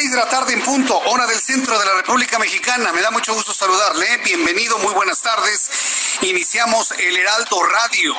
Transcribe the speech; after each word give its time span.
Las 0.00 0.04
seis 0.04 0.12
de 0.12 0.24
la 0.24 0.30
tarde 0.30 0.54
en 0.54 0.62
punto, 0.62 0.96
hora 0.96 1.26
del 1.26 1.38
centro 1.38 1.78
de 1.78 1.84
la 1.84 1.92
República 1.96 2.38
Mexicana. 2.38 2.90
Me 2.90 3.02
da 3.02 3.10
mucho 3.10 3.34
gusto 3.34 3.52
saludarle. 3.52 4.16
Bienvenido, 4.24 4.78
muy 4.78 4.94
buenas 4.94 5.20
tardes. 5.20 5.68
Iniciamos 6.22 6.92
el 6.92 7.18
Heraldo 7.18 7.62
Radio 7.64 8.14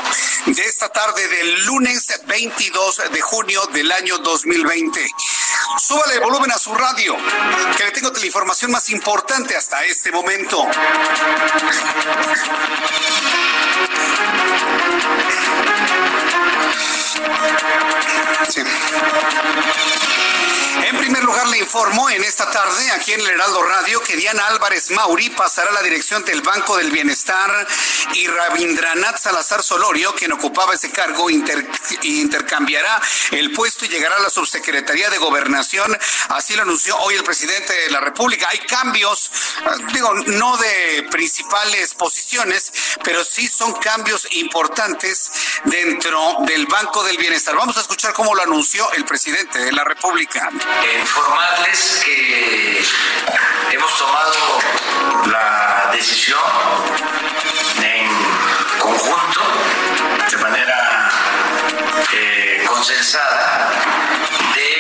de 0.45 0.63
esta 0.63 0.89
tarde 0.89 1.27
del 1.27 1.65
lunes 1.65 2.05
22 2.27 3.01
de 3.11 3.21
junio 3.21 3.65
del 3.73 3.91
año 3.91 4.19
2020. 4.19 5.07
Súbale 5.79 6.13
el 6.13 6.19
volumen 6.19 6.51
a 6.51 6.59
su 6.59 6.71
radio, 6.75 7.17
que 7.75 7.83
le 7.85 7.91
tengo 7.91 8.11
la 8.11 8.25
información 8.27 8.69
más 8.69 8.87
importante 8.91 9.57
hasta 9.57 9.83
este 9.83 10.11
momento. 10.11 10.63
Sí. 18.49 18.61
En 20.73 20.97
primer 20.97 21.23
lugar, 21.23 21.47
le 21.47 21.57
informo 21.57 22.09
en 22.09 22.23
esta 22.23 22.49
tarde 22.49 22.91
aquí 22.91 23.13
en 23.13 23.19
el 23.21 23.27
Heraldo 23.31 23.61
Radio 23.63 24.01
que 24.03 24.15
Diana 24.15 24.47
Álvarez 24.47 24.89
Mauri 24.91 25.29
pasará 25.29 25.69
a 25.69 25.73
la 25.73 25.81
dirección 25.81 26.23
del 26.23 26.41
Banco 26.41 26.77
del 26.77 26.91
Bienestar 26.91 27.67
y 28.13 28.27
Rabindranath 28.27 29.17
Salazar 29.19 29.63
Solorio, 29.63 30.13
quien 30.15 30.31
ocupaba 30.31 30.73
ese 30.73 30.89
cargo, 30.91 31.29
inter- 31.29 31.67
intercambiará 32.03 33.01
el 33.31 33.51
puesto 33.51 33.85
y 33.85 33.89
llegará 33.89 34.15
a 34.17 34.19
la 34.19 34.29
subsecretaría 34.29 35.09
de 35.09 35.17
Gobernación. 35.17 35.97
Así 36.29 36.55
lo 36.55 36.63
anunció 36.63 36.97
hoy 36.99 37.15
el 37.15 37.23
presidente 37.23 37.73
de 37.73 37.91
la 37.91 37.99
República. 37.99 38.47
Hay 38.49 38.59
cambios, 38.59 39.31
eh, 39.65 39.85
digo, 39.93 40.13
no 40.13 40.57
de 40.57 41.07
principales 41.11 41.93
posiciones, 41.93 42.71
pero 43.03 43.23
sí 43.23 43.47
son 43.47 43.73
cambios 43.73 44.27
importantes 44.31 45.31
dentro 45.65 46.37
del 46.47 46.65
Banco 46.67 47.03
del 47.03 47.17
Bienestar. 47.17 47.55
Vamos 47.55 47.77
a 47.77 47.81
escuchar 47.81 48.13
cómo 48.13 48.33
lo 48.35 48.41
anunció 48.41 48.89
el 48.93 49.05
presidente 49.05 49.59
de 49.59 49.71
la 49.71 49.83
República. 49.83 50.49
Informarles 50.99 52.01
que 52.03 52.83
hemos 53.71 53.97
tomado 53.97 54.59
la 55.25 55.89
decisión 55.91 56.39
en 57.81 58.79
conjunto, 58.79 59.41
de 60.29 60.37
manera 60.37 61.09
eh, 62.13 62.63
consensada, 62.67 63.71
de 64.55 64.71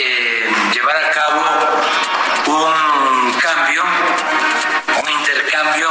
eh, 0.00 0.50
llevar 0.72 0.96
a 0.96 1.10
cabo 1.10 1.42
un 2.46 3.32
cambio, 3.34 3.82
un 5.02 5.10
intercambio, 5.10 5.90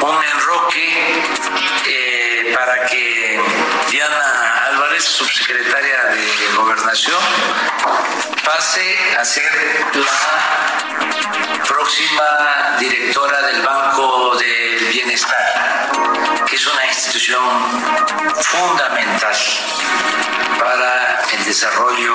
un 0.00 0.24
enroque 0.24 1.22
eh, 1.86 2.52
para 2.54 2.86
que 2.86 3.55
Subsecretaria 5.00 6.04
de 6.06 6.56
Gobernación, 6.56 7.20
pase 8.44 8.96
a 9.18 9.24
ser 9.24 9.52
la 9.94 11.64
próxima 11.66 12.76
directora 12.78 13.42
del 13.42 13.62
Banco 13.62 14.36
del 14.36 14.86
Bienestar, 14.86 15.86
que 16.48 16.56
es 16.56 16.66
una 16.66 16.86
institución 16.86 17.42
fundamental 18.42 19.36
para 20.58 21.22
el 21.32 21.44
desarrollo 21.44 22.14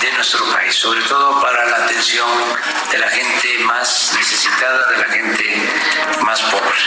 de 0.00 0.12
nuestro 0.12 0.44
país, 0.52 0.74
sobre 0.74 1.02
todo 1.02 1.40
para 1.40 1.66
la 1.66 1.84
atención 1.84 2.28
de 2.90 2.98
la 2.98 3.08
gente 3.08 3.58
más 3.64 4.12
necesitada, 4.16 4.90
de 4.92 4.98
la 4.98 5.04
gente 5.04 5.70
más 6.22 6.40
pobre. 6.42 6.78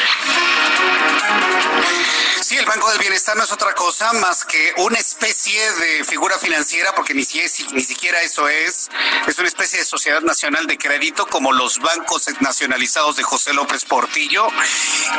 Sí, 2.41 2.57
el 2.57 2.66
Banco 2.66 2.90
del 2.91 3.00
Bienestar 3.00 3.35
no 3.38 3.44
es 3.44 3.52
otra 3.52 3.73
cosa 3.73 4.12
más 4.13 4.44
que 4.46 4.73
una 4.78 5.00
especie 5.00 5.72
de 5.73 6.03
figura 6.03 6.38
financiera, 6.38 6.94
porque 6.94 7.13
ni, 7.13 7.23
si 7.23 7.40
es- 7.40 7.72
ni 7.72 7.81
siquiera 7.81 8.22
eso 8.22 8.47
es. 8.50 8.90
Es 9.28 9.40
una 9.40 9.47
especie 9.47 9.79
de 9.79 9.85
sociedad 9.85 10.22
nacional 10.22 10.68
de 10.68 10.78
crédito, 10.78 11.25
como 11.28 11.52
los 11.53 11.79
bancos 11.79 12.25
nacionalizados 12.41 13.16
de 13.16 13.23
José 13.23 13.53
López 13.53 13.85
Portillo, 13.85 14.47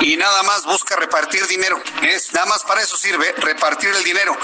y 0.01 0.17
nada 0.17 0.43
más 0.45 0.65
busca 0.65 0.97
repartir 0.97 1.34
dinero. 1.43 1.83
Es 2.03 2.33
nada 2.33 2.47
más 2.47 2.63
para 2.63 2.83
eso 2.83 2.97
sirve, 2.97 3.33
repartir 3.39 3.91
el 3.91 4.05
dinero. 4.05 4.37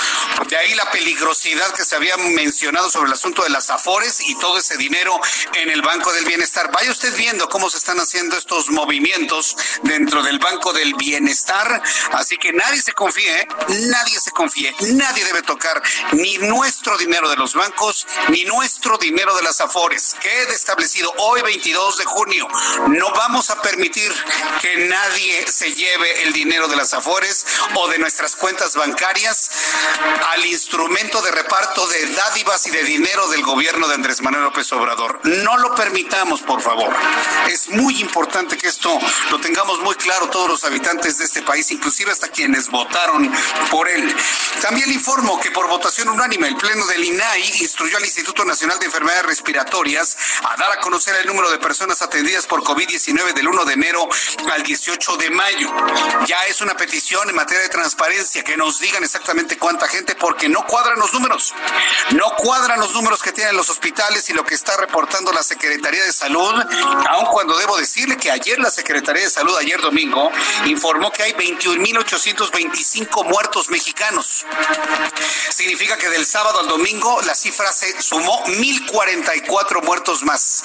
De 0.49 0.57
ahí 0.57 0.75
la 0.75 0.91
peligrosidad 0.91 1.73
que 1.75 1.85
se 1.85 1.97
había 1.97 2.17
mencionado 2.17 2.91
sobre 2.91 3.09
el 3.09 3.13
asunto 3.13 3.43
de 3.43 3.51
las 3.51 3.71
afores 3.71 4.21
y 4.21 4.37
todo 4.39 4.59
ese 4.59 4.77
dinero 4.77 5.19
en 5.55 5.71
el 5.71 5.83
Banco 5.83 6.13
del 6.13 6.25
Bienestar. 6.25 6.71
Vaya 6.73 6.91
usted 6.91 7.15
viendo 7.17 7.49
cómo 7.49 7.71
se 7.71 7.79
están 7.79 7.99
haciendo 7.99 8.37
estos 8.37 8.69
movimientos 8.71 9.57
dentro 9.83 10.23
del 10.23 10.39
Banco 10.39 10.73
del 10.73 10.95
Bienestar. 10.95 11.83
Así 12.13 12.37
que 12.37 12.53
nadie 12.53 12.83
se 12.83 12.93
confíe, 12.93 13.41
¿eh? 13.41 13.49
nadie 13.69 14.19
se 14.19 14.31
confíe, 14.31 14.75
nadie 14.93 15.25
debe 15.25 15.43
tocar 15.43 15.83
ni 16.13 16.39
nuestro 16.39 16.97
dinero 16.99 17.29
de 17.31 17.37
los 17.37 17.55
bancos 17.55 18.07
ni 18.29 18.45
nuestro 18.45 18.99
dinero 18.99 19.35
de 19.37 19.43
las 19.43 19.61
afores. 19.61 20.17
Quede 20.21 20.55
establecido 20.55 21.13
hoy 21.19 21.43
22 21.43 21.99
de 21.99 22.05
junio. 22.05 22.49
No 22.89 23.11
vamos 23.13 23.51
a 23.51 23.61
permitir 23.63 24.13
que 24.61 24.89
nadie 24.89 25.47
se 25.51 25.73
lleve 25.75 26.23
el 26.23 26.33
dinero 26.33 26.69
de 26.69 26.77
las 26.81 26.95
afores 26.95 27.45
o 27.75 27.89
de 27.89 27.99
nuestras 27.99 28.35
cuentas 28.35 28.75
bancarias 28.75 29.51
al 30.33 30.47
instrumento 30.47 31.21
de 31.21 31.31
reparto 31.31 31.87
de 31.87 32.07
dádivas 32.07 32.67
y 32.67 32.71
de 32.71 32.83
dinero 32.85 33.29
del 33.29 33.43
gobierno 33.43 33.87
de 33.87 33.97
Andrés 33.97 34.23
Manuel 34.23 34.45
López 34.45 34.73
Obrador. 34.73 35.21
No 35.25 35.59
lo 35.59 35.75
permitamos, 35.75 36.41
por 36.41 36.63
favor. 36.63 36.91
Es 37.51 37.69
muy 37.69 38.01
importante 38.01 38.57
que 38.57 38.69
esto 38.69 38.99
lo 39.31 39.39
tengamos 39.41 39.81
muy 39.81 39.95
claro 39.97 40.31
todos 40.31 40.49
los 40.49 40.65
habitantes 40.65 41.19
de 41.19 41.27
este 41.27 41.43
país, 41.43 41.71
inclusive 41.71 42.13
hasta 42.13 42.29
quienes 42.29 42.71
votaron 42.71 43.31
por 43.71 43.87
él. 43.87 44.17
También 44.63 44.89
le 44.89 44.95
informo 44.95 45.39
que 45.39 45.51
por 45.51 45.69
votación 45.69 46.09
unánime 46.09 46.49
el 46.49 46.57
Pleno 46.57 46.87
del 46.87 47.05
INAI 47.05 47.59
instruyó 47.61 47.99
al 47.99 48.05
Instituto 48.07 48.43
Nacional 48.47 48.79
de 48.79 48.87
Enfermedades 48.87 49.27
Respiratorias 49.27 50.17
a 50.45 50.57
dar 50.57 50.73
a 50.73 50.81
conocer 50.81 51.15
el 51.17 51.27
número 51.27 51.51
de 51.51 51.59
personas 51.59 52.01
atendidas 52.01 52.47
por 52.47 52.63
COVID-19 52.63 53.35
del 53.35 53.49
1 53.49 53.65
de 53.67 53.73
enero 53.75 54.09
al 54.51 54.63
18 54.63 55.17
de 55.19 55.31
mayo. 55.31 55.71
Ya 56.27 56.47
es 56.47 56.63
una 56.63 56.70
petición 56.77 57.29
en 57.29 57.35
materia 57.35 57.63
de 57.63 57.69
transparencia 57.69 58.43
que 58.43 58.57
nos 58.57 58.79
digan 58.79 59.03
exactamente 59.05 59.59
cuánta 59.59 59.89
gente, 59.89 60.15
porque 60.15 60.49
no 60.49 60.67
cuadran 60.67 60.99
los 60.99 61.13
números. 61.13 61.55
No 62.13 62.35
cuadran 62.37 62.81
los 62.81 62.93
números 62.95 63.23
que 63.23 63.33
tienen 63.33 63.57
los 63.57 63.69
hospitales 63.71 64.29
y 64.31 64.33
lo 64.33 64.45
que 64.45 64.55
está 64.55 64.77
reportando 64.77 65.33
la 65.33 65.43
Secretaría 65.43 66.05
de 66.05 66.13
Salud, 66.13 66.55
aun 67.09 67.27
cuando 67.27 67.57
debo 67.59 67.77
decirle 67.77 68.17
que 68.17 68.31
ayer 68.31 68.59
la 68.59 68.71
Secretaría 68.71 69.23
de 69.23 69.31
Salud, 69.31 69.57
ayer 69.57 69.81
domingo, 69.81 70.31
informó 70.67 71.11
que 71.11 71.23
hay 71.23 71.33
21.825 71.33 73.25
muertos 73.25 73.71
mexicanos. 73.71 74.45
Significa 75.51 75.97
que 75.97 76.09
del 76.09 76.27
sábado 76.27 76.61
al 76.61 76.69
domingo 76.69 77.21
la 77.23 77.35
cifra 77.35 77.73
se 77.73 78.01
sumó 78.01 78.45
1.044 78.47 79.83
muertos 79.83 80.23
más. 80.23 80.65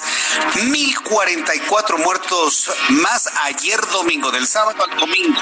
1.044 0.56 1.98
muertos 1.98 2.69
más 2.90 3.30
ayer 3.44 3.80
domingo, 3.88 4.31
del 4.31 4.48
sábado 4.48 4.84
al 4.84 4.98
domingo, 4.98 5.40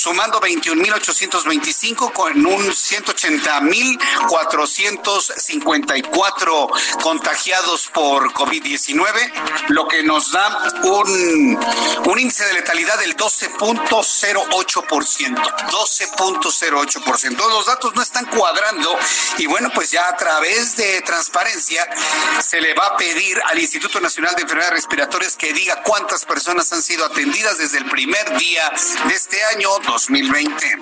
sumando 0.00 0.40
21.825 0.40 2.12
con 2.12 2.46
un 2.46 2.72
254 5.02 6.70
contagiados 7.02 7.90
por 7.92 8.32
COVID-19, 8.32 9.68
lo 9.68 9.86
que 9.86 10.02
nos 10.02 10.32
da 10.32 10.70
un, 10.84 11.60
un 12.06 12.18
índice 12.18 12.46
de 12.46 12.54
letalidad 12.54 12.98
del 12.98 13.14
12.08%. 13.14 15.70
12.08%. 15.70 17.36
Los 17.36 17.66
datos 17.66 17.94
no 17.94 18.00
están 18.00 18.24
cuadrando 18.26 18.98
y 19.36 19.44
bueno, 19.46 19.70
pues 19.74 19.90
ya 19.90 20.08
a 20.08 20.16
través 20.16 20.76
de 20.76 21.02
transparencia 21.02 21.86
se 22.42 22.62
le 22.62 22.72
va 22.72 22.86
a 22.86 22.96
pedir 22.96 23.38
al 23.44 23.58
Instituto 23.58 24.00
Nacional 24.00 24.34
de 24.34 24.42
Enfermedades 24.42 24.76
Respiratorias 24.76 25.36
que 25.36 25.52
diga 25.52 25.82
cuántas 25.82 26.24
personas 26.24 26.72
han 26.72 26.82
sido 26.82 27.04
atendidas 27.04 27.58
desde 27.58 27.76
el 27.78 27.90
primer 27.90 28.38
día 28.38 28.72
de 29.06 29.14
este 29.14 29.44
año 29.44 29.68
2020. 29.90 30.78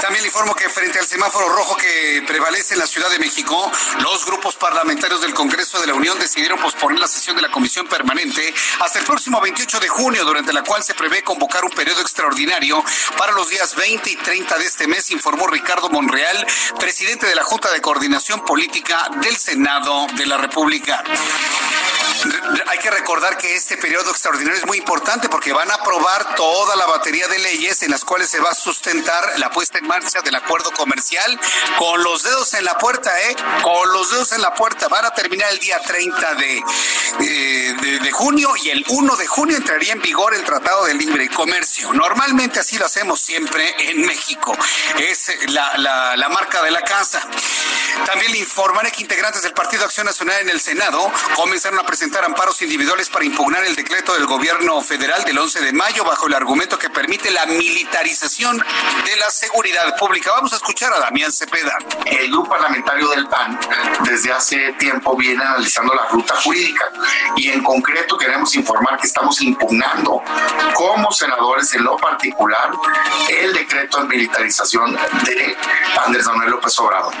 También 0.00 0.22
le 0.22 0.28
informo 0.28 0.54
que 0.54 0.68
frente 0.68 1.00
al 1.00 1.06
semáforo 1.06 1.48
rojo 1.48 1.76
que 1.76 2.22
prevalece 2.24 2.74
en 2.74 2.80
la 2.80 2.86
Ciudad 2.86 3.10
de 3.10 3.18
México, 3.18 3.70
los 4.00 4.24
grupos 4.24 4.54
parlamentarios 4.54 5.20
del 5.20 5.34
Congreso 5.34 5.80
de 5.80 5.88
la 5.88 5.94
Unión 5.94 6.18
decidieron 6.20 6.60
posponer 6.60 7.00
la 7.00 7.08
sesión 7.08 7.34
de 7.34 7.42
la 7.42 7.50
Comisión 7.50 7.88
Permanente 7.88 8.54
hasta 8.78 9.00
el 9.00 9.04
próximo 9.04 9.40
28 9.40 9.80
de 9.80 9.88
junio, 9.88 10.24
durante 10.24 10.52
la 10.52 10.62
cual 10.62 10.84
se 10.84 10.94
prevé 10.94 11.24
convocar 11.24 11.64
un 11.64 11.72
periodo 11.72 12.00
extraordinario 12.00 12.82
para 13.18 13.32
los 13.32 13.48
días 13.48 13.74
20 13.74 14.08
y 14.08 14.16
30 14.16 14.58
de 14.58 14.64
este 14.64 14.86
mes, 14.86 15.10
informó 15.10 15.48
Ricardo 15.48 15.90
Monreal, 15.90 16.46
presidente 16.78 17.26
de 17.26 17.34
la 17.34 17.42
Junta 17.42 17.72
de 17.72 17.80
Coordinación 17.80 18.44
Política 18.44 19.08
del 19.20 19.36
Senado 19.36 20.06
de 20.16 20.26
la 20.26 20.36
República. 20.36 21.02
Hay 22.68 22.78
que 22.78 22.90
recordar 22.90 23.36
que 23.36 23.56
este 23.56 23.76
periodo 23.76 24.10
extraordinario 24.10 24.60
es 24.60 24.66
muy 24.66 24.78
importante 24.78 25.28
porque 25.28 25.52
van 25.52 25.70
a 25.70 25.74
aprobar 25.74 26.36
toda 26.36 26.76
la 26.76 26.86
batería 26.86 27.26
de 27.26 27.31
leyes 27.38 27.82
en 27.82 27.90
las 27.90 28.04
cuales 28.04 28.28
se 28.28 28.40
va 28.40 28.50
a 28.50 28.54
sustentar 28.54 29.38
la 29.38 29.50
puesta 29.50 29.78
en 29.78 29.86
marcha 29.86 30.20
del 30.22 30.34
acuerdo 30.34 30.70
comercial 30.72 31.38
con 31.78 32.02
los 32.02 32.22
dedos 32.22 32.54
en 32.54 32.64
la 32.64 32.78
puerta, 32.78 33.10
¿eh? 33.22 33.36
Con 33.62 33.92
los 33.92 34.10
dedos 34.10 34.32
en 34.32 34.42
la 34.42 34.54
puerta. 34.54 34.88
Van 34.88 35.04
a 35.04 35.12
terminar 35.12 35.50
el 35.52 35.58
día 35.58 35.80
30 35.80 36.34
de, 36.34 36.62
de, 37.80 37.98
de 38.00 38.10
junio 38.12 38.50
y 38.62 38.70
el 38.70 38.84
1 38.88 39.16
de 39.16 39.26
junio 39.26 39.56
entraría 39.56 39.92
en 39.92 40.02
vigor 40.02 40.34
el 40.34 40.44
Tratado 40.44 40.84
de 40.86 40.94
Libre 40.94 41.28
Comercio. 41.28 41.92
Normalmente 41.92 42.60
así 42.60 42.78
lo 42.78 42.86
hacemos 42.86 43.20
siempre 43.20 43.90
en 43.90 44.02
México. 44.02 44.56
Es 44.98 45.30
la, 45.48 45.76
la, 45.78 46.16
la 46.16 46.28
marca 46.28 46.62
de 46.62 46.70
la 46.70 46.82
casa. 46.82 47.26
También 48.06 48.32
le 48.32 48.38
informaré 48.38 48.90
que 48.90 49.02
integrantes 49.02 49.42
del 49.42 49.52
Partido 49.52 49.84
Acción 49.84 50.06
Nacional 50.06 50.40
en 50.40 50.48
el 50.48 50.60
Senado 50.60 51.12
comenzaron 51.36 51.78
a 51.78 51.86
presentar 51.86 52.24
amparos 52.24 52.60
individuales 52.62 53.08
para 53.08 53.24
impugnar 53.24 53.64
el 53.64 53.76
decreto 53.76 54.14
del 54.14 54.26
gobierno 54.26 54.80
federal 54.82 55.24
del 55.24 55.38
11 55.38 55.60
de 55.60 55.72
mayo 55.72 56.04
bajo 56.04 56.26
el 56.26 56.34
argumento 56.34 56.78
que 56.78 56.90
permite 56.90 57.21
la 57.30 57.46
militarización 57.46 58.58
de 58.58 59.16
la 59.16 59.30
seguridad 59.30 59.96
pública. 59.96 60.32
Vamos 60.32 60.52
a 60.52 60.56
escuchar 60.56 60.92
a 60.92 60.98
Damián 60.98 61.32
Cepeda. 61.32 61.78
El 62.04 62.30
grupo 62.30 62.50
parlamentario 62.50 63.08
del 63.08 63.28
PAN 63.28 63.58
desde 64.04 64.32
hace 64.32 64.72
tiempo 64.74 65.16
viene 65.16 65.42
analizando 65.42 65.94
la 65.94 66.06
ruta 66.08 66.34
jurídica 66.42 66.90
y 67.36 67.48
en 67.48 67.62
concreto 67.62 68.16
queremos 68.16 68.54
informar 68.54 68.98
que 68.98 69.06
estamos 69.06 69.40
impugnando 69.40 70.22
como 70.74 71.12
senadores 71.12 71.72
en 71.74 71.84
lo 71.84 71.96
particular 71.96 72.70
el 73.28 73.52
decreto 73.52 73.98
de 73.98 74.04
militarización 74.04 74.96
de 75.24 75.56
Andrés 76.04 76.26
Manuel 76.26 76.50
López 76.50 76.78
Obrador. 76.78 77.14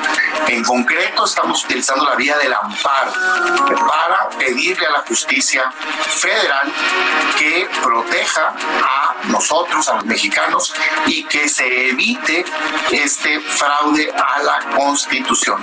En 0.48 0.64
concreto 0.64 1.24
estamos 1.24 1.64
utilizando 1.64 2.04
la 2.04 2.16
vía 2.16 2.36
del 2.38 2.52
amparo 2.52 3.12
para 3.86 4.28
pedirle 4.38 4.86
a 4.86 4.90
la 4.90 5.00
justicia 5.06 5.70
federal 6.06 6.72
que 7.38 7.68
proteja 7.82 8.54
a 8.82 9.11
nosotros, 9.24 9.88
a 9.88 9.94
los 9.94 10.04
mexicanos, 10.04 10.74
y 11.06 11.24
que 11.24 11.48
se 11.48 11.88
evite 11.88 12.44
este 12.90 13.40
fraude 13.40 14.12
a 14.12 14.42
la 14.42 14.70
Constitución. 14.76 15.62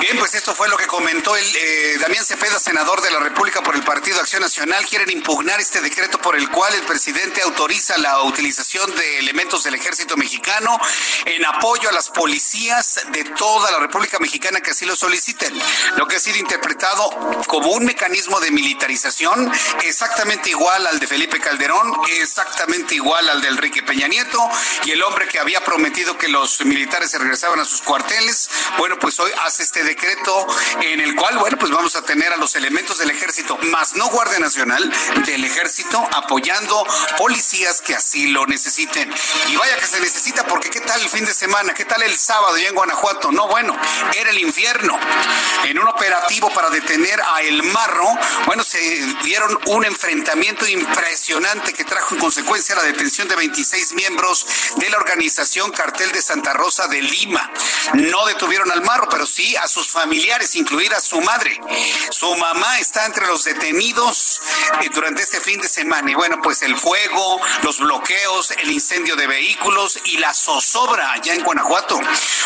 Bien, 0.00 0.18
pues 0.18 0.34
esto 0.34 0.54
fue 0.54 0.68
lo 0.68 0.76
que 0.76 0.86
comentó 0.86 1.36
el 1.36 1.44
eh, 1.56 1.98
Damián 2.00 2.24
Cepeda, 2.24 2.58
senador 2.58 3.00
de 3.00 3.10
la 3.10 3.20
República 3.20 3.62
por 3.62 3.74
el 3.74 3.82
Partido 3.82 4.20
Acción 4.20 4.42
Nacional. 4.42 4.84
Quieren 4.86 5.10
impugnar 5.10 5.60
este 5.60 5.80
decreto 5.80 6.18
por 6.18 6.36
el 6.36 6.50
cual 6.50 6.74
el 6.74 6.82
presidente 6.82 7.42
autoriza 7.42 7.96
la 7.98 8.22
utilización 8.22 8.94
de 8.94 9.18
elementos 9.18 9.64
del 9.64 9.74
ejército 9.74 10.16
mexicano 10.16 10.78
en 11.24 11.44
apoyo 11.44 11.88
a 11.88 11.92
las 11.92 12.10
policías 12.10 13.00
de 13.12 13.24
toda 13.24 13.70
la 13.70 13.78
República 13.78 14.18
Mexicana 14.18 14.60
que 14.60 14.70
así 14.70 14.84
lo 14.84 14.96
soliciten. 14.96 15.58
Lo 15.96 16.06
que 16.06 16.16
ha 16.16 16.20
sido 16.20 16.38
interpretado 16.38 17.10
como 17.46 17.68
un 17.72 17.84
mecanismo 17.84 18.40
de 18.40 18.50
militarización 18.50 19.52
exactamente 19.82 20.50
igual 20.50 20.86
al 20.86 20.98
de 21.04 21.08
Felipe 21.08 21.38
Calderón, 21.38 21.92
exactamente 22.18 22.94
igual 22.94 23.28
al 23.28 23.42
de 23.42 23.48
Enrique 23.48 23.82
Peña 23.82 24.08
Nieto 24.08 24.40
y 24.84 24.92
el 24.92 25.02
hombre 25.02 25.28
que 25.28 25.38
había 25.38 25.62
prometido 25.62 26.16
que 26.16 26.28
los 26.28 26.64
militares 26.64 27.10
se 27.10 27.18
regresaban 27.18 27.60
a 27.60 27.66
sus 27.66 27.82
cuarteles. 27.82 28.48
Bueno, 28.78 28.98
pues 28.98 29.20
hoy 29.20 29.30
hace 29.42 29.64
este 29.64 29.84
decreto 29.84 30.46
en 30.80 31.00
el 31.00 31.14
cual, 31.14 31.36
bueno, 31.36 31.58
pues 31.58 31.70
vamos 31.72 31.94
a 31.96 32.02
tener 32.02 32.32
a 32.32 32.38
los 32.38 32.54
elementos 32.54 32.96
del 32.96 33.10
ejército, 33.10 33.58
más 33.64 33.96
no 33.96 34.08
Guardia 34.08 34.38
Nacional, 34.38 34.90
del 35.26 35.44
ejército 35.44 36.02
apoyando 36.12 36.86
policías 37.18 37.82
que 37.82 37.94
así 37.94 38.28
lo 38.28 38.46
necesiten. 38.46 39.12
Y 39.48 39.56
vaya 39.56 39.76
que 39.76 39.86
se 39.86 40.00
necesita 40.00 40.46
porque 40.46 40.70
qué 40.70 40.80
tal 40.80 41.02
el 41.02 41.08
fin 41.10 41.26
de 41.26 41.34
semana, 41.34 41.74
qué 41.74 41.84
tal 41.84 42.02
el 42.02 42.16
sábado 42.16 42.56
ya 42.56 42.68
en 42.68 42.74
Guanajuato. 42.74 43.30
No, 43.30 43.46
bueno, 43.48 43.76
era 44.14 44.30
el 44.30 44.38
infierno. 44.38 44.98
En 45.64 45.78
un 45.78 45.88
operativo 45.88 46.50
para 46.54 46.70
detener 46.70 47.20
a 47.20 47.42
El 47.42 47.62
Marro, 47.62 48.08
bueno, 48.46 48.62
se 48.62 48.78
dieron 49.22 49.58
un 49.66 49.84
enfrentamiento 49.84 50.66
impresionante 50.94 51.72
que 51.72 51.84
trajo 51.84 52.14
en 52.14 52.20
consecuencia 52.20 52.74
la 52.76 52.84
detención 52.84 53.26
de 53.26 53.34
26 53.34 53.94
miembros 53.94 54.46
de 54.76 54.88
la 54.90 54.96
organización 54.96 55.72
Cartel 55.72 56.12
de 56.12 56.22
Santa 56.22 56.52
Rosa 56.52 56.86
de 56.86 57.02
Lima. 57.02 57.50
No 57.94 58.24
detuvieron 58.26 58.70
al 58.70 58.82
Marro, 58.82 59.08
pero 59.08 59.26
sí 59.26 59.56
a 59.56 59.66
sus 59.66 59.88
familiares, 59.88 60.54
incluida 60.54 61.00
su 61.00 61.20
madre. 61.20 61.60
Su 62.10 62.34
mamá 62.36 62.78
está 62.78 63.06
entre 63.06 63.26
los 63.26 63.44
detenidos 63.44 64.40
eh, 64.82 64.90
durante 64.94 65.22
este 65.22 65.40
fin 65.40 65.60
de 65.60 65.68
semana. 65.68 66.10
Y 66.10 66.14
bueno, 66.14 66.40
pues 66.40 66.62
el 66.62 66.76
fuego, 66.76 67.40
los 67.62 67.78
bloqueos, 67.80 68.52
el 68.52 68.70
incendio 68.70 69.16
de 69.16 69.26
vehículos 69.26 69.98
y 70.04 70.18
la 70.18 70.32
zozobra 70.32 71.12
allá 71.12 71.34
en 71.34 71.42
Guanajuato. 71.42 72.00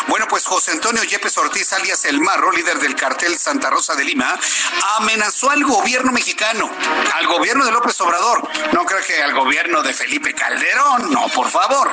Bueno, 0.07 0.27
pues 0.27 0.45
José 0.45 0.71
Antonio 0.71 1.03
Yepes 1.03 1.37
Ortiz, 1.37 1.71
alias 1.73 2.05
El 2.05 2.19
Marro, 2.19 2.51
líder 2.51 2.79
del 2.79 2.95
cartel 2.95 3.37
Santa 3.37 3.69
Rosa 3.69 3.95
de 3.95 4.03
Lima, 4.03 4.39
amenazó 4.97 5.51
al 5.51 5.63
gobierno 5.63 6.11
mexicano, 6.11 6.69
al 7.13 7.27
gobierno 7.27 7.65
de 7.65 7.71
López 7.71 7.99
Obrador. 8.01 8.38
No 8.73 8.85
creo 8.85 8.99
que 9.05 9.21
al 9.21 9.33
gobierno 9.33 9.81
de 9.81 9.93
Felipe 9.93 10.33
Calderón, 10.33 11.11
no, 11.11 11.27
por 11.29 11.49
favor. 11.49 11.91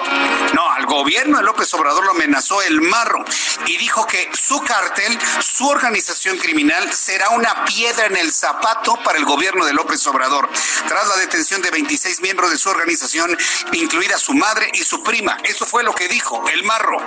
No, 0.55 0.71
al 0.71 0.87
gobierno 0.87 1.39
de 1.39 1.45
López 1.45 1.73
Obrador 1.75 2.05
lo 2.05 2.11
amenazó 2.13 2.63
El 2.63 2.81
Marro 2.81 3.25
y 3.67 3.77
dijo 3.77 4.07
que 4.07 4.31
su 4.33 4.61
cartel, 4.63 5.19
su 5.41 5.69
organización 5.69 6.39
criminal, 6.39 6.93
será 6.93 7.31
una 7.31 7.65
piedra 7.65 8.07
en 8.07 8.17
el 8.17 8.33
zapato 8.33 8.97
para 9.05 9.19
el 9.19 9.25
gobierno 9.25 9.65
de 9.65 9.73
López 9.73 10.07
Obrador, 10.07 10.49
tras 10.89 11.09
la 11.09 11.17
detención 11.17 11.63
de 11.63 11.71
26 11.71 12.21
miembros 12.21 12.51
de 12.51 12.59
su 12.59 12.69
organización, 12.69 13.37
incluida 13.73 14.19
su 14.19 14.35
madre 14.35 14.71
y 14.73 14.79
su 14.79 15.03
prima. 15.03 15.37
Eso 15.43 15.67
fue 15.67 15.83
lo 15.83 15.95
que 15.95 16.09
dijo 16.09 16.43
El 16.53 16.63
Marro. 16.65 16.99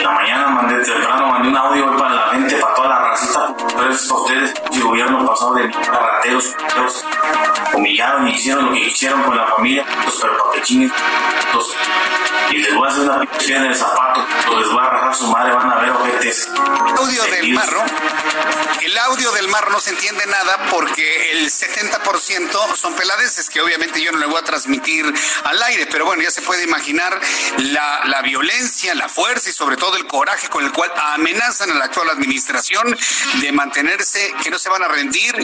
La 0.00 0.10
mañana 0.10 0.48
mandé 0.48 0.84
temprano, 0.84 1.28
mandé 1.28 1.48
un 1.48 1.56
audio 1.56 1.96
para 1.96 2.14
la 2.14 2.28
gente, 2.30 2.56
para 2.56 2.74
toda 2.74 2.88
la 2.88 2.98
racita. 3.10 3.54
Entonces, 3.58 4.10
ustedes, 4.10 4.54
el 4.72 4.82
gobierno 4.82 5.26
pasado 5.26 5.54
de 5.54 5.68
rateros, 5.68 6.54
humillaron 7.74 8.28
y 8.28 8.32
hicieron 8.32 8.55
lo 8.62 8.72
que 8.72 8.80
hicieron 8.80 9.22
con 9.22 9.36
la 9.36 9.46
familia, 9.46 9.84
los 10.04 10.16
perpatechines, 10.16 10.92
los 11.54 11.76
y 12.50 12.58
les 12.58 12.74
voy 12.74 12.86
a 12.86 12.90
hacer 12.90 13.02
una 13.02 13.20
piedra 13.38 13.56
en 13.56 13.66
el 13.66 13.74
zapato, 13.74 14.24
o 14.50 14.60
les 14.60 14.68
voy 14.70 14.78
a 14.78 14.88
rajar 14.88 15.14
su 15.14 15.26
madre, 15.30 15.52
van 15.52 15.70
a 15.70 15.76
ver 15.76 15.90
ojetes. 15.90 16.48
El 16.86 16.96
audio 16.96 17.24
del 17.24 17.52
marro, 17.54 17.84
el 18.82 18.98
audio 18.98 19.32
del 19.32 19.48
marro 19.48 19.70
no 19.70 19.80
se 19.80 19.90
entiende 19.90 20.24
nada 20.26 20.58
porque 20.70 21.32
el 21.32 21.50
70% 21.50 22.76
son 22.76 22.94
peladeces 22.94 23.50
que 23.50 23.60
obviamente 23.60 24.00
yo 24.00 24.12
no 24.12 24.18
le 24.18 24.26
voy 24.26 24.38
a 24.38 24.44
transmitir 24.44 25.12
al 25.44 25.62
aire, 25.64 25.86
pero 25.86 26.04
bueno, 26.04 26.22
ya 26.22 26.30
se 26.30 26.42
puede 26.42 26.64
imaginar 26.64 27.20
la, 27.58 28.02
la 28.04 28.22
violencia, 28.22 28.94
la 28.94 29.08
fuerza 29.08 29.50
y 29.50 29.52
sobre 29.52 29.76
todo 29.76 29.96
el 29.96 30.06
coraje 30.06 30.48
con 30.48 30.64
el 30.64 30.72
cual 30.72 30.92
amenazan 30.96 31.70
a 31.70 31.74
la 31.74 31.86
actual 31.86 32.10
administración 32.10 32.96
de 33.40 33.52
mantenerse, 33.52 34.32
que 34.42 34.50
no 34.50 34.58
se 34.58 34.68
van 34.68 34.82
a 34.82 34.88
rendir 34.88 35.34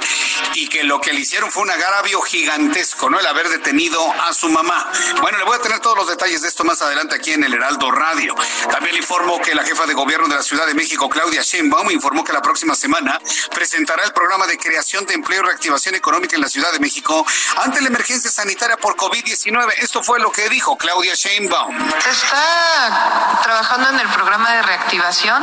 y 0.54 0.68
que 0.68 0.84
lo 0.84 1.00
que 1.00 1.12
le 1.12 1.20
hicieron 1.20 1.50
fue 1.50 1.64
un 1.64 1.70
agravio 1.70 2.20
gigantesco, 2.22 3.01
¿no? 3.08 3.18
El 3.18 3.26
haber 3.26 3.48
detenido 3.48 4.00
a 4.12 4.32
su 4.32 4.48
mamá. 4.48 4.90
Bueno, 5.20 5.38
le 5.38 5.44
voy 5.44 5.56
a 5.56 5.60
tener 5.60 5.80
todos 5.80 5.96
los 5.96 6.08
detalles 6.08 6.42
de 6.42 6.48
esto 6.48 6.64
más 6.64 6.80
adelante 6.82 7.16
aquí 7.16 7.32
en 7.32 7.44
el 7.44 7.54
Heraldo 7.54 7.90
Radio. 7.90 8.34
También 8.70 8.94
le 8.94 9.00
informo 9.00 9.40
que 9.40 9.54
la 9.54 9.64
jefa 9.64 9.86
de 9.86 9.94
gobierno 9.94 10.28
de 10.28 10.36
la 10.36 10.42
Ciudad 10.42 10.66
de 10.66 10.74
México, 10.74 11.08
Claudia 11.08 11.42
Sheinbaum, 11.42 11.90
informó 11.90 12.24
que 12.24 12.32
la 12.32 12.42
próxima 12.42 12.74
semana 12.74 13.18
presentará 13.54 14.04
el 14.04 14.12
programa 14.12 14.46
de 14.46 14.58
creación 14.58 15.06
de 15.06 15.14
empleo 15.14 15.40
y 15.40 15.46
reactivación 15.46 15.94
económica 15.94 16.36
en 16.36 16.42
la 16.42 16.48
Ciudad 16.48 16.72
de 16.72 16.78
México 16.78 17.24
ante 17.62 17.80
la 17.80 17.88
emergencia 17.88 18.30
sanitaria 18.30 18.76
por 18.76 18.96
COVID-19. 18.96 19.74
Esto 19.78 20.02
fue 20.02 20.20
lo 20.20 20.30
que 20.30 20.48
dijo 20.48 20.76
Claudia 20.76 21.14
Sheinbaum. 21.14 21.78
Se 22.00 22.10
está 22.10 23.40
trabajando 23.42 23.90
en 23.90 24.00
el 24.00 24.08
programa 24.08 24.52
de 24.52 24.62
reactivación, 24.62 25.42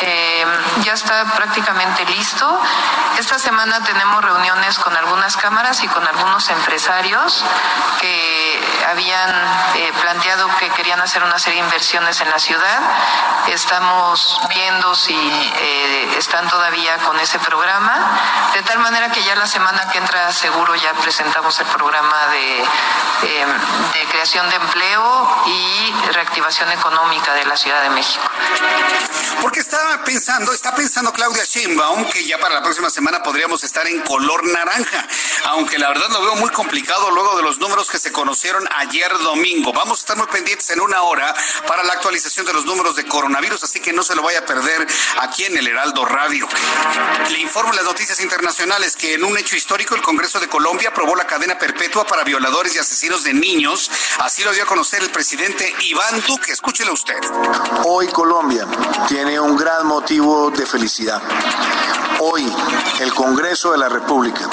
eh, 0.00 0.44
ya 0.84 0.94
está 0.94 1.24
prácticamente 1.34 2.04
listo. 2.06 2.60
Esta 3.18 3.38
semana 3.38 3.82
tenemos 3.84 4.24
reuniones 4.24 4.78
con 4.78 4.96
algunas 4.96 5.36
cámaras 5.36 5.82
y 5.82 5.88
con 5.88 6.06
algunos 6.06 6.48
empresarios 6.48 6.77
que 8.00 8.60
habían 8.86 9.30
eh, 9.74 9.92
planteado 10.00 10.48
que 10.58 10.70
querían 10.70 11.00
hacer 11.00 11.22
una 11.22 11.38
serie 11.38 11.60
de 11.60 11.66
inversiones 11.66 12.20
en 12.20 12.30
la 12.30 12.38
ciudad. 12.38 12.80
Estamos 13.48 14.40
viendo 14.48 14.94
si 14.94 15.14
eh, 15.14 16.14
están 16.16 16.48
todavía 16.48 16.96
con 16.98 17.18
ese 17.18 17.38
programa, 17.40 18.50
de 18.54 18.62
tal 18.62 18.78
manera 18.78 19.10
que 19.10 19.22
ya 19.24 19.34
la 19.34 19.46
semana 19.46 19.88
que 19.90 19.98
entra 19.98 20.32
seguro 20.32 20.74
ya 20.76 20.92
presentamos 20.94 21.58
el 21.58 21.66
programa 21.66 22.28
de, 22.28 22.64
creación 24.10 24.48
de 24.48 24.56
empleo 24.56 25.28
y 25.46 25.92
reactivación 26.12 26.70
económica 26.72 27.34
de 27.34 27.44
la 27.44 27.56
Ciudad 27.56 27.82
de 27.82 27.90
México. 27.90 28.24
Porque 29.42 29.60
está 29.60 30.02
pensando, 30.04 30.52
está 30.52 30.74
pensando 30.74 31.12
Claudia 31.12 31.44
Sheinbaum 31.44 32.06
que 32.06 32.24
ya 32.24 32.38
para 32.38 32.54
la 32.54 32.62
próxima 32.62 32.90
semana 32.90 33.22
podríamos 33.22 33.62
estar 33.64 33.86
en 33.86 34.00
color 34.00 34.44
naranja, 34.46 35.06
aunque 35.46 35.78
la 35.78 35.88
verdad 35.88 36.08
lo 36.10 36.22
veo 36.22 36.36
muy 36.36 36.50
complicado 36.50 36.67
luego 36.70 37.36
de 37.36 37.42
los 37.42 37.58
números 37.58 37.90
que 37.90 37.98
se 37.98 38.12
conocieron 38.12 38.64
ayer 38.76 39.10
domingo. 39.18 39.72
Vamos 39.72 39.98
a 39.98 40.00
estar 40.00 40.16
muy 40.16 40.26
pendientes 40.26 40.68
en 40.70 40.80
una 40.80 41.02
hora 41.02 41.34
para 41.66 41.82
la 41.82 41.94
actualización 41.94 42.44
de 42.46 42.52
los 42.52 42.64
números 42.64 42.96
de 42.96 43.06
coronavirus, 43.06 43.64
así 43.64 43.80
que 43.80 43.92
no 43.92 44.02
se 44.02 44.14
lo 44.14 44.22
vaya 44.22 44.40
a 44.40 44.44
perder 44.44 44.86
aquí 45.20 45.44
en 45.44 45.56
el 45.56 45.66
Heraldo 45.66 46.04
Radio. 46.04 46.46
Le 47.30 47.38
informo 47.40 47.72
las 47.72 47.84
noticias 47.84 48.20
internacionales 48.20 48.96
que 48.96 49.14
en 49.14 49.24
un 49.24 49.36
hecho 49.38 49.56
histórico 49.56 49.94
el 49.94 50.02
Congreso 50.02 50.40
de 50.40 50.48
Colombia 50.48 50.90
aprobó 50.90 51.16
la 51.16 51.26
cadena 51.26 51.58
perpetua 51.58 52.06
para 52.06 52.24
violadores 52.24 52.74
y 52.76 52.78
asesinos 52.78 53.24
de 53.24 53.32
niños. 53.32 53.90
Así 54.18 54.44
lo 54.44 54.52
dio 54.52 54.64
a 54.64 54.66
conocer 54.66 55.02
el 55.02 55.10
presidente 55.10 55.72
Iván 55.80 56.22
Duque. 56.26 56.52
Escúchelo 56.52 56.92
usted. 56.92 57.18
Hoy 57.84 58.08
Colombia 58.08 58.66
tiene 59.08 59.40
un 59.40 59.56
gran 59.56 59.86
motivo 59.86 60.50
de 60.50 60.66
felicidad. 60.66 61.22
Hoy 62.20 62.52
el 63.00 63.14
Congreso 63.14 63.72
de 63.72 63.78
la 63.78 63.88
República 63.88 64.48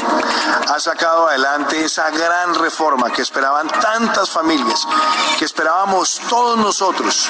ha 0.68 0.80
sacado 0.80 1.28
adelante 1.28 1.84
esa 1.84 2.05
gran 2.10 2.56
reforma 2.56 3.12
que 3.12 3.22
esperaban 3.22 3.68
tantas 3.68 4.30
familias, 4.30 4.88
que 5.38 5.46
esperábamos 5.46 6.22
todos 6.30 6.58
nosotros, 6.58 7.30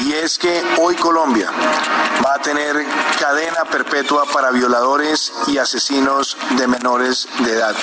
y 0.00 0.12
es 0.12 0.38
que 0.38 0.62
hoy 0.80 0.96
Colombia 0.96 1.50
va 2.24 2.34
a 2.34 2.38
tener 2.38 2.86
cadena 3.18 3.64
perpetua 3.64 4.24
para 4.26 4.50
violadores 4.50 5.32
y 5.46 5.58
asesinos 5.58 6.36
de 6.50 6.66
menores 6.66 7.28
de 7.40 7.52
edad. 7.52 7.74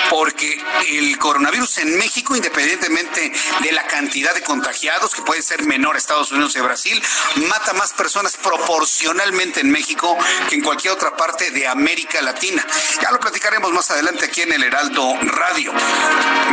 porque 0.10 0.62
el 0.88 1.18
coronavirus 1.18 1.80
en 1.80 1.98
México, 1.98 2.36
independientemente 2.36 3.32
de 3.62 3.72
la 3.72 3.86
cantidad 3.88 4.34
de 4.34 4.44
contagiados, 4.44 5.14
que 5.14 5.22
puede 5.22 5.42
ser 5.42 5.64
menor 5.64 5.96
a 5.96 5.98
Estados 5.98 6.32
Unidos 6.32 6.56
y 6.56 6.60
Brasil, 6.60 7.02
mata 7.48 7.74
más 7.74 7.94
personas 7.94 8.38
proporcionalmente 8.38 9.62
en 9.62 9.72
México 9.72 10.18
que 10.50 10.56
en 10.56 10.62
cualquier 10.62 10.94
otra 10.94 11.16
parte 11.16 11.52
de 11.52 11.68
América 11.68 12.22
Latina. 12.22 12.66
Ya 13.02 13.12
lo 13.12 13.20
platicaremos 13.20 13.72
más 13.72 13.90
adelante 13.92 14.26
aquí 14.26 14.42
en 14.42 14.54
el 14.54 14.64
Heraldo 14.64 15.18
Radio. 15.22 15.74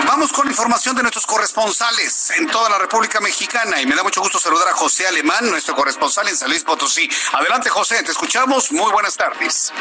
Vamos 0.07 0.33
con 0.33 0.49
información 0.49 0.97
de 0.97 1.03
nuestros 1.03 1.27
corresponsales 1.27 2.31
en 2.31 2.47
toda 2.49 2.71
la 2.71 2.79
República 2.79 3.21
Mexicana 3.21 3.81
y 3.81 3.87
me 3.87 3.95
da 3.95 4.03
mucho 4.03 4.21
gusto 4.21 4.39
saludar 4.39 4.69
a 4.69 4.75
José 4.75 5.07
Alemán, 5.07 5.49
nuestro 5.51 5.75
corresponsal 5.75 6.29
en 6.29 6.37
San 6.37 6.49
Luis 6.49 6.65
Potosí. 6.65 7.09
Adelante 7.33 7.69
José, 7.69 8.03
te 8.03 8.11
escuchamos. 8.11 8.73
Muy 8.73 8.91
buenas 8.91 9.17
tardes. 9.17 9.73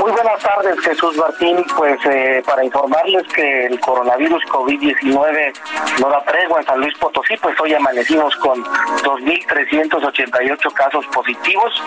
Muy 0.00 0.12
buenas 0.12 0.42
tardes, 0.42 0.80
Jesús 0.80 1.14
Martín. 1.16 1.62
Pues 1.76 1.98
eh, 2.06 2.42
para 2.46 2.64
informarles 2.64 3.24
que 3.34 3.66
el 3.66 3.78
coronavirus 3.80 4.42
COVID-19 4.44 5.52
no 6.00 6.08
da 6.08 6.24
tregua 6.24 6.60
en 6.60 6.66
San 6.66 6.80
Luis 6.80 6.96
Potosí, 6.98 7.36
pues 7.36 7.54
hoy 7.60 7.74
amanecimos 7.74 8.34
con 8.36 8.64
2.388 8.64 10.72
casos 10.72 11.04
positivos, 11.08 11.82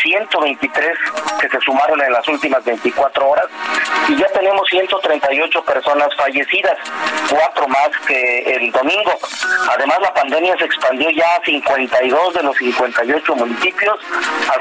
123 0.00 0.96
que 1.40 1.48
se 1.48 1.60
sumaron 1.60 2.00
en 2.00 2.12
las 2.12 2.28
últimas 2.28 2.64
24 2.64 3.28
horas 3.28 3.46
y 4.08 4.16
ya 4.16 4.28
tenemos 4.28 4.68
138 4.68 5.64
personas 5.64 6.14
fallecidas, 6.16 6.76
cuatro 7.28 7.66
más 7.68 7.90
que 8.06 8.54
el 8.54 8.70
domingo. 8.70 9.12
Además, 9.70 9.98
la 10.00 10.14
pandemia 10.14 10.56
se 10.58 10.64
expandió 10.64 11.10
ya 11.10 11.34
a 11.34 11.44
52 11.44 12.34
de 12.34 12.42
los 12.42 12.56
58 12.56 13.34
municipios 13.34 13.98
al, 14.52 14.60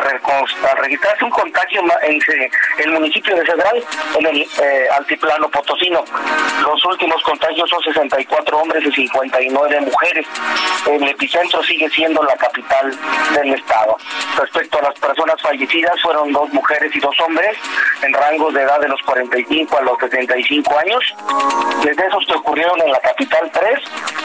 registrarse 0.77 1.23
un 1.23 1.31
contagio 1.31 1.83
en, 2.01 2.46
el 2.79 2.91
municipio 2.91 3.35
de 3.35 3.45
Cedral, 3.45 3.83
en 4.17 4.25
el 4.27 4.41
eh, 4.41 4.87
altiplano 4.97 5.49
potosino. 5.49 6.03
Los 6.63 6.85
últimos 6.85 7.21
contagios 7.23 7.69
son 7.69 7.81
64 7.83 8.57
hombres 8.57 8.83
y 8.85 8.91
59 8.91 9.81
mujeres. 9.81 10.25
El 10.85 11.07
epicentro 11.07 11.63
sigue 11.63 11.89
siendo 11.89 12.23
la 12.23 12.35
capital 12.35 12.93
del 13.33 13.53
estado. 13.53 13.97
Respecto 14.37 14.79
a 14.79 14.83
las 14.83 14.99
personas 14.99 15.41
fallecidas, 15.41 16.01
fueron 16.01 16.31
dos 16.31 16.51
mujeres 16.53 16.95
y 16.95 16.99
dos 16.99 17.15
hombres 17.25 17.57
en 18.01 18.13
rangos 18.13 18.53
de 18.53 18.61
edad 18.61 18.79
de 18.79 18.87
los 18.87 19.01
45 19.01 19.77
a 19.77 19.81
los 19.81 19.97
75 19.99 20.79
años. 20.79 21.15
Desde 21.83 22.07
esos 22.07 22.25
que 22.25 22.33
ocurrieron 22.33 22.81
en 22.81 22.91
la 22.91 22.99
capital, 22.99 23.51
tres 23.51 23.79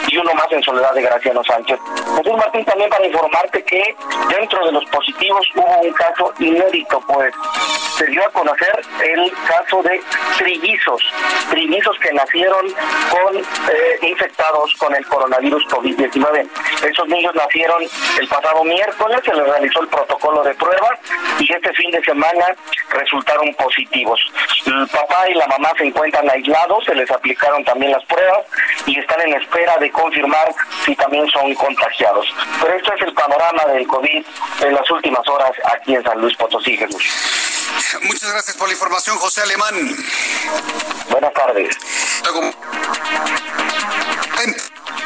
y 0.08 0.16
uno 0.16 0.34
más 0.34 0.46
en 0.50 0.62
Soledad 0.62 0.92
de 0.94 1.02
Graciano 1.02 1.42
Sánchez. 1.44 1.78
Jesús 2.16 2.36
Martín, 2.36 2.64
también 2.64 2.90
para 2.90 3.06
informarte 3.06 3.62
que 3.64 3.96
dentro 4.36 4.64
de 4.66 4.72
los 4.72 4.84
positivos 4.86 5.46
hubo 5.54 5.78
un 5.80 5.92
caso 5.92 6.32
inédito, 6.38 7.00
pues 7.06 7.34
dio 8.12 8.24
a 8.24 8.30
conocer 8.30 8.82
el 9.02 9.32
caso 9.48 9.82
de 9.82 10.00
trillizos, 10.38 11.02
trillizos 11.50 11.98
que 11.98 12.12
nacieron 12.12 12.66
con 13.10 13.36
eh, 13.38 13.98
infectados 14.02 14.74
con 14.78 14.94
el 14.94 15.04
coronavirus 15.06 15.64
COVID-19. 15.68 16.46
Esos 16.88 17.08
niños 17.08 17.34
nacieron 17.34 17.82
el 18.20 18.28
pasado 18.28 18.62
miércoles, 18.64 19.20
se 19.24 19.34
les 19.34 19.46
realizó 19.46 19.80
el 19.80 19.88
protocolo 19.88 20.42
de 20.42 20.54
prueba 20.54 20.90
y 21.38 21.52
este 21.52 21.72
fin 21.72 21.90
de 21.90 22.02
semana 22.04 22.54
resultaron 22.90 23.54
positivos. 23.54 24.20
El 24.66 24.86
papá 24.88 25.28
y 25.30 25.34
la 25.34 25.46
mamá 25.46 25.70
se 25.78 25.84
encuentran 25.84 26.28
aislados, 26.30 26.84
se 26.84 26.94
les 26.94 27.10
aplicaron 27.10 27.64
también 27.64 27.92
las 27.92 28.04
pruebas 28.04 28.44
y 28.86 28.98
están 28.98 29.22
en 29.22 29.40
espera 29.40 29.74
de 29.78 29.90
confirmar 29.90 30.54
si 30.84 30.94
también 30.96 31.26
son 31.30 31.54
contagiados. 31.54 32.26
Pero 32.60 32.74
este 32.74 32.94
es 32.94 33.00
el 33.02 33.14
panorama 33.14 33.64
del 33.72 33.86
COVID 33.86 34.24
en 34.64 34.74
las 34.74 34.90
últimas 34.90 35.26
horas 35.28 35.52
aquí 35.64 35.94
en 35.94 36.04
San 36.04 36.20
Luis 36.20 36.36
Potosí, 36.36 36.76
Jesús. 36.76 37.41
Muchas 38.02 38.30
gracias 38.32 38.56
por 38.56 38.68
la 38.68 38.74
información, 38.74 39.16
José 39.18 39.42
Alemán. 39.42 39.96
Buenas 41.10 41.32
tardes. 41.34 41.76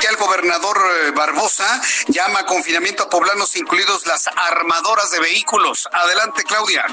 El 0.05 0.17
gobernador 0.17 0.77
eh, 0.77 1.11
Barbosa 1.13 1.81
llama 2.09 2.45
confinamiento 2.45 3.05
a 3.05 3.09
poblanos, 3.09 3.57
incluidos 3.57 4.07
las 4.07 4.29
armadoras 4.29 5.11
de 5.11 5.21
vehículos. 5.21 5.89
Adelante, 5.91 6.43
Claudia. 6.45 6.85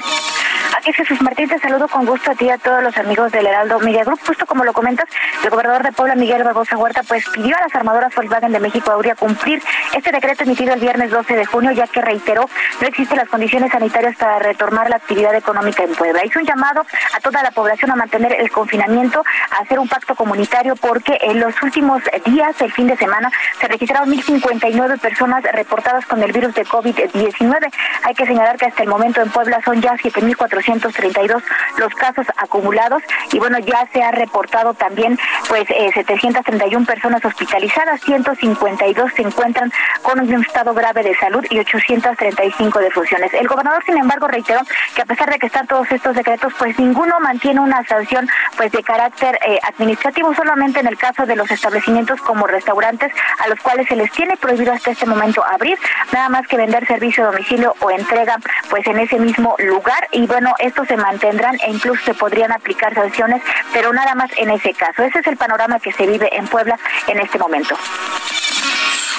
Aquí 0.76 0.92
Jesús 0.92 1.20
Martín, 1.20 1.48
te 1.48 1.58
saludo 1.58 1.88
con 1.88 2.06
gusto 2.06 2.30
a 2.30 2.34
ti 2.34 2.46
y 2.46 2.50
a 2.50 2.58
todos 2.58 2.82
los 2.82 2.96
amigos 2.96 3.30
del 3.32 3.46
Heraldo 3.46 3.78
Media 3.80 4.04
Group. 4.04 4.20
Justo 4.26 4.46
como 4.46 4.64
lo 4.64 4.72
comentas, 4.72 5.08
el 5.42 5.50
gobernador 5.50 5.82
de 5.82 5.92
Puebla, 5.92 6.14
Miguel 6.14 6.42
Barbosa 6.42 6.76
Huerta, 6.76 7.02
pues 7.02 7.24
pidió 7.28 7.56
a 7.56 7.60
las 7.60 7.74
armadoras 7.74 8.14
Volkswagen 8.14 8.52
de 8.52 8.60
México 8.60 8.90
Auria 8.90 9.14
cumplir 9.14 9.62
este 9.92 10.10
decreto 10.10 10.44
emitido 10.44 10.72
el 10.72 10.80
viernes 10.80 11.10
12 11.10 11.34
de 11.34 11.46
junio, 11.46 11.72
ya 11.72 11.86
que 11.86 12.00
reiteró 12.00 12.48
no 12.80 12.86
existen 12.86 13.18
las 13.18 13.28
condiciones 13.28 13.70
sanitarias 13.70 14.16
para 14.16 14.38
retomar 14.38 14.90
la 14.90 14.96
actividad 14.96 15.34
económica 15.34 15.84
en 15.84 15.94
Puebla. 15.94 16.24
Hizo 16.24 16.38
un 16.38 16.46
llamado 16.46 16.84
a 17.12 17.20
toda 17.20 17.42
la 17.42 17.50
población 17.50 17.90
a 17.90 17.96
mantener 17.96 18.32
el 18.40 18.50
confinamiento, 18.50 19.22
a 19.50 19.62
hacer 19.62 19.78
un 19.78 19.88
pacto 19.88 20.14
comunitario, 20.14 20.76
porque 20.76 21.18
en 21.20 21.40
los 21.40 21.54
últimos 21.62 22.02
días, 22.24 22.60
el 22.60 22.72
fin 22.72 22.86
de 22.86 22.93
semana, 22.96 23.30
se 23.60 23.68
registraron 23.68 24.10
1.059 24.10 25.00
personas 25.00 25.42
reportadas 25.42 26.06
con 26.06 26.22
el 26.22 26.32
virus 26.32 26.54
de 26.54 26.64
COVID-19. 26.64 27.72
Hay 28.02 28.14
que 28.14 28.26
señalar 28.26 28.56
que 28.56 28.66
hasta 28.66 28.82
el 28.82 28.88
momento 28.88 29.20
en 29.20 29.30
Puebla 29.30 29.60
son 29.64 29.80
ya 29.80 29.94
7.432 29.94 31.42
los 31.78 31.94
casos 31.94 32.26
acumulados 32.36 33.02
y 33.32 33.38
bueno, 33.38 33.58
ya 33.58 33.86
se 33.92 34.02
ha 34.02 34.10
reportado 34.10 34.74
también 34.74 35.18
pues 35.48 35.66
731 35.66 36.82
eh, 36.82 36.86
personas 36.86 37.24
hospitalizadas, 37.24 38.00
152 38.02 39.12
se 39.14 39.22
encuentran 39.22 39.72
con 40.02 40.20
un 40.20 40.42
estado 40.42 40.74
grave 40.74 41.02
de 41.02 41.14
salud 41.16 41.44
y 41.50 41.58
835 41.58 42.78
defunciones. 42.78 43.32
El 43.34 43.48
gobernador, 43.48 43.82
sin 43.84 43.98
embargo, 43.98 44.28
reiteró 44.28 44.60
que 44.94 45.02
a 45.02 45.06
pesar 45.06 45.30
de 45.30 45.38
que 45.38 45.46
están 45.46 45.66
todos 45.66 45.90
estos 45.90 46.14
decretos, 46.14 46.52
pues 46.58 46.78
ninguno 46.78 47.18
mantiene 47.20 47.60
una 47.60 47.84
sanción 47.84 48.28
pues 48.56 48.72
de 48.72 48.82
carácter 48.82 49.38
eh, 49.46 49.58
administrativo, 49.62 50.34
solamente 50.34 50.80
en 50.80 50.86
el 50.86 50.96
caso 50.96 51.26
de 51.26 51.36
los 51.36 51.50
establecimientos 51.50 52.20
como 52.20 52.46
restaurantes 52.46 52.83
a 52.84 53.48
los 53.48 53.60
cuales 53.60 53.88
se 53.88 53.96
les 53.96 54.10
tiene 54.12 54.36
prohibido 54.36 54.72
hasta 54.72 54.90
este 54.90 55.06
momento 55.06 55.44
abrir, 55.44 55.78
nada 56.12 56.28
más 56.28 56.46
que 56.46 56.56
vender 56.56 56.86
servicio 56.86 57.24
a 57.24 57.32
domicilio 57.32 57.74
o 57.80 57.90
entrega 57.90 58.36
pues 58.68 58.86
en 58.86 58.98
ese 58.98 59.18
mismo 59.18 59.54
lugar 59.58 60.08
y 60.12 60.26
bueno, 60.26 60.54
estos 60.58 60.88
se 60.88 60.96
mantendrán 60.96 61.56
e 61.60 61.70
incluso 61.70 62.04
se 62.04 62.14
podrían 62.14 62.52
aplicar 62.52 62.94
sanciones, 62.94 63.42
pero 63.72 63.92
nada 63.92 64.14
más 64.14 64.30
en 64.36 64.50
ese 64.50 64.74
caso. 64.74 65.02
Ese 65.02 65.20
es 65.20 65.26
el 65.26 65.36
panorama 65.36 65.80
que 65.80 65.92
se 65.92 66.06
vive 66.06 66.28
en 66.36 66.46
Puebla 66.46 66.78
en 67.06 67.20
este 67.20 67.38
momento. 67.38 67.76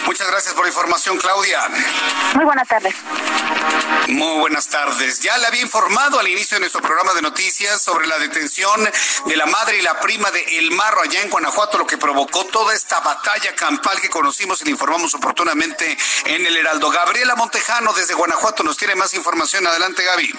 Muchas 0.05 0.27
gracias 0.27 0.53
por 0.53 0.63
la 0.63 0.69
información, 0.69 1.17
Claudia. 1.17 1.59
Muy 2.35 2.45
buenas 2.45 2.67
tardes. 2.67 2.93
Muy 4.07 4.39
buenas 4.39 4.67
tardes. 4.67 5.19
Ya 5.21 5.35
le 5.39 5.47
había 5.47 5.61
informado 5.61 6.19
al 6.19 6.27
inicio 6.27 6.55
de 6.55 6.59
nuestro 6.59 6.81
programa 6.81 7.13
de 7.13 7.23
noticias 7.23 7.81
sobre 7.81 8.05
la 8.05 8.19
detención 8.19 8.87
de 9.25 9.35
la 9.35 9.47
madre 9.47 9.77
y 9.77 9.81
la 9.81 9.99
prima 9.99 10.29
de 10.29 10.59
El 10.59 10.71
Marro 10.71 11.01
allá 11.01 11.21
en 11.21 11.29
Guanajuato, 11.29 11.79
lo 11.79 11.87
que 11.87 11.97
provocó 11.97 12.45
toda 12.45 12.75
esta 12.75 12.99
batalla 12.99 13.55
campal 13.55 13.99
que 13.99 14.09
conocimos 14.09 14.61
y 14.61 14.65
le 14.65 14.71
informamos 14.71 15.15
oportunamente 15.15 15.97
en 16.25 16.45
el 16.45 16.55
Heraldo. 16.55 16.91
Gabriela 16.91 17.35
Montejano 17.35 17.91
desde 17.93 18.13
Guanajuato 18.13 18.61
nos 18.63 18.77
tiene 18.77 18.93
más 18.93 19.13
información. 19.15 19.65
Adelante, 19.65 20.03
Gaby. 20.03 20.31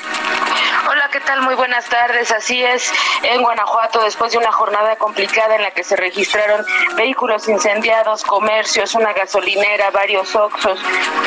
Hola, 0.89 1.09
¿qué 1.11 1.21
tal? 1.21 1.43
Muy 1.43 1.57
buenas 1.57 1.87
tardes. 1.87 2.31
Así 2.31 2.63
es, 2.63 2.93
en 3.25 3.43
Guanajuato, 3.43 4.03
después 4.05 4.31
de 4.31 4.39
una 4.39 4.53
jornada 4.53 4.95
complicada 4.97 5.57
en 5.57 5.63
la 5.63 5.73
que 5.73 5.83
se 5.83 5.97
registraron 5.97 6.65
vehículos 6.95 7.49
incendiados, 7.49 8.23
comercios, 8.23 8.95
una 8.95 9.13
gasolina 9.13 9.56
varios 9.93 10.35
oxos, 10.37 10.79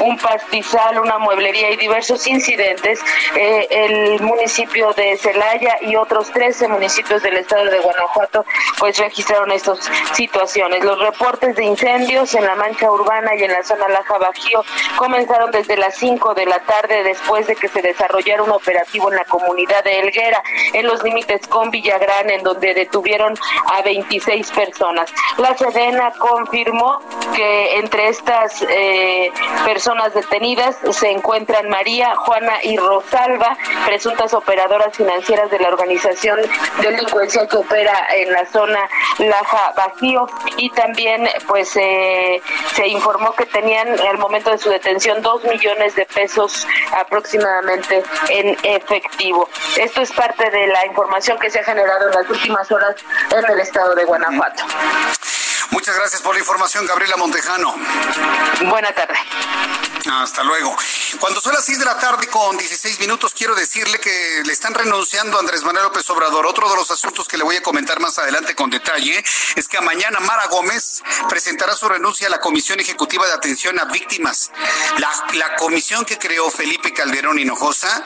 un 0.01 0.17
pastizal, 0.17 0.99
una 0.99 1.17
mueblería 1.17 1.71
y 1.71 1.77
diversos 1.77 2.25
incidentes, 2.27 2.99
eh, 3.35 3.67
el 3.69 4.21
municipio 4.21 4.93
de 4.93 5.17
Celaya 5.17 5.77
y 5.81 5.95
otros 5.95 6.29
13 6.31 6.67
municipios 6.67 7.21
del 7.23 7.37
estado 7.37 7.65
de 7.65 7.79
Guanajuato 7.79 8.45
pues 8.77 8.97
registraron 8.97 9.51
estas 9.51 9.79
situaciones. 10.13 10.83
Los 10.83 10.99
reportes 10.99 11.55
de 11.55 11.65
incendios 11.65 12.33
en 12.35 12.45
la 12.45 12.55
mancha 12.55 12.91
urbana 12.91 13.35
y 13.35 13.43
en 13.43 13.51
la 13.51 13.63
zona 13.63 13.87
Laja 13.87 14.17
Bajío 14.17 14.63
comenzaron 14.97 15.51
desde 15.51 15.77
las 15.77 15.95
5 15.95 16.33
de 16.33 16.45
la 16.45 16.59
tarde 16.59 17.03
después 17.03 17.47
de 17.47 17.55
que 17.55 17.67
se 17.67 17.81
desarrollara 17.81 18.43
un 18.43 18.51
operativo 18.51 19.09
en 19.09 19.17
la 19.17 19.25
comunidad 19.25 19.83
de 19.83 19.99
Elguera, 19.99 20.43
en 20.73 20.85
los 20.85 21.03
límites 21.03 21.47
con 21.47 21.71
Villagrán, 21.71 22.29
en 22.29 22.43
donde 22.43 22.73
detuvieron 22.73 23.33
a 23.65 23.81
26 23.81 24.51
personas. 24.51 25.11
La 25.37 25.57
Sedena 25.57 26.11
confirmó 26.17 27.01
que 27.35 27.77
entre 27.77 28.09
estas 28.19 28.65
eh, 28.69 29.31
personas 29.65 30.13
detenidas 30.13 30.75
se 30.91 31.09
encuentran 31.09 31.69
María, 31.69 32.15
Juana 32.15 32.55
y 32.63 32.77
Rosalba, 32.77 33.57
presuntas 33.85 34.33
operadoras 34.33 34.95
financieras 34.95 35.49
de 35.49 35.59
la 35.59 35.69
organización 35.69 36.39
delincuencial 36.81 37.47
que 37.47 37.57
opera 37.57 38.07
en 38.13 38.33
la 38.33 38.45
zona 38.45 38.89
Laja 39.19 39.73
Bajío 39.75 40.27
y 40.57 40.69
también 40.71 41.27
pues 41.47 41.75
eh, 41.77 42.41
se 42.73 42.87
informó 42.87 43.33
que 43.33 43.45
tenían 43.45 43.87
al 43.99 44.17
momento 44.17 44.51
de 44.51 44.57
su 44.57 44.69
detención 44.69 45.21
dos 45.21 45.43
millones 45.45 45.95
de 45.95 46.05
pesos 46.05 46.67
aproximadamente 46.91 48.03
en 48.29 48.57
efectivo. 48.63 49.47
Esto 49.77 50.01
es 50.01 50.11
parte 50.11 50.49
de 50.49 50.67
la 50.67 50.85
información 50.85 51.39
que 51.39 51.49
se 51.49 51.59
ha 51.59 51.63
generado 51.63 52.09
en 52.09 52.15
las 52.15 52.29
últimas 52.29 52.69
horas 52.71 52.95
en 53.31 53.51
el 53.51 53.59
estado 53.61 53.95
de 53.95 54.03
Guanajuato. 54.03 54.63
Muchas 55.71 55.95
gracias 55.95 56.21
por 56.21 56.33
la 56.33 56.39
información, 56.39 56.85
Gabriela 56.85 57.15
Montejano. 57.17 57.75
Buena 58.69 58.91
tarde. 58.91 59.15
Hasta 60.07 60.43
luego. 60.43 60.75
Cuando 61.19 61.41
son 61.41 61.53
las 61.53 61.65
6 61.65 61.79
de 61.79 61.85
la 61.85 61.97
tarde 61.97 62.27
con 62.27 62.57
16 62.57 62.99
minutos, 62.99 63.33
quiero 63.35 63.53
decirle 63.53 63.99
que 63.99 64.41
le 64.45 64.53
están 64.53 64.73
renunciando 64.73 65.37
a 65.37 65.41
Andrés 65.41 65.63
Manuel 65.63 65.85
López 65.85 66.09
Obrador. 66.09 66.45
Otro 66.45 66.69
de 66.69 66.75
los 66.75 66.89
asuntos 66.89 67.27
que 67.27 67.37
le 67.37 67.43
voy 67.43 67.57
a 67.57 67.61
comentar 67.61 67.99
más 67.99 68.17
adelante 68.17 68.55
con 68.55 68.69
detalle 68.69 69.23
es 69.55 69.67
que 69.67 69.79
mañana 69.81 70.19
Mara 70.21 70.47
Gómez 70.47 71.03
presentará 71.27 71.75
su 71.75 71.89
renuncia 71.89 72.27
a 72.27 72.29
la 72.29 72.39
Comisión 72.39 72.79
Ejecutiva 72.79 73.27
de 73.27 73.33
Atención 73.33 73.79
a 73.79 73.85
Víctimas. 73.85 74.51
La, 74.99 75.11
la 75.33 75.55
comisión 75.57 76.05
que 76.05 76.17
creó 76.17 76.49
Felipe 76.49 76.93
Calderón 76.93 77.39
Hinojosa 77.39 78.03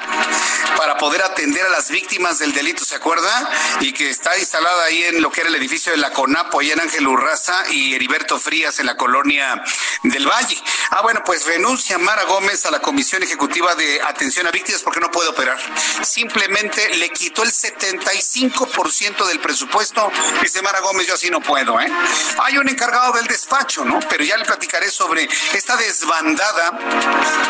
para 0.78 0.98
poder 0.98 1.22
atender 1.22 1.66
a 1.66 1.70
las 1.70 1.90
víctimas 1.90 2.40
del 2.40 2.54
delito, 2.54 2.86
¿se 2.86 2.96
acuerda? 2.96 3.50
Y 3.82 3.94
que 3.94 4.10
está 4.10 4.38
instalada 4.38 4.86
ahí 4.86 5.04
en 5.04 5.22
lo 5.22 5.30
que 5.30 5.42
era 5.42 5.50
el 5.50 5.56
edificio 5.56 5.92
de 5.92 5.98
la 6.00 6.12
CONAPO, 6.12 6.60
ahí 6.60 6.72
en 6.72 6.80
Ángel 6.80 7.08
Urraza 7.08 7.70
y 7.70 7.94
Heriberto 7.94 8.40
Frías 8.40 8.80
en 8.80 8.88
la 8.88 8.98
colonia 8.98 9.64
del 10.04 10.28
Valle. 10.28 10.62
Ah, 10.90 11.02
bueno, 11.02 11.22
pues 11.26 11.46
renuncia 11.46 11.83
Mara 11.92 12.24
Gómez 12.24 12.66
a 12.66 12.72
la 12.72 12.80
Comisión 12.80 13.24
Ejecutiva 13.24 13.76
de 13.76 14.02
Atención 14.02 14.48
a 14.48 14.52
Víctimas 14.52 14.82
porque 14.82 15.02
no 15.02 15.12
puede 15.12 15.30
operar. 15.30 15.58
Simplemente 16.02 16.96
le 16.96 17.10
quitó 17.10 17.44
el 17.44 17.52
75% 17.52 19.26
del 19.28 19.40
presupuesto. 19.40 20.10
Dice 20.42 20.62
Mara 20.62 20.80
Gómez, 20.80 21.08
yo 21.08 21.14
así 21.16 21.30
no 21.30 21.42
puedo, 21.42 21.80
¿eh? 21.82 21.92
Hay 22.40 22.58
un 22.58 22.70
encargado 22.70 23.12
del 23.14 23.28
despacho, 23.28 23.84
¿no? 23.84 24.00
Pero 24.10 24.24
ya 24.24 24.38
le 24.38 24.46
platicaré 24.46 24.90
sobre 24.90 25.28
esta 25.54 25.76
desbandada, 25.76 26.80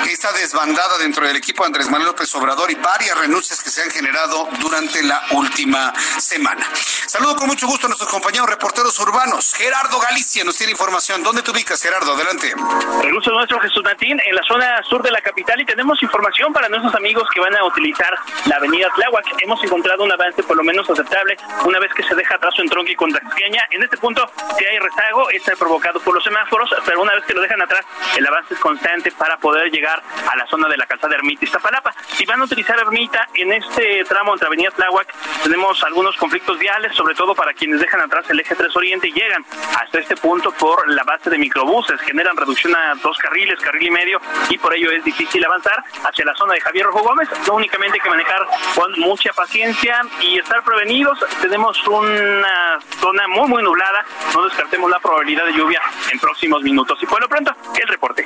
esta 0.09 0.33
desbandada 0.33 0.97
dentro 0.97 1.27
del 1.27 1.35
equipo 1.35 1.63
de 1.63 1.67
Andrés 1.67 1.87
Manuel 1.87 2.07
López 2.07 2.33
Obrador 2.35 2.71
y 2.71 2.75
varias 2.75 3.17
renuncias 3.17 3.61
que 3.61 3.69
se 3.69 3.83
han 3.83 3.91
generado 3.91 4.49
durante 4.59 5.03
la 5.03 5.23
última 5.31 5.93
semana. 6.19 6.67
Saludo 7.05 7.35
con 7.35 7.47
mucho 7.47 7.67
gusto 7.67 7.85
a 7.85 7.89
nuestros 7.89 8.09
compañeros 8.09 8.49
reporteros 8.49 8.99
urbanos. 8.99 9.53
Gerardo 9.53 9.99
Galicia 9.99 10.43
nos 10.43 10.57
tiene 10.57 10.71
información. 10.71 11.21
¿Dónde 11.21 11.43
te 11.43 11.51
ubicas, 11.51 11.81
Gerardo? 11.81 12.13
Adelante. 12.13 12.55
El 13.03 13.13
gusto 13.13 13.31
nuestro, 13.31 13.59
Jesús 13.59 13.83
Martín, 13.83 14.19
en 14.25 14.35
la 14.35 14.43
zona 14.43 14.81
sur 14.83 15.01
de 15.01 15.11
la 15.11 15.21
capital 15.21 15.59
y 15.59 15.65
tenemos 15.65 16.01
información 16.01 16.53
para 16.53 16.69
nuestros 16.69 16.93
amigos 16.95 17.27
que 17.33 17.39
van 17.39 17.55
a 17.55 17.63
utilizar 17.65 18.13
la 18.45 18.57
avenida 18.57 18.89
Tláhuac. 18.95 19.25
Hemos 19.41 19.63
encontrado 19.63 20.03
un 20.03 20.11
avance 20.11 20.43
por 20.43 20.57
lo 20.57 20.63
menos 20.63 20.89
aceptable 20.89 21.37
una 21.65 21.79
vez 21.79 21.93
que 21.93 22.03
se 22.03 22.15
deja 22.15 22.35
atrás 22.35 22.53
en 22.59 22.69
tronco 22.69 22.91
y 22.91 22.95
con 22.95 23.09
En 23.09 23.83
este 23.83 23.97
punto, 23.97 24.25
si 24.57 24.65
hay 24.65 24.79
rezago, 24.79 25.29
está 25.29 25.55
provocado 25.55 25.99
por 25.99 26.15
los 26.15 26.23
semáforos, 26.23 26.73
pero 26.85 27.01
una 27.01 27.13
vez 27.15 27.23
que 27.25 27.33
lo 27.33 27.41
dejan 27.41 27.61
atrás, 27.61 27.85
el 28.17 28.25
avance 28.25 28.53
es 28.53 28.59
constante 28.59 29.11
para 29.11 29.37
poder 29.37 29.71
llegar 29.71 30.01
a 30.31 30.35
la 30.35 30.45
zona 30.47 30.67
de 30.67 30.77
la 30.77 30.85
calzada 30.85 31.15
Ermita 31.15 31.45
y 31.45 31.45
Iztapalapa. 31.45 31.93
Si 32.07 32.25
van 32.25 32.41
a 32.41 32.43
utilizar 32.45 32.79
Ermita 32.79 33.27
en 33.35 33.53
este 33.53 34.03
tramo 34.05 34.33
entre 34.33 34.47
avenida 34.47 34.71
Tláhuac, 34.71 35.13
tenemos 35.43 35.83
algunos 35.83 36.15
conflictos 36.17 36.57
viales, 36.59 36.95
sobre 36.95 37.15
todo 37.15 37.35
para 37.35 37.53
quienes 37.53 37.79
dejan 37.79 38.01
atrás 38.01 38.25
el 38.29 38.39
eje 38.39 38.55
3 38.55 38.75
Oriente 38.75 39.07
y 39.07 39.13
llegan 39.13 39.45
hasta 39.79 39.99
este 39.99 40.15
punto 40.15 40.51
por 40.51 40.89
la 40.89 41.03
base 41.03 41.29
de 41.29 41.37
microbuses. 41.37 41.99
Generan 42.01 42.37
reducción 42.37 42.75
a 42.75 42.95
dos 42.95 43.17
carriles, 43.17 43.59
carril 43.59 43.87
y 43.87 43.91
medio, 43.91 44.12
y 44.49 44.57
por 44.57 44.73
ello 44.73 44.91
es 44.91 45.03
difícil 45.03 45.43
avanzar 45.45 45.83
hacia 46.03 46.25
la 46.25 46.33
zona 46.35 46.53
de 46.53 46.61
Javier 46.61 46.85
Rojo 46.85 47.03
Gómez. 47.03 47.29
No 47.47 47.55
únicamente 47.55 47.97
hay 47.97 48.03
que 48.03 48.09
manejar 48.09 48.45
con 48.75 48.91
mucha 48.99 49.31
paciencia 49.33 50.01
y 50.21 50.39
estar 50.39 50.63
prevenidos. 50.63 51.19
Tenemos 51.41 51.77
una 51.87 52.79
zona 52.99 53.27
muy, 53.27 53.47
muy 53.47 53.63
nublada. 53.63 54.05
No 54.33 54.43
descartemos 54.45 54.89
la 54.89 54.99
probabilidad 54.99 55.45
de 55.45 55.53
lluvia 55.53 55.81
en 56.11 56.19
próximos 56.19 56.61
minutos. 56.61 56.97
Y 57.01 57.05
por 57.05 57.21
lo 57.21 57.27
pronto, 57.27 57.55
el 57.75 57.87
reporte. 57.87 58.25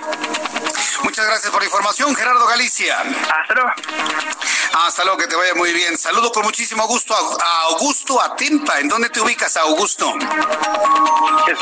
Muchas 1.04 1.26
gracias 1.26 1.52
por 1.52 1.62
la 1.62 1.66
información, 1.66 2.16
Gerardo 2.16 2.46
Galicia. 2.48 2.98
Hasta 3.00 3.54
luego. 3.54 3.72
Hasta 4.86 5.04
luego, 5.04 5.18
que 5.18 5.28
te 5.28 5.36
vaya 5.36 5.56
muy 5.56 5.74
bien. 5.74 5.98
Saludo 5.98 6.32
con 6.32 6.44
muchísimo 6.44 6.86
gusto 6.88 7.16
a 7.16 7.62
Augusto 7.72 8.22
Atempa. 8.22 8.80
¿En 8.80 8.88
dónde 8.88 9.10
te 9.10 9.20
ubicas, 9.20 9.58
Augusto? 9.58 10.14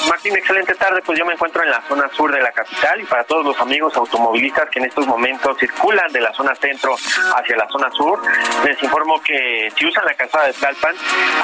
Martín, 0.10 0.36
excelente 0.36 0.76
tarde. 0.76 1.02
Pues 1.02 1.18
yo 1.18 1.26
me 1.26 1.34
encuentro 1.34 1.64
en 1.64 1.72
la 1.72 1.82
zona 1.88 2.10
sur 2.10 2.32
de 2.32 2.42
la 2.42 2.52
capital 2.52 3.00
y 3.00 3.06
para 3.06 3.24
todos 3.24 3.46
los 3.46 3.60
amigos 3.60 3.96
automovilistas 3.96 4.70
que 4.70 4.80
en 4.80 4.86
estos 4.86 5.08
momentos 5.08 5.58
circulan 5.58 6.12
de 6.12 6.22
la 6.22 6.34
zona 6.34 6.54
centro 6.56 6.96
hacia 6.96 7.56
la 7.56 7.68
zona 7.70 7.90
sur, 7.92 8.20
les 8.66 8.82
informo 8.84 9.22
que 9.22 9.72
si 9.78 9.86
usan 9.86 10.06
la 10.06 10.14
calzada 10.14 10.48
de 10.48 10.54
Tlalpan, 10.54 10.96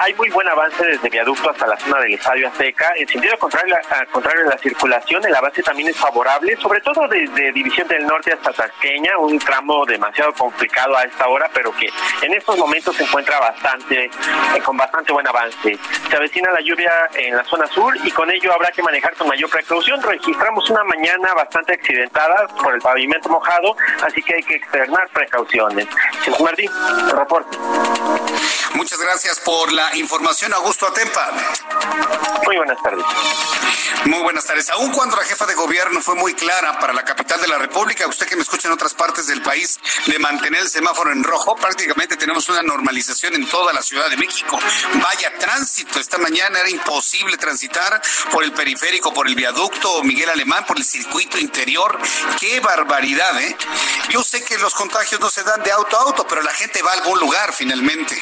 hay 0.02 0.14
muy 0.16 0.30
buen 0.30 0.48
avance 0.50 0.84
desde 0.84 1.10
viaducto 1.10 1.52
hasta 1.52 1.68
la 1.68 1.78
zona 1.78 2.00
del 2.02 2.16
Estadio 2.16 2.48
Azteca. 2.48 2.92
En 2.98 3.08
sentido 3.08 3.38
contrario, 3.38 3.76
a, 3.78 4.06
contrario 4.08 4.44
de 4.44 4.50
la 4.50 4.58
circulación, 4.58 5.26
el 5.26 5.36
avance 5.36 5.64
también 5.64 5.90
es 5.90 5.98
favorable, 5.98 6.58
sobre 6.58 6.82
todo 6.82 7.08
desde 7.08 7.52
División 7.54 7.88
del 7.88 8.06
Norte 8.06 8.34
hasta 8.34 8.52
Tasqueña, 8.52 9.18
un 9.18 9.40
tramo 9.40 9.86
demasiado 9.86 10.34
complicado 10.34 10.98
a 10.98 11.04
esta 11.04 11.28
hora, 11.28 11.50
pero 11.54 11.61
que 11.70 11.88
en 12.24 12.34
estos 12.34 12.58
momentos 12.58 12.96
se 12.96 13.04
encuentra 13.04 13.40
bastante, 13.40 14.06
eh, 14.06 14.62
con 14.64 14.76
bastante 14.78 15.14
buen 15.14 15.28
avance. 15.28 15.78
Se 16.10 16.16
avecina 16.16 16.52
la 16.52 16.62
lluvia 16.62 17.10
en 17.14 17.36
la 17.36 17.44
zona 17.44 17.68
sur 17.68 17.96
y 18.04 18.10
con 18.12 18.32
ello 18.32 18.52
habrá 18.54 18.72
que 18.72 18.82
manejar 18.82 19.14
con 19.16 19.28
mayor 19.28 19.50
precaución. 19.50 20.02
Registramos 20.02 20.70
una 20.70 20.84
mañana 20.84 21.34
bastante 21.36 21.74
accidentada 21.74 22.48
por 22.62 22.74
el 22.74 22.82
pavimento 22.82 23.30
mojado, 23.30 23.76
así 24.04 24.24
que 24.24 24.36
hay 24.36 24.44
que 24.44 24.56
externar 24.56 25.08
precauciones. 25.10 25.88
Jesús 26.24 26.42
Martín, 26.42 26.72
reporte. 27.14 27.58
Muchas 28.76 29.00
gracias 29.00 29.40
por 29.40 29.72
la 29.72 29.96
información, 29.98 30.54
Augusto 30.54 30.88
Atempa. 30.88 31.32
Muy 32.46 32.58
buenas 32.58 32.82
tardes. 32.82 33.06
Muy 34.06 34.20
buenas 34.24 34.46
tardes. 34.46 34.70
Aun 34.72 34.92
cuando 34.92 35.16
la 35.16 35.24
jefa 35.24 35.46
de 35.46 35.54
gobierno 35.54 36.02
fue 36.02 36.16
muy 36.16 36.34
clara 36.34 36.80
para 36.80 36.94
la 36.94 37.04
capital 37.04 37.40
de 37.42 37.48
la 37.48 37.58
República, 37.58 38.08
usted 38.08 38.28
que 38.28 38.36
me 38.36 38.42
escucha 38.42 38.68
en 38.68 38.74
otras 38.74 38.94
partes 38.94 39.28
del 39.28 39.42
país, 39.42 39.80
de 40.08 40.18
mantener 40.20 40.62
el 40.62 40.70
semáforo 40.70 41.12
en 41.12 41.24
rojo, 41.24 41.56
prácticamente 41.56 42.18
tenemos 42.18 42.48
una 42.50 42.62
normalización 42.64 43.36
en 43.36 43.48
toda 43.48 43.74
la 43.74 43.82
Ciudad 43.82 44.10
de 44.10 44.18
México. 44.18 44.60
Vaya 44.96 45.38
tránsito. 45.38 46.00
Esta 46.00 46.18
mañana 46.18 46.60
era 46.60 46.70
imposible 46.70 47.38
transitar 47.38 48.02
por 48.32 48.44
el 48.44 48.54
periférico, 48.54 49.14
por 49.14 49.28
el 49.28 49.36
viaducto 49.36 50.04
Miguel 50.04 50.30
Alemán, 50.30 50.66
por 50.66 50.78
el 50.78 50.86
circuito 50.86 51.38
interior. 51.38 52.00
Qué 52.40 52.60
barbaridad, 52.60 53.40
¿eh? 53.42 53.56
Yo 54.10 54.24
sé 54.24 54.44
que 54.44 54.58
los 54.58 54.74
contagios 54.74 55.20
no 55.20 55.30
se 55.30 55.44
dan 55.44 55.62
de 55.64 55.72
auto 55.72 55.98
a 55.98 56.02
auto, 56.04 56.26
pero 56.28 56.42
la 56.42 56.54
gente 56.54 56.82
va 56.82 56.92
a 56.92 56.96
algún 56.96 57.20
lugar 57.20 57.54
finalmente. 57.54 58.22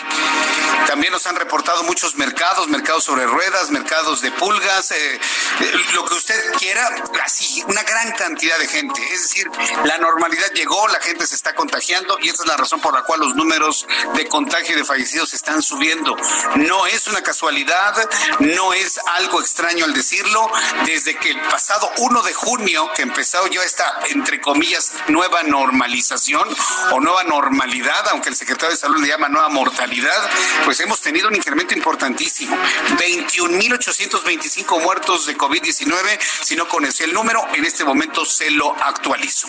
También 0.88 1.14
nos 1.14 1.26
han 1.28 1.36
reportado 1.36 1.84
muchos 1.84 2.16
mercados, 2.16 2.68
mercados 2.68 3.04
sobre 3.04 3.26
ruedas, 3.26 3.70
mercados 3.70 4.22
de 4.22 4.32
pulgas, 4.32 4.92
eh, 4.92 5.16
eh, 5.16 5.72
lo 5.94 6.04
que 6.06 6.16
usted 6.16 6.36
quiera, 6.58 6.90
así, 7.24 7.64
una 7.68 7.84
gran 7.84 8.12
cantidad 8.14 8.58
de 8.58 8.68
gente. 8.68 9.02
Es 9.14 9.22
decir, 9.24 9.50
la 9.84 9.98
normalidad 10.00 10.52
llegó, 10.54 10.88
la 10.88 11.00
gente 11.00 11.28
se 11.28 11.36
está 11.36 11.54
contagiando 11.54 12.18
y 12.20 12.30
esta 12.30 12.44
es 12.44 12.50
la 12.50 12.58
razón 12.58 12.82
por 12.82 12.94
la 12.94 13.04
cual 13.04 13.20
los 13.20 13.36
números 13.36 13.86
de 14.16 14.28
contagio 14.28 14.74
y 14.76 14.80
de 14.80 14.86
fallecidos 14.86 15.34
están 15.34 15.62
subiendo. 15.62 16.16
No 16.56 16.88
es 16.88 17.08
una 17.08 17.22
casualidad, 17.22 17.96
no 18.40 18.74
es 18.74 19.00
algo 19.18 19.42
extraño 19.42 19.86
al 19.86 19.94
decirlo. 19.94 20.50
Desde 20.86 21.16
que 21.18 21.32
el 21.32 21.42
pasado 21.42 21.92
1 21.98 22.22
de 22.24 22.34
junio, 22.34 22.90
que 22.96 23.04
empezó 23.04 23.46
yo 23.48 23.62
esta, 23.62 24.00
entre 24.10 24.42
comillas, 24.42 24.92
nueva 25.08 25.44
normalización 25.44 26.48
o 26.92 27.00
nueva 27.00 27.24
normalidad, 27.24 28.08
aunque 28.10 28.30
el 28.30 28.36
secretario 28.36 28.72
de 28.72 28.82
Salud 28.82 29.02
le 29.02 29.08
llama 29.08 29.30
nueva 29.30 29.50
mortalidad, 29.50 30.29
pues 30.66 30.80
hemos 30.80 31.02
tenido 31.02 31.28
un 31.28 31.36
incremento 31.36 31.74
importantísimo. 31.74 32.56
21.825 32.98 34.82
muertos 34.82 35.26
de 35.26 35.38
COVID-19. 35.38 36.20
Si 36.44 36.56
no 36.56 36.68
conocía 36.68 37.06
el 37.06 37.14
número, 37.14 37.46
en 37.54 37.66
este 37.66 37.84
momento 37.84 38.26
se 38.26 38.52
lo 38.52 38.76
actualizo. 38.76 39.48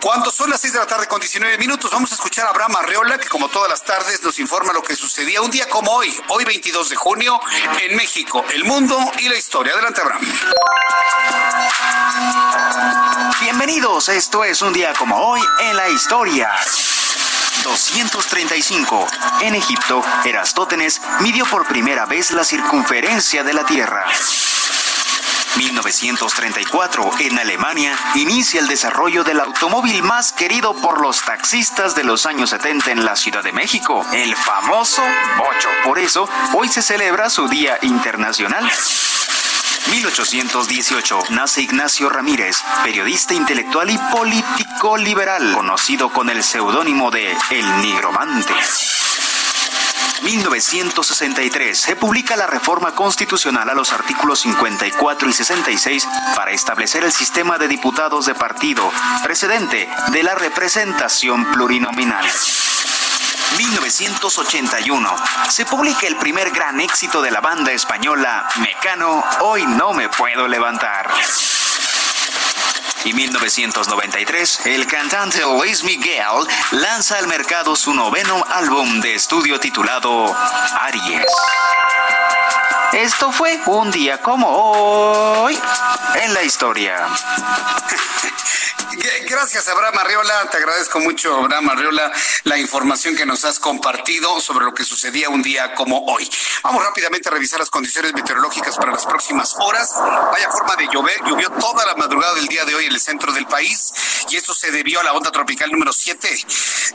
Cuando 0.00 0.30
son 0.30 0.50
las 0.50 0.60
6 0.60 0.72
de 0.72 0.78
la 0.78 0.86
tarde 0.86 1.06
con 1.06 1.20
19 1.20 1.58
minutos, 1.58 1.90
vamos 1.90 2.12
a 2.12 2.14
escuchar 2.14 2.46
a 2.46 2.50
Abraham 2.50 2.76
Arreola, 2.76 3.18
que 3.18 3.28
como 3.28 3.48
todas 3.48 3.70
las 3.70 3.84
tardes 3.84 4.22
nos 4.22 4.38
informa 4.38 4.72
lo 4.72 4.82
que 4.82 4.96
sucedía 4.96 5.40
un 5.42 5.50
día 5.50 5.68
como 5.68 5.92
hoy, 5.92 6.14
hoy 6.28 6.44
22 6.44 6.88
de 6.90 6.96
junio, 6.96 7.40
en 7.80 7.96
México, 7.96 8.44
el 8.52 8.64
mundo 8.64 8.98
y 9.18 9.28
la 9.28 9.36
historia. 9.36 9.72
Adelante, 9.72 10.00
Abraham. 10.00 10.24
Bienvenidos, 13.40 14.08
esto 14.08 14.44
es 14.44 14.62
un 14.62 14.72
día 14.72 14.92
como 14.94 15.16
hoy 15.16 15.40
en 15.60 15.76
la 15.76 15.88
historia. 15.88 16.50
235. 17.62 19.06
En 19.42 19.54
Egipto, 19.54 20.02
Erastótenes 20.24 21.00
midió 21.20 21.46
por 21.46 21.66
primera 21.66 22.06
vez 22.06 22.30
la 22.32 22.44
circunferencia 22.44 23.44
de 23.44 23.52
la 23.52 23.64
Tierra. 23.64 24.04
1934, 25.56 27.10
en 27.20 27.38
Alemania, 27.38 27.96
inicia 28.16 28.60
el 28.60 28.66
desarrollo 28.66 29.22
del 29.22 29.40
automóvil 29.40 30.02
más 30.02 30.32
querido 30.32 30.74
por 30.74 31.00
los 31.00 31.22
taxistas 31.22 31.94
de 31.94 32.02
los 32.02 32.26
años 32.26 32.50
70 32.50 32.90
en 32.90 33.04
la 33.04 33.14
Ciudad 33.14 33.42
de 33.42 33.52
México, 33.52 34.04
el 34.12 34.34
famoso 34.34 35.02
Bocho. 35.36 35.68
Por 35.84 35.98
eso, 35.98 36.28
hoy 36.54 36.68
se 36.68 36.82
celebra 36.82 37.30
su 37.30 37.48
Día 37.48 37.78
Internacional. 37.82 38.68
1818 39.90 41.18
nace 41.30 41.62
Ignacio 41.62 42.08
Ramírez, 42.08 42.56
periodista 42.82 43.34
intelectual 43.34 43.90
y 43.90 43.98
político 44.10 44.96
liberal, 44.96 45.52
conocido 45.54 46.10
con 46.10 46.30
el 46.30 46.42
seudónimo 46.42 47.10
de 47.10 47.36
El 47.50 47.82
Nigromante. 47.82 48.54
1963 50.22 51.78
se 51.78 51.96
publica 51.96 52.36
la 52.36 52.46
reforma 52.46 52.94
constitucional 52.94 53.68
a 53.68 53.74
los 53.74 53.92
artículos 53.92 54.40
54 54.40 55.28
y 55.28 55.32
66 55.32 56.08
para 56.34 56.52
establecer 56.52 57.04
el 57.04 57.12
sistema 57.12 57.58
de 57.58 57.68
diputados 57.68 58.24
de 58.26 58.34
partido, 58.34 58.90
precedente 59.22 59.88
de 60.12 60.22
la 60.22 60.34
representación 60.34 61.44
plurinominal. 61.52 62.24
1981 63.56 65.16
se 65.48 65.64
publica 65.64 66.06
el 66.06 66.16
primer 66.16 66.50
gran 66.50 66.80
éxito 66.80 67.22
de 67.22 67.30
la 67.30 67.40
banda 67.40 67.72
española 67.72 68.48
Mecano, 68.56 69.24
Hoy 69.40 69.64
no 69.66 69.92
me 69.92 70.08
puedo 70.08 70.48
levantar. 70.48 71.10
Y 73.04 73.12
1993, 73.12 74.66
el 74.66 74.86
cantante 74.86 75.42
Luis 75.42 75.84
Miguel 75.84 76.46
lanza 76.72 77.18
al 77.18 77.28
mercado 77.28 77.76
su 77.76 77.92
noveno 77.92 78.44
álbum 78.48 79.00
de 79.00 79.14
estudio 79.14 79.60
titulado 79.60 80.34
Aries. 80.80 81.26
Esto 82.92 83.30
fue 83.30 83.60
un 83.66 83.90
día 83.90 84.20
como 84.20 84.48
hoy 84.48 85.58
en 86.22 86.34
la 86.34 86.42
historia. 86.42 86.96
Gracias, 89.28 89.68
Abraham 89.68 89.98
Arriola. 89.98 90.48
Te 90.50 90.58
agradezco 90.58 91.00
mucho, 91.00 91.34
Abraham 91.36 91.70
Arriola, 91.70 92.12
la 92.44 92.58
información 92.58 93.16
que 93.16 93.26
nos 93.26 93.44
has 93.44 93.58
compartido 93.58 94.40
sobre 94.40 94.64
lo 94.64 94.74
que 94.74 94.84
sucedía 94.84 95.28
un 95.28 95.42
día 95.42 95.74
como 95.74 96.04
hoy. 96.06 96.28
Vamos 96.62 96.84
rápidamente 96.84 97.28
a 97.28 97.32
revisar 97.32 97.58
las 97.58 97.70
condiciones 97.70 98.12
meteorológicas 98.14 98.76
para 98.76 98.92
las 98.92 99.04
próximas 99.06 99.54
horas. 99.58 99.92
Vaya 100.32 100.50
forma 100.50 100.76
de 100.76 100.88
llover. 100.92 101.20
Llovió 101.26 101.50
toda 101.50 101.84
la 101.86 101.94
madrugada 101.94 102.34
del 102.34 102.46
día 102.46 102.64
de 102.64 102.74
hoy 102.74 102.86
en 102.86 102.92
el 102.92 103.00
centro 103.00 103.32
del 103.32 103.46
país 103.46 103.92
y 104.30 104.36
esto 104.36 104.54
se 104.54 104.70
debió 104.70 105.00
a 105.00 105.04
la 105.04 105.12
onda 105.12 105.30
tropical 105.30 105.70
número 105.70 105.92
7. 105.92 106.28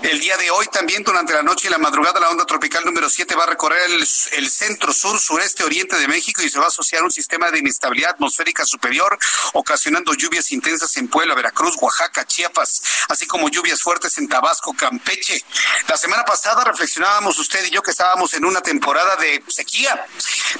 El 0.03 0.19
día 0.19 0.37
de 0.37 0.49
hoy 0.51 0.67
también, 0.67 1.03
durante 1.03 1.33
la 1.33 1.43
noche 1.43 1.67
y 1.67 1.71
la 1.71 1.77
madrugada, 1.77 2.19
la 2.19 2.29
onda 2.29 2.45
tropical 2.45 2.85
número 2.85 3.09
7 3.09 3.35
va 3.35 3.43
a 3.43 3.47
recorrer 3.47 3.81
el, 3.91 4.07
el 4.33 4.49
centro, 4.49 4.93
sur, 4.93 5.19
sureste, 5.19 5.63
oriente 5.63 5.97
de 5.97 6.07
México 6.07 6.41
y 6.41 6.49
se 6.49 6.59
va 6.59 6.65
a 6.65 6.69
asociar 6.69 7.03
un 7.03 7.11
sistema 7.11 7.51
de 7.51 7.59
inestabilidad 7.59 8.11
atmosférica 8.11 8.65
superior, 8.65 9.17
ocasionando 9.53 10.13
lluvias 10.13 10.51
intensas 10.51 10.95
en 10.97 11.07
Puebla, 11.07 11.35
Veracruz, 11.35 11.75
Oaxaca, 11.81 12.25
Chiapas, 12.25 12.81
así 13.09 13.25
como 13.27 13.49
lluvias 13.49 13.81
fuertes 13.81 14.17
en 14.17 14.27
Tabasco, 14.27 14.73
Campeche. 14.73 15.43
La 15.87 15.97
semana 15.97 16.23
pasada 16.23 16.63
reflexionábamos 16.63 17.37
usted 17.39 17.65
y 17.65 17.71
yo 17.71 17.81
que 17.81 17.91
estábamos 17.91 18.33
en 18.33 18.45
una 18.45 18.61
temporada 18.61 19.15
de 19.17 19.43
sequía, 19.47 20.05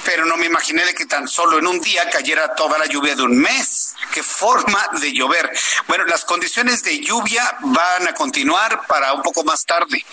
pero 0.05 0.25
no 0.25 0.37
me 0.37 0.45
imaginé 0.45 0.85
de 0.85 0.93
que 0.93 1.05
tan 1.05 1.27
solo 1.27 1.59
en 1.59 1.67
un 1.67 1.79
día 1.81 2.09
cayera 2.09 2.55
toda 2.55 2.77
la 2.77 2.85
lluvia 2.85 3.15
de 3.15 3.23
un 3.23 3.37
mes. 3.37 3.93
Qué 4.13 4.23
forma 4.23 4.87
de 4.99 5.11
llover. 5.11 5.51
Bueno, 5.87 6.05
las 6.05 6.25
condiciones 6.25 6.83
de 6.83 6.99
lluvia 6.99 7.57
van 7.61 8.07
a 8.07 8.13
continuar 8.13 8.85
para 8.87 9.13
un 9.13 9.21
poco 9.21 9.43
más 9.43 9.65
tarde. 9.65 10.03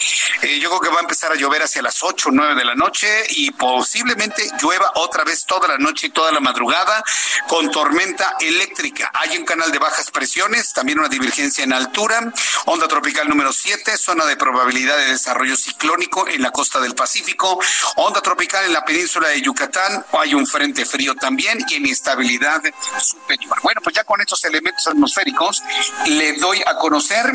Eh, 0.42 0.58
yo 0.60 0.68
creo 0.68 0.80
que 0.80 0.88
va 0.88 0.98
a 0.98 1.02
empezar 1.02 1.32
a 1.32 1.34
llover 1.34 1.62
hacia 1.62 1.82
las 1.82 2.02
8 2.02 2.28
o 2.28 2.32
9 2.32 2.54
de 2.54 2.64
la 2.64 2.74
noche 2.74 3.08
y 3.30 3.50
posiblemente 3.52 4.50
llueva 4.60 4.90
otra 4.96 5.24
vez 5.24 5.44
toda 5.46 5.68
la 5.68 5.78
noche 5.78 6.08
y 6.08 6.10
toda 6.10 6.32
la 6.32 6.40
madrugada 6.40 7.02
con 7.48 7.70
tormenta 7.70 8.36
eléctrica. 8.40 9.10
Hay 9.14 9.36
un 9.36 9.44
canal 9.44 9.70
de 9.72 9.78
bajas 9.78 10.10
presiones, 10.10 10.72
también 10.72 10.95
una 10.98 11.08
divergencia 11.08 11.64
en 11.64 11.72
altura, 11.72 12.32
onda 12.66 12.88
tropical 12.88 13.28
número 13.28 13.52
7, 13.52 13.96
zona 13.96 14.24
de 14.26 14.36
probabilidad 14.36 14.96
de 14.96 15.06
desarrollo 15.06 15.56
ciclónico 15.56 16.28
en 16.28 16.42
la 16.42 16.50
costa 16.50 16.80
del 16.80 16.94
Pacífico, 16.94 17.58
onda 17.96 18.20
tropical 18.20 18.64
en 18.64 18.72
la 18.72 18.84
península 18.84 19.28
de 19.28 19.40
Yucatán, 19.42 20.04
hay 20.12 20.34
un 20.34 20.46
frente 20.46 20.84
frío 20.84 21.14
también 21.14 21.58
y 21.68 21.76
inestabilidad 21.76 22.62
superior. 23.00 23.58
Bueno, 23.62 23.80
pues 23.82 23.94
ya 23.94 24.04
con 24.04 24.20
estos 24.20 24.44
elementos 24.44 24.86
atmosféricos 24.86 25.62
le 26.06 26.34
doy 26.34 26.62
a 26.66 26.76
conocer 26.76 27.32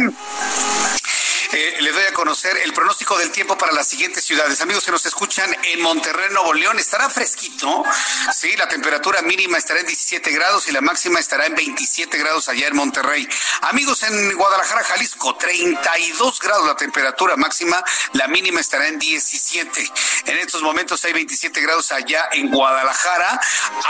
eh, 1.53 1.77
doy 1.91 2.03
a 2.05 2.13
conocer 2.13 2.57
el 2.63 2.71
pronóstico 2.71 3.17
del 3.17 3.29
tiempo 3.31 3.57
para 3.57 3.73
las 3.73 3.85
siguientes 3.85 4.23
ciudades. 4.23 4.61
Amigos 4.61 4.85
que 4.85 4.91
nos 4.91 5.05
escuchan 5.05 5.53
en 5.63 5.81
Monterrey, 5.81 6.29
Nuevo 6.31 6.53
León, 6.53 6.79
estará 6.79 7.09
fresquito. 7.09 7.83
Sí, 8.33 8.55
la 8.55 8.69
temperatura 8.69 9.21
mínima 9.21 9.57
estará 9.57 9.81
en 9.81 9.85
17 9.85 10.31
grados 10.31 10.69
y 10.69 10.71
la 10.71 10.79
máxima 10.79 11.19
estará 11.19 11.45
en 11.45 11.55
27 11.55 12.17
grados 12.17 12.47
allá 12.47 12.67
en 12.67 12.75
Monterrey. 12.75 13.27
Amigos 13.61 14.03
en 14.03 14.33
Guadalajara, 14.35 14.83
Jalisco, 14.83 15.35
32 15.35 16.39
grados 16.39 16.67
la 16.67 16.75
temperatura 16.75 17.35
máxima, 17.35 17.83
la 18.13 18.27
mínima 18.27 18.59
estará 18.59 18.87
en 18.87 18.99
17. 18.99 19.91
En 20.25 20.37
estos 20.37 20.61
momentos 20.61 21.03
hay 21.05 21.13
27 21.13 21.61
grados 21.61 21.91
allá 21.91 22.29
en 22.31 22.49
Guadalajara, 22.49 23.39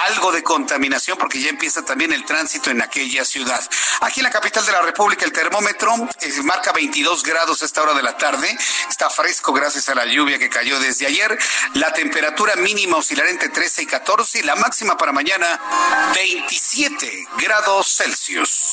algo 0.08 0.32
de 0.32 0.44
contaminación 0.44 1.18
porque 1.18 1.40
ya 1.40 1.50
empieza 1.50 1.84
también 1.84 2.14
el 2.14 2.26
tránsito 2.26 2.70
en 2.72 2.82
aquella 2.82 3.26
ciudad. 3.26 3.62
Aquí 4.02 4.20
en 4.20 4.26
la 4.26 4.32
capital 4.32 4.66
de 4.66 4.72
la 4.72 4.82
República 4.82 5.26
el 5.26 5.32
termómetro 5.32 5.94
eh, 6.22 6.42
marca 6.44 6.72
22 6.72 7.24
grados 7.24 7.62
a 7.62 7.66
esta 7.66 7.82
hora 7.82 7.94
de 7.94 8.04
la 8.04 8.18
tarde, 8.18 8.58
está 8.90 9.10
fresco 9.10 9.54
gracias 9.54 9.90
a 9.90 9.96
la 9.96 10.06
lluvia 10.06 10.40
que 10.40 10.50
cayó 10.50 10.80
desde 10.80 11.08
ayer. 11.08 11.38
La 11.74 11.94
temperatura 11.94 12.56
mínima 12.56 12.98
oscilará 12.98 13.30
entre 13.30 13.50
13 13.50 13.84
y 13.84 13.86
14 13.86 14.40
y 14.40 14.44
la 14.44 14.56
máxima 14.56 14.98
para 14.98 15.12
mañana 15.12 15.60
27 16.16 17.28
grados 17.38 17.96
Celsius. 17.96 18.72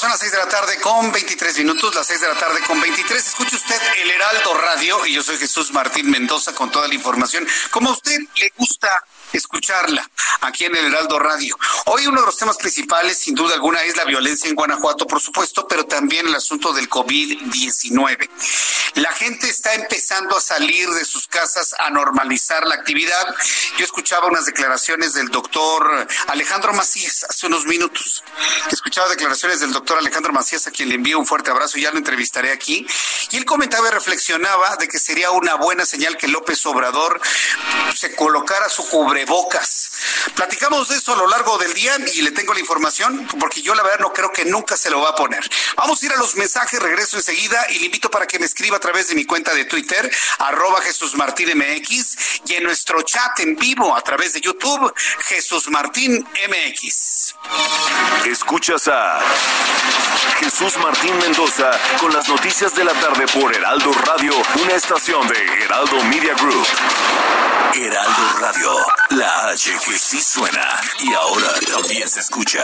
Son 0.00 0.10
las 0.10 0.20
seis 0.20 0.30
de 0.30 0.38
la 0.38 0.48
tarde 0.48 0.78
con 0.80 1.10
23 1.10 1.58
minutos, 1.58 1.94
las 1.94 2.06
seis 2.06 2.20
de 2.20 2.28
la 2.28 2.36
tarde 2.36 2.60
con 2.66 2.80
23. 2.80 3.26
Escuche 3.26 3.56
usted 3.56 3.80
el 4.00 4.10
Heraldo 4.10 4.54
Radio 4.54 5.04
y 5.06 5.14
yo 5.14 5.22
soy 5.22 5.38
Jesús 5.38 5.72
Martín 5.72 6.08
Mendoza 6.08 6.54
con 6.54 6.70
toda 6.70 6.86
la 6.86 6.94
información. 6.94 7.46
Como 7.70 7.90
a 7.90 7.92
usted 7.92 8.16
le 8.36 8.52
gusta 8.56 8.88
escucharla 9.32 10.08
aquí 10.40 10.64
en 10.64 10.76
el 10.76 10.86
Heraldo 10.86 11.18
Radio. 11.18 11.58
Hoy 11.86 12.06
uno 12.06 12.20
de 12.20 12.26
los 12.26 12.36
temas 12.36 12.56
principales, 12.56 13.18
sin 13.18 13.34
duda 13.34 13.54
alguna, 13.54 13.82
es 13.82 13.96
la 13.96 14.04
violencia 14.04 14.48
en 14.48 14.54
Guanajuato, 14.54 15.06
por 15.06 15.20
supuesto, 15.20 15.66
pero 15.68 15.84
también 15.84 16.26
el 16.26 16.34
asunto 16.34 16.72
del 16.72 16.88
COVID-19. 16.88 18.28
La 18.94 19.12
gente 19.12 19.48
está 19.48 19.74
empezando 19.74 20.36
a 20.36 20.40
salir 20.40 20.88
de 20.90 21.04
sus 21.04 21.28
casas 21.28 21.74
a 21.78 21.90
normalizar 21.90 22.66
la 22.66 22.74
actividad. 22.74 23.34
Yo 23.78 23.84
escuchaba 23.84 24.26
unas 24.26 24.46
declaraciones 24.46 25.12
del 25.14 25.28
doctor 25.28 26.08
Alejandro 26.26 26.72
Macías 26.72 27.24
hace 27.28 27.46
unos 27.46 27.66
minutos. 27.66 28.24
Escuchaba 28.72 29.08
declaraciones 29.08 29.60
del 29.60 29.72
doctor 29.72 29.98
Alejandro 29.98 30.32
Macías, 30.32 30.66
a 30.66 30.70
quien 30.70 30.88
le 30.88 30.96
envío 30.96 31.18
un 31.18 31.26
fuerte 31.26 31.50
abrazo, 31.50 31.78
ya 31.78 31.92
lo 31.92 31.98
entrevistaré 31.98 32.50
aquí. 32.50 32.86
Y 33.30 33.36
él 33.36 33.44
comentaba 33.44 33.88
y 33.88 33.90
reflexionaba 33.92 34.76
de 34.76 34.88
que 34.88 34.98
sería 34.98 35.30
una 35.30 35.54
buena 35.54 35.84
señal 35.84 36.16
que 36.16 36.28
López 36.28 36.64
Obrador 36.66 37.20
se 37.94 38.14
colocara 38.16 38.68
su 38.68 38.88
cubrebocas. 39.18 39.90
Platicamos 40.34 40.88
de 40.88 40.96
eso 40.96 41.12
a 41.12 41.16
lo 41.16 41.26
largo 41.26 41.58
del 41.58 41.72
día 41.74 41.96
y 42.14 42.22
le 42.22 42.30
tengo 42.30 42.54
la 42.54 42.60
información 42.60 43.26
porque 43.40 43.62
yo 43.62 43.74
la 43.74 43.82
verdad 43.82 44.00
no 44.00 44.12
creo 44.12 44.30
que 44.32 44.44
nunca 44.44 44.76
se 44.76 44.90
lo 44.90 45.00
va 45.00 45.10
a 45.10 45.14
poner. 45.14 45.42
Vamos 45.76 46.02
a 46.02 46.06
ir 46.06 46.12
a 46.12 46.16
los 46.16 46.36
mensajes, 46.36 46.80
regreso 46.80 47.16
enseguida 47.16 47.66
y 47.70 47.78
le 47.78 47.86
invito 47.86 48.10
para 48.10 48.26
que 48.26 48.38
me 48.38 48.46
escriba 48.46 48.76
a 48.76 48.80
través 48.80 49.08
de 49.08 49.14
mi 49.14 49.24
cuenta 49.24 49.54
de 49.54 49.64
Twitter, 49.64 50.10
arroba 50.38 50.80
Jesús 50.82 51.14
Martín 51.16 51.48
MX 51.56 52.16
y 52.46 52.54
en 52.54 52.64
nuestro 52.64 53.02
chat 53.02 53.40
en 53.40 53.56
vivo 53.56 53.96
a 53.96 54.02
través 54.02 54.34
de 54.34 54.40
YouTube, 54.40 54.92
Jesús 55.20 55.68
Martín 55.68 56.24
MX. 56.48 57.34
Escuchas 58.26 58.88
a 58.88 59.20
Jesús 60.38 60.76
Martín 60.78 61.16
Mendoza 61.18 61.70
con 61.98 62.12
las 62.12 62.28
noticias 62.28 62.74
de 62.74 62.84
la 62.84 62.92
tarde 62.92 63.26
por 63.26 63.54
Heraldo 63.54 63.92
Radio, 64.06 64.32
una 64.62 64.74
estación 64.74 65.26
de 65.26 65.64
Heraldo 65.64 66.02
Media 66.04 66.34
Group. 66.34 66.66
Heraldo 67.74 68.38
Radio, 68.40 68.72
la 69.10 69.48
H 69.50 69.70
que 69.84 69.98
sí 69.98 70.20
suena 70.22 70.80
y 71.00 71.12
ahora 71.12 71.52
también 71.70 72.08
se 72.08 72.20
escucha. 72.20 72.62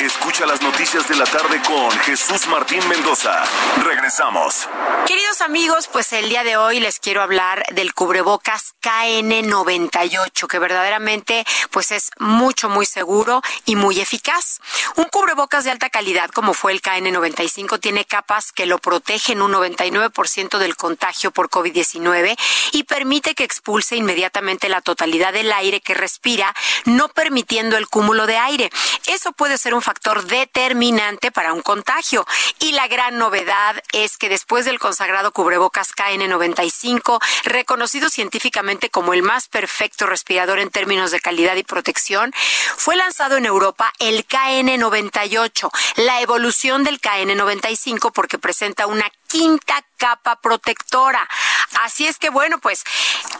Escucha 0.00 0.46
las 0.46 0.62
noticias 0.62 1.06
de 1.08 1.16
la 1.16 1.26
tarde 1.26 1.60
con 1.62 1.90
Jesús 2.00 2.46
Martín 2.46 2.80
Mendoza. 2.88 3.44
Regresamos. 3.84 4.66
Queridos 5.06 5.42
amigos, 5.42 5.88
pues 5.92 6.12
el 6.14 6.30
día 6.30 6.42
de 6.42 6.56
hoy 6.56 6.80
les 6.80 6.98
quiero 7.00 7.20
hablar 7.20 7.64
del 7.72 7.92
cubrebocas 7.92 8.74
KN98, 8.82 10.46
que 10.46 10.58
verdaderamente 10.58 11.44
pues 11.70 11.90
es 11.90 12.10
mucho, 12.18 12.70
muy 12.70 12.86
seguro 12.86 13.42
y 13.66 13.76
muy 13.76 14.00
eficaz. 14.00 14.60
Un 14.96 15.04
cubrebocas 15.04 15.64
de 15.64 15.70
alta 15.70 15.90
calidad 15.90 16.30
como 16.30 16.54
fue 16.54 16.72
el 16.72 16.80
KN95 16.80 17.78
tiene 17.78 18.06
capas 18.06 18.52
que 18.52 18.64
lo 18.64 18.78
protegen 18.78 19.42
un 19.42 19.52
99% 19.52 20.58
del 20.58 20.76
contagio 20.76 21.30
por 21.30 21.50
COVID-19 21.50 22.38
y 22.72 22.84
permite 22.84 23.34
que 23.34 23.44
expulse 23.50 23.96
inmediatamente 23.96 24.68
la 24.68 24.80
totalidad 24.80 25.32
del 25.32 25.50
aire 25.50 25.80
que 25.80 25.94
respira, 25.94 26.54
no 26.84 27.08
permitiendo 27.08 27.76
el 27.76 27.88
cúmulo 27.88 28.26
de 28.28 28.36
aire. 28.36 28.70
Eso 29.06 29.32
puede 29.32 29.58
ser 29.58 29.74
un 29.74 29.82
factor 29.82 30.24
determinante 30.24 31.32
para 31.32 31.52
un 31.52 31.60
contagio. 31.62 32.24
Y 32.60 32.72
la 32.72 32.86
gran 32.86 33.18
novedad 33.18 33.82
es 33.92 34.18
que 34.18 34.28
después 34.28 34.64
del 34.64 34.78
consagrado 34.78 35.32
cubrebocas 35.32 35.92
KN95, 35.96 37.18
reconocido 37.44 38.08
científicamente 38.08 38.88
como 38.88 39.14
el 39.14 39.22
más 39.22 39.48
perfecto 39.48 40.06
respirador 40.06 40.60
en 40.60 40.70
términos 40.70 41.10
de 41.10 41.20
calidad 41.20 41.56
y 41.56 41.64
protección, 41.64 42.32
fue 42.76 42.94
lanzado 42.94 43.36
en 43.36 43.46
Europa 43.46 43.92
el 43.98 44.26
KN98, 44.28 45.70
la 45.96 46.20
evolución 46.20 46.84
del 46.84 47.00
KN95 47.00 48.12
porque 48.12 48.38
presenta 48.38 48.86
una 48.86 49.10
quinta 49.30 49.84
capa 49.96 50.40
protectora. 50.40 51.26
Así 51.82 52.06
es 52.06 52.18
que 52.18 52.30
bueno, 52.30 52.58
pues 52.58 52.82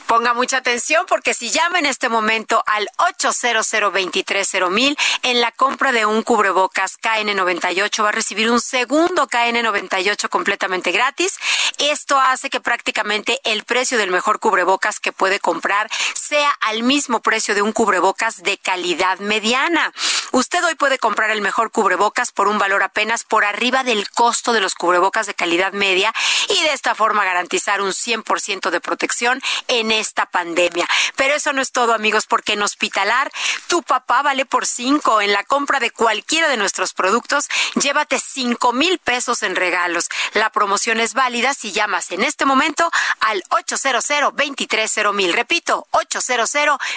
ponga 0.06 0.34
mucha 0.34 0.58
atención 0.58 1.04
porque 1.08 1.34
si 1.34 1.50
llama 1.50 1.78
en 1.78 1.86
este 1.86 2.08
momento 2.08 2.62
al 2.66 2.88
800 2.98 4.70
mil 4.70 4.96
en 5.22 5.40
la 5.40 5.50
compra 5.52 5.92
de 5.92 6.06
un 6.06 6.22
cubrebocas 6.22 6.98
KN98 7.00 8.04
va 8.04 8.08
a 8.10 8.12
recibir 8.12 8.50
un 8.50 8.60
segundo 8.60 9.26
KN98 9.26 10.28
completamente 10.28 10.92
gratis. 10.92 11.38
Esto 11.78 12.20
hace 12.20 12.50
que 12.50 12.60
prácticamente 12.60 13.40
el 13.44 13.64
precio 13.64 13.98
del 13.98 14.10
mejor 14.10 14.38
cubrebocas 14.38 15.00
que 15.00 15.12
puede 15.12 15.40
comprar 15.40 15.90
sea 16.14 16.50
al 16.60 16.82
mismo 16.82 17.20
precio 17.20 17.54
de 17.54 17.62
un 17.62 17.72
cubrebocas 17.72 18.42
de 18.42 18.58
calidad 18.58 19.18
mediana. 19.18 19.92
Usted 20.32 20.64
hoy 20.64 20.76
puede 20.76 20.98
comprar 20.98 21.30
el 21.30 21.40
mejor 21.40 21.72
cubrebocas 21.72 22.30
por 22.30 22.46
un 22.46 22.58
valor 22.58 22.84
apenas 22.84 23.24
por 23.24 23.44
arriba 23.44 23.82
del 23.82 24.08
costo 24.10 24.52
de 24.52 24.60
los 24.60 24.76
cubrebocas 24.76 25.26
de 25.26 25.34
calidad 25.34 25.72
media 25.72 26.14
y 26.48 26.62
de 26.62 26.72
esta 26.72 26.94
forma 26.94 27.24
garantizar 27.24 27.82
un 27.82 27.90
100% 27.90 28.70
de 28.70 28.80
protección 28.80 29.42
en 29.66 29.90
esta 29.90 30.26
pandemia. 30.26 30.88
Pero 31.16 31.34
eso 31.34 31.52
no 31.52 31.60
es 31.60 31.72
todo, 31.72 31.94
amigos, 31.94 32.26
porque 32.26 32.52
en 32.52 32.62
Hospitalar 32.62 33.32
tu 33.66 33.82
papá 33.82 34.22
vale 34.22 34.46
por 34.46 34.66
5. 34.66 35.20
En 35.20 35.32
la 35.32 35.42
compra 35.42 35.80
de 35.80 35.90
cualquiera 35.90 36.48
de 36.48 36.56
nuestros 36.56 36.94
productos, 36.94 37.48
llévate 37.74 38.20
5 38.20 38.72
mil 38.72 38.98
pesos 38.98 39.42
en 39.42 39.56
regalos. 39.56 40.08
La 40.34 40.50
promoción 40.50 41.00
es 41.00 41.14
válida 41.14 41.54
si 41.54 41.72
llamas 41.72 42.12
en 42.12 42.22
este 42.22 42.44
momento 42.44 42.88
al 43.20 43.42
800 43.50 44.06
230 44.06 45.12
mil. 45.12 45.32
Repito, 45.32 45.88
800 45.90 46.52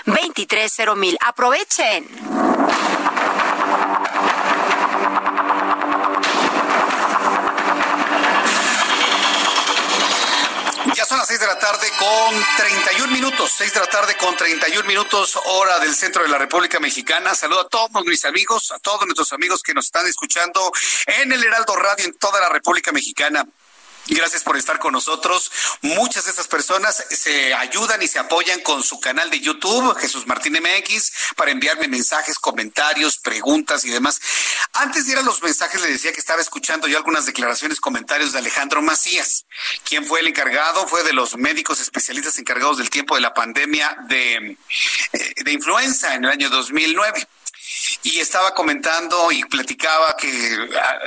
230 0.06 0.96
mil. 0.96 1.18
Aprovechen. 1.22 2.08
Son 11.08 11.18
las 11.18 11.28
6 11.28 11.40
de 11.42 11.48
la 11.48 11.60
tarde 11.60 11.88
con 12.00 12.46
31 12.56 13.12
minutos, 13.12 13.52
6 13.58 13.74
de 13.74 13.80
la 13.82 13.88
tarde 13.88 14.16
con 14.16 14.38
31 14.38 14.88
minutos, 14.88 15.38
hora 15.48 15.78
del 15.80 15.94
centro 15.94 16.24
de 16.24 16.30
la 16.30 16.38
República 16.38 16.80
Mexicana. 16.80 17.36
Saludo 17.36 17.62
a 17.62 17.68
todos 17.68 18.06
mis 18.06 18.24
amigos, 18.24 18.72
a 18.72 18.80
todos 18.80 19.06
nuestros 19.06 19.34
amigos 19.34 19.62
que 19.62 19.74
nos 19.74 19.86
están 19.88 20.08
escuchando 20.08 20.72
en 21.06 21.32
el 21.34 21.44
Heraldo 21.44 21.76
Radio 21.76 22.06
en 22.06 22.18
toda 22.18 22.40
la 22.40 22.48
República 22.48 22.94
Mexicana. 22.94 23.46
Gracias 24.08 24.44
por 24.44 24.58
estar 24.58 24.80
con 24.80 24.92
nosotros. 24.92 25.50
Muchas 25.82 26.26
de 26.26 26.32
estas 26.32 26.48
personas 26.48 27.06
se 27.10 27.54
ayudan 27.54 28.02
y 28.02 28.08
se 28.08 28.20
apoyan 28.20 28.60
con 28.62 28.84
su 28.84 29.00
canal 29.00 29.30
de 29.30 29.40
YouTube, 29.40 29.96
Jesús 29.98 30.28
Martín 30.28 30.54
MX, 30.54 31.12
para 31.38 31.52
enviarme 31.52 31.88
mensajes, 31.88 32.38
comentarios, 32.38 33.18
preguntas 33.18 33.86
y 33.86 33.90
demás. 33.90 34.20
Antes 34.74 35.06
de 35.06 35.14
ir 35.14 35.18
a 35.20 35.22
los 35.22 35.42
mensajes, 35.42 35.82
le 35.82 35.88
decía 35.88 36.12
que 36.12 36.20
estaba 36.20 36.42
escuchando 36.42 36.88
yo 36.88 36.98
algunas 36.98 37.26
declaraciones, 37.26 37.80
comentarios 37.80 38.34
de 38.34 38.40
Alejandro 38.40 38.82
Macías. 38.82 39.46
¿Quién 39.88 40.06
fue 40.06 40.20
el 40.20 40.28
encargado? 40.28 40.86
Fue 40.88 41.04
de 41.04 41.14
los 41.14 41.38
médicos 41.38 41.80
especialistas 41.80 42.38
encargados 42.40 42.80
del 42.80 42.90
tiempo 42.90 43.16
de 43.16 43.22
la 43.22 43.34
pandemia 43.34 43.96
de, 44.10 44.58
eh, 45.14 45.34
de 45.44 45.52
influenza 45.52 46.14
en 46.16 46.26
el 46.26 46.32
año 46.32 46.50
2009 46.50 47.26
y 48.04 48.20
estaba 48.20 48.54
comentando 48.54 49.32
y 49.32 49.44
platicaba 49.46 50.16
que 50.18 50.70
ah, 50.80 51.00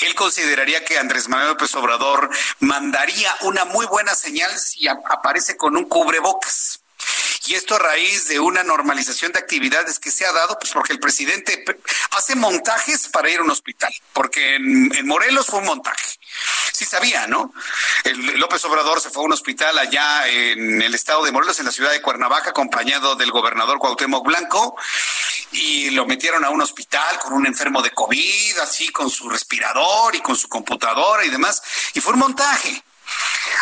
él 0.00 0.14
consideraría 0.14 0.84
que 0.84 0.98
Andrés 0.98 1.28
Manuel 1.28 1.50
López 1.50 1.74
Obrador 1.74 2.30
mandaría 2.60 3.34
una 3.42 3.64
muy 3.64 3.86
buena 3.86 4.14
señal 4.14 4.56
si 4.58 4.86
aparece 4.88 5.56
con 5.56 5.76
un 5.76 5.84
cubrebocas. 5.84 6.83
Y 7.46 7.54
esto 7.54 7.74
a 7.74 7.78
raíz 7.78 8.28
de 8.28 8.40
una 8.40 8.62
normalización 8.62 9.32
de 9.32 9.38
actividades 9.38 9.98
que 9.98 10.10
se 10.10 10.24
ha 10.24 10.32
dado, 10.32 10.58
pues 10.58 10.72
porque 10.72 10.94
el 10.94 10.98
presidente 10.98 11.62
hace 12.12 12.34
montajes 12.36 13.08
para 13.08 13.28
ir 13.28 13.40
a 13.40 13.42
un 13.42 13.50
hospital, 13.50 13.92
porque 14.14 14.56
en, 14.56 15.06
Morelos 15.06 15.46
fue 15.46 15.58
un 15.60 15.66
montaje. 15.66 16.18
sí 16.72 16.86
sabía, 16.86 17.26
¿no? 17.26 17.52
El 18.04 18.38
López 18.38 18.64
Obrador 18.64 19.00
se 19.00 19.10
fue 19.10 19.22
a 19.22 19.26
un 19.26 19.32
hospital 19.32 19.78
allá 19.78 20.26
en 20.28 20.80
el 20.80 20.94
estado 20.94 21.24
de 21.24 21.32
Morelos, 21.32 21.58
en 21.58 21.66
la 21.66 21.72
ciudad 21.72 21.92
de 21.92 22.00
Cuernavaca, 22.00 22.50
acompañado 22.50 23.14
del 23.14 23.30
gobernador 23.30 23.78
Cuauhtémoc 23.78 24.24
Blanco, 24.26 24.76
y 25.52 25.90
lo 25.90 26.06
metieron 26.06 26.44
a 26.44 26.50
un 26.50 26.62
hospital 26.62 27.18
con 27.18 27.34
un 27.34 27.46
enfermo 27.46 27.82
de 27.82 27.90
COVID, 27.90 28.58
así 28.60 28.88
con 28.88 29.10
su 29.10 29.28
respirador 29.28 30.16
y 30.16 30.20
con 30.20 30.34
su 30.34 30.48
computadora 30.48 31.24
y 31.24 31.30
demás, 31.30 31.62
y 31.92 32.00
fue 32.00 32.14
un 32.14 32.20
montaje. 32.20 32.82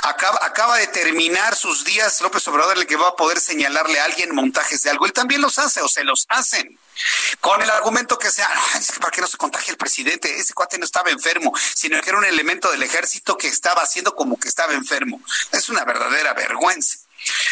Acaba, 0.03 0.77
de 0.79 0.87
terminar 0.89 1.55
sus 1.55 1.85
días 1.85 2.21
López 2.21 2.47
Obrador, 2.49 2.77
el 2.77 2.87
que 2.87 2.97
va 2.97 3.09
a 3.09 3.17
poder 3.17 3.41
señalarle 3.41 4.01
a 4.01 4.05
alguien 4.05 4.35
montajes 4.35 4.83
de 4.83 4.91
algo. 4.91 5.07
Él 5.07 5.13
también 5.13 5.41
los 5.41 5.59
hace 5.59 5.81
o 5.81 5.89
se 5.89 6.05
los 6.05 6.27
hacen. 6.29 6.79
Con 7.41 7.63
el 7.63 7.71
argumento 7.71 8.19
que 8.19 8.31
sea, 8.31 8.49
para 9.01 9.11
que 9.11 9.21
no 9.21 9.27
se 9.27 9.37
contagie 9.37 9.71
el 9.71 9.77
presidente, 9.77 10.39
ese 10.39 10.55
cuate 10.55 10.79
no 10.79 10.85
estaba 10.85 11.11
enfermo, 11.11 11.53
sino 11.75 12.01
que 12.01 12.11
era 12.11 12.19
un 12.19 12.25
elemento 12.25 12.71
del 12.71 12.83
ejército 12.83 13.37
que 13.37 13.49
estaba 13.49 13.83
haciendo 13.83 14.15
como 14.15 14.39
que 14.39 14.49
estaba 14.49 14.75
enfermo. 14.75 15.21
Es 15.53 15.69
una 15.69 15.85
verdadera 15.85 16.35
vergüenza. 16.35 16.99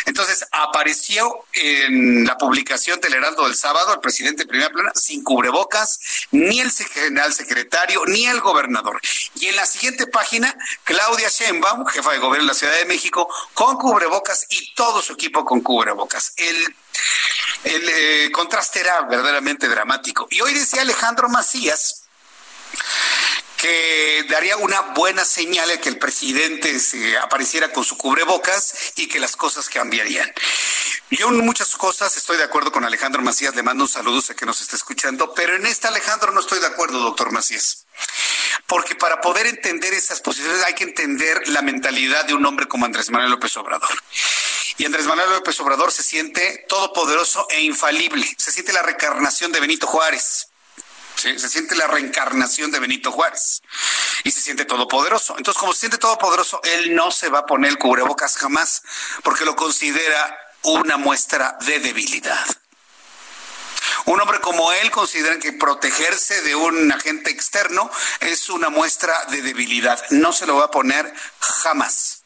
Entonces 0.06 0.46
apareció 0.50 1.44
en 1.52 2.24
la 2.24 2.36
publicación 2.36 3.00
del 3.00 3.14
Heraldo 3.14 3.44
del 3.44 3.54
sábado 3.54 3.94
el 3.94 4.00
presidente 4.00 4.42
de 4.42 4.48
primera 4.48 4.70
plana 4.70 4.92
sin 4.94 5.22
cubrebocas, 5.22 6.00
ni 6.30 6.60
el 6.60 6.70
general 6.70 7.32
secretario, 7.32 8.02
ni 8.06 8.26
el 8.26 8.40
gobernador. 8.40 9.00
Y 9.34 9.46
en 9.46 9.56
la 9.56 9.66
siguiente 9.66 10.06
página, 10.06 10.56
Claudia 10.84 11.28
Sheinbaum, 11.28 11.86
jefa 11.86 12.12
de 12.12 12.18
gobierno 12.18 12.46
de 12.46 12.52
la 12.52 12.58
Ciudad 12.58 12.74
de 12.74 12.86
México, 12.86 13.28
con 13.54 13.76
cubrebocas 13.76 14.46
y 14.48 14.74
todo 14.74 15.02
su 15.02 15.12
equipo 15.12 15.44
con 15.44 15.60
cubrebocas. 15.60 16.32
El 16.36 16.74
eh, 17.64 18.30
contraste 18.32 18.80
era 18.80 19.02
verdaderamente 19.02 19.68
dramático. 19.68 20.26
Y 20.30 20.40
hoy 20.40 20.54
decía 20.54 20.82
Alejandro 20.82 21.28
Macías 21.28 22.00
que 23.60 24.24
daría 24.28 24.56
una 24.56 24.80
buena 24.80 25.24
señal 25.24 25.68
de 25.68 25.80
que 25.80 25.90
el 25.90 25.98
presidente 25.98 26.78
se 26.80 27.16
apareciera 27.18 27.72
con 27.72 27.84
su 27.84 27.96
cubrebocas 27.96 28.92
y 28.96 29.06
que 29.06 29.20
las 29.20 29.36
cosas 29.36 29.68
cambiarían. 29.68 30.32
Yo 31.10 31.28
en 31.28 31.38
muchas 31.38 31.74
cosas 31.76 32.16
estoy 32.16 32.38
de 32.38 32.44
acuerdo 32.44 32.72
con 32.72 32.84
Alejandro 32.84 33.20
Macías, 33.20 33.54
le 33.54 33.62
mando 33.62 33.84
un 33.84 33.90
saludo, 33.90 34.22
sé 34.22 34.34
que 34.34 34.46
nos 34.46 34.60
está 34.60 34.76
escuchando, 34.76 35.34
pero 35.34 35.56
en 35.56 35.66
esta 35.66 35.88
Alejandro 35.88 36.32
no 36.32 36.40
estoy 36.40 36.60
de 36.60 36.66
acuerdo, 36.66 37.00
doctor 37.00 37.32
Macías. 37.32 37.86
Porque 38.66 38.94
para 38.94 39.20
poder 39.20 39.46
entender 39.46 39.92
esas 39.92 40.20
posiciones 40.20 40.62
hay 40.64 40.74
que 40.74 40.84
entender 40.84 41.48
la 41.48 41.60
mentalidad 41.60 42.24
de 42.24 42.34
un 42.34 42.46
hombre 42.46 42.66
como 42.66 42.86
Andrés 42.86 43.10
Manuel 43.10 43.32
López 43.32 43.56
Obrador. 43.56 43.90
Y 44.78 44.86
Andrés 44.86 45.04
Manuel 45.06 45.30
López 45.32 45.60
Obrador 45.60 45.92
se 45.92 46.02
siente 46.02 46.64
todopoderoso 46.68 47.46
e 47.50 47.60
infalible. 47.60 48.24
Se 48.38 48.52
siente 48.52 48.72
la 48.72 48.82
reencarnación 48.82 49.52
de 49.52 49.60
Benito 49.60 49.86
Juárez. 49.86 50.49
Se 51.20 51.48
siente 51.50 51.74
la 51.76 51.86
reencarnación 51.86 52.70
de 52.70 52.78
Benito 52.78 53.12
Juárez. 53.12 53.62
Y 54.24 54.30
se 54.30 54.40
siente 54.40 54.64
todopoderoso. 54.64 55.36
Entonces, 55.36 55.60
como 55.60 55.72
se 55.74 55.80
siente 55.80 55.98
todopoderoso, 55.98 56.60
él 56.64 56.94
no 56.94 57.10
se 57.10 57.28
va 57.28 57.40
a 57.40 57.46
poner 57.46 57.70
el 57.70 57.78
cubrebocas 57.78 58.36
jamás 58.36 58.82
porque 59.22 59.44
lo 59.44 59.54
considera 59.54 60.38
una 60.62 60.96
muestra 60.96 61.58
de 61.60 61.78
debilidad. 61.80 62.46
Un 64.06 64.20
hombre 64.20 64.40
como 64.40 64.72
él 64.72 64.90
considera 64.90 65.38
que 65.38 65.52
protegerse 65.52 66.40
de 66.42 66.54
un 66.54 66.90
agente 66.90 67.30
externo 67.30 67.90
es 68.20 68.48
una 68.48 68.70
muestra 68.70 69.14
de 69.26 69.42
debilidad. 69.42 70.02
No 70.10 70.32
se 70.32 70.46
lo 70.46 70.56
va 70.56 70.66
a 70.66 70.70
poner 70.70 71.12
jamás. 71.38 72.22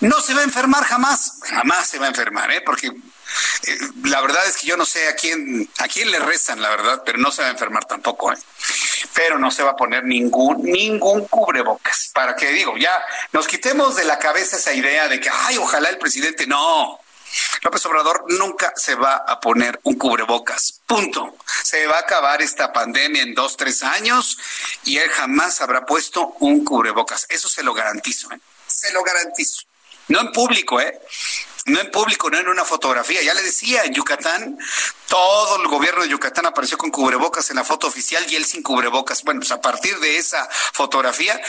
No 0.00 0.20
se 0.20 0.34
va 0.34 0.40
a 0.40 0.44
enfermar 0.44 0.84
jamás, 0.84 1.40
jamás 1.42 1.88
se 1.88 1.98
va 1.98 2.06
a 2.06 2.08
enfermar, 2.08 2.50
¿eh? 2.50 2.60
porque 2.60 2.92
eh, 3.66 3.78
la 4.04 4.20
verdad 4.20 4.46
es 4.46 4.56
que 4.56 4.66
yo 4.66 4.76
no 4.76 4.84
sé 4.84 5.08
a 5.08 5.14
quién, 5.14 5.68
a 5.78 5.88
quién 5.88 6.10
le 6.10 6.18
rezan, 6.18 6.60
la 6.62 6.70
verdad, 6.70 7.02
pero 7.04 7.18
no 7.18 7.30
se 7.30 7.42
va 7.42 7.48
a 7.48 7.52
enfermar 7.52 7.84
tampoco, 7.84 8.32
¿eh? 8.32 8.38
Pero 9.14 9.38
no 9.38 9.50
se 9.50 9.62
va 9.62 9.70
a 9.70 9.76
poner 9.76 10.04
ningún, 10.04 10.62
ningún 10.62 11.26
cubrebocas. 11.26 12.10
Para 12.14 12.36
que 12.36 12.50
digo, 12.50 12.76
ya 12.76 13.04
nos 13.32 13.46
quitemos 13.46 13.96
de 13.96 14.04
la 14.04 14.18
cabeza 14.18 14.56
esa 14.56 14.72
idea 14.72 15.08
de 15.08 15.20
que, 15.20 15.30
ay, 15.30 15.58
ojalá 15.58 15.88
el 15.88 15.98
presidente, 15.98 16.46
no. 16.46 17.00
López 17.62 17.84
Obrador 17.86 18.24
nunca 18.28 18.72
se 18.76 18.94
va 18.94 19.16
a 19.16 19.40
poner 19.40 19.78
un 19.82 19.96
cubrebocas. 19.96 20.80
Punto. 20.86 21.36
Se 21.62 21.86
va 21.86 21.96
a 21.96 22.00
acabar 22.00 22.40
esta 22.42 22.72
pandemia 22.72 23.22
en 23.22 23.34
dos, 23.34 23.56
tres 23.56 23.82
años 23.82 24.38
y 24.84 24.98
él 24.98 25.10
jamás 25.10 25.60
habrá 25.60 25.84
puesto 25.84 26.34
un 26.40 26.64
cubrebocas. 26.64 27.26
Eso 27.28 27.48
se 27.48 27.62
lo 27.62 27.74
garantizo. 27.74 28.32
¿eh? 28.32 28.40
Se 28.66 28.92
lo 28.92 29.02
garantizo. 29.02 29.62
No 30.08 30.20
en 30.20 30.32
público, 30.32 30.80
¿eh? 30.80 30.98
No 31.68 31.80
en 31.80 31.90
público, 31.90 32.30
no 32.30 32.38
en 32.38 32.48
una 32.48 32.64
fotografía. 32.64 33.22
Ya 33.22 33.34
le 33.34 33.42
decía, 33.42 33.82
en 33.84 33.94
Yucatán, 33.94 34.58
todo 35.06 35.56
el 35.60 35.68
gobierno 35.68 36.02
de 36.02 36.08
Yucatán 36.08 36.46
apareció 36.46 36.78
con 36.78 36.90
cubrebocas 36.90 37.50
en 37.50 37.56
la 37.56 37.64
foto 37.64 37.86
oficial 37.86 38.24
y 38.28 38.36
él 38.36 38.44
sin 38.44 38.62
cubrebocas. 38.62 39.22
Bueno, 39.22 39.40
pues 39.40 39.52
a 39.52 39.60
partir 39.60 39.98
de 40.00 40.18
esa 40.18 40.48
fotografía, 40.72 41.40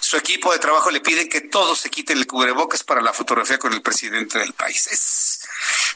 su 0.00 0.16
equipo 0.16 0.52
de 0.52 0.58
trabajo 0.58 0.90
le 0.90 1.00
piden 1.00 1.28
que 1.28 1.40
todos 1.40 1.80
se 1.80 1.90
quiten 1.90 2.18
el 2.18 2.26
cubrebocas 2.26 2.84
para 2.84 3.00
la 3.00 3.12
fotografía 3.12 3.58
con 3.58 3.72
el 3.72 3.82
presidente 3.82 4.38
del 4.38 4.52
país. 4.52 4.86
Es, 4.88 5.40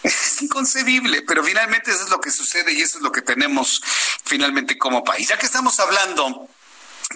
es 0.03 0.43
inconcebible, 0.43 1.23
pero 1.23 1.43
finalmente 1.43 1.91
eso 1.91 2.05
es 2.05 2.11
lo 2.11 2.21
que 2.21 2.31
sucede 2.31 2.73
y 2.73 2.83
eso 2.83 2.99
es 2.99 3.03
lo 3.03 3.13
que 3.13 3.23
tenemos 3.23 3.83
finalmente 4.25 4.79
como 4.79 5.05
país. 5.05 5.29
Ya 5.29 5.39
que 5.39 5.47
estamos 5.47 5.79
hablando 5.81 6.49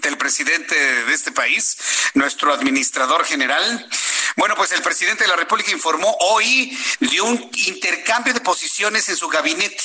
del 0.01 0.19
presidente 0.19 0.75
de 0.75 1.15
este 1.15 1.33
país, 1.33 1.77
nuestro 2.15 2.53
administrador 2.53 3.25
general. 3.25 3.89
Bueno, 4.37 4.57
pues 4.57 4.73
el 4.73 4.83
presidente 4.83 5.25
de 5.25 5.31
la 5.31 5.37
República 5.37 5.71
informó 5.71 6.17
hoy 6.21 6.77
de 7.01 7.21
un 7.21 7.51
intercambio 7.67 8.35
de 8.35 8.41
posiciones 8.41 9.09
en 9.09 9.17
su 9.17 9.29
gabinete. 9.29 9.83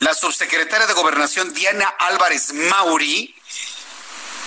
La 0.00 0.14
subsecretaria 0.14 0.86
de 0.86 0.92
Gobernación, 0.92 1.54
Diana 1.54 1.86
Álvarez 1.98 2.52
Mauri, 2.52 3.34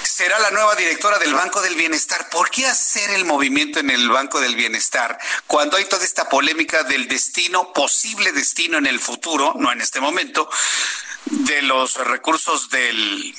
será 0.03 0.37
la 0.39 0.51
nueva 0.51 0.75
directora 0.75 1.17
del 1.17 1.33
Banco 1.33 1.61
del 1.61 1.75
Bienestar. 1.75 2.29
¿Por 2.29 2.51
qué 2.51 2.67
hacer 2.67 3.09
el 3.11 3.25
movimiento 3.25 3.79
en 3.79 3.89
el 3.89 4.09
Banco 4.09 4.39
del 4.39 4.55
Bienestar 4.55 5.17
cuando 5.47 5.77
hay 5.77 5.85
toda 5.85 6.03
esta 6.03 6.29
polémica 6.29 6.83
del 6.83 7.07
destino, 7.07 7.73
posible 7.73 8.31
destino 8.31 8.77
en 8.77 8.85
el 8.85 8.99
futuro, 8.99 9.53
no 9.57 9.71
en 9.71 9.81
este 9.81 9.99
momento, 9.99 10.47
de 11.25 11.63
los 11.63 11.95
recursos 11.95 12.69
del 12.69 13.35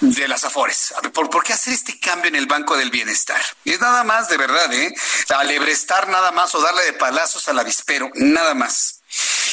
de 0.00 0.28
las 0.28 0.44
Afores. 0.44 0.94
¿Por, 1.12 1.30
¿Por 1.30 1.42
qué 1.42 1.52
hacer 1.52 1.74
este 1.74 1.98
cambio 1.98 2.28
en 2.28 2.36
el 2.36 2.46
Banco 2.46 2.76
del 2.76 2.90
Bienestar? 2.90 3.40
Y 3.64 3.72
es 3.72 3.80
nada 3.80 4.04
más, 4.04 4.28
de 4.28 4.36
verdad, 4.36 4.72
¿eh? 4.72 4.94
Alebrestar 5.36 6.08
nada 6.08 6.30
más 6.32 6.54
o 6.54 6.60
darle 6.60 6.84
de 6.84 6.92
palazos 6.92 7.48
al 7.48 7.58
avispero, 7.58 8.10
nada 8.14 8.54
más. 8.54 8.98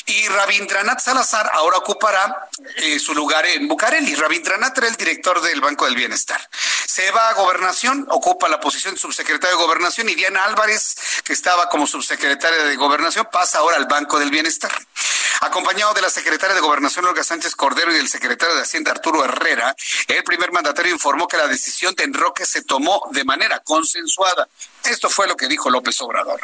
Y 0.08 0.28
Rabindranath 0.28 1.00
Salazar 1.00 1.50
ahora 1.54 1.78
ocupará 1.78 2.50
eh, 2.76 3.00
su 3.00 3.16
lugar 3.16 3.46
en 3.46 3.68
Bucareli. 3.68 4.14
Rabindranath 4.14 4.78
era 4.78 4.88
el 4.88 4.96
director 4.96 5.42
del 5.42 5.62
Banco 5.62 5.86
del 5.86 5.96
Bienestar. 5.96 6.40
Se 6.86 7.10
va 7.12 7.30
a 7.30 7.34
Gobernación, 7.34 8.06
ocupa 8.12 8.48
la 8.48 8.60
posición 8.60 8.94
de 8.94 9.00
subsecretario 9.00 9.58
de 9.58 9.64
Gobernación 9.64 10.08
y 10.10 10.16
Diana 10.16 10.46
Álvarez, 10.46 10.96
que 11.24 11.34
estaba 11.34 11.70
como 11.70 11.88
subsecretaria 11.88 12.66
de 12.66 12.76
Gobernación, 12.76 13.28
pasa 13.32 13.60
ahora 13.60 13.78
al 13.78 13.86
Banco 13.88 14.20
del 14.20 14.30
Bienestar. 14.30 14.72
Acompañado 15.42 15.94
de 15.94 16.02
la 16.02 16.10
secretaria 16.10 16.56
de 16.56 16.62
Gobernación 16.62 17.06
Olga 17.06 17.24
Sánchez 17.24 17.56
Cordero 17.56 17.92
y 17.92 17.98
del 17.98 18.08
secretario 18.08 18.56
de 18.56 18.62
Hacienda 18.62 18.92
Arturo 18.92 19.24
Herrera, 19.24 19.76
el 20.08 20.24
primer 20.24 20.52
mandatario 20.52 20.94
informó 20.94 21.28
que 21.28 21.38
la 21.38 21.48
decisión 21.48 21.94
de 21.96 22.04
enroque 22.04 22.46
se 22.46 22.64
tomó 22.64 23.02
de 23.12 23.24
manera 23.24 23.60
consensuada. 23.60 24.48
Esto 24.84 25.10
fue 25.10 25.28
lo 25.28 25.36
que 25.36 25.48
dijo 25.48 25.70
López 25.70 26.00
Obrador. 26.02 26.40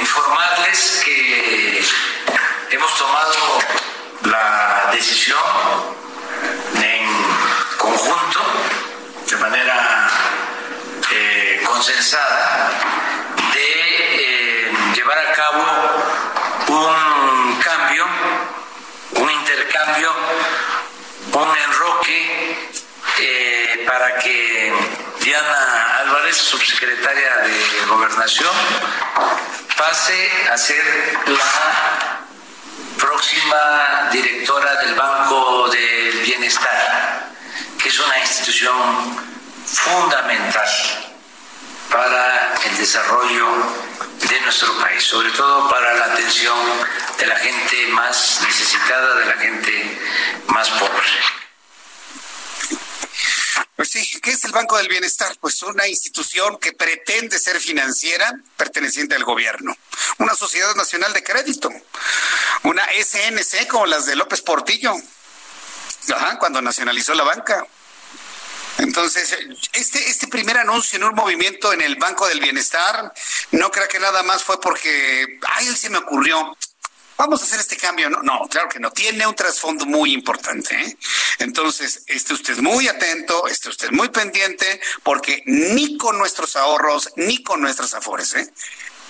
Informarles 0.00 1.02
que 1.04 1.84
hemos 2.70 2.98
tomado 2.98 3.34
la 4.24 4.90
decisión 4.92 5.38
en 6.82 7.08
conjunto, 7.78 8.40
de 9.30 9.36
manera 9.36 10.10
eh, 11.10 11.62
consensada, 11.64 12.70
de 13.52 14.68
eh, 14.68 14.72
llevar 14.94 15.18
a 15.18 15.32
cabo 15.32 15.62
un 16.68 17.13
un 19.16 19.30
intercambio, 19.30 20.12
un 21.32 21.56
enroque 21.56 22.70
eh, 23.20 23.84
para 23.86 24.18
que 24.18 24.72
Diana 25.20 25.98
Álvarez, 26.00 26.36
subsecretaria 26.36 27.36
de 27.38 27.86
Gobernación, 27.86 28.52
pase 29.76 30.30
a 30.52 30.56
ser 30.56 30.84
la 31.26 32.24
próxima 32.98 34.08
directora 34.12 34.74
del 34.82 34.94
Banco 34.94 35.68
del 35.68 36.20
Bienestar, 36.20 37.30
que 37.80 37.88
es 37.88 37.98
una 37.98 38.18
institución 38.18 39.18
fundamental 39.64 40.68
para 41.90 42.54
el 42.64 42.76
desarrollo 42.76 43.46
de 44.20 44.40
nuestro 44.40 44.76
país, 44.78 45.02
sobre 45.02 45.30
todo 45.32 45.68
para 45.68 45.94
la 45.94 46.06
atención 46.06 46.56
de 47.18 47.26
la 47.26 47.36
gente 47.36 47.86
más 47.88 48.40
necesitada, 48.46 49.14
de 49.16 49.26
la 49.26 49.34
gente 49.34 49.98
más 50.48 50.70
pobre. 50.70 51.08
Pues 53.76 53.90
sí, 53.90 54.20
¿qué 54.20 54.30
es 54.30 54.44
el 54.44 54.52
Banco 54.52 54.76
del 54.76 54.88
Bienestar? 54.88 55.36
Pues 55.40 55.60
una 55.62 55.86
institución 55.88 56.58
que 56.58 56.72
pretende 56.72 57.38
ser 57.38 57.60
financiera 57.60 58.32
perteneciente 58.56 59.14
al 59.14 59.24
gobierno, 59.24 59.76
una 60.18 60.34
sociedad 60.34 60.74
nacional 60.76 61.12
de 61.12 61.24
crédito, 61.24 61.70
una 62.62 62.84
SNC 62.84 63.66
como 63.66 63.86
las 63.86 64.06
de 64.06 64.16
López 64.16 64.42
Portillo, 64.42 64.94
Ajá, 66.12 66.38
cuando 66.38 66.60
nacionalizó 66.60 67.14
la 67.14 67.24
banca. 67.24 67.66
Entonces, 68.78 69.36
este, 69.72 70.10
este 70.10 70.26
primer 70.28 70.58
anuncio 70.58 70.96
en 70.96 71.04
un 71.04 71.14
movimiento 71.14 71.72
en 71.72 71.80
el 71.80 71.96
Banco 71.96 72.26
del 72.26 72.40
Bienestar, 72.40 73.12
no 73.52 73.70
creo 73.70 73.88
que 73.88 74.00
nada 74.00 74.22
más 74.22 74.42
fue 74.42 74.60
porque, 74.60 75.38
ay, 75.56 75.66
se 75.66 75.90
me 75.90 75.98
ocurrió. 75.98 76.56
Vamos 77.16 77.40
a 77.40 77.44
hacer 77.44 77.60
este 77.60 77.76
cambio. 77.76 78.10
No, 78.10 78.22
no, 78.22 78.48
claro 78.48 78.68
que 78.68 78.80
no. 78.80 78.90
Tiene 78.90 79.26
un 79.26 79.36
trasfondo 79.36 79.86
muy 79.86 80.12
importante. 80.12 80.74
¿eh? 80.74 80.96
Entonces, 81.38 82.02
esté 82.08 82.34
usted 82.34 82.58
muy 82.58 82.88
atento, 82.88 83.46
esté 83.46 83.68
usted 83.68 83.90
muy 83.92 84.08
pendiente, 84.08 84.80
porque 85.04 85.42
ni 85.46 85.96
con 85.96 86.18
nuestros 86.18 86.56
ahorros, 86.56 87.12
ni 87.16 87.42
con 87.42 87.60
nuestras 87.60 87.94
afores, 87.94 88.34
¿eh? 88.34 88.52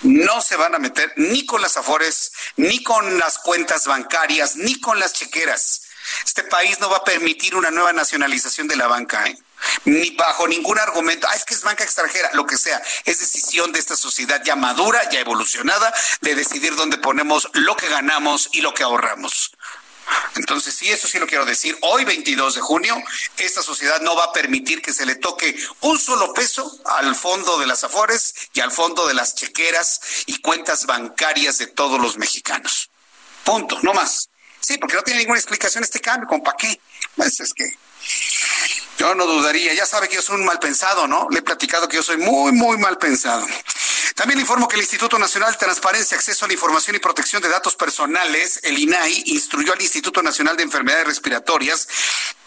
no 0.03 0.43
se 0.43 0.57
van 0.57 0.75
a 0.75 0.79
meter 0.79 1.13
ni 1.17 1.47
con 1.47 1.63
las 1.63 1.79
afores, 1.79 2.33
ni 2.57 2.83
con 2.83 3.19
las 3.19 3.39
cuentas 3.39 3.87
bancarias, 3.87 4.57
ni 4.57 4.79
con 4.81 4.99
las 4.99 5.15
chequeras. 5.15 5.84
Este 6.25 6.45
país 6.45 6.79
no 6.81 6.91
va 6.91 6.99
a 6.99 7.05
permitir 7.05 7.55
una 7.55 7.71
nueva 7.71 7.93
nacionalización 7.93 8.69
de 8.69 8.77
la 8.77 8.87
banca, 8.87 9.27
¿eh? 9.27 9.39
ni 9.85 10.11
bajo 10.11 10.47
ningún 10.47 10.79
argumento, 10.79 11.27
ah, 11.31 11.35
es 11.35 11.45
que 11.45 11.55
es 11.55 11.63
banca 11.63 11.85
extranjera, 11.85 12.31
lo 12.35 12.47
que 12.47 12.57
sea, 12.57 12.83
es 13.05 13.21
decisión 13.21 13.73
de 13.73 13.79
esta 13.79 13.97
sociedad 13.97 14.43
ya 14.45 14.57
madura, 14.57 15.09
ya 15.11 15.21
evolucionada, 15.21 15.93
de 16.21 16.35
decidir 16.35 16.75
dónde 16.77 16.99
ponemos 16.99 17.49
lo 17.55 17.77
que 17.77 17.89
ganamos 17.89 18.49
y 18.53 18.61
lo 18.61 18.75
que 18.75 18.83
ahorramos. 18.83 19.53
Entonces, 20.37 20.75
sí, 20.75 20.91
eso 20.91 21.09
sí 21.09 21.19
lo 21.19 21.27
quiero 21.27 21.47
decir. 21.47 21.77
Hoy, 21.81 22.05
22 22.05 22.57
de 22.57 22.61
junio, 22.61 23.03
esta 23.39 23.63
sociedad 23.63 24.01
no 24.01 24.15
va 24.15 24.25
a 24.25 24.33
permitir 24.33 24.83
que 24.83 24.93
se 24.93 25.07
le 25.07 25.15
toque 25.15 25.57
un 25.81 25.99
solo 25.99 26.35
peso 26.35 26.79
al 26.85 27.15
fondo 27.15 27.59
de 27.59 27.67
las 27.67 27.85
afores 27.85 28.35
y 28.53 28.61
al 28.61 28.71
fondo 28.71 29.07
de 29.07 29.15
las 29.15 29.35
chequeras 29.35 30.01
y 30.27 30.41
cuentas 30.41 30.87
bancarias 30.87 31.59
de 31.59 31.69
todos 31.69 32.01
los 32.01 32.19
mexicanos. 32.19 32.91
Punto, 33.45 33.79
no 33.83 33.95
más. 33.95 34.29
Sí, 34.65 34.79
porque 34.79 34.97
no 34.97 35.03
tiene 35.03 35.21
ninguna 35.21 35.39
explicación 35.39 35.85
este 35.85 36.01
cambio, 36.01 36.27
¿con 36.27 36.43
para 36.43 36.57
qué? 36.57 36.81
Pues 37.17 37.39
es 37.39 37.53
que 37.53 37.71
yo 38.97 39.15
no 39.15 39.27
dudaría, 39.27 39.75
ya 39.75 39.85
sabe 39.85 40.09
que 40.09 40.15
yo 40.15 40.23
soy 40.23 40.37
un 40.37 40.47
mal 40.47 40.59
pensado, 40.59 41.07
¿no? 41.07 41.29
Le 41.31 41.41
he 41.41 41.43
platicado 41.43 41.87
que 41.87 41.97
yo 41.97 42.03
soy 42.03 42.17
muy, 42.17 42.53
muy 42.53 42.79
mal 42.79 42.97
pensado. 42.97 43.47
También 44.15 44.39
le 44.39 44.43
informo 44.43 44.67
que 44.67 44.77
el 44.77 44.81
Instituto 44.81 45.19
Nacional 45.19 45.53
de 45.53 45.59
Transparencia, 45.59 46.17
Acceso 46.17 46.47
a 46.47 46.49
la 46.49 46.55
Información 46.55 46.97
y 46.97 46.99
Protección 46.99 47.43
de 47.43 47.51
Datos 47.51 47.77
Personales, 47.77 48.61
el 48.63 48.79
INAI, 48.79 49.25
instruyó 49.27 49.75
al 49.75 49.83
Instituto 49.83 50.23
Nacional 50.23 50.57
de 50.57 50.63
Enfermedades 50.63 51.09
Respiratorias 51.09 51.87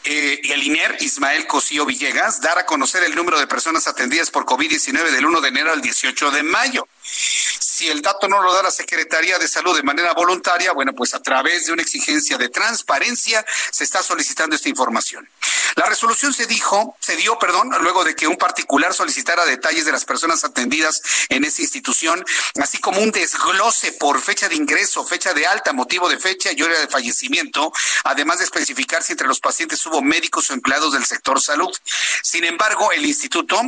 eh, 0.03 0.39
el 0.43 0.63
INER, 0.63 0.97
Ismael 1.01 1.47
Cosío 1.47 1.85
Villegas, 1.85 2.41
dar 2.41 2.57
a 2.57 2.65
conocer 2.65 3.03
el 3.03 3.15
número 3.15 3.39
de 3.39 3.47
personas 3.47 3.87
atendidas 3.87 4.31
por 4.31 4.45
COVID-19 4.45 5.11
del 5.11 5.25
1 5.25 5.41
de 5.41 5.47
enero 5.49 5.71
al 5.71 5.81
18 5.81 6.31
de 6.31 6.43
mayo. 6.43 6.87
Si 7.01 7.87
el 7.87 8.01
dato 8.01 8.27
no 8.27 8.41
lo 8.41 8.53
da 8.53 8.63
la 8.63 8.71
Secretaría 8.71 9.37
de 9.37 9.47
Salud 9.47 9.75
de 9.75 9.83
manera 9.83 10.13
voluntaria, 10.13 10.71
bueno, 10.71 10.93
pues 10.93 11.13
a 11.13 11.21
través 11.21 11.67
de 11.67 11.73
una 11.73 11.83
exigencia 11.83 12.37
de 12.37 12.49
transparencia 12.49 13.45
se 13.71 13.83
está 13.83 14.01
solicitando 14.01 14.55
esta 14.55 14.69
información. 14.69 15.29
La 15.75 15.85
resolución 15.85 16.33
se 16.33 16.47
dijo, 16.47 16.97
se 16.99 17.15
dio, 17.17 17.37
perdón, 17.37 17.69
luego 17.81 18.03
de 18.03 18.15
que 18.15 18.27
un 18.27 18.37
particular 18.37 18.95
solicitara 18.95 19.45
detalles 19.45 19.85
de 19.85 19.91
las 19.91 20.05
personas 20.05 20.43
atendidas 20.43 21.01
en 21.29 21.43
esa 21.43 21.61
institución, 21.61 22.25
así 22.59 22.79
como 22.79 22.99
un 22.99 23.11
desglose 23.11 23.91
por 23.91 24.19
fecha 24.19 24.49
de 24.49 24.55
ingreso, 24.55 25.05
fecha 25.05 25.35
de 25.35 25.45
alta, 25.45 25.73
motivo 25.73 26.09
de 26.09 26.17
fecha 26.17 26.49
y 26.51 26.61
hora 26.63 26.79
de 26.79 26.87
fallecimiento, 26.87 27.71
además 28.05 28.39
de 28.39 28.45
especificar 28.45 29.03
si 29.03 29.11
entre 29.11 29.27
los 29.27 29.39
pacientes 29.39 29.85
hubo 29.85 29.96
médicos 30.01 30.49
o 30.49 30.53
empleados 30.53 30.93
del 30.93 31.05
sector 31.05 31.41
salud. 31.41 31.75
Sin 32.23 32.43
embargo, 32.43 32.91
el 32.91 33.05
instituto 33.05 33.61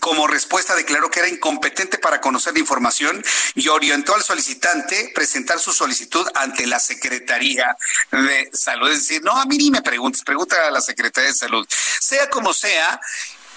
como 0.00 0.26
respuesta 0.26 0.74
declaró 0.74 1.10
que 1.10 1.20
era 1.20 1.28
incompetente 1.28 1.98
para 1.98 2.20
conocer 2.20 2.52
la 2.52 2.58
información 2.58 3.24
y 3.54 3.68
orientó 3.68 4.14
al 4.14 4.22
solicitante 4.22 5.12
presentar 5.14 5.58
su 5.58 5.72
solicitud 5.72 6.26
ante 6.34 6.66
la 6.66 6.80
Secretaría 6.80 7.76
de 8.10 8.50
Salud. 8.52 8.90
Es 8.90 9.00
decir, 9.00 9.22
no, 9.22 9.32
a 9.36 9.44
mí 9.46 9.56
ni 9.56 9.70
me 9.70 9.82
preguntes, 9.82 10.22
pregunta 10.22 10.66
a 10.66 10.70
la 10.70 10.80
Secretaría 10.80 11.30
de 11.30 11.36
Salud. 11.36 11.66
Sea 12.00 12.28
como 12.30 12.52
sea, 12.52 13.00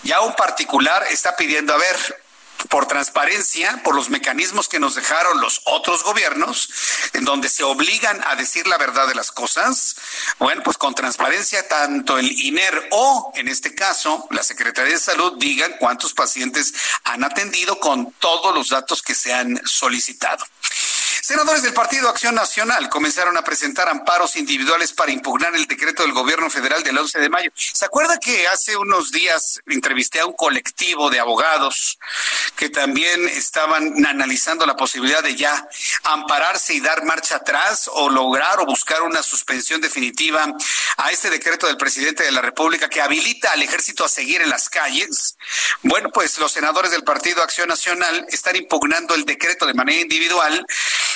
ya 0.03 0.21
un 0.21 0.35
particular 0.35 1.03
está 1.09 1.35
pidiendo, 1.35 1.73
a 1.73 1.77
ver, 1.77 2.23
por 2.67 2.87
transparencia, 2.87 3.81
por 3.83 3.95
los 3.95 4.09
mecanismos 4.09 4.67
que 4.67 4.79
nos 4.79 4.95
dejaron 4.95 5.39
los 5.39 5.61
otros 5.65 6.03
gobiernos, 6.03 6.69
en 7.13 7.23
donde 7.23 7.49
se 7.49 7.63
obligan 7.63 8.21
a 8.27 8.35
decir 8.35 8.67
la 8.67 8.77
verdad 8.77 9.07
de 9.07 9.15
las 9.15 9.31
cosas, 9.31 9.95
bueno, 10.39 10.61
pues 10.63 10.77
con 10.77 10.93
transparencia 10.93 11.67
tanto 11.67 12.17
el 12.17 12.31
INER 12.31 12.89
o, 12.91 13.31
en 13.35 13.47
este 13.47 13.73
caso, 13.73 14.27
la 14.31 14.43
Secretaría 14.43 14.93
de 14.93 14.99
Salud 14.99 15.37
digan 15.37 15.75
cuántos 15.79 16.13
pacientes 16.13 16.73
han 17.03 17.23
atendido 17.23 17.79
con 17.79 18.11
todos 18.13 18.53
los 18.53 18.69
datos 18.69 19.01
que 19.01 19.15
se 19.15 19.33
han 19.33 19.61
solicitado. 19.65 20.45
Senadores 21.21 21.63
del 21.63 21.73
Partido 21.73 22.07
Acción 22.09 22.33
Nacional 22.33 22.89
comenzaron 22.89 23.35
a 23.37 23.43
presentar 23.43 23.89
amparos 23.89 24.37
individuales 24.37 24.93
para 24.93 25.11
impugnar 25.11 25.53
el 25.53 25.67
decreto 25.67 26.03
del 26.03 26.13
gobierno 26.13 26.49
federal 26.49 26.81
del 26.81 26.97
11 26.97 27.19
de 27.19 27.29
mayo. 27.29 27.51
¿Se 27.55 27.85
acuerda 27.85 28.17
que 28.19 28.47
hace 28.47 28.77
unos 28.77 29.11
días 29.11 29.59
entrevisté 29.67 30.21
a 30.21 30.25
un 30.25 30.33
colectivo 30.33 31.09
de 31.09 31.19
abogados 31.19 31.99
que 32.55 32.69
también 32.69 33.27
estaban 33.27 34.05
analizando 34.05 34.65
la 34.65 34.75
posibilidad 34.75 35.21
de 35.21 35.35
ya 35.35 35.67
ampararse 36.03 36.73
y 36.73 36.79
dar 36.79 37.03
marcha 37.03 37.37
atrás 37.37 37.89
o 37.91 38.09
lograr 38.09 38.59
o 38.61 38.65
buscar 38.65 39.01
una 39.01 39.21
suspensión 39.21 39.81
definitiva 39.81 40.47
a 40.97 41.11
este 41.11 41.29
decreto 41.29 41.67
del 41.67 41.77
presidente 41.77 42.23
de 42.23 42.31
la 42.31 42.41
República 42.41 42.89
que 42.89 43.01
habilita 43.01 43.51
al 43.51 43.61
ejército 43.61 44.05
a 44.05 44.09
seguir 44.09 44.41
en 44.41 44.49
las 44.49 44.69
calles? 44.69 45.35
Bueno, 45.83 46.09
pues 46.11 46.37
los 46.39 46.51
senadores 46.51 46.91
del 46.91 47.03
Partido 47.03 47.43
Acción 47.43 47.67
Nacional 47.67 48.25
están 48.29 48.55
impugnando 48.55 49.15
el 49.15 49.25
decreto 49.25 49.65
de 49.65 49.73
manera 49.73 50.01
individual 50.01 50.65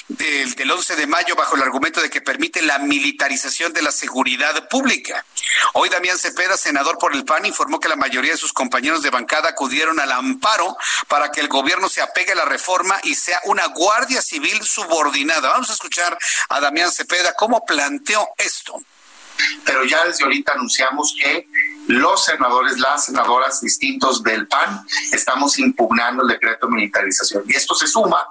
del, 0.08 0.54
del 0.56 0.72
11 0.72 0.96
de 0.96 1.08
mayo 1.08 1.36
bajo 1.36 1.56
el 1.56 1.62
argumento 1.62 2.02
de 2.02 2.10
que 2.10 2.22
permite 2.22 2.62
la 2.62 2.80
militarización 2.80 3.74
de 3.74 3.82
la 3.82 3.92
seguridad 3.92 4.68
pública. 4.70 5.26
Hoy 5.74 5.90
Damián 5.90 6.18
Cepeda, 6.18 6.58
senador 6.58 6.98
por 6.98 7.16
el 7.16 7.26
PAN, 7.26 7.46
informó 7.46 7.80
que 7.80 7.90
la 7.90 7.96
mayoría 7.96 8.32
de 8.32 8.38
sus 8.38 8.54
compañeros 8.54 9.02
de 9.02 9.10
bancada 9.10 9.50
acudieron 9.50 10.00
al 10.00 10.12
amparo 10.12 10.78
para 11.08 11.32
que 11.32 11.42
el 11.42 11.48
gobierno 11.48 11.90
se 11.90 12.02
apegue 12.02 12.34
a 12.34 12.36
la 12.36 12.46
reforma 12.46 13.00
y 13.04 13.16
sea 13.16 13.40
una 13.46 13.66
guardia 13.68 14.22
civil 14.22 14.62
subordinada. 14.64 15.50
Vamos 15.50 15.70
a 15.70 15.74
escuchar 15.74 16.18
a 16.50 16.60
Damián 16.60 16.92
Cepeda 16.92 17.34
cómo 17.34 17.66
planteó 17.66 18.30
esto. 18.38 18.82
Pero 19.66 19.84
ya 19.84 20.06
desde 20.06 20.24
ahorita 20.24 20.54
anunciamos 20.54 21.16
que 21.20 21.48
los 21.88 22.26
senadores, 22.26 22.78
las 22.78 23.06
senadoras 23.06 23.62
distintos 23.62 24.24
del 24.24 24.48
PAN, 24.48 24.86
estamos 25.12 25.58
impugnando 25.60 26.24
el 26.24 26.30
decreto 26.30 26.68
de 26.68 26.74
militarización. 26.74 27.44
Y 27.48 27.56
esto 27.56 27.76
se 27.76 27.88
suma 27.88 28.26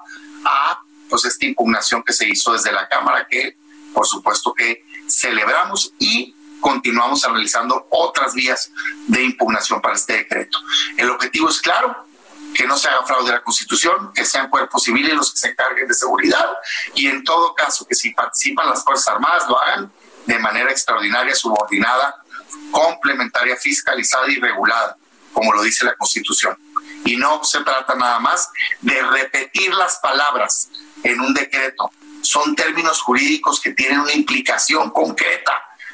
a 0.44 0.80
pues 1.12 1.26
esta 1.26 1.44
impugnación 1.44 2.02
que 2.02 2.14
se 2.14 2.26
hizo 2.26 2.54
desde 2.54 2.72
la 2.72 2.88
Cámara, 2.88 3.26
que 3.28 3.58
por 3.92 4.06
supuesto 4.06 4.54
que 4.54 4.82
celebramos 5.06 5.92
y 5.98 6.34
continuamos 6.58 7.22
analizando 7.26 7.86
otras 7.90 8.32
vías 8.32 8.70
de 9.08 9.22
impugnación 9.22 9.82
para 9.82 9.94
este 9.94 10.14
decreto. 10.14 10.56
El 10.96 11.10
objetivo 11.10 11.50
es 11.50 11.60
claro, 11.60 12.06
que 12.54 12.66
no 12.66 12.78
se 12.78 12.88
haga 12.88 13.04
fraude 13.04 13.28
a 13.28 13.34
la 13.34 13.42
Constitución, 13.42 14.10
que 14.14 14.24
sean 14.24 14.48
cuerpos 14.48 14.84
civiles 14.84 15.14
los 15.14 15.34
que 15.34 15.40
se 15.40 15.48
encarguen 15.50 15.86
de 15.86 15.92
seguridad 15.92 16.46
y 16.94 17.08
en 17.08 17.22
todo 17.24 17.54
caso 17.54 17.86
que 17.86 17.94
si 17.94 18.14
participan 18.14 18.70
las 18.70 18.82
Fuerzas 18.82 19.08
Armadas 19.08 19.46
lo 19.50 19.60
hagan 19.60 19.92
de 20.24 20.38
manera 20.38 20.70
extraordinaria, 20.70 21.34
subordinada, 21.34 22.24
complementaria, 22.70 23.56
fiscalizada 23.56 24.30
y 24.30 24.36
regulada, 24.36 24.96
como 25.34 25.52
lo 25.52 25.62
dice 25.62 25.84
la 25.84 25.94
Constitución. 25.94 26.56
Y 27.04 27.16
no 27.16 27.44
se 27.44 27.60
trata 27.64 27.94
nada 27.96 28.18
más 28.18 28.48
de 28.80 29.02
repetir 29.02 29.74
las 29.74 29.98
palabras 29.98 30.70
en 31.02 31.20
un 31.20 31.34
decreto. 31.34 31.90
Son 32.22 32.54
términos 32.54 33.00
jurídicos 33.02 33.60
que 33.60 33.72
tienen 33.72 34.00
una 34.00 34.12
implicación 34.12 34.90
concreta. 34.90 35.52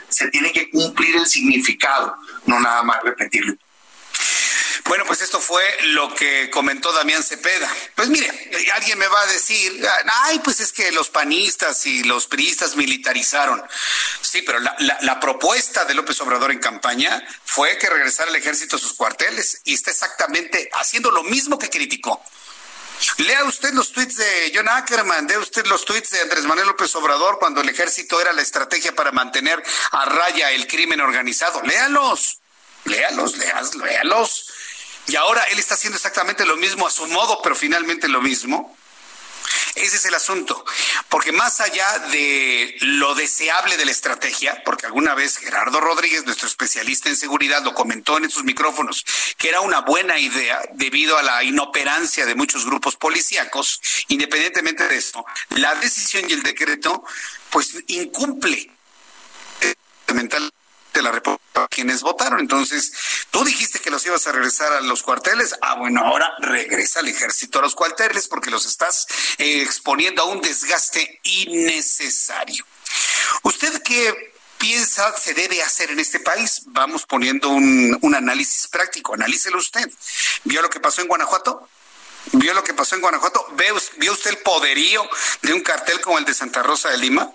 Se 0.09 0.29
tiene 0.29 0.53
que 0.53 0.71
cumplir 0.71 1.17
el 1.17 1.27
significado, 1.27 2.17
no 2.47 2.61
nada 2.61 2.83
más 2.83 3.03
repetirlo. 3.03 3.57
Bueno, 4.89 5.05
pues 5.07 5.21
esto 5.21 5.39
fue 5.39 5.63
lo 5.83 6.15
que 6.15 6.49
comentó 6.49 6.91
Damián 6.93 7.23
Cepeda. 7.23 7.71
Pues 7.95 8.09
mire, 8.09 8.27
alguien 8.75 8.99
me 8.99 9.07
va 9.07 9.21
a 9.21 9.27
decir, 9.27 9.87
ay, 10.25 10.39
pues 10.39 10.61
es 10.61 10.73
que 10.73 10.91
los 10.93 11.11
panistas 11.11 11.85
y 11.85 12.05
los 12.05 12.27
priistas 12.27 12.75
militarizaron. 12.75 13.63
Sí, 14.23 14.41
pero 14.41 14.61
la, 14.61 14.75
la, 14.79 15.21
propuesta 15.21 15.85
de 15.85 15.93
López 15.93 16.19
Obrador 16.23 16.53
en 16.53 16.59
campaña 16.59 17.23
fue 17.45 17.77
que 17.77 17.91
regresara 17.91 18.31
el 18.31 18.37
ejército 18.37 18.77
a 18.77 18.79
sus 18.79 18.95
cuarteles 18.95 19.61
y 19.65 19.75
está 19.75 19.91
exactamente 19.91 20.71
haciendo 20.73 21.11
lo 21.11 21.23
mismo 21.23 21.59
que 21.59 21.69
criticó. 21.69 22.23
Lea 23.19 23.45
usted 23.45 23.73
los 23.75 23.93
tweets 23.93 24.17
de 24.17 24.53
John 24.55 24.69
Ackerman, 24.69 25.27
lea 25.27 25.39
usted 25.39 25.67
los 25.67 25.85
tweets 25.85 26.11
de 26.11 26.21
Andrés 26.21 26.45
Manuel 26.45 26.69
López 26.69 26.95
Obrador 26.97 27.39
cuando 27.39 27.61
el 27.61 27.69
ejército 27.69 28.21
era 28.21 28.33
la 28.33 28.43
estrategia 28.43 28.95
para 28.95 29.13
mantener 29.13 29.63
a 29.93 30.05
raya 30.05 30.51
el 30.53 30.67
crimen 30.67 31.01
organizado. 31.01 31.63
Léalos, 31.63 32.41
léalos, 32.85 33.37
léalos, 33.37 33.75
léalos. 33.75 34.47
Y 35.07 35.17
ahora 35.17 35.43
él 35.45 35.59
está 35.59 35.75
haciendo 35.75 35.97
exactamente 35.97 36.45
lo 36.45 36.57
mismo 36.57 36.87
a 36.87 36.91
su 36.91 37.07
modo, 37.07 37.41
pero 37.43 37.55
finalmente 37.55 38.09
lo 38.09 38.21
mismo. 38.21 38.78
Ese 39.75 39.97
es 39.97 40.05
el 40.07 40.15
asunto, 40.15 40.65
porque 41.09 41.33
más 41.33 41.61
allá 41.61 41.99
de 42.11 42.77
lo 42.81 43.15
deseable 43.15 43.77
de 43.77 43.85
la 43.85 43.91
estrategia, 43.91 44.63
porque 44.65 44.87
alguna 44.87 45.15
vez 45.15 45.39
Gerardo 45.39 45.81
Rodríguez, 45.81 46.25
nuestro 46.25 46.49
especialista 46.49 47.09
en 47.09 47.17
seguridad, 47.17 47.63
lo 47.63 47.75
comentó 47.75 48.19
en 48.19 48.31
sus 48.31 48.45
micrófonos, 48.45 49.05
que 49.37 49.49
era 49.49 49.61
una 49.61 49.81
buena 49.81 50.19
idea 50.19 50.61
debido 50.75 51.17
a 51.17 51.23
la 51.23 51.45
inoperancia 51.45 52.27
de 52.27 52.35
muchos 52.35 52.65
grupos 52.67 52.97
policíacos, 52.97 53.81
independientemente 54.09 54.87
de 54.89 54.97
esto, 54.97 55.25
la 55.51 55.75
decisión 55.77 56.29
y 56.29 56.33
el 56.33 56.43
decreto, 56.43 57.05
pues 57.51 57.75
incumple 57.87 58.71
de 60.93 61.03
la 61.03 61.13
República 61.13 61.39
quienes 61.67 62.03
votaron. 62.03 62.41
Entonces, 62.41 62.93
tú 63.31 63.45
dijiste 63.45 63.79
que 63.79 63.91
los 63.91 64.05
ibas 64.07 64.27
a 64.27 64.33
regresar 64.33 64.73
a 64.73 64.81
los 64.81 65.03
cuarteles. 65.03 65.55
Ah, 65.63 65.75
bueno, 65.75 66.03
ahora 66.05 66.33
regresa 66.39 67.01
el 67.01 67.09
ejército 67.09 67.59
a 67.59 67.63
los 67.63 67.75
cuarteles 67.75 68.29
porque 68.29 68.51
los 68.51 68.67
estás 68.67 69.07
eh, 69.39 69.63
exponiendo 69.63 70.23
a 70.23 70.27
un 70.27 70.41
desgaste 70.41 71.21
innecesario. 71.23 72.65
¿Usted 73.43 73.83
qué 73.83 74.33
piensa 74.59 75.17
se 75.17 75.35
debe 75.35 75.63
hacer 75.63 75.91
en 75.91 76.01
este 76.01 76.21
país? 76.21 76.63
Vamos 76.67 77.07
poniendo 77.07 77.49
un, 77.49 77.97
un 78.03 78.15
análisis 78.15 78.67
práctico. 78.69 79.15
Analícelo 79.15 79.59
usted. 79.59 79.89
¿Vio 80.45 80.63
lo 80.63 80.71
que 80.71 80.81
pasó 80.81 81.01
en 81.01 81.09
Guanajuato? 81.09 81.69
¿Vio 82.33 82.53
lo 82.55 82.65
que 82.65 82.75
pasó 82.75 82.95
en 82.95 83.01
Guanajuato? 83.01 83.47
¿Vio 83.97 84.13
usted 84.13 84.31
el 84.31 84.39
poderío 84.39 85.09
de 85.43 85.53
un 85.53 85.61
cartel 85.61 86.01
como 86.01 86.19
el 86.19 86.25
de 86.25 86.35
Santa 86.35 86.63
Rosa 86.63 86.91
de 86.91 86.99
Lima? 86.99 87.33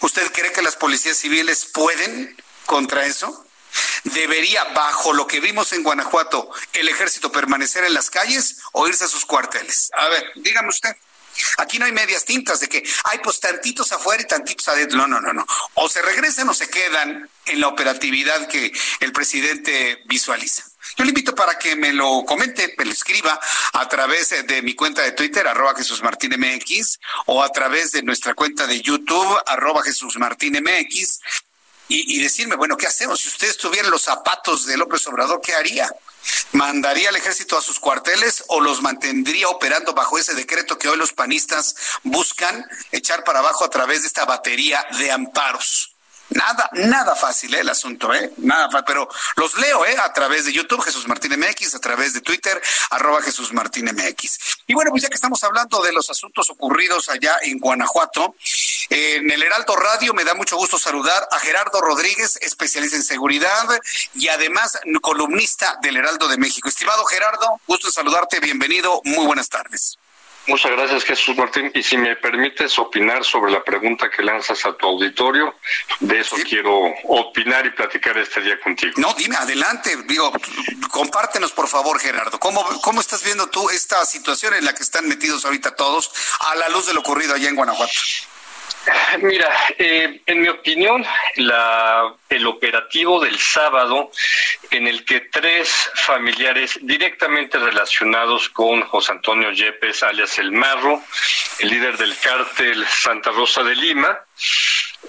¿Usted 0.00 0.30
cree 0.32 0.52
que 0.52 0.62
las 0.62 0.76
policías 0.76 1.16
civiles 1.16 1.66
pueden 1.66 2.36
contra 2.66 3.06
eso? 3.06 3.46
¿Debería, 4.04 4.62
bajo 4.74 5.12
lo 5.12 5.26
que 5.26 5.40
vimos 5.40 5.72
en 5.72 5.82
Guanajuato, 5.82 6.50
el 6.72 6.88
ejército 6.88 7.32
permanecer 7.32 7.84
en 7.84 7.94
las 7.94 8.10
calles 8.10 8.58
o 8.72 8.86
irse 8.88 9.04
a 9.04 9.08
sus 9.08 9.24
cuarteles? 9.24 9.90
A 9.94 10.08
ver, 10.08 10.32
dígame 10.36 10.68
usted. 10.68 10.94
Aquí 11.58 11.78
no 11.78 11.84
hay 11.84 11.92
medias 11.92 12.24
tintas 12.24 12.60
de 12.60 12.68
que 12.68 12.82
hay 13.04 13.18
pues 13.18 13.40
tantitos 13.40 13.92
afuera 13.92 14.22
y 14.22 14.26
tantitos 14.26 14.68
adentro. 14.68 14.98
No, 14.98 15.06
no, 15.06 15.20
no, 15.20 15.32
no. 15.32 15.46
O 15.74 15.88
se 15.88 16.02
regresan 16.02 16.48
o 16.48 16.54
se 16.54 16.68
quedan 16.68 17.28
en 17.46 17.60
la 17.60 17.68
operatividad 17.68 18.48
que 18.48 18.72
el 19.00 19.12
presidente 19.12 20.02
visualiza. 20.06 20.64
Yo 20.96 21.04
le 21.04 21.10
invito 21.10 21.34
para 21.34 21.58
que 21.58 21.76
me 21.76 21.92
lo 21.92 22.24
comente, 22.24 22.74
me 22.78 22.84
lo 22.84 22.92
escriba 22.92 23.38
a 23.72 23.88
través 23.88 24.30
de 24.46 24.62
mi 24.62 24.74
cuenta 24.74 25.02
de 25.02 25.12
Twitter, 25.12 25.46
arroba 25.46 25.74
Jesús 25.74 26.02
Martín 26.02 26.32
MX, 26.38 26.98
o 27.26 27.42
a 27.42 27.50
través 27.50 27.92
de 27.92 28.02
nuestra 28.02 28.34
cuenta 28.34 28.66
de 28.66 28.80
YouTube, 28.80 29.38
arroba 29.46 29.82
Jesús 29.82 30.16
Martín 30.16 30.54
MX, 30.54 31.20
y, 31.88 32.20
decirme, 32.20 32.56
bueno, 32.56 32.76
¿qué 32.76 32.86
hacemos? 32.86 33.20
Si 33.20 33.28
usted 33.28 33.48
estuviera 33.48 33.86
en 33.86 33.92
los 33.92 34.02
zapatos 34.02 34.66
de 34.66 34.76
López 34.76 35.06
Obrador, 35.06 35.40
¿qué 35.40 35.54
haría? 35.54 35.88
¿Mandaría 36.52 37.10
al 37.10 37.16
ejército 37.16 37.56
a 37.56 37.62
sus 37.62 37.78
cuarteles 37.78 38.44
o 38.48 38.60
los 38.60 38.82
mantendría 38.82 39.48
operando 39.48 39.94
bajo 39.94 40.18
ese 40.18 40.34
decreto 40.34 40.78
que 40.78 40.88
hoy 40.88 40.96
los 40.96 41.12
panistas 41.12 41.76
buscan 42.02 42.68
echar 42.90 43.22
para 43.22 43.38
abajo 43.38 43.64
a 43.64 43.70
través 43.70 44.02
de 44.02 44.08
esta 44.08 44.24
batería 44.24 44.84
de 44.98 45.12
amparos? 45.12 45.95
Nada, 46.30 46.68
nada 46.72 47.14
fácil 47.14 47.54
¿eh? 47.54 47.60
el 47.60 47.68
asunto, 47.68 48.12
¿eh? 48.12 48.32
Nada 48.38 48.68
fácil, 48.70 48.84
pero 48.86 49.08
los 49.36 49.56
leo, 49.58 49.86
¿eh? 49.86 49.96
A 49.98 50.12
través 50.12 50.44
de 50.44 50.52
YouTube, 50.52 50.82
Jesús 50.82 51.06
Martín 51.06 51.38
MX, 51.38 51.74
a 51.76 51.78
través 51.78 52.14
de 52.14 52.20
Twitter, 52.20 52.60
arroba 52.90 53.22
Jesús 53.22 53.52
Martín 53.52 53.86
MX. 53.86 54.38
Y 54.66 54.74
bueno, 54.74 54.90
pues 54.90 55.04
ya 55.04 55.08
que 55.08 55.14
estamos 55.14 55.42
hablando 55.44 55.80
de 55.82 55.92
los 55.92 56.10
asuntos 56.10 56.50
ocurridos 56.50 57.08
allá 57.08 57.36
en 57.42 57.58
Guanajuato, 57.58 58.34
en 58.90 59.30
el 59.30 59.42
Heraldo 59.42 59.76
Radio 59.76 60.14
me 60.14 60.24
da 60.24 60.34
mucho 60.34 60.56
gusto 60.56 60.78
saludar 60.78 61.28
a 61.30 61.38
Gerardo 61.38 61.80
Rodríguez, 61.80 62.38
especialista 62.42 62.96
en 62.96 63.04
seguridad 63.04 63.64
y 64.14 64.28
además 64.28 64.78
columnista 65.00 65.78
del 65.82 65.96
Heraldo 65.96 66.28
de 66.28 66.38
México. 66.38 66.68
Estimado 66.68 67.04
Gerardo, 67.04 67.60
gusto 67.66 67.90
saludarte, 67.90 68.40
bienvenido, 68.40 69.00
muy 69.04 69.26
buenas 69.26 69.48
tardes. 69.48 69.98
Muchas 70.46 70.70
gracias, 70.72 71.04
Jesús 71.04 71.36
Martín. 71.36 71.70
Y 71.74 71.82
si 71.82 71.96
me 71.96 72.14
permites 72.16 72.78
opinar 72.78 73.24
sobre 73.24 73.50
la 73.50 73.64
pregunta 73.64 74.08
que 74.08 74.22
lanzas 74.22 74.64
a 74.64 74.76
tu 74.76 74.86
auditorio, 74.86 75.54
de 76.00 76.20
eso 76.20 76.36
quiero 76.48 76.94
opinar 77.04 77.66
y 77.66 77.70
platicar 77.70 78.16
este 78.18 78.40
día 78.40 78.58
contigo. 78.60 78.94
No, 78.96 79.12
dime, 79.14 79.36
adelante. 79.36 79.96
Digo, 80.06 80.32
compártenos, 80.90 81.52
por 81.52 81.68
favor, 81.68 81.98
Gerardo. 81.98 82.38
¿Cómo, 82.38 82.64
¿Cómo 82.82 83.00
estás 83.00 83.24
viendo 83.24 83.48
tú 83.48 83.68
esta 83.70 84.04
situación 84.06 84.54
en 84.54 84.64
la 84.64 84.74
que 84.74 84.82
están 84.82 85.08
metidos 85.08 85.44
ahorita 85.44 85.74
todos 85.74 86.10
a 86.40 86.54
la 86.54 86.68
luz 86.68 86.86
de 86.86 86.94
lo 86.94 87.00
ocurrido 87.00 87.34
allá 87.34 87.48
en 87.48 87.56
Guanajuato? 87.56 87.92
Mira, 89.20 89.50
eh, 89.78 90.20
en 90.26 90.40
mi 90.40 90.48
opinión, 90.48 91.04
la, 91.36 92.14
el 92.28 92.46
operativo 92.46 93.18
del 93.20 93.38
sábado 93.38 94.10
en 94.70 94.86
el 94.86 95.04
que 95.04 95.20
tres 95.20 95.90
familiares 95.94 96.78
directamente 96.82 97.58
relacionados 97.58 98.48
con 98.50 98.82
José 98.82 99.12
Antonio 99.12 99.50
Yepes, 99.50 100.02
alias 100.02 100.38
El 100.38 100.52
Marro, 100.52 101.02
el 101.58 101.68
líder 101.68 101.96
del 101.96 102.16
cártel 102.18 102.86
Santa 102.86 103.30
Rosa 103.30 103.62
de 103.62 103.74
Lima, 103.74 104.20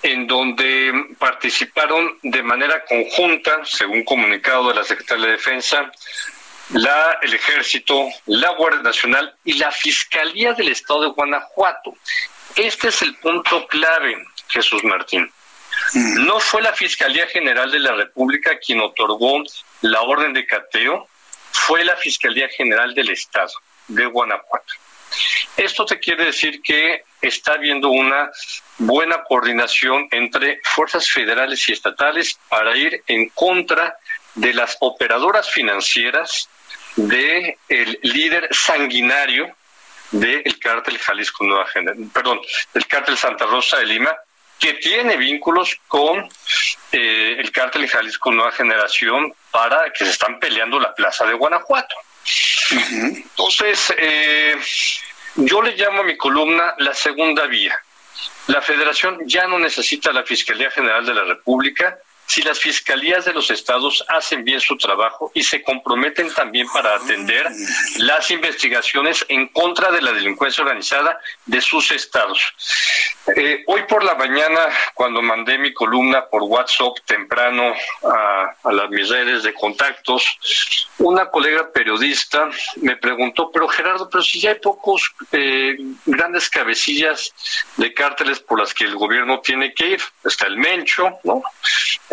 en 0.03 0.27
donde 0.27 1.15
participaron 1.17 2.17
de 2.23 2.43
manera 2.43 2.83
conjunta, 2.85 3.61
según 3.65 4.03
comunicado 4.03 4.69
de 4.69 4.75
la 4.75 4.83
Secretaría 4.83 5.25
de 5.25 5.31
Defensa, 5.33 5.91
la, 6.71 7.17
el 7.21 7.33
Ejército, 7.33 8.07
la 8.25 8.49
Guardia 8.51 8.81
Nacional 8.81 9.33
y 9.43 9.53
la 9.53 9.71
Fiscalía 9.71 10.53
del 10.53 10.69
Estado 10.69 11.01
de 11.01 11.07
Guanajuato. 11.07 11.95
Este 12.57 12.87
es 12.87 13.03
el 13.03 13.15
punto 13.17 13.67
clave, 13.67 14.17
Jesús 14.47 14.83
Martín. 14.83 15.31
No 15.93 16.39
fue 16.39 16.63
la 16.63 16.73
Fiscalía 16.73 17.27
General 17.27 17.69
de 17.69 17.79
la 17.79 17.93
República 17.93 18.57
quien 18.57 18.81
otorgó 18.81 19.43
la 19.81 20.01
orden 20.01 20.33
de 20.33 20.47
cateo, 20.47 21.07
fue 21.51 21.85
la 21.85 21.95
Fiscalía 21.97 22.49
General 22.49 22.95
del 22.95 23.11
Estado 23.11 23.51
de 23.87 24.07
Guanajuato. 24.07 24.73
Esto 25.55 25.85
te 25.85 25.99
quiere 25.99 26.25
decir 26.25 26.61
que 26.63 27.03
está 27.21 27.53
habiendo 27.53 27.89
una 27.89 28.31
buena 28.79 29.23
coordinación 29.23 30.07
entre 30.09 30.59
fuerzas 30.63 31.09
federales 31.09 31.69
y 31.69 31.73
estatales 31.73 32.39
para 32.49 32.75
ir 32.75 33.03
en 33.05 33.29
contra 33.29 33.97
de 34.33 34.53
las 34.53 34.77
operadoras 34.79 35.49
financieras 35.49 36.49
del 36.95 37.55
el 37.69 37.99
líder 38.01 38.49
sanguinario 38.51 39.55
del 40.11 40.59
cártel 40.59 40.97
Jalisco 40.97 41.43
Nueva 41.43 41.67
Generación, 41.67 42.09
perdón, 42.09 42.41
del 42.73 42.87
cártel 42.87 43.17
Santa 43.17 43.45
Rosa 43.45 43.77
de 43.77 43.85
Lima, 43.85 44.15
que 44.59 44.73
tiene 44.75 45.17
vínculos 45.17 45.77
con 45.87 46.27
eh, 46.91 47.35
el 47.37 47.51
cártel 47.51 47.87
Jalisco 47.87 48.31
Nueva 48.31 48.51
Generación 48.51 49.33
para 49.51 49.91
que 49.91 50.05
se 50.05 50.11
están 50.11 50.39
peleando 50.39 50.79
la 50.79 50.93
plaza 50.93 51.25
de 51.25 51.33
Guanajuato. 51.33 51.95
Entonces, 52.91 53.93
eh, 53.97 54.55
yo 55.35 55.61
le 55.61 55.75
llamo 55.75 56.01
a 56.01 56.03
mi 56.03 56.17
columna 56.17 56.73
la 56.79 56.93
segunda 56.93 57.45
vía. 57.45 57.79
La 58.47 58.61
federación 58.61 59.19
ya 59.25 59.45
no 59.47 59.59
necesita 59.59 60.11
la 60.11 60.23
Fiscalía 60.23 60.71
General 60.71 61.05
de 61.05 61.13
la 61.13 61.23
República, 61.23 61.99
si 62.27 62.41
las 62.41 62.59
fiscalías 62.59 63.25
de 63.25 63.33
los 63.33 63.49
estados 63.49 64.03
hacen 64.09 64.43
bien 64.43 64.59
su 64.59 64.77
trabajo 64.77 65.31
y 65.33 65.43
se 65.43 65.63
comprometen 65.63 66.31
también 66.33 66.67
para 66.71 66.95
atender 66.95 67.47
las 67.97 68.29
investigaciones 68.31 69.25
en 69.29 69.47
contra 69.47 69.91
de 69.91 70.01
la 70.01 70.11
delincuencia 70.11 70.63
organizada 70.63 71.19
de 71.45 71.61
sus 71.61 71.89
estados. 71.91 72.39
Eh, 73.35 73.63
hoy 73.67 73.83
por 73.83 74.03
la 74.03 74.15
mañana, 74.15 74.67
cuando 74.93 75.21
mandé 75.21 75.57
mi 75.57 75.73
columna 75.73 76.25
por 76.25 76.43
WhatsApp 76.43 76.97
temprano 77.05 77.73
a, 78.03 78.71
las 78.71 78.89
mis 78.89 79.09
redes 79.09 79.43
de 79.43 79.53
contactos, 79.53 80.25
una 80.99 81.29
colega 81.29 81.71
periodista 81.71 82.49
me 82.81 82.97
preguntó, 82.97 83.49
pero 83.51 83.67
Gerardo, 83.67 84.09
pero 84.09 84.23
si 84.23 84.41
ya 84.41 84.51
hay 84.51 84.59
pocos 84.59 85.13
eh, 85.31 85.77
grandes 86.05 86.49
cabecillas 86.49 87.33
de 87.77 87.93
cárteles 87.93 88.39
por 88.39 88.59
las 88.59 88.73
que 88.73 88.83
el 88.83 88.95
gobierno 88.95 89.39
tiene 89.39 89.73
que 89.73 89.91
ir, 89.91 90.01
está 90.23 90.47
el 90.47 90.57
Mencho, 90.57 91.19
¿no? 91.23 91.41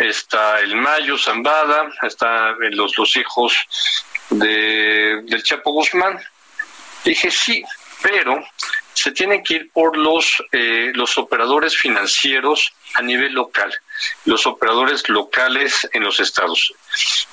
Está 0.09 0.61
el 0.61 0.77
Mayo 0.77 1.17
Zambada, 1.19 1.91
está 2.03 2.55
los, 2.71 2.97
los 2.97 3.17
hijos 3.17 3.57
de, 4.31 5.23
del 5.25 5.43
Chapo 5.43 5.73
Guzmán. 5.73 6.19
Dije, 7.05 7.31
sí, 7.31 7.63
pero 8.03 8.43
se 8.95 9.13
tienen 9.13 9.43
que 9.43 9.55
ir 9.55 9.71
por 9.73 9.97
los, 9.97 10.43
eh, 10.53 10.93
los 10.95 11.19
operadores 11.19 11.77
financieros 11.77 12.73
a 12.95 13.03
nivel 13.03 13.33
local, 13.33 13.73
los 14.25 14.47
operadores 14.47 15.09
locales 15.09 15.89
en 15.93 16.03
los 16.03 16.21
estados. 16.21 16.73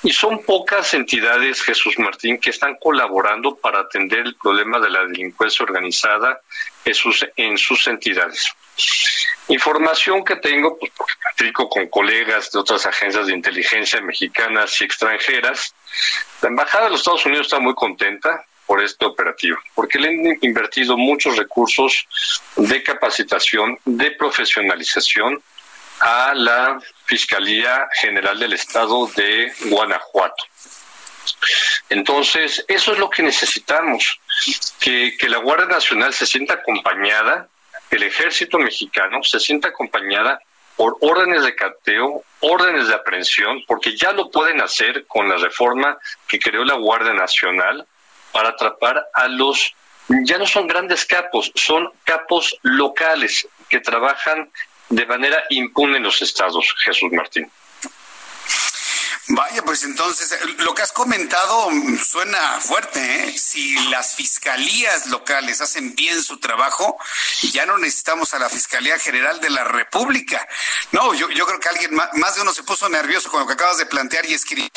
Y 0.03 0.11
son 0.11 0.43
pocas 0.43 0.93
entidades, 0.93 1.61
Jesús 1.61 1.97
Martín, 1.99 2.39
que 2.39 2.49
están 2.49 2.75
colaborando 2.75 3.55
para 3.55 3.79
atender 3.79 4.19
el 4.19 4.35
problema 4.35 4.79
de 4.79 4.89
la 4.89 5.05
delincuencia 5.05 5.63
organizada 5.63 6.41
en 6.85 6.93
sus, 6.93 7.25
en 7.35 7.57
sus 7.57 7.87
entidades. 7.87 8.53
Información 9.47 10.23
que 10.23 10.37
tengo, 10.37 10.77
pues 10.77 10.91
porque 10.95 11.13
platico 11.21 11.69
con 11.69 11.87
colegas 11.87 12.51
de 12.51 12.59
otras 12.59 12.85
agencias 12.85 13.27
de 13.27 13.33
inteligencia 13.33 14.01
mexicanas 14.01 14.79
y 14.81 14.85
extranjeras, 14.85 15.73
la 16.41 16.49
Embajada 16.49 16.85
de 16.85 16.91
los 16.91 17.01
Estados 17.01 17.25
Unidos 17.25 17.47
está 17.47 17.59
muy 17.59 17.73
contenta 17.73 18.45
por 18.65 18.81
este 18.81 19.05
operativo, 19.05 19.57
porque 19.75 19.99
le 19.99 20.07
han 20.07 20.37
invertido 20.41 20.95
muchos 20.95 21.35
recursos 21.35 22.07
de 22.55 22.81
capacitación, 22.81 23.77
de 23.83 24.11
profesionalización 24.11 25.41
a 26.01 26.33
la 26.35 26.79
Fiscalía 27.05 27.87
General 27.93 28.37
del 28.37 28.53
Estado 28.53 29.07
de 29.15 29.51
Guanajuato. 29.65 30.45
Entonces, 31.89 32.65
eso 32.67 32.93
es 32.93 32.99
lo 32.99 33.09
que 33.09 33.23
necesitamos, 33.23 34.19
que, 34.79 35.15
que 35.17 35.29
la 35.29 35.37
Guardia 35.37 35.67
Nacional 35.67 36.13
se 36.13 36.25
sienta 36.25 36.55
acompañada 36.55 37.47
el 37.91 38.03
ejército 38.03 38.57
mexicano 38.57 39.21
se 39.21 39.39
sienta 39.39 39.67
acompañada 39.67 40.39
por 40.77 40.97
órdenes 41.01 41.43
de 41.43 41.55
cateo, 41.55 42.23
órdenes 42.39 42.87
de 42.87 42.95
aprehensión, 42.95 43.63
porque 43.67 43.97
ya 43.97 44.13
lo 44.13 44.31
pueden 44.31 44.61
hacer 44.61 45.05
con 45.05 45.27
la 45.27 45.35
reforma 45.35 45.99
que 46.27 46.39
creó 46.39 46.63
la 46.63 46.75
Guardia 46.75 47.13
Nacional 47.13 47.85
para 48.31 48.49
atrapar 48.49 49.05
a 49.13 49.27
los, 49.27 49.75
ya 50.23 50.37
no 50.37 50.47
son 50.47 50.67
grandes 50.67 51.05
capos, 51.05 51.51
son 51.53 51.91
capos 52.05 52.57
locales 52.61 53.47
que 53.67 53.81
trabajan 53.81 54.49
de 54.91 55.05
manera 55.05 55.43
impune 55.49 55.97
en 55.97 56.03
los 56.03 56.21
estados, 56.21 56.73
Jesús 56.83 57.11
Martín. 57.11 57.49
Vaya, 59.33 59.63
pues 59.63 59.83
entonces, 59.83 60.37
lo 60.57 60.75
que 60.75 60.81
has 60.81 60.91
comentado 60.91 61.69
suena 62.03 62.59
fuerte, 62.59 62.99
¿eh? 62.99 63.37
Si 63.37 63.75
las 63.89 64.15
fiscalías 64.15 65.07
locales 65.07 65.61
hacen 65.61 65.95
bien 65.95 66.21
su 66.21 66.37
trabajo, 66.39 66.97
ya 67.53 67.65
no 67.65 67.77
necesitamos 67.77 68.33
a 68.33 68.39
la 68.39 68.49
Fiscalía 68.49 68.99
General 68.99 69.39
de 69.39 69.49
la 69.49 69.63
República. 69.63 70.45
No, 70.91 71.13
yo, 71.13 71.29
yo 71.29 71.45
creo 71.45 71.59
que 71.59 71.69
alguien, 71.69 71.95
más, 71.95 72.35
de 72.35 72.41
uno 72.41 72.53
se 72.53 72.63
puso 72.63 72.89
nervioso 72.89 73.31
con 73.31 73.41
lo 73.41 73.47
que 73.47 73.53
acabas 73.53 73.77
de 73.77 73.85
plantear 73.85 74.25
y 74.25 74.33
escribir. 74.33 74.71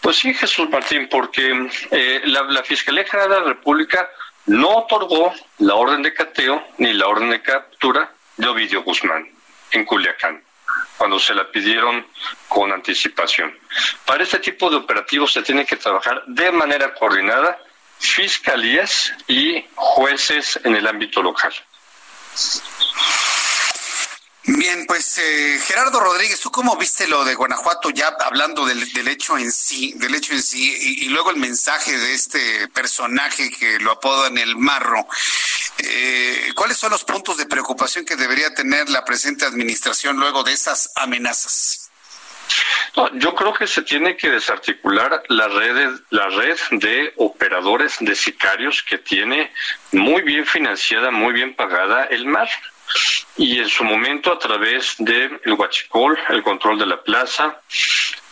Pues 0.00 0.16
sí, 0.16 0.32
Jesús 0.32 0.70
Martín, 0.70 1.08
porque 1.10 1.68
eh, 1.90 2.22
la, 2.24 2.42
la 2.44 2.64
Fiscalía 2.64 3.04
General 3.04 3.28
de 3.28 3.40
la 3.40 3.46
República 3.46 4.08
no 4.46 4.78
otorgó 4.78 5.32
la 5.58 5.74
orden 5.74 6.02
de 6.02 6.14
cateo 6.14 6.64
ni 6.78 6.92
la 6.92 7.06
orden 7.06 7.30
de 7.30 7.42
captura 7.42 8.12
de 8.36 8.48
Ovidio 8.48 8.82
Guzmán 8.82 9.28
en 9.72 9.84
Culiacán 9.84 10.42
cuando 10.96 11.18
se 11.18 11.34
la 11.34 11.50
pidieron 11.50 12.06
con 12.48 12.72
anticipación. 12.72 13.56
Para 14.04 14.22
este 14.22 14.38
tipo 14.38 14.70
de 14.70 14.76
operativos 14.76 15.32
se 15.32 15.42
tiene 15.42 15.64
que 15.64 15.76
trabajar 15.76 16.22
de 16.26 16.52
manera 16.52 16.94
coordinada 16.94 17.58
fiscalías 17.98 19.12
y 19.26 19.64
jueces 19.74 20.60
en 20.64 20.74
el 20.76 20.86
ámbito 20.86 21.22
local. 21.22 21.52
Bien, 24.44 24.86
pues 24.86 25.18
eh, 25.18 25.60
Gerardo 25.66 26.00
Rodríguez, 26.00 26.40
¿tú 26.40 26.50
cómo 26.50 26.76
viste 26.76 27.06
lo 27.06 27.24
de 27.24 27.34
Guanajuato 27.34 27.90
ya 27.90 28.16
hablando 28.20 28.64
del, 28.64 28.82
hecho 29.06 29.36
en 29.36 29.52
sí, 29.52 29.92
del 29.96 30.14
hecho 30.14 30.32
en 30.32 30.42
sí, 30.42 30.74
y, 31.02 31.08
luego 31.10 31.30
el 31.30 31.36
mensaje 31.36 31.96
de 31.96 32.14
este 32.14 32.68
personaje 32.68 33.50
que 33.50 33.78
lo 33.80 33.92
apodan 33.92 34.38
el 34.38 34.56
marro? 34.56 35.06
Eh, 35.78 36.52
¿Cuáles 36.54 36.78
son 36.78 36.90
los 36.90 37.04
puntos 37.04 37.36
de 37.36 37.46
preocupación 37.46 38.06
que 38.06 38.16
debería 38.16 38.54
tener 38.54 38.88
la 38.88 39.04
presente 39.04 39.44
administración 39.44 40.16
luego 40.16 40.42
de 40.42 40.52
esas 40.52 40.90
amenazas? 40.96 41.86
yo 43.14 43.34
creo 43.36 43.52
que 43.52 43.68
se 43.68 43.82
tiene 43.82 44.16
que 44.16 44.28
desarticular 44.28 45.22
la 45.28 45.46
red, 45.46 46.00
la 46.10 46.26
red 46.28 46.58
de 46.72 47.12
operadores 47.16 47.96
de 48.00 48.16
sicarios 48.16 48.82
que 48.82 48.98
tiene 48.98 49.52
muy 49.92 50.22
bien 50.22 50.44
financiada, 50.44 51.12
muy 51.12 51.32
bien 51.32 51.54
pagada 51.54 52.04
el 52.06 52.26
mar 52.26 52.48
y 53.36 53.58
en 53.58 53.68
su 53.68 53.84
momento 53.84 54.32
a 54.32 54.38
través 54.38 54.96
del 54.98 55.40
el 55.44 55.52
huachicol, 55.52 56.18
el 56.28 56.42
control 56.42 56.78
de 56.78 56.86
la 56.86 57.02
plaza. 57.02 57.60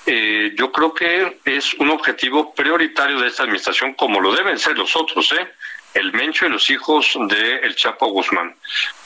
Eh, 0.06 0.52
yo 0.56 0.72
creo 0.72 0.94
que 0.94 1.38
es 1.44 1.74
un 1.74 1.90
objetivo 1.90 2.54
prioritario 2.54 3.20
de 3.20 3.28
esta 3.28 3.42
administración, 3.42 3.94
como 3.94 4.20
lo 4.20 4.34
deben 4.34 4.58
ser 4.58 4.76
los 4.76 4.96
otros, 4.96 5.32
¿eh? 5.32 5.52
el 5.94 6.12
Mencho 6.12 6.46
y 6.46 6.50
los 6.50 6.70
hijos 6.70 7.16
de 7.28 7.56
el 7.58 7.74
Chapo 7.74 8.06
Guzmán. 8.06 8.54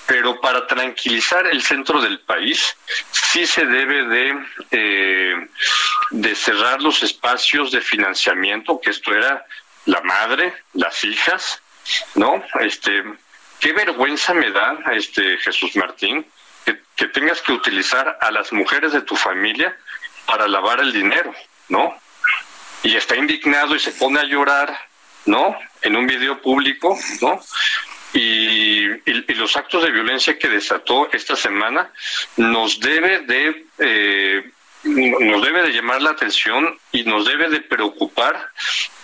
Pero 0.07 0.41
para 0.41 0.67
tranquilizar 0.67 1.47
el 1.47 1.63
centro 1.63 2.01
del 2.01 2.21
país, 2.21 2.77
sí 3.11 3.47
se 3.47 3.65
debe 3.67 4.05
de, 4.05 4.47
eh, 4.71 5.49
de 6.11 6.35
cerrar 6.35 6.83
los 6.83 7.03
espacios 7.03 7.71
de 7.71 7.81
financiamiento, 7.81 8.81
que 8.81 8.91
esto 8.91 9.15
era 9.15 9.45
la 9.87 10.01
madre, 10.03 10.55
las 10.75 11.03
hijas, 11.05 11.63
¿no? 12.15 12.45
Este, 12.61 13.03
qué 13.63 13.73
vergüenza 13.73 14.35
me 14.35 14.51
da, 14.51 14.77
este 14.93 15.39
Jesús 15.39 15.77
Martín, 15.77 16.27
que, 16.97 17.07
tengas 17.07 17.41
que 17.43 17.53
utilizar 17.53 18.19
a 18.21 18.31
las 18.31 18.53
mujeres 18.53 18.93
de 18.93 19.03
tu 19.03 19.17
familia 19.17 19.77
para 20.27 20.47
lavar 20.49 20.81
el 20.81 20.93
dinero, 20.93 21.33
¿no? 21.69 21.97
Y 22.83 22.97
está 22.97 23.17
indignado 23.17 23.75
y 23.75 23.81
se 23.81 23.93
pone 23.93 24.21
a 24.21 24.25
llorar, 24.25 24.77
¿no? 25.27 25.57
En 25.81 25.97
un 25.97 26.07
video 26.07 26.41
público, 26.41 26.99
¿no? 27.21 27.41
Y, 28.15 28.87
los 29.35 29.57
actos 29.57 29.83
de 29.83 29.91
violencia 29.91 30.39
que 30.39 30.49
desató 30.49 31.11
esta 31.13 31.35
semana 31.35 31.91
nos 32.37 32.79
debe 32.79 33.21
de 33.21 33.67
eh, 33.79 34.51
nos 34.85 35.43
debe 35.43 35.63
de 35.63 35.73
llamar 35.73 36.03
la 36.03 36.11
atención 36.11 36.77
y 36.91 37.05
nos 37.05 37.25
debe 37.25 37.49
de 37.49 37.61
preocupar 37.61 38.51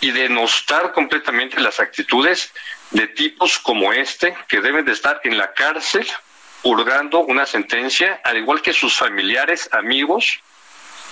y 0.00 0.10
denostar 0.10 0.92
completamente 0.92 1.60
las 1.60 1.80
actitudes 1.80 2.52
de 2.90 3.06
tipos 3.08 3.58
como 3.58 3.92
este 3.92 4.36
que 4.48 4.60
deben 4.60 4.84
de 4.84 4.92
estar 4.92 5.20
en 5.24 5.36
la 5.36 5.52
cárcel 5.52 6.06
purgando 6.62 7.20
una 7.20 7.46
sentencia, 7.46 8.20
al 8.24 8.38
igual 8.38 8.62
que 8.62 8.72
sus 8.72 8.96
familiares, 8.96 9.68
amigos. 9.72 10.40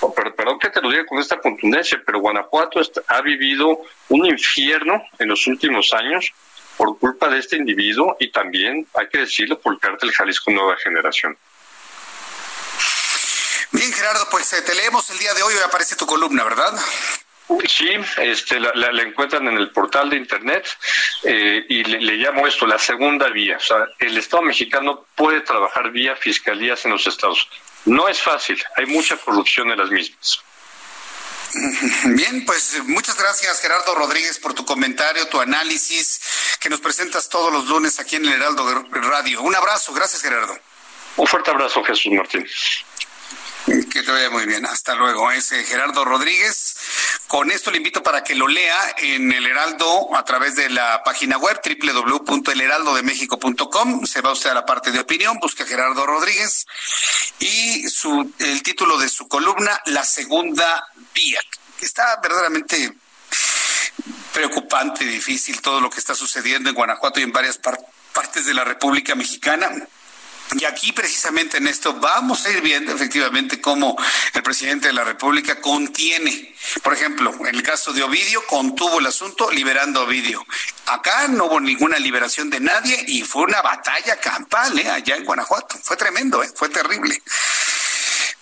Oh, 0.00 0.14
perdón 0.14 0.58
que 0.58 0.68
te 0.68 0.82
lo 0.82 0.90
diga 0.90 1.06
con 1.06 1.18
esta 1.18 1.38
contundencia, 1.38 2.00
pero 2.04 2.20
Guanajuato 2.20 2.80
ha 3.08 3.20
vivido 3.22 3.80
un 4.08 4.26
infierno 4.26 5.02
en 5.18 5.28
los 5.28 5.46
últimos 5.46 5.92
años 5.94 6.32
por 6.76 6.98
culpa 6.98 7.28
de 7.28 7.38
este 7.38 7.56
individuo 7.56 8.16
y 8.20 8.30
también, 8.30 8.86
hay 8.94 9.08
que 9.08 9.18
decirlo, 9.18 9.58
por 9.58 9.74
el 9.74 9.80
cártel 9.80 10.12
Jalisco 10.12 10.50
Nueva 10.50 10.76
Generación. 10.76 11.38
Bien, 13.72 13.92
Gerardo, 13.92 14.26
pues 14.30 14.52
eh, 14.52 14.62
te 14.62 14.74
leemos 14.74 15.08
el 15.10 15.18
día 15.18 15.32
de 15.34 15.42
hoy, 15.42 15.54
hoy 15.54 15.62
aparece 15.64 15.96
tu 15.96 16.06
columna, 16.06 16.44
¿verdad? 16.44 16.78
Sí, 17.68 17.90
este, 18.18 18.58
la, 18.58 19.02
encuentran 19.02 19.46
en 19.46 19.56
el 19.56 19.70
portal 19.70 20.10
de 20.10 20.16
Internet 20.16 20.66
eh, 21.22 21.64
y 21.68 21.84
le, 21.84 22.16
llamo 22.16 22.46
esto 22.46 22.66
la 22.66 22.78
segunda 22.78 23.28
vía. 23.28 23.56
O 23.56 23.60
sea, 23.60 23.86
el 24.00 24.18
Estado 24.18 24.42
mexicano 24.42 25.06
puede 25.14 25.42
trabajar 25.42 25.90
vía 25.92 26.16
fiscalías 26.16 26.84
en 26.84 26.92
los 26.92 27.06
estados. 27.06 27.48
No 27.84 28.08
es 28.08 28.20
fácil, 28.20 28.60
hay 28.76 28.86
mucha 28.86 29.16
corrupción 29.16 29.70
en 29.70 29.78
las 29.78 29.90
mismas. 29.90 30.40
Bien, 32.04 32.44
pues 32.44 32.82
muchas 32.84 33.16
gracias 33.16 33.60
Gerardo 33.60 33.94
Rodríguez 33.94 34.38
por 34.38 34.52
tu 34.52 34.64
comentario, 34.64 35.28
tu 35.28 35.40
análisis 35.40 36.20
que 36.60 36.68
nos 36.68 36.80
presentas 36.80 37.28
todos 37.28 37.52
los 37.52 37.66
lunes 37.66 37.98
aquí 38.00 38.16
en 38.16 38.26
el 38.26 38.32
Heraldo 38.32 38.84
Radio. 38.90 39.40
Un 39.42 39.54
abrazo, 39.54 39.94
gracias 39.94 40.20
Gerardo. 40.20 40.58
Un 41.16 41.26
fuerte 41.26 41.50
abrazo 41.50 41.82
Jesús 41.84 42.12
Martín. 42.12 42.46
Que 43.66 44.02
te 44.04 44.12
vaya 44.12 44.30
muy 44.30 44.46
bien. 44.46 44.64
Hasta 44.64 44.94
luego. 44.94 45.32
Es 45.32 45.50
eh, 45.50 45.64
Gerardo 45.64 46.04
Rodríguez. 46.04 46.76
Con 47.26 47.50
esto 47.50 47.72
le 47.72 47.78
invito 47.78 48.00
para 48.00 48.22
que 48.22 48.36
lo 48.36 48.46
lea 48.46 48.94
en 48.98 49.32
el 49.32 49.44
Heraldo 49.44 50.14
a 50.14 50.24
través 50.24 50.54
de 50.54 50.70
la 50.70 51.02
página 51.02 51.36
web 51.36 51.60
www.elheraldodemexico.com. 51.64 54.06
Se 54.06 54.20
va 54.20 54.30
usted 54.30 54.50
a 54.50 54.54
la 54.54 54.64
parte 54.64 54.92
de 54.92 55.00
opinión, 55.00 55.40
busca 55.40 55.66
Gerardo 55.66 56.06
Rodríguez 56.06 56.64
y 57.40 57.88
su 57.88 58.32
el 58.38 58.62
título 58.62 58.98
de 58.98 59.08
su 59.08 59.26
columna 59.26 59.82
La 59.86 60.04
segunda 60.04 60.86
vía. 61.12 61.40
Está 61.80 62.20
verdaderamente 62.22 62.92
preocupante, 64.32 65.04
difícil 65.04 65.60
todo 65.60 65.80
lo 65.80 65.90
que 65.90 65.98
está 65.98 66.14
sucediendo 66.14 66.70
en 66.70 66.76
Guanajuato 66.76 67.18
y 67.18 67.24
en 67.24 67.32
varias 67.32 67.58
partes 67.58 68.46
de 68.46 68.54
la 68.54 68.62
República 68.62 69.16
Mexicana. 69.16 69.88
Y 70.54 70.64
aquí 70.64 70.92
precisamente 70.92 71.58
en 71.58 71.66
esto 71.66 71.94
vamos 71.94 72.46
a 72.46 72.50
ir 72.50 72.60
viendo 72.60 72.92
efectivamente 72.92 73.60
cómo 73.60 73.96
el 74.32 74.42
presidente 74.42 74.88
de 74.88 74.94
la 74.94 75.04
República 75.04 75.60
contiene. 75.60 76.54
Por 76.82 76.94
ejemplo, 76.94 77.34
en 77.40 77.54
el 77.54 77.62
caso 77.62 77.92
de 77.92 78.02
Ovidio, 78.02 78.44
contuvo 78.46 79.00
el 79.00 79.06
asunto 79.06 79.50
liberando 79.50 80.00
a 80.00 80.04
Ovidio. 80.04 80.46
Acá 80.86 81.28
no 81.28 81.46
hubo 81.46 81.60
ninguna 81.60 81.98
liberación 81.98 82.48
de 82.48 82.60
nadie 82.60 83.04
y 83.08 83.22
fue 83.22 83.42
una 83.42 83.60
batalla 83.60 84.16
campal 84.20 84.78
¿eh? 84.78 84.88
allá 84.88 85.16
en 85.16 85.24
Guanajuato. 85.24 85.78
Fue 85.82 85.96
tremendo, 85.96 86.42
¿eh? 86.42 86.50
fue 86.54 86.68
terrible. 86.68 87.20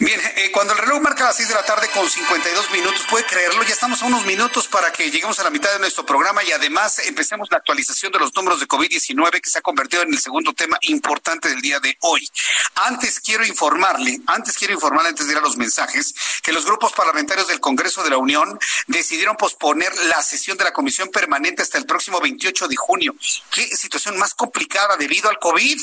Bien, 0.04 0.20
eh, 0.36 0.50
cuando 0.52 0.74
el 0.74 0.80
reloj 0.80 1.00
marca 1.00 1.24
las 1.24 1.36
6 1.36 1.48
de 1.48 1.54
la 1.54 1.64
tarde 1.64 1.88
con 1.88 2.06
52 2.06 2.70
minutos, 2.72 3.06
puede 3.08 3.24
creerlo, 3.24 3.62
ya 3.62 3.72
estamos 3.72 4.02
a 4.02 4.04
unos 4.04 4.26
minutos 4.26 4.68
para 4.68 4.92
que 4.92 5.10
lleguemos 5.10 5.40
a 5.40 5.44
la 5.44 5.48
mitad 5.48 5.72
de 5.72 5.78
nuestro 5.78 6.04
programa 6.04 6.44
y 6.44 6.52
además 6.52 6.98
empecemos 6.98 7.48
la 7.50 7.56
actualización 7.56 8.12
de 8.12 8.18
los 8.18 8.34
números 8.36 8.60
de 8.60 8.68
COVID-19 8.68 9.40
que 9.40 9.48
se 9.48 9.60
ha 9.60 9.62
convertido 9.62 10.02
en 10.02 10.12
el 10.12 10.20
segundo 10.20 10.52
tema 10.52 10.76
importante 10.82 11.48
del 11.48 11.62
día 11.62 11.80
de 11.80 11.96
hoy. 12.02 12.28
Antes 12.74 13.18
quiero 13.18 13.46
informarle, 13.46 14.20
antes 14.26 14.58
quiero 14.58 14.74
informarle 14.74 15.08
antes 15.08 15.24
de 15.24 15.32
ir 15.32 15.38
a 15.38 15.40
los 15.40 15.56
mensajes, 15.56 16.14
que 16.42 16.52
los 16.52 16.66
grupos 16.66 16.92
parlamentarios 16.92 17.48
del 17.48 17.60
Congreso 17.60 18.04
de 18.04 18.10
la 18.10 18.18
Unión 18.18 18.58
decidieron 18.86 19.38
posponer 19.38 19.90
la 20.04 20.22
sesión 20.22 20.58
de 20.58 20.64
la 20.64 20.74
Comisión 20.74 21.08
Permanente 21.08 21.62
hasta 21.62 21.78
el 21.78 21.86
próximo 21.86 22.20
28 22.20 22.68
de 22.68 22.76
junio. 22.76 23.14
Qué 23.50 23.74
situación 23.74 24.18
más 24.18 24.34
complicada 24.34 24.98
debido 24.98 25.30
al 25.30 25.38
COVID. 25.38 25.80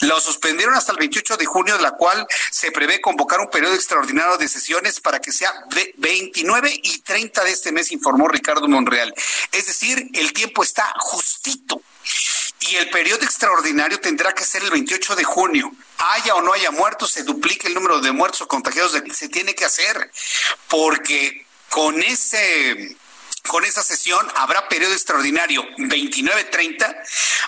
Lo 0.00 0.20
suspendieron 0.20 0.74
hasta 0.74 0.90
el 0.90 0.98
28 0.98 1.36
de 1.36 1.46
junio, 1.46 1.76
de 1.76 1.82
la 1.82 1.92
cual 1.92 2.26
se 2.50 2.72
prevé 2.72 3.00
convocar 3.00 3.43
un 3.44 3.50
periodo 3.50 3.74
extraordinario 3.74 4.36
de 4.38 4.48
sesiones 4.48 5.00
para 5.00 5.20
que 5.20 5.32
sea 5.32 5.52
de 5.74 5.94
29 5.98 6.80
y 6.82 6.98
30 6.98 7.44
de 7.44 7.50
este 7.50 7.72
mes, 7.72 7.92
informó 7.92 8.28
Ricardo 8.28 8.66
Monreal. 8.68 9.14
Es 9.52 9.66
decir, 9.66 10.08
el 10.14 10.32
tiempo 10.32 10.62
está 10.62 10.92
justito. 10.98 11.80
Y 12.60 12.76
el 12.76 12.88
periodo 12.88 13.24
extraordinario 13.24 14.00
tendrá 14.00 14.32
que 14.32 14.44
ser 14.44 14.62
el 14.62 14.70
28 14.70 15.16
de 15.16 15.24
junio. 15.24 15.70
Haya 15.98 16.34
o 16.34 16.40
no 16.40 16.52
haya 16.54 16.70
muertos, 16.70 17.10
se 17.10 17.22
duplique 17.22 17.68
el 17.68 17.74
número 17.74 18.00
de 18.00 18.12
muertos 18.12 18.40
o 18.40 18.48
contagiados, 18.48 18.92
se 19.12 19.28
tiene 19.28 19.54
que 19.54 19.66
hacer. 19.66 20.10
Porque 20.68 21.46
con 21.68 22.02
ese 22.02 22.96
con 23.48 23.64
esa 23.64 23.82
sesión 23.82 24.26
habrá 24.36 24.68
periodo 24.68 24.92
extraordinario 24.92 25.64
29-30. 25.76 26.96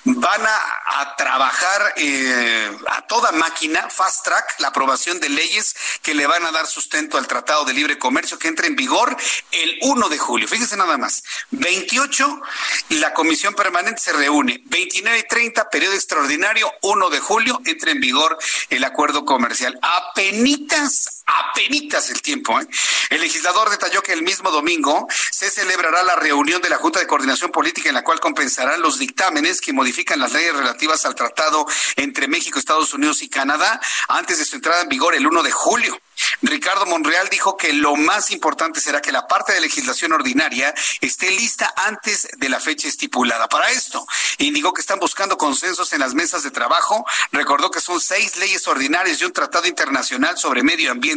Van 0.04 0.42
a, 0.46 0.72
trabajar 1.16 1.94
eh, 1.96 2.70
a 2.88 3.02
toda 3.06 3.32
máquina, 3.32 3.88
fast 3.90 4.24
track, 4.24 4.56
la 4.58 4.68
aprobación 4.68 5.18
de 5.18 5.28
leyes 5.28 5.74
que 6.02 6.14
le 6.14 6.26
van 6.26 6.44
a 6.44 6.52
dar 6.52 6.66
sustento 6.66 7.16
al 7.16 7.26
Tratado 7.26 7.64
de 7.64 7.72
Libre 7.72 7.98
Comercio 7.98 8.38
que 8.38 8.48
entra 8.48 8.66
en 8.66 8.76
vigor 8.76 9.16
el 9.52 9.78
1 9.82 10.08
de 10.08 10.18
julio. 10.18 10.48
Fíjense 10.48 10.76
nada 10.76 10.96
más. 10.98 11.22
28, 11.50 12.42
la 12.90 13.14
comisión 13.14 13.54
permanente 13.54 14.00
se 14.00 14.12
reúne. 14.12 14.62
29 14.66 15.18
y 15.18 15.28
30, 15.28 15.70
periodo 15.70 15.94
extraordinario, 15.94 16.72
1 16.82 17.10
de 17.10 17.20
julio, 17.20 17.60
entra 17.64 17.90
en 17.90 18.00
vigor 18.00 18.38
el 18.70 18.84
acuerdo 18.84 19.24
comercial. 19.24 19.78
Apenitas, 19.82 21.15
apenitas 21.26 22.10
el 22.10 22.22
tiempo. 22.22 22.58
¿eh? 22.60 22.66
El 23.10 23.20
legislador 23.20 23.70
detalló 23.70 24.02
que 24.02 24.12
el 24.12 24.22
mismo 24.22 24.50
domingo 24.50 25.06
se 25.30 25.50
celebrará 25.50 26.02
la 26.02 26.16
reunión 26.16 26.62
de 26.62 26.68
la 26.68 26.76
Junta 26.76 27.00
de 27.00 27.06
Coordinación 27.06 27.50
Política 27.50 27.88
en 27.88 27.94
la 27.94 28.04
cual 28.04 28.20
compensarán 28.20 28.80
los 28.80 28.98
dictámenes 28.98 29.60
que 29.60 29.72
modifican 29.72 30.18
las 30.18 30.32
leyes 30.32 30.54
relativas 30.54 31.04
al 31.04 31.14
tratado 31.14 31.66
entre 31.96 32.28
México, 32.28 32.58
Estados 32.58 32.94
Unidos 32.94 33.22
y 33.22 33.28
Canadá 33.28 33.80
antes 34.08 34.38
de 34.38 34.44
su 34.44 34.56
entrada 34.56 34.82
en 34.82 34.88
vigor 34.88 35.14
el 35.14 35.26
1 35.26 35.42
de 35.42 35.50
julio. 35.50 36.00
Ricardo 36.42 36.86
Monreal 36.86 37.28
dijo 37.28 37.56
que 37.56 37.72
lo 37.72 37.96
más 37.96 38.30
importante 38.30 38.80
será 38.80 39.00
que 39.00 39.12
la 39.12 39.26
parte 39.26 39.52
de 39.52 39.60
legislación 39.60 40.12
ordinaria 40.12 40.74
esté 41.00 41.30
lista 41.30 41.72
antes 41.76 42.28
de 42.36 42.48
la 42.48 42.60
fecha 42.60 42.88
estipulada. 42.88 43.48
Para 43.48 43.70
esto, 43.70 44.06
indicó 44.38 44.72
que 44.72 44.80
están 44.80 44.98
buscando 44.98 45.36
consensos 45.36 45.92
en 45.92 46.00
las 46.00 46.14
mesas 46.14 46.42
de 46.42 46.50
trabajo. 46.50 47.04
Recordó 47.32 47.70
que 47.70 47.80
son 47.80 48.00
seis 48.00 48.36
leyes 48.36 48.66
ordinarias 48.66 49.20
y 49.20 49.24
un 49.24 49.32
tratado 49.32 49.66
internacional 49.66 50.38
sobre 50.38 50.62
medio 50.62 50.90
ambiente, 50.90 51.15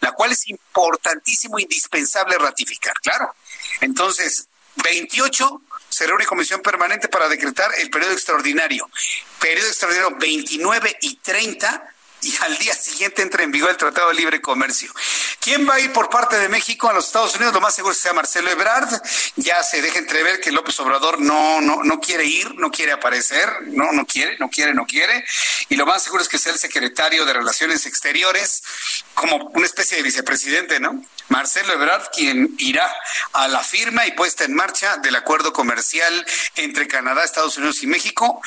la 0.00 0.12
cual 0.12 0.32
es 0.32 0.48
importantísimo, 0.48 1.58
indispensable 1.58 2.38
ratificar. 2.38 2.94
Claro. 3.00 3.34
Entonces, 3.80 4.48
28 4.76 5.62
se 5.88 6.06
reúne 6.06 6.26
comisión 6.26 6.60
permanente 6.60 7.08
para 7.08 7.28
decretar 7.28 7.70
el 7.78 7.90
periodo 7.90 8.12
extraordinario. 8.12 8.88
Periodo 9.40 9.68
extraordinario 9.68 10.16
29 10.18 10.96
y 11.00 11.16
30 11.16 11.95
y 12.22 12.34
al 12.42 12.58
día 12.58 12.74
siguiente 12.74 13.22
entra 13.22 13.44
en 13.44 13.50
vigor 13.50 13.70
el 13.70 13.76
Tratado 13.76 14.08
de 14.08 14.14
Libre 14.14 14.40
Comercio. 14.40 14.92
¿Quién 15.40 15.68
va 15.68 15.74
a 15.74 15.80
ir 15.80 15.92
por 15.92 16.08
parte 16.08 16.38
de 16.38 16.48
México 16.48 16.88
a 16.88 16.92
los 16.92 17.06
Estados 17.06 17.34
Unidos? 17.36 17.54
Lo 17.54 17.60
más 17.60 17.74
seguro 17.74 17.94
sea 17.94 18.12
Marcelo 18.12 18.50
Ebrard. 18.50 18.88
Ya 19.36 19.62
se 19.62 19.80
deja 19.80 19.98
entrever 19.98 20.40
que 20.40 20.50
López 20.50 20.78
Obrador 20.80 21.20
no, 21.20 21.60
no, 21.60 21.84
no 21.84 22.00
quiere 22.00 22.24
ir, 22.24 22.54
no 22.56 22.70
quiere 22.70 22.92
aparecer, 22.92 23.48
no, 23.68 23.92
no 23.92 24.06
quiere, 24.06 24.36
no 24.38 24.48
quiere, 24.48 24.74
no 24.74 24.86
quiere. 24.86 25.24
Y 25.68 25.76
lo 25.76 25.86
más 25.86 26.02
seguro 26.02 26.22
es 26.22 26.28
que 26.28 26.38
sea 26.38 26.52
el 26.52 26.58
secretario 26.58 27.24
de 27.24 27.32
Relaciones 27.32 27.86
Exteriores, 27.86 28.62
como 29.14 29.36
una 29.54 29.66
especie 29.66 29.96
de 29.98 30.02
vicepresidente, 30.02 30.80
¿no? 30.80 31.02
Marcelo 31.28 31.72
Ebrard, 31.72 32.08
quien 32.14 32.54
irá 32.58 32.92
a 33.32 33.48
la 33.48 33.60
firma 33.60 34.06
y 34.06 34.12
puesta 34.12 34.44
en 34.44 34.54
marcha 34.54 34.96
del 34.98 35.16
acuerdo 35.16 35.52
comercial 35.52 36.24
entre 36.54 36.86
Canadá, 36.86 37.24
Estados 37.24 37.56
Unidos 37.56 37.82
y 37.82 37.86
México, 37.86 38.40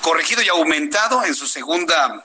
corregido 0.00 0.42
y 0.42 0.48
aumentado 0.48 1.24
en 1.24 1.34
su 1.34 1.46
segunda 1.46 2.24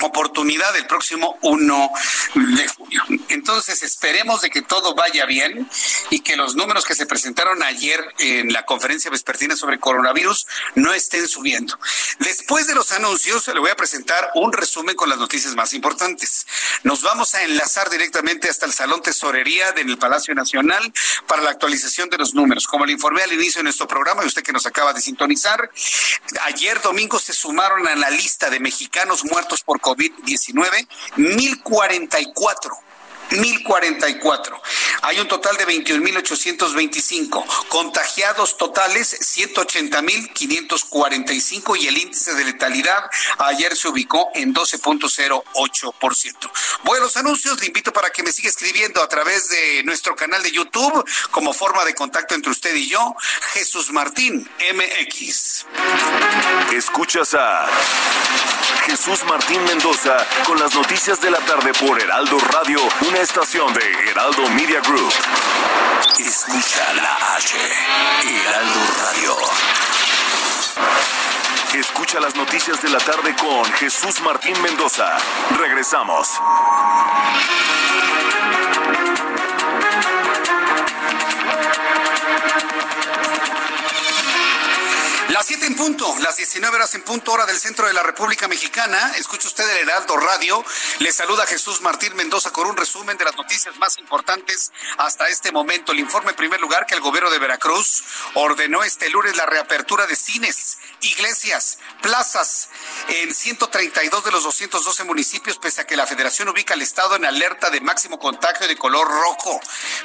oportunidad 0.00 0.74
el 0.76 0.86
próximo 0.86 1.38
1 1.42 1.90
de 2.34 2.68
junio. 2.68 3.02
Entonces 3.28 3.82
esperemos 3.82 4.40
de 4.40 4.50
que 4.50 4.62
todo 4.62 4.94
vaya 4.94 5.26
bien 5.26 5.68
y 6.10 6.20
que 6.20 6.36
los 6.36 6.54
números 6.54 6.84
que 6.84 6.94
se 6.94 7.06
presentaron 7.06 7.62
ayer 7.62 8.02
en 8.18 8.52
la 8.52 8.64
conferencia 8.64 9.10
vespertina 9.10 9.56
sobre 9.56 9.78
coronavirus 9.78 10.46
no 10.74 10.92
estén 10.92 11.28
subiendo. 11.28 11.78
Después 12.18 12.66
de 12.66 12.74
los 12.74 12.92
anuncios 12.92 13.46
le 13.48 13.60
voy 13.60 13.70
a 13.70 13.76
presentar 13.76 14.30
un 14.34 14.52
resumen 14.52 14.96
con 14.96 15.08
las 15.08 15.18
noticias 15.18 15.54
más 15.54 15.72
importantes. 15.72 16.46
Nos 16.82 17.02
vamos 17.02 17.34
a 17.34 17.42
enlazar 17.42 17.90
directamente 17.90 18.48
hasta 18.48 18.66
el 18.66 18.72
Salón 18.72 19.02
Tesorería 19.02 19.72
del 19.72 19.98
Palacio 19.98 20.34
Nacional 20.34 20.92
para 21.26 21.42
la 21.42 21.50
actualización 21.50 22.08
de 22.08 22.18
los 22.18 22.34
números. 22.34 22.66
Como 22.66 22.86
le 22.86 22.92
informé 22.92 23.22
al 23.22 23.32
inicio 23.32 23.58
de 23.58 23.64
nuestro 23.64 23.86
programa 23.86 24.22
y 24.22 24.26
usted 24.26 24.42
que 24.42 24.52
nos 24.52 24.66
acaba 24.66 24.92
de 24.92 25.00
sintonizar, 25.00 25.70
ayer 26.44 26.80
domingo 26.80 27.18
se 27.18 27.32
sumaron 27.32 27.86
a 27.86 27.94
la 27.96 28.10
lista 28.10 28.50
de 28.50 28.60
mexicanos 28.60 29.24
muertos 29.24 29.49
por 29.64 29.80
COVID-19, 29.80 30.86
1044. 31.16 32.89
1044. 33.30 34.60
Hay 35.02 35.20
un 35.20 35.28
total 35.28 35.56
de 35.56 35.66
21.825. 35.66 37.44
Contagiados 37.68 38.56
totales, 38.56 39.16
180.545 39.20 41.80
y 41.80 41.88
el 41.88 41.98
índice 41.98 42.34
de 42.34 42.44
letalidad 42.44 43.10
ayer 43.38 43.76
se 43.76 43.88
ubicó 43.88 44.30
en 44.34 44.54
12.08%. 44.54 46.50
Voy 46.84 46.98
a 46.98 47.00
los 47.00 47.16
anuncios. 47.16 47.60
Le 47.60 47.66
invito 47.66 47.92
para 47.92 48.10
que 48.10 48.22
me 48.22 48.32
siga 48.32 48.48
escribiendo 48.48 49.02
a 49.02 49.08
través 49.08 49.48
de 49.48 49.82
nuestro 49.84 50.16
canal 50.16 50.42
de 50.42 50.52
YouTube 50.52 51.04
como 51.30 51.52
forma 51.52 51.84
de 51.84 51.94
contacto 51.94 52.34
entre 52.34 52.50
usted 52.50 52.74
y 52.74 52.88
yo, 52.88 53.14
Jesús 53.52 53.92
Martín 53.92 54.48
MX. 54.74 55.66
Escuchas 56.72 57.34
a 57.34 57.66
Jesús 58.86 59.24
Martín 59.24 59.62
Mendoza 59.64 60.26
con 60.44 60.58
las 60.58 60.74
noticias 60.74 61.20
de 61.20 61.30
la 61.30 61.38
tarde 61.38 61.72
por 61.74 62.00
Heraldo 62.00 62.38
Radio, 62.38 62.80
una 63.08 63.19
estación 63.22 63.72
de 63.74 64.10
Heraldo 64.10 64.48
Media 64.50 64.80
Group. 64.80 65.12
Escucha 66.18 66.94
la 66.94 67.36
H, 67.36 67.56
Heraldo 68.24 68.80
Radio. 68.98 69.36
Escucha 71.74 72.20
las 72.20 72.34
noticias 72.34 72.80
de 72.82 72.88
la 72.88 72.98
tarde 72.98 73.34
con 73.36 73.64
Jesús 73.74 74.22
Martín 74.22 74.60
Mendoza. 74.62 75.16
Regresamos. 75.58 76.40
En 85.70 85.76
punto, 85.76 86.16
las 86.18 86.36
19 86.36 86.74
horas 86.74 86.92
en 86.96 87.02
punto, 87.02 87.30
hora 87.30 87.46
del 87.46 87.56
centro 87.56 87.86
de 87.86 87.92
la 87.92 88.02
República 88.02 88.48
Mexicana. 88.48 89.12
Escucha 89.16 89.46
usted 89.46 89.68
el 89.70 89.88
Heraldo 89.88 90.16
Radio. 90.16 90.64
Le 90.98 91.12
saluda 91.12 91.46
Jesús 91.46 91.80
Martín 91.80 92.16
Mendoza 92.16 92.50
con 92.50 92.66
un 92.66 92.76
resumen 92.76 93.16
de 93.16 93.24
las 93.24 93.36
noticias 93.36 93.78
más 93.78 93.96
importantes 93.98 94.72
hasta 94.98 95.28
este 95.28 95.52
momento. 95.52 95.92
Le 95.92 96.00
informe 96.00 96.30
en 96.30 96.36
primer 96.36 96.60
lugar 96.60 96.86
que 96.86 96.96
el 96.96 97.00
gobierno 97.00 97.30
de 97.30 97.38
Veracruz 97.38 98.02
ordenó 98.34 98.82
este 98.82 99.10
lunes 99.10 99.36
la 99.36 99.46
reapertura 99.46 100.08
de 100.08 100.16
cines, 100.16 100.78
iglesias, 101.02 101.78
plazas 102.02 102.68
en 103.08 103.34
132 103.34 104.24
de 104.24 104.30
los 104.30 104.44
212 104.44 105.04
municipios, 105.04 105.58
pese 105.58 105.80
a 105.80 105.86
que 105.86 105.96
la 105.96 106.06
federación 106.06 106.48
ubica 106.48 106.74
al 106.74 106.82
estado 106.82 107.16
en 107.16 107.24
alerta 107.24 107.70
de 107.70 107.80
máximo 107.80 108.18
contagio 108.18 108.68
de 108.68 108.76
color 108.76 109.08
rojo. 109.08 109.60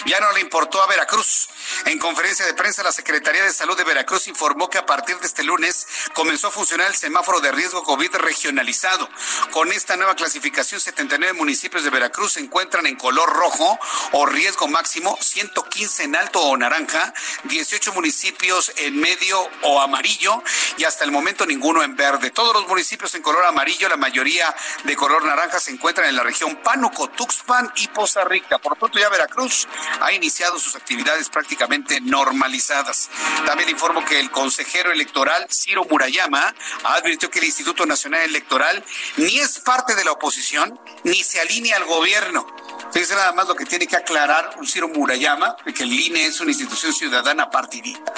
Ya 0.06 0.20
no 0.20 0.32
le 0.34 0.42
importó 0.42 0.82
a 0.82 0.88
Veracruz. 0.88 1.50
En 1.86 2.00
conferencia 2.00 2.46
de 2.46 2.54
prensa, 2.54 2.84
la 2.84 2.92
Secretaría 2.92 3.44
de 3.44 3.52
Salud 3.52 3.78
de 3.78 3.84
Veracruz 3.84 4.28
informó 4.28 4.70
que 4.70 4.78
a 4.78 4.86
partir 4.86 5.18
de 5.20 5.28
este 5.28 5.44
lunes 5.44 5.88
comenzó 6.14 6.48
a 6.48 6.52
funcionar 6.52 6.88
el 6.88 6.96
semáforo 6.96 7.42
de 7.42 7.52
riesgo 7.52 7.84
COVID 7.84 8.16
regionalizado. 8.16 9.10
Con 9.52 9.72
esta 9.72 9.98
nueva 9.98 10.16
clasificación, 10.16 10.80
79 10.80 11.34
municipios 11.34 11.84
de 11.84 11.90
Veracruz 11.90 12.34
se 12.34 12.40
encuentran 12.40 12.86
en 12.86 12.96
color 12.96 13.30
rojo 13.30 13.80
o 14.14 14.26
riesgo 14.26 14.68
máximo, 14.68 15.18
115 15.22 16.04
en 16.04 16.16
alto 16.16 16.42
o 16.42 16.58
naranja, 16.58 17.14
18 17.46 17.94
municipios 17.94 18.72
en 18.78 19.00
medio 19.00 19.40
o 19.64 19.82
amarillo 19.82 20.44
y 20.78 20.85
hasta 20.88 21.04
el 21.04 21.12
momento 21.12 21.46
ninguno 21.46 21.84
en 21.84 21.96
verde. 21.96 22.32
Todos 22.32 22.54
los 22.54 22.68
municipios 22.68 23.14
en 23.16 23.22
color 23.22 23.46
amarillo, 23.46 23.90
la 23.90 23.98
mayoría 23.98 24.54
de 24.84 24.96
color 24.96 25.26
naranja 25.26 25.60
se 25.60 25.72
encuentran 25.72 26.08
en 26.08 26.16
la 26.16 26.24
región 26.24 26.58
Pánuco, 26.58 27.10
Tuxpan 27.10 27.72
y 27.78 27.88
Poza 27.90 28.24
Rica. 28.24 28.58
Por 28.60 28.74
lo 28.74 28.80
pronto 28.80 29.00
ya 29.00 29.10
Veracruz 29.10 29.68
ha 30.02 30.12
iniciado 30.12 30.60
sus 30.60 30.76
actividades 30.76 31.30
prácticamente 31.30 32.02
normalizadas. 32.02 33.10
También 33.46 33.70
informo 33.70 34.04
que 34.06 34.20
el 34.20 34.32
consejero 34.32 34.92
electoral 34.92 35.48
Ciro 35.50 35.86
Murayama 35.86 36.54
advirtió 36.84 37.30
que 37.30 37.40
el 37.40 37.46
Instituto 37.46 37.86
Nacional 37.86 38.22
Electoral 38.22 38.84
ni 39.18 39.40
es 39.40 39.60
parte 39.60 39.96
de 39.96 40.04
la 40.04 40.12
oposición 40.12 40.80
ni 41.04 41.24
se 41.24 41.40
alinea 41.40 41.78
al 41.78 41.86
gobierno. 41.86 42.48
Fíjense 42.92 43.16
nada 43.16 43.32
más 43.34 43.48
lo 43.48 43.56
que 43.56 43.66
tiene 43.66 43.88
que 43.88 43.96
aclarar 43.96 44.56
un 44.58 44.68
Ciro 44.68 44.88
Murayama, 44.88 45.56
que 45.76 45.84
el 45.84 45.94
INE 45.94 46.26
es 46.26 46.40
una 46.40 46.52
institución 46.52 46.94
ciudadana 46.94 47.50
partidista. 47.50 48.14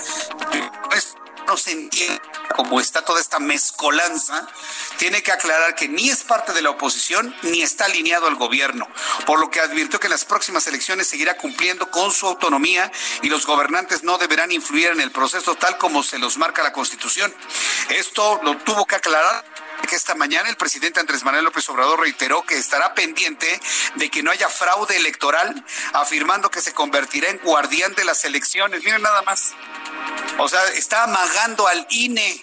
Pues, 0.89 1.15
no 1.47 1.57
se 1.57 1.71
entiende 1.71 2.21
cómo 2.55 2.79
está 2.79 3.03
toda 3.03 3.21
esta 3.21 3.39
mezcolanza, 3.39 4.47
tiene 4.97 5.23
que 5.23 5.31
aclarar 5.31 5.75
que 5.75 5.87
ni 5.87 6.09
es 6.09 6.23
parte 6.23 6.53
de 6.53 6.61
la 6.61 6.71
oposición 6.71 7.33
ni 7.43 7.61
está 7.61 7.85
alineado 7.85 8.27
al 8.27 8.35
gobierno, 8.35 8.87
por 9.25 9.39
lo 9.39 9.49
que 9.49 9.61
advirtió 9.61 9.99
que 9.99 10.07
en 10.07 10.11
las 10.11 10.25
próximas 10.25 10.67
elecciones 10.67 11.07
seguirá 11.07 11.37
cumpliendo 11.37 11.89
con 11.89 12.11
su 12.11 12.27
autonomía 12.27 12.91
y 13.21 13.29
los 13.29 13.45
gobernantes 13.45 14.03
no 14.03 14.17
deberán 14.17 14.51
influir 14.51 14.87
en 14.87 15.01
el 15.01 15.11
proceso 15.11 15.55
tal 15.55 15.77
como 15.77 16.03
se 16.03 16.19
los 16.19 16.37
marca 16.37 16.63
la 16.63 16.73
Constitución. 16.73 17.33
Esto 17.89 18.39
lo 18.43 18.57
tuvo 18.57 18.85
que 18.85 18.95
aclarar 18.95 19.45
que 19.87 19.95
esta 19.95 20.15
mañana 20.15 20.49
el 20.49 20.57
presidente 20.57 20.99
Andrés 20.99 21.23
Manuel 21.23 21.45
López 21.45 21.67
Obrador 21.69 21.99
reiteró 21.99 22.43
que 22.43 22.57
estará 22.57 22.93
pendiente 22.93 23.59
de 23.95 24.09
que 24.09 24.23
no 24.23 24.31
haya 24.31 24.49
fraude 24.49 24.97
electoral, 24.97 25.63
afirmando 25.93 26.49
que 26.49 26.61
se 26.61 26.73
convertirá 26.73 27.29
en 27.29 27.39
guardián 27.39 27.93
de 27.93 28.05
las 28.05 28.25
elecciones. 28.25 28.83
Miren 28.83 29.01
nada 29.01 29.21
más. 29.21 29.53
O 30.37 30.49
sea, 30.49 30.63
está 30.69 31.03
amagando 31.03 31.67
al 31.67 31.85
INE 31.89 32.41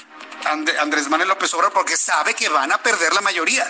Andrés 0.80 1.08
Manuel 1.08 1.28
López 1.28 1.52
Obrador 1.54 1.72
porque 1.72 1.96
sabe 1.96 2.34
que 2.34 2.48
van 2.48 2.72
a 2.72 2.82
perder 2.82 3.12
la 3.14 3.20
mayoría 3.20 3.66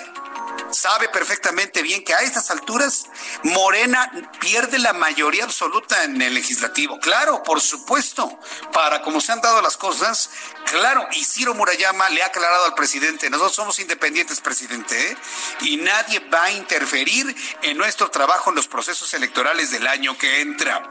sabe 0.74 1.08
perfectamente 1.08 1.82
bien 1.82 2.04
que 2.04 2.14
a 2.14 2.22
estas 2.22 2.50
alturas 2.50 3.06
Morena 3.42 4.10
pierde 4.40 4.78
la 4.78 4.92
mayoría 4.92 5.44
absoluta 5.44 6.04
en 6.04 6.20
el 6.20 6.34
legislativo. 6.34 6.98
Claro, 7.00 7.42
por 7.42 7.60
supuesto, 7.60 8.38
para 8.72 9.02
como 9.02 9.20
se 9.20 9.32
han 9.32 9.40
dado 9.40 9.62
las 9.62 9.76
cosas, 9.76 10.30
claro, 10.70 11.06
y 11.12 11.24
Ciro 11.24 11.54
Murayama 11.54 12.08
le 12.10 12.22
ha 12.22 12.26
aclarado 12.26 12.66
al 12.66 12.74
presidente, 12.74 13.30
nosotros 13.30 13.54
somos 13.54 13.78
independientes, 13.78 14.40
presidente, 14.40 15.10
¿eh? 15.10 15.16
y 15.60 15.76
nadie 15.76 16.20
va 16.32 16.44
a 16.44 16.52
interferir 16.52 17.34
en 17.62 17.76
nuestro 17.76 18.10
trabajo 18.10 18.50
en 18.50 18.56
los 18.56 18.68
procesos 18.68 19.12
electorales 19.14 19.70
del 19.70 19.86
año 19.86 20.16
que 20.18 20.40
entra. 20.40 20.82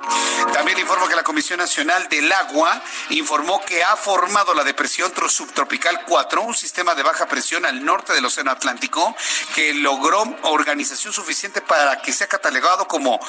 También 0.54 0.80
informo 0.80 1.08
que 1.08 1.16
la 1.16 1.24
Comisión 1.24 1.60
Nacional 1.60 2.08
del 2.10 2.32
Agua 2.32 2.82
informó 3.10 3.64
que 3.66 3.84
ha 3.84 3.96
formado 3.96 4.54
la 4.54 4.64
depresión 4.64 5.12
subtropical 5.30 6.04
4, 6.06 6.42
un 6.42 6.54
sistema 6.54 6.96
de 6.96 7.04
baja 7.04 7.28
presión 7.28 7.66
al 7.66 7.84
norte 7.84 8.14
del 8.14 8.26
Océano 8.26 8.52
Atlántico, 8.52 9.16
que 9.56 9.74
logró 9.74 10.24
organización 10.44 11.14
suficiente 11.14 11.62
para 11.62 12.02
que 12.02 12.14
sea 12.14 12.28
catalogado 12.28 12.88
como 12.88 13.20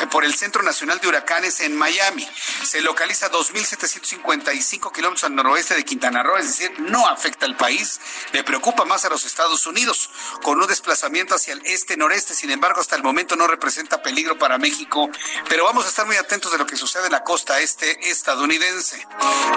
eh, 0.00 0.06
por 0.08 0.24
el 0.24 0.34
Centro 0.34 0.62
Nacional 0.62 1.00
de 1.00 1.08
Huracanes 1.08 1.60
en 1.60 1.76
Miami. 1.76 2.28
Se 2.64 2.80
localiza 2.80 3.26
a 3.26 3.30
2.755 3.30 4.92
kilómetros 4.92 5.24
al 5.24 5.34
noroeste 5.34 5.74
de 5.74 5.83
Quintana 5.84 6.22
Roo, 6.22 6.36
es 6.36 6.46
decir, 6.46 6.72
no 6.80 7.06
afecta 7.06 7.46
al 7.46 7.56
país, 7.56 8.00
le 8.32 8.44
preocupa 8.44 8.84
más 8.84 9.04
a 9.04 9.08
los 9.08 9.24
Estados 9.24 9.66
Unidos, 9.66 10.10
con 10.42 10.60
un 10.60 10.66
desplazamiento 10.66 11.34
hacia 11.34 11.54
el 11.54 11.64
este-noreste, 11.66 12.34
sin 12.34 12.50
embargo, 12.50 12.80
hasta 12.80 12.96
el 12.96 13.02
momento 13.02 13.36
no 13.36 13.46
representa 13.46 14.02
peligro 14.02 14.38
para 14.38 14.58
México, 14.58 15.08
pero 15.48 15.64
vamos 15.64 15.84
a 15.86 15.88
estar 15.88 16.06
muy 16.06 16.16
atentos 16.16 16.52
de 16.52 16.58
lo 16.58 16.66
que 16.66 16.76
sucede 16.76 17.06
en 17.06 17.12
la 17.12 17.22
costa 17.22 17.60
este 17.60 18.10
estadounidense. 18.10 19.06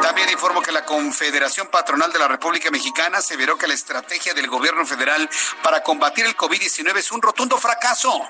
También 0.02 0.30
informo 0.30 0.62
que 0.62 0.72
la 0.72 0.86
Confederación 0.86 1.68
Patronal 1.68 2.12
de 2.12 2.20
la 2.20 2.28
República 2.28 2.70
Mexicana 2.72 3.20
aseveró 3.20 3.58
que 3.58 3.68
la 3.68 3.74
estrategia 3.74 4.34
del 4.34 4.48
gobierno 4.48 4.86
federal 4.86 5.30
para 5.64 5.84
combatir 5.84 6.26
el 6.26 6.36
COVID-19 6.36 6.98
es 6.98 7.12
un 7.12 7.22
rotundo 7.22 7.58
fracaso. 7.58 8.28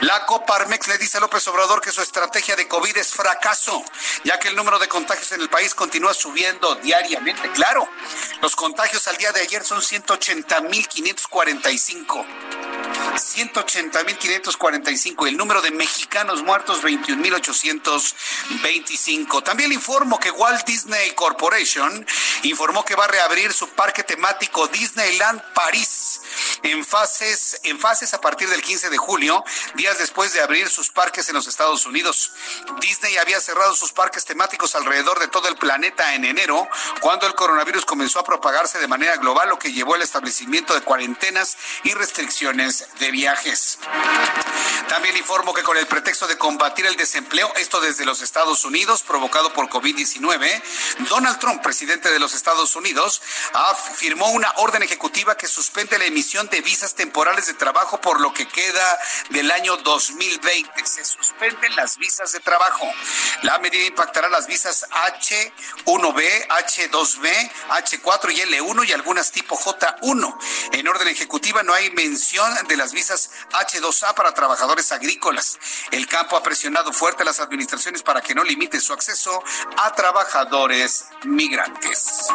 La 0.00 0.26
Coparmex 0.26 0.88
le 0.88 0.98
dice 0.98 1.18
a 1.18 1.20
López 1.20 1.46
Obrador 1.48 1.80
que 1.80 1.92
su 1.92 2.00
estrategia 2.00 2.56
de 2.56 2.68
COVID 2.68 2.96
es 2.96 3.12
fracaso, 3.12 3.82
ya 4.24 4.38
que 4.38 4.48
el 4.48 4.56
número 4.56 4.78
de 4.78 4.88
contagios 4.88 5.32
en 5.32 5.40
el 5.40 5.48
país 5.48 5.74
continúa 5.74 6.14
subiendo 6.14 6.74
diariamente. 6.76 7.19
Claro, 7.54 7.86
los 8.40 8.56
contagios 8.56 9.06
al 9.08 9.18
día 9.18 9.30
de 9.32 9.42
ayer 9.42 9.62
son 9.62 9.82
180.545. 9.82 12.24
180.545. 13.20 15.28
El 15.28 15.36
número 15.36 15.60
de 15.60 15.70
mexicanos 15.70 16.42
muertos, 16.42 16.82
21.825. 16.82 19.42
También 19.42 19.68
le 19.68 19.74
informo 19.74 20.18
que 20.18 20.30
Walt 20.30 20.64
Disney 20.64 21.10
Corporation 21.10 22.06
informó 22.44 22.82
que 22.84 22.94
va 22.94 23.04
a 23.04 23.08
reabrir 23.08 23.52
su 23.52 23.68
parque 23.68 24.02
temático 24.02 24.66
Disneyland 24.68 25.42
París 25.52 26.22
en 26.62 26.84
fases, 26.84 27.60
en 27.64 27.78
fases 27.78 28.14
a 28.14 28.20
partir 28.20 28.48
del 28.48 28.62
15 28.62 28.90
de 28.90 28.98
julio, 28.98 29.44
días 29.74 29.98
después 29.98 30.32
de 30.32 30.40
abrir 30.40 30.68
sus 30.68 30.90
parques 30.90 31.28
en 31.28 31.34
los 31.34 31.46
Estados 31.46 31.86
Unidos. 31.86 32.32
Disney 32.80 33.16
había 33.16 33.40
cerrado 33.40 33.74
sus 33.74 33.92
parques 33.92 34.24
temáticos 34.24 34.74
alrededor 34.74 35.18
de 35.18 35.28
todo 35.28 35.48
el 35.48 35.56
planeta 35.56 36.14
en 36.14 36.24
enero, 36.24 36.68
cuando 37.00 37.09
el 37.10 37.34
coronavirus 37.34 37.84
comenzó 37.84 38.20
a 38.20 38.24
propagarse 38.24 38.78
de 38.78 38.86
manera 38.86 39.16
global, 39.16 39.48
lo 39.48 39.58
que 39.58 39.72
llevó 39.72 39.94
al 39.94 40.02
establecimiento 40.02 40.74
de 40.74 40.82
cuarentenas 40.82 41.56
y 41.82 41.92
restricciones 41.92 42.86
de 43.00 43.10
viajes. 43.10 43.78
También 44.88 45.16
informo 45.16 45.52
que 45.52 45.62
con 45.62 45.76
el 45.76 45.86
pretexto 45.86 46.26
de 46.28 46.38
combatir 46.38 46.86
el 46.86 46.96
desempleo, 46.96 47.52
esto 47.56 47.80
desde 47.80 48.04
los 48.04 48.22
Estados 48.22 48.64
Unidos, 48.64 49.02
provocado 49.02 49.52
por 49.52 49.68
COVID-19, 49.68 50.62
Donald 51.08 51.38
Trump, 51.38 51.62
presidente 51.62 52.10
de 52.10 52.18
los 52.18 52.32
Estados 52.34 52.76
Unidos, 52.76 53.20
firmó 53.94 54.30
una 54.30 54.52
orden 54.56 54.82
ejecutiva 54.82 55.36
que 55.36 55.48
suspende 55.48 55.98
la 55.98 56.04
emisión 56.04 56.48
de 56.48 56.60
visas 56.60 56.94
temporales 56.94 57.46
de 57.46 57.54
trabajo 57.54 58.00
por 58.00 58.20
lo 58.20 58.32
que 58.32 58.46
queda 58.46 58.98
del 59.30 59.50
año 59.50 59.76
2020. 59.78 60.86
Se 60.86 61.04
suspenden 61.04 61.74
las 61.76 61.96
visas 61.98 62.32
de 62.32 62.40
trabajo. 62.40 62.88
La 63.42 63.58
medida 63.58 63.84
impactará 63.84 64.28
las 64.28 64.46
visas 64.46 64.86
H1B, 64.90 66.46
H2B, 67.00 67.50
H4 67.68 68.32
y 68.32 68.40
L1 68.40 68.88
y 68.88 68.92
algunas 68.92 69.32
tipo 69.32 69.56
J1. 69.56 70.38
En 70.72 70.88
orden 70.88 71.08
ejecutiva 71.08 71.62
no 71.62 71.72
hay 71.72 71.90
mención 71.90 72.52
de 72.68 72.76
las 72.76 72.92
visas 72.92 73.30
H2A 73.52 74.14
para 74.14 74.34
trabajadores 74.34 74.92
agrícolas. 74.92 75.58
El 75.90 76.06
campo 76.06 76.36
ha 76.36 76.42
presionado 76.42 76.92
fuerte 76.92 77.22
a 77.22 77.26
las 77.26 77.40
administraciones 77.40 78.02
para 78.02 78.20
que 78.20 78.34
no 78.34 78.44
limite 78.44 78.80
su 78.80 78.92
acceso 78.92 79.42
a 79.76 79.94
trabajadores 79.94 81.06
migrantes. 81.24 82.28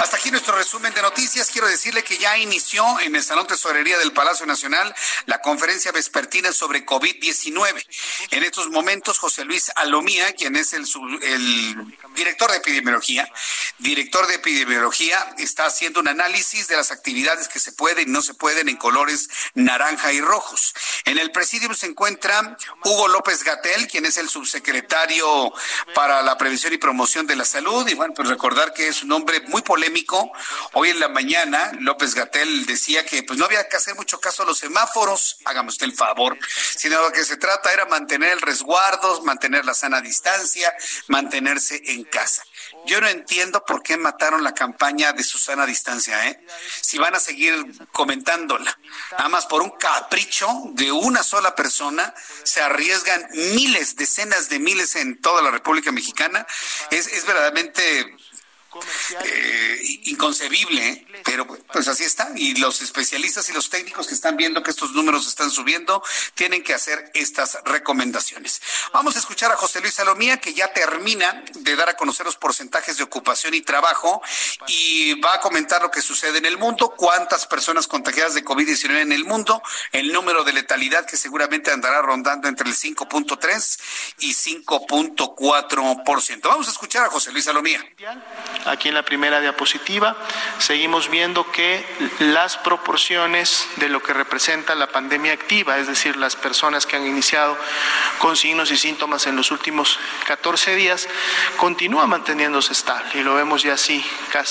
Hasta 0.00 0.16
aquí 0.16 0.30
nuestro 0.30 0.54
resumen 0.56 0.92
de 0.92 1.02
noticias. 1.02 1.50
Quiero 1.50 1.68
decirle 1.68 2.04
que 2.04 2.18
ya 2.18 2.36
inició 2.38 3.00
en 3.00 3.16
el 3.16 3.22
Salón 3.22 3.46
Tesorería 3.46 3.98
del 3.98 4.12
Palacio 4.12 4.46
Nacional 4.46 4.94
la 5.26 5.40
conferencia 5.40 5.90
vespertina 5.90 6.52
sobre 6.52 6.84
COVID-19. 6.84 7.84
En 8.30 8.42
estos 8.42 8.68
momentos, 8.68 9.18
José 9.18 9.44
Luis 9.44 9.70
Alomía, 9.74 10.32
quien 10.32 10.56
es 10.56 10.72
el, 10.74 10.84
el 11.22 11.96
director 12.14 12.50
de 12.50 12.58
epidemiología, 12.58 13.15
director 13.78 14.26
de 14.26 14.34
epidemiología, 14.34 15.34
está 15.38 15.66
haciendo 15.66 16.00
un 16.00 16.08
análisis 16.08 16.68
de 16.68 16.76
las 16.76 16.90
actividades 16.90 17.48
que 17.48 17.58
se 17.58 17.72
pueden 17.72 18.08
y 18.08 18.12
no 18.12 18.22
se 18.22 18.34
pueden 18.34 18.68
en 18.68 18.76
colores 18.76 19.28
naranja 19.54 20.12
y 20.12 20.20
rojos. 20.20 20.74
En 21.04 21.18
el 21.18 21.30
presidium 21.30 21.74
se 21.74 21.86
encuentra 21.86 22.56
Hugo 22.84 23.08
López 23.08 23.42
Gatel, 23.44 23.86
quien 23.86 24.06
es 24.06 24.16
el 24.16 24.28
subsecretario 24.28 25.52
para 25.94 26.22
la 26.22 26.36
prevención 26.36 26.72
y 26.72 26.78
promoción 26.78 27.26
de 27.26 27.36
la 27.36 27.44
salud. 27.44 27.86
Y 27.88 27.94
bueno, 27.94 28.14
pues 28.14 28.28
recordar 28.28 28.72
que 28.72 28.88
es 28.88 29.02
un 29.02 29.12
hombre 29.12 29.40
muy 29.48 29.62
polémico. 29.62 30.32
Hoy 30.72 30.90
en 30.90 31.00
la 31.00 31.08
mañana, 31.08 31.72
López 31.80 32.14
Gatel 32.14 32.66
decía 32.66 33.04
que 33.04 33.22
pues 33.22 33.38
no 33.38 33.44
había 33.44 33.68
que 33.68 33.76
hacer 33.76 33.94
mucho 33.94 34.20
caso 34.20 34.42
a 34.42 34.46
los 34.46 34.58
semáforos, 34.58 35.38
hágame 35.44 35.68
usted 35.68 35.86
el 35.86 35.94
favor, 35.94 36.38
sino 36.76 37.00
lo 37.02 37.12
que 37.12 37.24
se 37.24 37.36
trata 37.36 37.72
era 37.72 37.86
mantener 37.86 38.32
el 38.32 38.40
resguardo, 38.40 39.22
mantener 39.22 39.64
la 39.64 39.74
sana 39.74 40.00
distancia, 40.00 40.74
mantenerse 41.08 41.80
en 41.86 42.04
casa. 42.04 42.42
Yo 42.86 43.00
no 43.00 43.08
entiendo 43.08 43.64
por 43.64 43.82
qué 43.82 43.96
mataron 43.96 44.44
la 44.44 44.54
campaña 44.54 45.12
de 45.12 45.22
Susana 45.22 45.66
Distancia, 45.66 46.28
¿eh? 46.28 46.40
Si 46.80 46.98
van 46.98 47.14
a 47.14 47.20
seguir 47.20 47.54
comentándola. 47.92 48.78
Nada 49.12 49.28
más 49.28 49.46
por 49.46 49.60
un 49.60 49.70
capricho 49.70 50.48
de 50.72 50.92
una 50.92 51.22
sola 51.22 51.54
persona, 51.54 52.14
se 52.44 52.60
arriesgan 52.60 53.26
miles, 53.32 53.96
decenas 53.96 54.48
de 54.48 54.60
miles 54.60 54.94
en 54.96 55.20
toda 55.20 55.42
la 55.42 55.50
República 55.50 55.90
Mexicana. 55.90 56.46
Es, 56.90 57.08
es 57.08 57.26
verdaderamente 57.26 58.16
eh, 59.24 59.80
inconcebible, 60.04 61.06
pero 61.24 61.46
pues 61.46 61.88
así 61.88 62.04
está. 62.04 62.30
Y 62.36 62.56
los 62.56 62.82
especialistas 62.82 63.48
y 63.48 63.52
los 63.52 63.70
técnicos 63.70 64.06
que 64.06 64.14
están 64.14 64.36
viendo 64.36 64.62
que 64.62 64.70
estos 64.70 64.92
números 64.92 65.26
están 65.26 65.50
subiendo 65.50 66.02
tienen 66.34 66.62
que 66.62 66.74
hacer 66.74 67.10
estas 67.14 67.58
recomendaciones. 67.64 68.60
Vamos 68.92 69.16
a 69.16 69.18
escuchar 69.18 69.52
a 69.52 69.56
José 69.56 69.80
Luis 69.80 69.94
Salomía, 69.94 70.38
que 70.38 70.54
ya 70.54 70.72
termina 70.72 71.44
de 71.54 71.76
dar 71.76 71.88
a 71.88 71.96
conocer 71.96 72.26
los 72.26 72.36
porcentajes 72.36 72.98
de 72.98 73.04
ocupación 73.04 73.54
y 73.54 73.60
trabajo 73.60 74.20
y 74.68 75.20
va 75.20 75.34
a 75.34 75.40
comentar 75.40 75.82
lo 75.82 75.90
que 75.90 76.02
sucede 76.02 76.38
en 76.38 76.46
el 76.46 76.58
mundo, 76.58 76.94
cuántas 76.96 77.46
personas 77.46 77.86
contagiadas 77.86 78.34
de 78.34 78.44
COVID-19 78.44 79.00
en 79.00 79.12
el 79.12 79.24
mundo, 79.24 79.62
el 79.92 80.12
número 80.12 80.44
de 80.44 80.52
letalidad 80.52 81.06
que 81.06 81.16
seguramente 81.16 81.70
andará 81.70 82.02
rondando 82.02 82.48
entre 82.48 82.68
el 82.68 82.74
5.3 82.74 83.78
y 84.18 84.34
5.4%. 84.34 86.40
Vamos 86.42 86.68
a 86.68 86.70
escuchar 86.70 87.06
a 87.06 87.10
José 87.10 87.32
Luis 87.32 87.44
Salomía. 87.44 87.84
Aquí 88.66 88.88
en 88.88 88.94
la 88.94 89.04
primera 89.04 89.40
diapositiva 89.40 90.16
seguimos 90.58 91.08
viendo 91.08 91.50
que 91.52 91.84
las 92.18 92.56
proporciones 92.56 93.68
de 93.76 93.88
lo 93.88 94.02
que 94.02 94.12
representa 94.12 94.74
la 94.74 94.88
pandemia 94.88 95.32
activa, 95.32 95.78
es 95.78 95.86
decir, 95.86 96.16
las 96.16 96.36
personas 96.36 96.86
que 96.86 96.96
han 96.96 97.06
iniciado 97.06 97.56
con 98.18 98.36
signos 98.36 98.70
y 98.70 98.76
síntomas 98.76 99.26
en 99.26 99.36
los 99.36 99.50
últimos 99.50 99.98
14 100.26 100.74
días, 100.74 101.08
continúa 101.56 102.06
manteniéndose 102.06 102.72
estable 102.72 103.10
y 103.14 103.22
lo 103.22 103.34
vemos 103.34 103.62
ya 103.62 103.74
así 103.74 104.04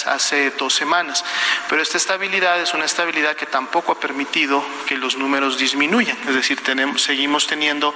hace 0.05 0.51
dos 0.51 0.73
semanas. 0.73 1.23
Pero 1.69 1.81
esta 1.81 1.97
estabilidad 1.97 2.59
es 2.59 2.73
una 2.73 2.85
estabilidad 2.85 3.35
que 3.35 3.45
tampoco 3.45 3.91
ha 3.91 3.99
permitido 3.99 4.65
que 4.87 4.97
los 4.97 5.17
números 5.17 5.57
disminuyan, 5.57 6.17
es 6.27 6.35
decir, 6.35 6.61
seguimos 6.97 7.47
teniendo 7.47 7.93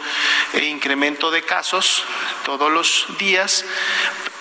incremento 0.61 1.32
de 1.32 1.43
casos 1.43 2.03
todos 2.43 2.72
los 2.72 3.07
días 3.17 3.65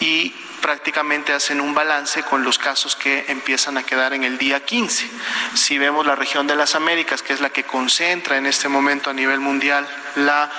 y 0.01 0.35
prácticamente 0.61 1.33
hacen 1.33 1.61
un 1.61 1.75
balance 1.75 2.23
con 2.23 2.45
los 2.45 2.59
casos 2.59 2.97
que 2.97 3.25
empiezan 3.29 3.79
a 3.79 3.83
quedar 3.83 4.13
en 4.13 4.25
el 4.25 4.39
día 4.39 4.65
15. 4.65 5.09
Si 5.55 5.79
vemos 5.79 6.07
la 6.07 6.15
región 6.15 6.47
de 6.47 6.57
las 6.57 6.75
Américas, 6.75 7.23
que 7.23 7.33
es 7.33 7.41
la 7.41 7.51
que 7.51 7.65
concentra 7.65 8.37
en 8.37 8.47
este 8.47 8.69
momento 8.69 9.11
a 9.11 9.13
nivel 9.13 9.41
mundial 9.41 9.89
la 10.17 10.51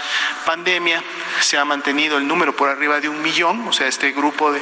pandemia, 0.46 1.04
se 1.42 1.58
ha 1.58 1.66
mantenido 1.66 2.18
el 2.18 2.28
número 2.28 2.56
por 2.56 2.70
arriba 2.70 3.00
de 3.00 3.10
un 3.10 3.22
millón, 3.22 3.68
o 3.68 3.74
sea, 3.74 3.88
este 3.88 4.12
grupo 4.12 4.52
de, 4.52 4.62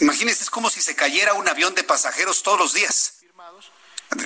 Imagínense, 0.00 0.44
es 0.44 0.50
como 0.50 0.70
si 0.70 0.80
se 0.80 0.94
cayera 0.94 1.34
un 1.34 1.48
avión 1.48 1.74
de 1.74 1.84
pasajeros 1.84 2.42
todos 2.42 2.58
los 2.58 2.72
días. 2.74 3.14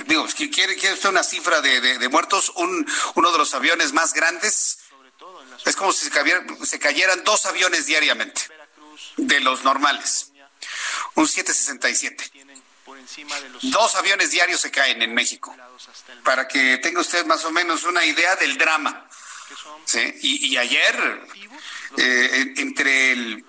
Digo, 0.07 0.27
¿quiere, 0.37 0.77
quiere 0.77 0.93
usted 0.93 1.09
una 1.09 1.23
cifra 1.23 1.61
de, 1.61 2.09
muertos? 2.11 2.53
Un, 2.57 2.87
uno 3.15 3.33
de 3.33 3.39
los 3.39 3.55
aviones 3.55 3.93
más 3.93 4.13
grandes 4.13 4.78
es 5.65 5.77
como 5.77 5.93
si 5.93 6.09
se, 6.65 6.79
cayeran 6.79 7.25
dos 7.25 7.47
aviones 7.47 7.87
diariamente 7.87 8.43
de 9.17 9.41
los 9.41 9.65
normales. 9.65 10.33
Un 11.15 11.27
767. 11.27 12.31
Dos 13.63 13.95
aviones 13.97 14.31
diarios 14.31 14.61
se 14.61 14.71
caen 14.71 15.03
en 15.03 15.15
México. 15.15 15.55
Para 16.25 16.47
que 16.49 16.79
tenga 16.79 17.01
usted 17.01 17.25
más 17.27 17.45
o 17.45 17.51
menos 17.51 17.85
una 17.85 18.05
idea 18.05 18.37
del 18.37 18.57
drama. 18.57 19.07
Y, 20.21 20.57
ayer, 20.57 21.27
eh, 21.97 22.53
entre, 22.57 23.13
el, 23.13 23.45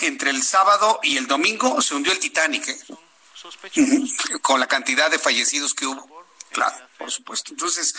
entre 0.00 0.30
el 0.30 0.42
sábado 0.42 1.00
y 1.02 1.18
el 1.18 1.26
domingo, 1.26 1.82
se 1.82 1.94
hundió 1.94 2.12
el 2.12 2.18
Titanic. 2.18 2.68
¿eh? 2.68 2.78
Con 4.40 4.58
la 4.58 4.66
cantidad 4.66 5.10
de 5.10 5.18
fallecidos 5.18 5.74
que 5.74 5.86
hubo. 5.86 6.13
Claro, 6.54 6.88
por 6.98 7.10
supuesto. 7.10 7.50
Entonces, 7.50 7.94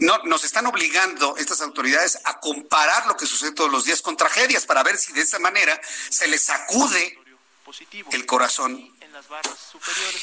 no, 0.00 0.18
nos 0.24 0.44
están 0.44 0.66
obligando 0.66 1.38
estas 1.38 1.62
autoridades 1.62 2.18
a 2.24 2.38
comparar 2.38 3.06
lo 3.06 3.16
que 3.16 3.24
sucede 3.24 3.52
todos 3.52 3.72
los 3.72 3.86
días 3.86 4.02
con 4.02 4.14
tragedias 4.14 4.66
para 4.66 4.82
ver 4.82 4.98
si 4.98 5.14
de 5.14 5.22
esa 5.22 5.38
manera 5.38 5.80
se 6.10 6.28
les 6.28 6.42
sacude 6.42 7.18
el 8.12 8.26
corazón 8.26 8.91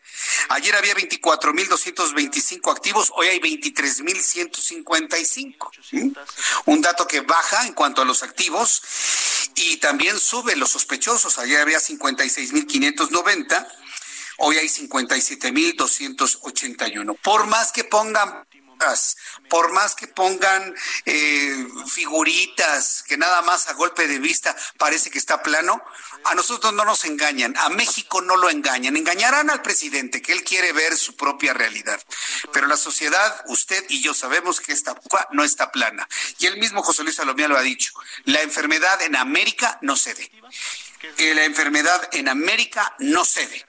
Ayer 0.50 0.76
había 0.76 0.94
24.225 0.96 2.72
activos, 2.72 3.12
hoy 3.16 3.28
hay 3.28 3.40
23.155. 3.40 5.72
Un 6.66 6.82
dato 6.82 7.06
que 7.08 7.22
baja 7.22 7.68
en 7.68 7.74
cuanto 7.74 8.02
a 8.02 8.06
los 8.06 8.24
activos 8.24 8.82
y 9.56 9.78
también 9.78 10.20
sube 10.20 10.56
los 10.56 10.72
sospechosos. 10.72 11.38
Ayer 11.40 11.62
había 11.62 11.80
56.590, 11.80 13.68
hoy 14.38 14.58
hay 14.58 14.68
57.281. 14.68 17.18
Por 17.22 17.46
más 17.48 17.72
que 17.72 17.84
pongan 17.84 18.48
por 19.50 19.72
más 19.72 19.96
que 19.96 20.08
pongan 20.08 20.76
eh, 21.06 21.68
figuritas 21.88 23.04
que 23.08 23.18
nada 23.18 23.42
más 23.42 23.68
a 23.68 23.74
golpe 23.74 24.08
de 24.08 24.20
vista 24.20 24.56
parece 24.78 25.10
que 25.10 25.18
está 25.18 25.42
plano, 25.42 25.82
a 26.24 26.36
nosotros 26.36 26.74
no 26.74 26.86
nos 26.86 27.06
engañan, 27.06 27.56
a 27.58 27.70
México 27.70 28.22
no 28.22 28.36
lo 28.36 28.50
engañan, 28.50 28.98
engañarán 28.98 29.50
al 29.50 29.62
presidente 29.62 30.22
que 30.22 30.34
él 30.34 30.44
quiere 30.44 30.74
ver 30.74 30.96
su 30.98 31.16
propia 31.16 31.54
realidad, 31.54 32.02
pero 32.54 32.68
la 32.68 32.78
sociedad, 32.78 33.44
usted 33.48 33.84
y 33.90 34.02
yo 34.02 34.14
sabemos 34.14 34.60
que 34.60 34.74
esta 34.74 34.96
no 35.32 35.44
está 35.44 35.72
plana. 35.72 36.08
Y 36.40 36.46
el 36.46 36.58
mismo 36.58 36.84
José 36.84 37.04
Luis 37.04 37.16
Salomía 37.16 37.48
lo 37.48 37.58
ha 37.58 37.62
dicho, 37.62 37.94
la 38.26 38.42
enfermedad 38.42 39.02
en 39.02 39.16
América 39.16 39.80
no 39.82 39.96
cede. 39.96 40.32
La 41.18 41.46
enfermedad 41.46 42.10
en 42.12 42.28
América 42.28 42.96
no 43.00 43.24
cede. 43.24 43.66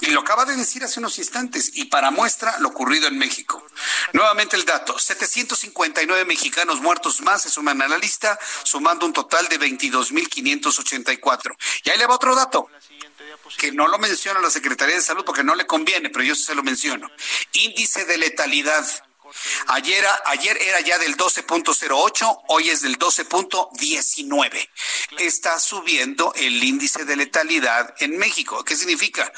Y 0.00 0.06
lo 0.06 0.20
acaba 0.20 0.44
de 0.44 0.56
decir 0.56 0.82
hace 0.84 1.00
unos 1.00 1.18
instantes, 1.18 1.70
y 1.74 1.84
para 1.84 2.10
muestra 2.10 2.58
lo 2.58 2.68
ocurrido 2.68 3.08
en 3.08 3.18
México. 3.18 3.64
Nuevamente 4.12 4.56
el 4.56 4.64
dato, 4.64 4.98
759 4.98 6.24
mexicanos 6.24 6.80
muertos 6.80 7.20
más 7.20 7.42
se 7.42 7.50
suman 7.50 7.82
a 7.82 7.88
la 7.88 7.98
lista, 7.98 8.38
sumando 8.64 9.06
un 9.06 9.12
total 9.12 9.48
de 9.48 9.60
22.584. 9.60 11.56
Y 11.84 11.90
ahí 11.90 11.98
le 11.98 12.06
va 12.06 12.14
otro 12.14 12.34
dato, 12.34 12.68
que 13.58 13.72
no 13.72 13.86
lo 13.88 13.98
menciona 13.98 14.40
la 14.40 14.50
Secretaría 14.50 14.96
de 14.96 15.02
Salud 15.02 15.24
porque 15.24 15.44
no 15.44 15.54
le 15.54 15.66
conviene, 15.66 16.10
pero 16.10 16.24
yo 16.24 16.34
se 16.34 16.54
lo 16.54 16.62
menciono. 16.62 17.10
Índice 17.52 18.04
de 18.04 18.18
letalidad 18.18 18.86
Ayer, 19.68 20.04
ayer 20.26 20.56
era 20.60 20.80
ya 20.80 20.98
del 20.98 21.16
12.08, 21.16 22.44
hoy 22.48 22.70
es 22.70 22.82
del 22.82 22.98
12.19. 22.98 24.68
Está 25.18 25.58
subiendo 25.58 26.32
el 26.36 26.62
índice 26.62 27.04
de 27.04 27.16
letalidad 27.16 27.94
en 27.98 28.18
México. 28.18 28.64
¿Qué 28.64 28.76
significa? 28.76 29.32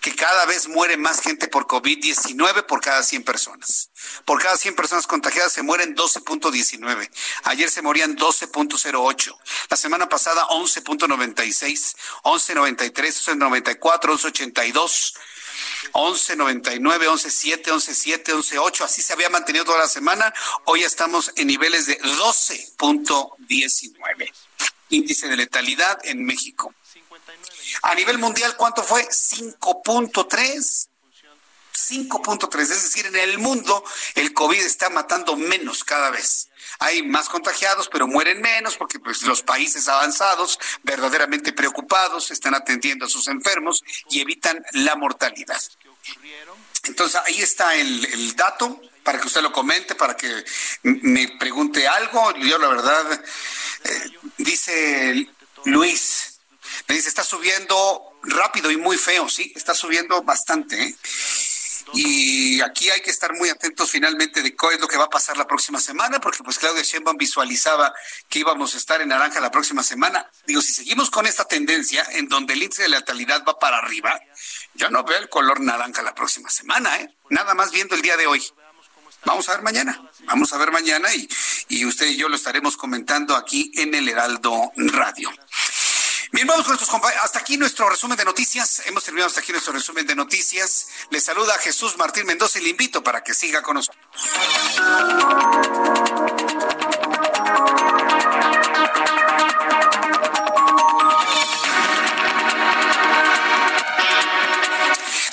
Que 0.00 0.14
cada 0.14 0.46
vez 0.46 0.68
muere 0.68 0.96
más 0.96 1.20
gente 1.20 1.48
por 1.48 1.66
COVID-19 1.66 2.66
por 2.66 2.80
cada 2.80 3.02
100 3.02 3.24
personas. 3.24 3.90
Por 4.24 4.40
cada 4.42 4.56
100 4.56 4.76
personas 4.76 5.06
contagiadas 5.06 5.52
se 5.52 5.62
mueren 5.62 5.96
12.19. 5.96 7.10
Ayer 7.44 7.70
se 7.70 7.82
morían 7.82 8.16
12.08. 8.16 9.38
La 9.70 9.76
semana 9.76 10.08
pasada 10.08 10.46
11.96, 10.48 11.96
11.93, 12.22 12.92
11.94, 12.92 13.78
11.82. 13.80 15.14
11.99, 15.92 16.82
11.7, 16.82 17.64
11.7, 17.64 18.32
11.8, 18.32 18.84
así 18.84 19.02
se 19.02 19.12
había 19.12 19.30
mantenido 19.30 19.64
toda 19.64 19.78
la 19.78 19.88
semana. 19.88 20.34
Hoy 20.64 20.82
estamos 20.82 21.30
en 21.36 21.46
niveles 21.46 21.86
de 21.86 22.00
12.19. 22.00 24.32
Índice 24.90 25.28
de 25.28 25.36
letalidad 25.36 25.98
en 26.04 26.24
México. 26.24 26.74
A 27.82 27.94
nivel 27.94 28.18
mundial, 28.18 28.56
¿cuánto 28.56 28.82
fue? 28.82 29.06
5.3. 29.08 30.88
5.3, 31.74 32.60
es 32.60 32.68
decir, 32.68 33.06
en 33.06 33.16
el 33.16 33.38
mundo 33.38 33.84
el 34.14 34.32
COVID 34.32 34.60
está 34.60 34.90
matando 34.90 35.36
menos 35.36 35.84
cada 35.84 36.10
vez. 36.10 36.48
Hay 36.78 37.02
más 37.02 37.28
contagiados, 37.28 37.88
pero 37.90 38.06
mueren 38.06 38.40
menos 38.40 38.76
porque 38.76 38.98
pues, 38.98 39.22
los 39.22 39.42
países 39.42 39.88
avanzados, 39.88 40.58
verdaderamente 40.82 41.52
preocupados, 41.52 42.30
están 42.30 42.54
atendiendo 42.54 43.06
a 43.06 43.08
sus 43.08 43.28
enfermos 43.28 43.82
y 44.10 44.20
evitan 44.20 44.64
la 44.72 44.96
mortalidad. 44.96 45.60
Entonces 46.84 47.20
ahí 47.24 47.40
está 47.40 47.74
el, 47.74 48.36
dato 48.36 48.80
para 49.02 49.20
que 49.20 49.26
usted 49.26 49.42
lo 49.42 49.52
comente, 49.52 49.94
para 49.94 50.16
que 50.16 50.44
me 50.82 51.28
pregunte 51.38 51.86
algo. 51.86 52.34
Yo 52.36 52.58
la 52.58 52.68
verdad, 52.68 53.24
eh, 53.84 54.10
dice 54.38 55.28
Luis. 55.64 56.30
Me 56.88 56.96
dice, 56.96 57.08
está 57.08 57.22
subiendo 57.24 58.14
rápido 58.22 58.70
y 58.70 58.76
muy 58.76 58.96
feo, 58.96 59.28
sí, 59.28 59.52
está 59.54 59.74
subiendo 59.74 60.22
bastante. 60.22 60.82
¿eh? 60.82 60.96
Y 61.94 62.60
aquí 62.60 62.90
hay 62.90 63.00
que 63.00 63.10
estar 63.10 63.32
muy 63.34 63.48
atentos 63.48 63.90
finalmente 63.90 64.42
de 64.42 64.56
qué 64.56 64.66
es 64.72 64.80
lo 64.80 64.88
que 64.88 64.96
va 64.96 65.04
a 65.04 65.10
pasar 65.10 65.36
la 65.36 65.46
próxima 65.46 65.80
semana, 65.80 66.20
porque 66.20 66.42
pues 66.42 66.58
Claudia 66.58 66.82
Sheinbaum 66.82 67.16
visualizaba 67.16 67.94
que 68.28 68.40
íbamos 68.40 68.74
a 68.74 68.78
estar 68.78 69.00
en 69.00 69.08
naranja 69.08 69.40
la 69.40 69.50
próxima 69.50 69.82
semana. 69.82 70.28
Digo, 70.46 70.60
si 70.60 70.72
seguimos 70.72 71.10
con 71.10 71.26
esta 71.26 71.44
tendencia 71.44 72.06
en 72.12 72.28
donde 72.28 72.54
el 72.54 72.62
índice 72.62 72.82
de 72.82 72.88
letalidad 72.88 73.44
va 73.46 73.58
para 73.58 73.78
arriba, 73.78 74.18
yo 74.74 74.90
no 74.90 75.04
veo 75.04 75.18
el 75.18 75.28
color 75.28 75.60
naranja 75.60 76.02
la 76.02 76.14
próxima 76.14 76.50
semana, 76.50 76.98
¿eh? 76.98 77.14
Nada 77.30 77.54
más 77.54 77.70
viendo 77.70 77.94
el 77.94 78.02
día 78.02 78.16
de 78.16 78.26
hoy. 78.26 78.44
Vamos 79.24 79.48
a 79.48 79.52
ver 79.52 79.62
mañana, 79.62 80.10
vamos 80.26 80.52
a 80.52 80.58
ver 80.58 80.70
mañana 80.70 81.14
y, 81.14 81.26
y 81.68 81.86
usted 81.86 82.08
y 82.08 82.16
yo 82.16 82.28
lo 82.28 82.36
estaremos 82.36 82.76
comentando 82.76 83.34
aquí 83.36 83.72
en 83.76 83.94
el 83.94 84.06
Heraldo 84.06 84.72
Radio. 84.76 85.30
Bien, 86.34 86.48
vamos 86.48 86.64
con 86.64 86.72
nuestros 86.72 86.90
compañeros. 86.90 87.24
Hasta 87.24 87.38
aquí 87.38 87.56
nuestro 87.56 87.88
resumen 87.88 88.18
de 88.18 88.24
noticias. 88.24 88.82
Hemos 88.86 89.04
terminado 89.04 89.28
hasta 89.28 89.40
aquí 89.40 89.52
nuestro 89.52 89.72
resumen 89.72 90.04
de 90.04 90.16
noticias. 90.16 90.88
Le 91.10 91.20
saluda 91.20 91.56
Jesús 91.58 91.96
Martín 91.96 92.26
Mendoza 92.26 92.58
y 92.58 92.62
le 92.62 92.70
invito 92.70 93.04
para 93.04 93.22
que 93.22 93.32
siga 93.34 93.62
con 93.62 93.74
nosotros. 93.76 94.02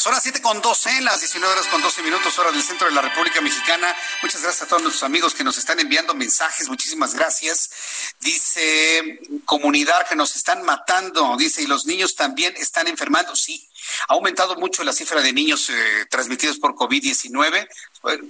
Son 0.01 0.13
las 0.13 0.23
7 0.23 0.41
con 0.41 0.59
12, 0.63 1.01
las 1.01 1.19
19 1.19 1.53
horas 1.53 1.67
con 1.67 1.79
12 1.79 2.01
minutos, 2.01 2.39
hora 2.39 2.51
del 2.51 2.63
centro 2.63 2.87
de 2.87 2.95
la 2.95 3.03
República 3.03 3.39
Mexicana. 3.39 3.95
Muchas 4.23 4.41
gracias 4.41 4.63
a 4.63 4.67
todos 4.67 4.81
nuestros 4.81 5.03
amigos 5.03 5.35
que 5.35 5.43
nos 5.43 5.59
están 5.59 5.79
enviando 5.79 6.15
mensajes. 6.15 6.69
Muchísimas 6.69 7.13
gracias. 7.13 7.69
Dice 8.19 9.19
comunidad 9.45 10.07
que 10.09 10.15
nos 10.15 10.35
están 10.35 10.63
matando. 10.63 11.37
Dice, 11.37 11.61
y 11.61 11.67
los 11.67 11.85
niños 11.85 12.15
también 12.15 12.51
están 12.57 12.87
enfermando. 12.87 13.35
Sí, 13.35 13.69
ha 14.07 14.13
aumentado 14.13 14.55
mucho 14.55 14.83
la 14.83 14.91
cifra 14.91 15.21
de 15.21 15.33
niños 15.33 15.69
eh, 15.69 16.07
transmitidos 16.09 16.57
por 16.57 16.73
COVID-19 16.73 17.67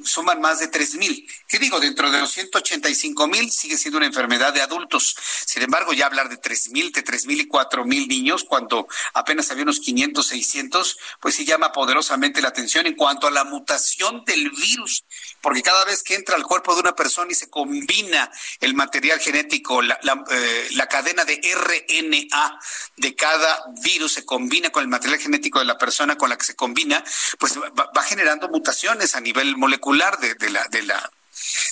suman 0.03 0.41
más 0.41 0.59
de 0.59 0.67
tres 0.67 0.95
mil. 0.95 1.27
¿Qué 1.47 1.59
digo? 1.59 1.79
Dentro 1.79 2.11
de 2.11 2.19
los 2.19 2.31
185 2.31 3.27
mil 3.27 3.51
sigue 3.51 3.77
siendo 3.77 3.97
una 3.97 4.07
enfermedad 4.07 4.53
de 4.53 4.61
adultos. 4.61 5.15
Sin 5.45 5.63
embargo, 5.63 5.93
ya 5.93 6.05
hablar 6.05 6.29
de 6.29 6.37
tres 6.37 6.69
mil, 6.69 6.91
de 6.91 7.01
tres 7.01 7.25
mil 7.25 7.39
y 7.39 7.47
cuatro 7.47 7.85
mil 7.85 8.07
niños, 8.07 8.43
cuando 8.43 8.87
apenas 9.13 9.49
había 9.51 9.63
unos 9.63 9.79
500, 9.79 10.25
600, 10.25 10.97
pues 11.19 11.35
sí 11.35 11.45
llama 11.45 11.71
poderosamente 11.71 12.41
la 12.41 12.49
atención 12.49 12.85
en 12.87 12.95
cuanto 12.95 13.27
a 13.27 13.31
la 13.31 13.43
mutación 13.43 14.23
del 14.25 14.49
virus, 14.51 15.05
porque 15.41 15.61
cada 15.61 15.85
vez 15.85 16.03
que 16.03 16.15
entra 16.15 16.35
al 16.35 16.43
cuerpo 16.43 16.73
de 16.73 16.81
una 16.81 16.95
persona 16.95 17.31
y 17.31 17.35
se 17.35 17.49
combina 17.49 18.31
el 18.59 18.73
material 18.73 19.19
genético, 19.19 19.81
la, 19.81 19.99
eh, 20.29 20.69
cadena 20.89 21.23
de 21.23 21.39
RNA 21.41 22.59
de 22.97 23.15
cada 23.15 23.63
virus 23.81 24.13
se 24.13 24.25
combina 24.25 24.71
con 24.71 24.83
el 24.83 24.89
material 24.89 25.19
genético 25.19 25.59
de 25.59 25.65
la 25.65 25.77
persona 25.77 26.17
con 26.17 26.29
la 26.29 26.37
que 26.37 26.45
se 26.45 26.55
combina, 26.55 27.01
pues 27.39 27.57
va, 27.57 27.89
va 27.95 28.03
generando 28.03 28.49
mutaciones 28.49 29.15
a 29.15 29.21
nivel 29.21 29.55
molecular 29.61 30.17
de, 30.19 30.33
de, 30.35 30.49
la, 30.49 30.67
de, 30.69 30.81
la, 30.81 31.11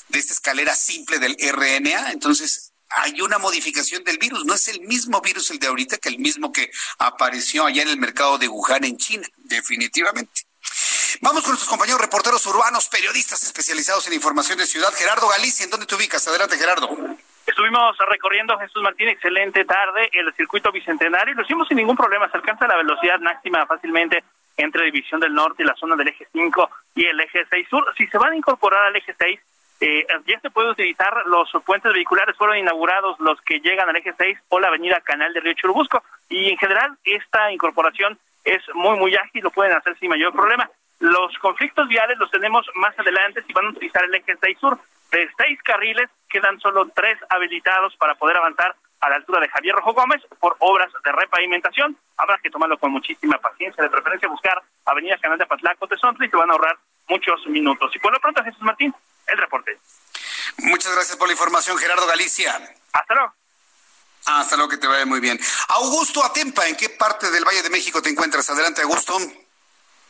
de 0.08 0.20
esta 0.20 0.34
escalera 0.34 0.74
simple 0.76 1.20
del 1.20 1.36
RNA. 1.36 2.12
Entonces, 2.12 2.72
hay 2.90 3.20
una 3.22 3.38
modificación 3.38 4.04
del 4.04 4.18
virus. 4.18 4.46
No 4.46 4.54
es 4.54 4.68
el 4.70 4.82
mismo 4.82 5.20
virus 5.22 5.50
el 5.52 5.60
de 5.60 5.68
ahorita 5.68 5.98
que 5.98 6.10
el 6.10 6.20
mismo 6.20 6.54
que 6.54 6.72
apareció 7.00 7.66
allá 7.66 7.82
en 7.82 7.90
el 7.90 7.98
mercado 7.98 8.38
de 8.38 8.48
Wuhan 8.48 8.84
en 8.84 8.98
China, 8.98 9.28
definitivamente. 9.38 10.44
Vamos 11.22 11.42
con 11.42 11.52
nuestros 11.52 11.70
compañeros 11.70 12.00
reporteros 12.00 12.46
urbanos, 12.46 12.88
periodistas 12.88 13.44
especializados 13.44 14.08
en 14.08 14.14
información 14.14 14.58
de 14.60 14.68
ciudad. 14.68 14.94
Gerardo 14.94 15.28
Galicia, 15.28 15.64
¿en 15.64 15.72
dónde 15.72 15.86
te 15.86 15.96
ubicas? 15.96 16.28
Adelante, 16.28 16.58
Gerardo. 16.58 16.90
Estuvimos 17.46 17.98
recorriendo, 18.08 18.58
Jesús 18.60 18.84
Martín, 18.84 19.10
excelente 19.10 19.66
tarde, 19.66 20.10
el 20.14 20.32
circuito 20.36 20.72
bicentenario. 20.72 21.34
Lo 21.34 21.42
hicimos 21.42 21.68
sin 21.68 21.78
ningún 21.78 21.98
problema. 21.98 22.30
Se 22.30 22.38
alcanza 22.38 22.68
la 22.68 22.78
velocidad 22.78 23.20
máxima 23.20 23.66
fácilmente 23.66 24.24
entre 24.60 24.86
División 24.86 25.20
del 25.20 25.34
Norte 25.34 25.64
y 25.64 25.66
la 25.66 25.76
zona 25.76 25.96
del 25.96 26.10
eje 26.10 26.28
5 26.32 26.70
y 26.96 27.06
el 27.06 27.20
eje 27.20 27.46
6 27.50 27.68
sur. 27.70 27.86
Si 27.98 28.06
se 28.08 28.18
van 28.18 28.34
a 28.34 28.36
incorporar 28.36 28.86
al 28.86 28.96
eje 28.96 29.16
6, 29.18 29.40
eh, 29.82 30.06
ya 30.28 30.40
se 30.42 30.50
puede 30.50 30.72
utilizar 30.72 31.24
los 31.28 31.50
puentes 31.66 31.94
vehiculares, 31.94 32.36
fueron 32.38 32.58
inaugurados 32.58 33.18
los 33.20 33.40
que 33.42 33.62
llegan 33.62 33.88
al 33.88 33.96
eje 33.96 34.14
6 34.18 34.38
o 34.50 34.60
la 34.60 34.68
avenida 34.68 35.00
Canal 35.02 35.34
de 35.34 35.40
Río 35.40 35.54
Churubusco. 35.54 36.04
Y 36.30 36.50
en 36.50 36.58
general, 36.58 36.98
esta 37.06 37.52
incorporación 37.52 38.20
es 38.44 38.62
muy, 38.74 38.98
muy 38.98 39.16
ágil, 39.16 39.44
lo 39.44 39.52
pueden 39.52 39.76
hacer 39.76 39.98
sin 39.98 40.10
mayor 40.10 40.34
problema. 40.34 40.70
Los 41.00 41.38
conflictos 41.38 41.88
viales 41.88 42.18
los 42.18 42.30
tenemos 42.30 42.70
más 42.76 42.98
adelante 43.00 43.42
si 43.44 43.54
van 43.54 43.68
a 43.68 43.70
utilizar 43.70 44.04
el 44.04 44.16
eje 44.16 44.36
6 44.42 44.58
sur. 44.60 44.78
De 45.12 45.28
seis 45.38 45.60
carriles 45.64 46.10
quedan 46.30 46.60
solo 46.60 46.88
tres 46.94 47.18
habilitados 47.30 47.96
para 47.96 48.16
poder 48.16 48.38
avanzar 48.38 48.76
a 49.02 49.10
la 49.10 49.16
altura 49.16 49.40
de 49.40 49.50
Javier 49.50 49.76
Rojo 49.76 49.94
Gómez 49.94 50.22
por 50.40 50.56
obras 50.60 50.92
de 51.04 51.12
repavimentación. 51.12 51.98
Habrá 52.18 52.38
que 52.40 52.50
tomarlo 52.50 52.78
con 52.78 52.92
muchísima 52.92 53.38
paciencia, 53.38 53.84
de 53.84 53.90
preferencia 53.90 54.28
buscar 54.28 54.62
Avenida 54.86 55.18
Canal 55.18 55.38
de 55.38 55.46
Patlaco, 55.46 55.88
Tezontla 55.88 56.26
y 56.26 56.30
se 56.30 56.38
van 56.38 56.50
a 56.50 56.54
ahorrar 56.54 56.78
muchos 57.08 57.46
minutos. 57.48 57.92
Y 57.96 58.00
por 58.00 58.12
lo 58.12 58.20
pronto, 58.20 58.44
Jesús 58.44 58.62
Martín, 58.62 58.94
el 59.28 59.38
reporte. 59.38 59.78
Muchas 60.58 60.94
gracias 60.94 61.18
por 61.18 61.28
la 61.28 61.34
información, 61.34 61.78
Gerardo 61.78 62.06
Galicia. 62.08 62.54
Hasta 62.94 63.14
luego. 63.14 63.34
Hasta 64.26 64.56
luego, 64.58 64.70
que 64.70 64.78
te 64.78 64.88
vaya 64.88 65.06
muy 65.06 65.20
bien. 65.20 65.40
Augusto 65.70 66.24
Atempa, 66.24 66.68
¿en 66.68 66.76
qué 66.76 66.90
parte 66.90 67.32
del 67.32 67.46
Valle 67.46 67.64
de 67.64 67.70
México 67.70 68.02
te 68.02 68.10
encuentras? 68.10 68.50
Adelante, 68.50 68.82
Augusto. 68.82 69.18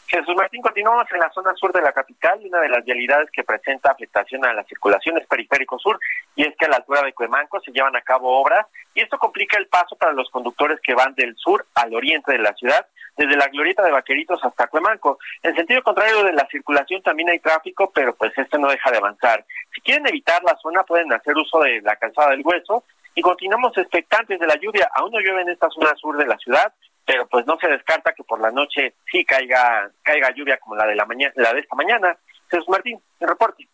Jesús 0.09 0.35
Martín, 0.35 0.63
continuamos 0.63 1.05
en 1.11 1.19
la 1.19 1.29
zona 1.29 1.53
sur 1.53 1.71
de 1.71 1.83
la 1.83 1.91
capital 1.91 2.41
y 2.41 2.47
una 2.47 2.61
de 2.61 2.69
las 2.69 2.83
vialidades 2.83 3.29
que 3.31 3.43
presenta 3.43 3.91
afectación 3.91 4.43
a 4.43 4.53
la 4.53 4.63
circulación 4.63 5.19
es 5.19 5.27
Periférico 5.27 5.77
Sur 5.77 5.99
y 6.35 6.47
es 6.47 6.55
que 6.57 6.65
a 6.65 6.69
la 6.69 6.77
altura 6.77 7.03
de 7.03 7.13
Cuemanco 7.13 7.59
se 7.59 7.71
llevan 7.71 7.95
a 7.95 8.01
cabo 8.01 8.41
obras 8.41 8.65
y 8.95 9.01
esto 9.01 9.19
complica 9.19 9.59
el 9.59 9.67
paso 9.67 9.95
para 9.97 10.11
los 10.13 10.27
conductores 10.31 10.79
que 10.81 10.95
van 10.95 11.13
del 11.13 11.35
sur 11.37 11.63
al 11.75 11.93
oriente 11.93 12.31
de 12.31 12.39
la 12.39 12.55
ciudad 12.55 12.87
desde 13.17 13.37
la 13.37 13.49
glorieta 13.49 13.83
de 13.83 13.91
Vaqueritos 13.91 14.43
hasta 14.43 14.65
Cuemanco. 14.65 15.19
En 15.43 15.55
sentido 15.55 15.83
contrario 15.83 16.23
de 16.23 16.33
la 16.33 16.47
circulación 16.47 17.03
también 17.03 17.29
hay 17.29 17.39
tráfico, 17.39 17.91
pero 17.93 18.15
pues 18.15 18.35
este 18.35 18.57
no 18.57 18.67
deja 18.67 18.89
de 18.89 18.97
avanzar. 18.97 19.45
Si 19.75 19.81
quieren 19.81 20.07
evitar 20.07 20.41
la 20.43 20.57
zona 20.57 20.81
pueden 20.81 21.13
hacer 21.13 21.37
uso 21.37 21.59
de 21.59 21.81
la 21.81 21.95
calzada 21.97 22.31
del 22.31 22.41
hueso 22.43 22.83
y 23.13 23.21
continuamos 23.21 23.77
expectantes 23.77 24.39
de 24.39 24.47
la 24.47 24.55
lluvia. 24.55 24.89
Aún 24.95 25.11
no 25.11 25.19
llueve 25.19 25.41
en 25.41 25.49
esta 25.49 25.69
zona 25.69 25.93
sur 25.97 26.17
de 26.17 26.25
la 26.25 26.37
ciudad, 26.37 26.73
pero 27.09 27.27
pues 27.27 27.43
no 27.47 27.57
se 27.59 27.67
descarta 27.67 28.13
que 28.13 28.23
por 28.23 28.39
la 28.39 28.51
noche 28.51 28.93
sí 29.11 29.25
caiga 29.25 29.89
caiga 30.03 30.29
lluvia 30.29 30.59
como 30.59 30.75
la 30.75 30.85
de 30.85 30.95
la 30.95 31.05
mañana 31.05 31.33
la 31.37 31.53
de 31.53 31.61
esta 31.61 31.75
mañana. 31.75 32.15
Jesús 32.51 32.69
Martín, 32.69 33.01
el 33.19 33.27
reporte. 33.27 33.67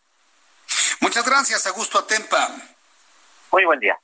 Muchas 1.02 1.28
gracias, 1.28 1.68
Augusto 1.68 2.00
Atempa. 2.00 2.48
Muy 3.52 3.66
buen 3.66 3.82
día. 3.82 4.00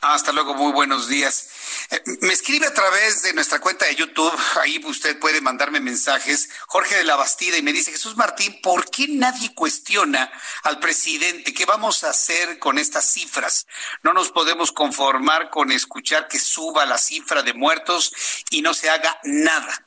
Hasta 0.00 0.30
luego, 0.30 0.54
muy 0.54 0.70
buenos 0.70 1.08
días. 1.08 1.48
Eh, 1.90 2.00
me 2.20 2.32
escribe 2.32 2.68
a 2.68 2.74
través 2.74 3.22
de 3.22 3.32
nuestra 3.32 3.58
cuenta 3.58 3.84
de 3.86 3.96
YouTube, 3.96 4.32
ahí 4.62 4.80
usted 4.84 5.18
puede 5.18 5.40
mandarme 5.40 5.80
mensajes, 5.80 6.50
Jorge 6.68 6.98
de 6.98 7.04
la 7.04 7.16
Bastida, 7.16 7.56
y 7.56 7.62
me 7.62 7.72
dice, 7.72 7.90
Jesús 7.90 8.16
Martín, 8.16 8.60
¿por 8.62 8.88
qué 8.90 9.08
nadie 9.08 9.52
cuestiona 9.54 10.30
al 10.62 10.78
presidente? 10.78 11.52
¿Qué 11.52 11.66
vamos 11.66 12.04
a 12.04 12.10
hacer 12.10 12.60
con 12.60 12.78
estas 12.78 13.12
cifras? 13.12 13.66
No 14.04 14.12
nos 14.12 14.30
podemos 14.30 14.70
conformar 14.70 15.50
con 15.50 15.72
escuchar 15.72 16.28
que 16.28 16.38
suba 16.38 16.86
la 16.86 16.98
cifra 16.98 17.42
de 17.42 17.54
muertos 17.54 18.12
y 18.50 18.62
no 18.62 18.74
se 18.74 18.90
haga 18.90 19.18
nada. 19.24 19.84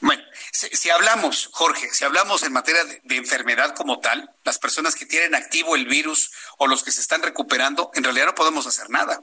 Bueno, 0.00 0.22
si, 0.50 0.88
hablamos, 0.88 1.50
Jorge, 1.52 1.90
si 1.92 2.04
hablamos 2.04 2.42
en 2.42 2.54
materia 2.54 2.84
de, 2.84 3.02
de, 3.04 3.16
enfermedad 3.16 3.74
como 3.76 4.00
tal, 4.00 4.34
las 4.44 4.58
personas 4.58 4.94
que 4.94 5.06
tienen 5.06 5.34
activo 5.34 5.76
el 5.76 5.86
virus 5.86 6.32
o 6.56 6.66
los 6.66 6.82
que 6.82 6.90
se 6.90 7.02
están 7.02 7.22
recuperando, 7.22 7.90
en 7.94 8.02
realidad 8.02 8.26
no 8.26 8.34
podemos 8.34 8.66
hacer 8.66 8.88
nada. 8.88 9.22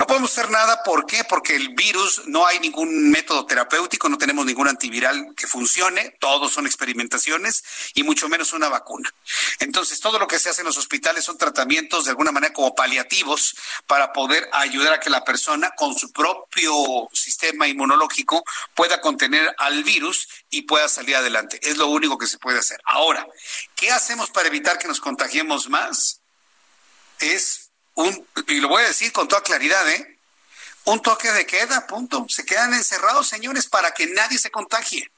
No 0.00 0.06
podemos 0.06 0.32
hacer 0.32 0.50
nada, 0.50 0.82
¿por 0.82 1.04
qué? 1.04 1.24
Porque 1.24 1.54
el 1.54 1.74
virus 1.74 2.22
no 2.24 2.46
hay 2.46 2.58
ningún 2.58 3.10
método 3.10 3.44
terapéutico, 3.44 4.08
no 4.08 4.16
tenemos 4.16 4.46
ningún 4.46 4.66
antiviral 4.66 5.34
que 5.36 5.46
funcione, 5.46 6.16
todos 6.18 6.54
son 6.54 6.64
experimentaciones 6.64 7.62
y 7.92 8.02
mucho 8.02 8.26
menos 8.30 8.54
una 8.54 8.70
vacuna. 8.70 9.12
Entonces, 9.58 10.00
todo 10.00 10.18
lo 10.18 10.26
que 10.26 10.38
se 10.38 10.48
hace 10.48 10.62
en 10.62 10.68
los 10.68 10.78
hospitales 10.78 11.24
son 11.26 11.36
tratamientos 11.36 12.06
de 12.06 12.12
alguna 12.12 12.32
manera 12.32 12.54
como 12.54 12.74
paliativos 12.74 13.54
para 13.86 14.10
poder 14.14 14.48
ayudar 14.52 14.94
a 14.94 15.00
que 15.00 15.10
la 15.10 15.22
persona 15.22 15.74
con 15.76 15.94
su 15.94 16.10
propio 16.12 16.72
sistema 17.12 17.68
inmunológico 17.68 18.42
pueda 18.72 19.02
contener 19.02 19.54
al 19.58 19.84
virus 19.84 20.28
y 20.48 20.62
pueda 20.62 20.88
salir 20.88 21.16
adelante. 21.16 21.60
Es 21.62 21.76
lo 21.76 21.88
único 21.88 22.16
que 22.16 22.26
se 22.26 22.38
puede 22.38 22.58
hacer. 22.58 22.80
Ahora, 22.86 23.28
¿qué 23.76 23.90
hacemos 23.90 24.30
para 24.30 24.48
evitar 24.48 24.78
que 24.78 24.88
nos 24.88 24.98
contagiemos 24.98 25.68
más? 25.68 26.22
Es 27.18 27.59
y 28.48 28.60
lo 28.60 28.68
voy 28.68 28.82
a 28.82 28.88
decir 28.88 29.12
con 29.12 29.28
toda 29.28 29.42
claridad, 29.42 29.88
¿eh? 29.88 30.18
Un 30.84 31.00
toque 31.00 31.30
de 31.32 31.46
queda, 31.46 31.86
punto. 31.86 32.26
Se 32.28 32.44
quedan 32.44 32.74
encerrados, 32.74 33.28
señores, 33.28 33.66
para 33.66 33.92
que 33.92 34.06
nadie 34.06 34.38
se 34.38 34.50
contagie. 34.50 35.10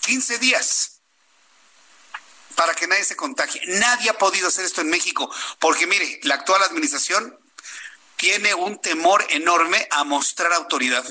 15 0.00 0.38
días 0.38 0.92
para 2.54 2.74
que 2.74 2.86
nadie 2.86 3.04
se 3.04 3.16
contagie. 3.16 3.60
Nadie 3.66 4.10
ha 4.10 4.18
podido 4.18 4.48
hacer 4.48 4.64
esto 4.64 4.80
en 4.80 4.90
México, 4.90 5.30
porque 5.58 5.86
mire, 5.86 6.20
la 6.22 6.36
actual 6.36 6.62
administración 6.62 7.38
tiene 8.16 8.54
un 8.54 8.80
temor 8.80 9.26
enorme 9.30 9.86
a 9.90 10.04
mostrar 10.04 10.52
autoridad. 10.52 11.04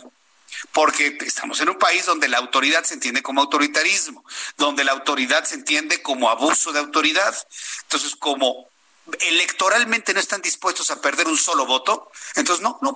Porque 0.72 1.18
estamos 1.22 1.60
en 1.62 1.70
un 1.70 1.78
país 1.78 2.06
donde 2.06 2.28
la 2.28 2.38
autoridad 2.38 2.84
se 2.84 2.94
entiende 2.94 3.22
como 3.22 3.42
autoritarismo, 3.42 4.24
donde 4.58 4.84
la 4.84 4.92
autoridad 4.92 5.44
se 5.44 5.56
entiende 5.56 6.02
como 6.02 6.30
abuso 6.30 6.72
de 6.72 6.80
autoridad. 6.80 7.36
Entonces, 7.84 8.16
como 8.16 8.70
electoralmente 9.20 10.14
no 10.14 10.20
están 10.20 10.42
dispuestos 10.42 10.92
a 10.92 11.02
perder 11.02 11.28
un 11.28 11.38
solo 11.38 11.66
voto, 11.66 12.12
entonces 12.36 12.64
no, 12.64 12.80
no, 12.82 12.94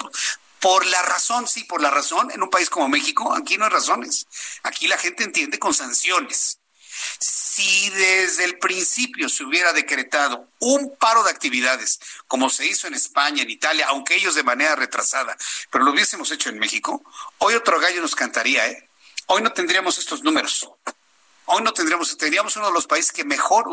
por 0.60 0.86
la 0.88 1.02
razón, 1.04 1.48
sí, 1.48 1.64
por 1.64 1.80
la 1.80 1.92
razón, 1.92 2.32
en 2.32 2.42
un 2.42 2.50
país 2.50 2.72
como 2.72 2.90
México, 2.90 3.36
aquí 3.36 3.56
no 3.58 3.66
hay 3.66 3.70
razones. 3.70 4.26
Aquí 4.64 4.88
la 4.88 4.98
gente 4.98 5.24
entiende 5.24 5.60
con 5.60 5.76
sanciones. 5.76 6.60
Si 7.20 7.90
desde 7.92 8.46
el 8.46 8.58
principio 8.58 9.30
se 9.30 9.44
hubiera 9.44 9.74
decretado 9.74 10.48
un 10.60 10.96
paro 10.98 11.24
de 11.24 11.30
actividades, 11.30 12.00
como 12.28 12.50
se 12.50 12.66
hizo 12.66 12.88
en 12.88 12.96
España, 12.96 13.44
en 13.44 13.52
Italia, 13.52 13.86
aunque 13.90 14.16
ellos 14.16 14.34
de 14.34 14.44
manera 14.44 14.76
retrasada, 14.76 15.38
pero 15.70 15.84
lo 15.84 15.92
hubiésemos 15.92 16.32
hecho 16.32 16.50
en 16.50 16.58
México, 16.58 17.04
hoy 17.38 17.54
otro 17.54 17.80
gallo 17.80 18.02
nos 18.02 18.16
cantaría, 18.16 18.68
¿eh? 18.68 18.90
Hoy 19.28 19.44
no 19.44 19.54
tendríamos 19.54 20.00
estos 20.00 20.24
números. 20.24 20.68
Hoy 21.46 21.62
no 21.62 21.74
tendríamos, 21.74 22.18
tendríamos 22.18 22.56
uno 22.56 22.68
de 22.68 22.74
los 22.74 22.88
países 22.88 23.12
que 23.12 23.24
mejor 23.24 23.66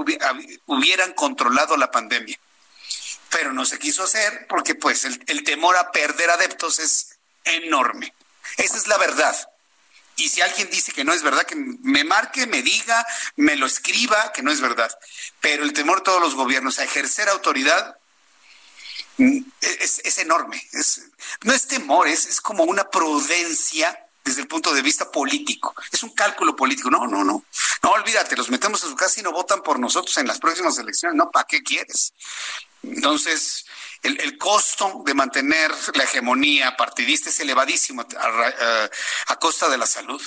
hubieran 0.67 1.13
controlado 1.15 1.77
la 1.77 1.91
pandemia. 1.91 2.39
Pero 3.31 3.53
no 3.53 3.65
se 3.65 3.79
quiso 3.79 4.05
hacer 4.05 4.47
porque 4.49 4.75
pues 4.75 5.05
el, 5.05 5.45
temor 5.45 5.77
a 5.77 5.91
perder 5.91 6.31
adeptos 6.31 6.79
es 6.79 7.17
enorme. 7.45 8.13
Esa 8.59 8.77
es 8.77 8.87
la 8.87 8.99
verdad. 8.99 9.35
Y 10.17 10.29
si 10.29 10.43
alguien 10.43 10.69
dice 10.71 10.93
que 10.93 11.05
no 11.05 11.15
es 11.15 11.23
verdad, 11.23 11.47
que 11.47 11.57
me 11.57 12.05
marque, 12.05 12.47
me 12.47 12.61
diga, 12.61 13.07
me 13.37 13.57
lo 13.57 13.65
escriba, 13.65 14.33
que 14.33 14.43
no 14.43 14.53
es 14.53 14.61
verdad. 14.61 14.95
Pero 15.41 15.65
el 15.65 15.73
temor 15.73 15.99
de 15.99 16.05
todos 16.05 16.21
los 16.21 16.35
gobiernos 16.35 16.79
a 16.79 16.85
ejercer 16.85 17.31
autoridad 17.31 17.97
mm, 19.17 19.39
es, 19.63 20.19
enorme. 20.19 20.63
no 21.43 21.55
es 21.55 21.67
temor, 21.67 22.09
es, 22.09 22.27
es 22.27 22.43
como 22.43 22.65
una 22.65 22.91
prudencia 22.91 23.99
desde 24.25 24.43
el 24.43 24.49
punto 24.49 24.73
de 24.73 24.83
vista 24.83 25.11
político. 25.11 25.75
Es 25.91 26.03
un 26.03 26.11
cálculo 26.11 26.55
político. 26.55 26.91
No, 26.91 27.07
no, 27.07 27.25
no. 27.25 27.45
No, 27.83 27.91
olvídate, 27.91 28.37
los 28.37 28.51
metemos 28.51 28.83
en 28.85 28.91
su 28.91 28.97
casa 28.97 29.21
y 29.21 29.23
no 29.23 29.33
votan 29.33 29.63
por 29.63 29.79
nosotros 29.79 30.17
en 30.19 30.27
las 30.27 30.39
próximas 30.39 30.79
elecciones. 30.79 31.17
No, 31.17 31.31
¿para 31.31 31.47
qué 31.47 31.63
quieres? 31.63 32.13
Entonces, 32.83 33.65
el, 34.03 34.37
costo 34.39 35.03
de 35.05 35.15
mantener 35.15 35.71
la 35.95 36.05
hegemonía 36.05 36.77
partidista 36.77 37.31
es 37.31 37.41
elevadísimo 37.41 38.03
a, 38.03 39.37
costa 39.37 39.69
de 39.69 39.79
la 39.79 39.87
salud. 39.87 40.21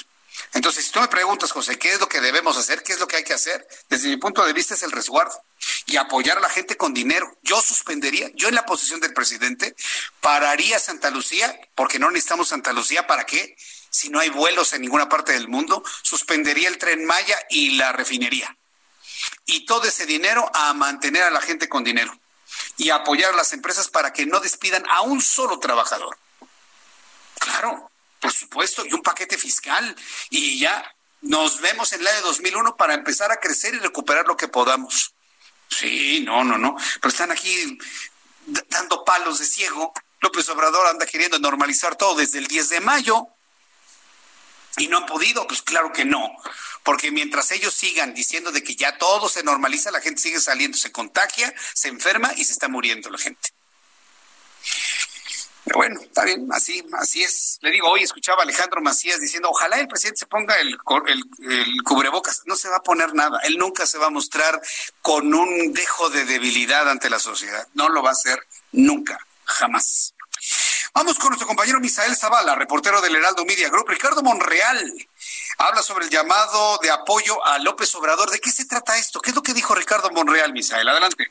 Entonces, 0.53 0.85
si 0.85 0.91
tú 0.91 0.99
me 0.99 1.07
preguntas, 1.07 1.51
José, 1.51 1.77
¿qué 1.77 1.93
es 1.93 1.99
lo 1.99 2.09
que 2.09 2.21
debemos 2.21 2.57
hacer? 2.57 2.83
¿Qué 2.83 2.93
es 2.93 2.99
lo 2.99 3.07
que 3.07 3.17
hay 3.17 3.23
que 3.23 3.33
hacer? 3.33 3.67
Desde 3.89 4.09
mi 4.09 4.17
punto 4.17 4.45
de 4.45 4.53
vista 4.53 4.73
es 4.73 4.83
el 4.83 4.91
resguardo 4.91 5.41
y 5.85 5.97
apoyar 5.97 6.37
a 6.37 6.41
la 6.41 6.49
gente 6.49 6.77
con 6.77 6.93
dinero. 6.93 7.37
Yo 7.41 7.61
suspendería, 7.61 8.29
yo 8.35 8.49
en 8.49 8.55
la 8.55 8.65
posición 8.65 8.99
del 8.99 9.13
presidente, 9.13 9.75
pararía 10.21 10.79
Santa 10.79 11.09
Lucía, 11.09 11.57
porque 11.73 11.99
no 11.99 12.11
necesitamos 12.11 12.49
Santa 12.49 12.73
Lucía, 12.73 13.07
¿para 13.07 13.25
qué? 13.25 13.55
Si 13.95 14.09
no 14.09 14.19
hay 14.19 14.29
vuelos 14.29 14.73
en 14.73 14.81
ninguna 14.81 15.07
parte 15.07 15.31
del 15.31 15.47
mundo, 15.47 15.81
suspendería 16.01 16.67
el 16.67 16.77
tren 16.77 17.05
Maya 17.05 17.37
y 17.49 17.77
la 17.77 17.93
refinería. 17.93 18.57
Y 19.45 19.65
todo 19.65 19.85
ese 19.85 20.05
dinero 20.05 20.51
a 20.53 20.73
mantener 20.73 21.23
a 21.23 21.31
la 21.31 21.39
gente 21.39 21.69
con 21.69 21.85
dinero 21.85 22.19
y 22.75 22.89
apoyar 22.89 23.33
a 23.33 23.37
las 23.37 23.53
empresas 23.53 23.87
para 23.87 24.11
que 24.11 24.25
no 24.25 24.41
despidan 24.41 24.83
a 24.89 25.01
un 25.01 25.21
solo 25.21 25.59
trabajador. 25.59 26.17
Claro, 27.39 27.89
por 28.19 28.33
supuesto, 28.33 28.85
y 28.85 28.91
un 28.91 29.01
paquete 29.01 29.37
fiscal 29.37 29.95
y 30.29 30.59
ya 30.59 30.93
nos 31.21 31.61
vemos 31.61 31.93
en 31.93 32.03
la 32.03 32.11
de 32.11 32.21
2001 32.21 32.75
para 32.75 32.95
empezar 32.95 33.31
a 33.31 33.39
crecer 33.39 33.75
y 33.75 33.79
recuperar 33.79 34.27
lo 34.27 34.35
que 34.35 34.49
podamos. 34.49 35.13
Sí, 35.69 36.19
no, 36.19 36.43
no, 36.43 36.57
no, 36.57 36.75
pero 36.95 37.09
están 37.09 37.31
aquí 37.31 37.77
dando 38.67 39.05
palos 39.05 39.39
de 39.39 39.45
ciego. 39.45 39.93
López 40.19 40.49
Obrador 40.49 40.85
anda 40.87 41.05
queriendo 41.05 41.39
normalizar 41.39 41.95
todo 41.95 42.15
desde 42.15 42.39
el 42.39 42.47
10 42.47 42.69
de 42.69 42.79
mayo 42.81 43.29
y 44.77 44.87
no 44.87 44.97
han 44.97 45.05
podido, 45.05 45.47
pues 45.47 45.61
claro 45.61 45.91
que 45.91 46.05
no 46.05 46.31
porque 46.85 47.11
mientras 47.11 47.51
ellos 47.51 47.73
sigan 47.73 48.13
diciendo 48.13 48.51
de 48.51 48.63
que 48.63 48.75
ya 48.75 48.95
todo 48.99 49.27
se 49.27 49.41
normaliza, 49.41 49.89
la 49.89 50.01
gente 50.01 50.21
sigue 50.21 50.39
saliendo, 50.39 50.77
se 50.77 50.91
contagia, 50.91 51.51
se 51.73 51.87
enferma 51.87 52.31
y 52.37 52.45
se 52.45 52.53
está 52.53 52.67
muriendo 52.67 53.09
la 53.09 53.17
gente. 53.17 53.49
Pero 55.63 55.79
bueno, 55.79 55.99
está 55.99 56.23
bien, 56.25 56.47
así, 56.51 56.85
así 56.93 57.23
es. 57.23 57.57
Le 57.61 57.71
digo, 57.71 57.89
hoy 57.89 58.03
escuchaba 58.03 58.41
a 58.41 58.43
Alejandro 58.43 58.83
Macías 58.83 59.19
diciendo, 59.19 59.49
ojalá 59.49 59.79
el 59.79 59.87
presidente 59.87 60.19
se 60.19 60.25
ponga 60.27 60.53
el, 60.57 60.77
el, 61.49 61.83
cubrebocas. 61.83 62.43
No 62.45 62.55
se 62.55 62.69
va 62.69 62.75
a 62.75 62.83
poner 62.83 63.15
nada. 63.15 63.39
Él 63.45 63.57
nunca 63.57 63.87
se 63.87 63.97
va 63.97 64.05
a 64.05 64.11
mostrar 64.11 64.61
con 65.01 65.33
un 65.33 65.73
dejo 65.73 66.11
de 66.11 66.25
debilidad 66.25 66.87
ante 66.87 67.09
la 67.09 67.17
sociedad. 67.17 67.67
No 67.73 67.89
lo 67.89 68.03
va 68.03 68.09
a 68.09 68.13
hacer 68.13 68.37
nunca, 68.73 69.17
jamás. 69.45 70.13
Vamos 70.97 71.19
con 71.19 71.27
nuestro 71.27 71.45
compañero 71.45 71.81
Misael 71.81 72.15
Zavala, 72.15 72.55
reportero 72.55 73.01
del 73.01 73.17
Heraldo 73.17 73.43
Media 73.43 73.67
Group. 73.69 73.89
Ricardo 73.89 74.23
Monreal 74.23 74.79
habla 75.57 75.81
sobre 75.81 76.05
el 76.05 76.09
llamado 76.09 76.77
de 76.81 76.89
apoyo 76.89 77.45
a 77.45 77.59
López 77.59 77.93
Obrador. 77.95 78.29
¿De 78.29 78.39
qué 78.39 78.49
se 78.49 78.65
trata 78.65 78.95
esto? 78.95 79.19
¿Qué 79.19 79.31
es 79.31 79.35
lo 79.35 79.43
que 79.43 79.53
dijo 79.53 79.75
Ricardo 79.75 80.09
Monreal, 80.11 80.53
Misael? 80.53 80.87
Adelante. 80.87 81.25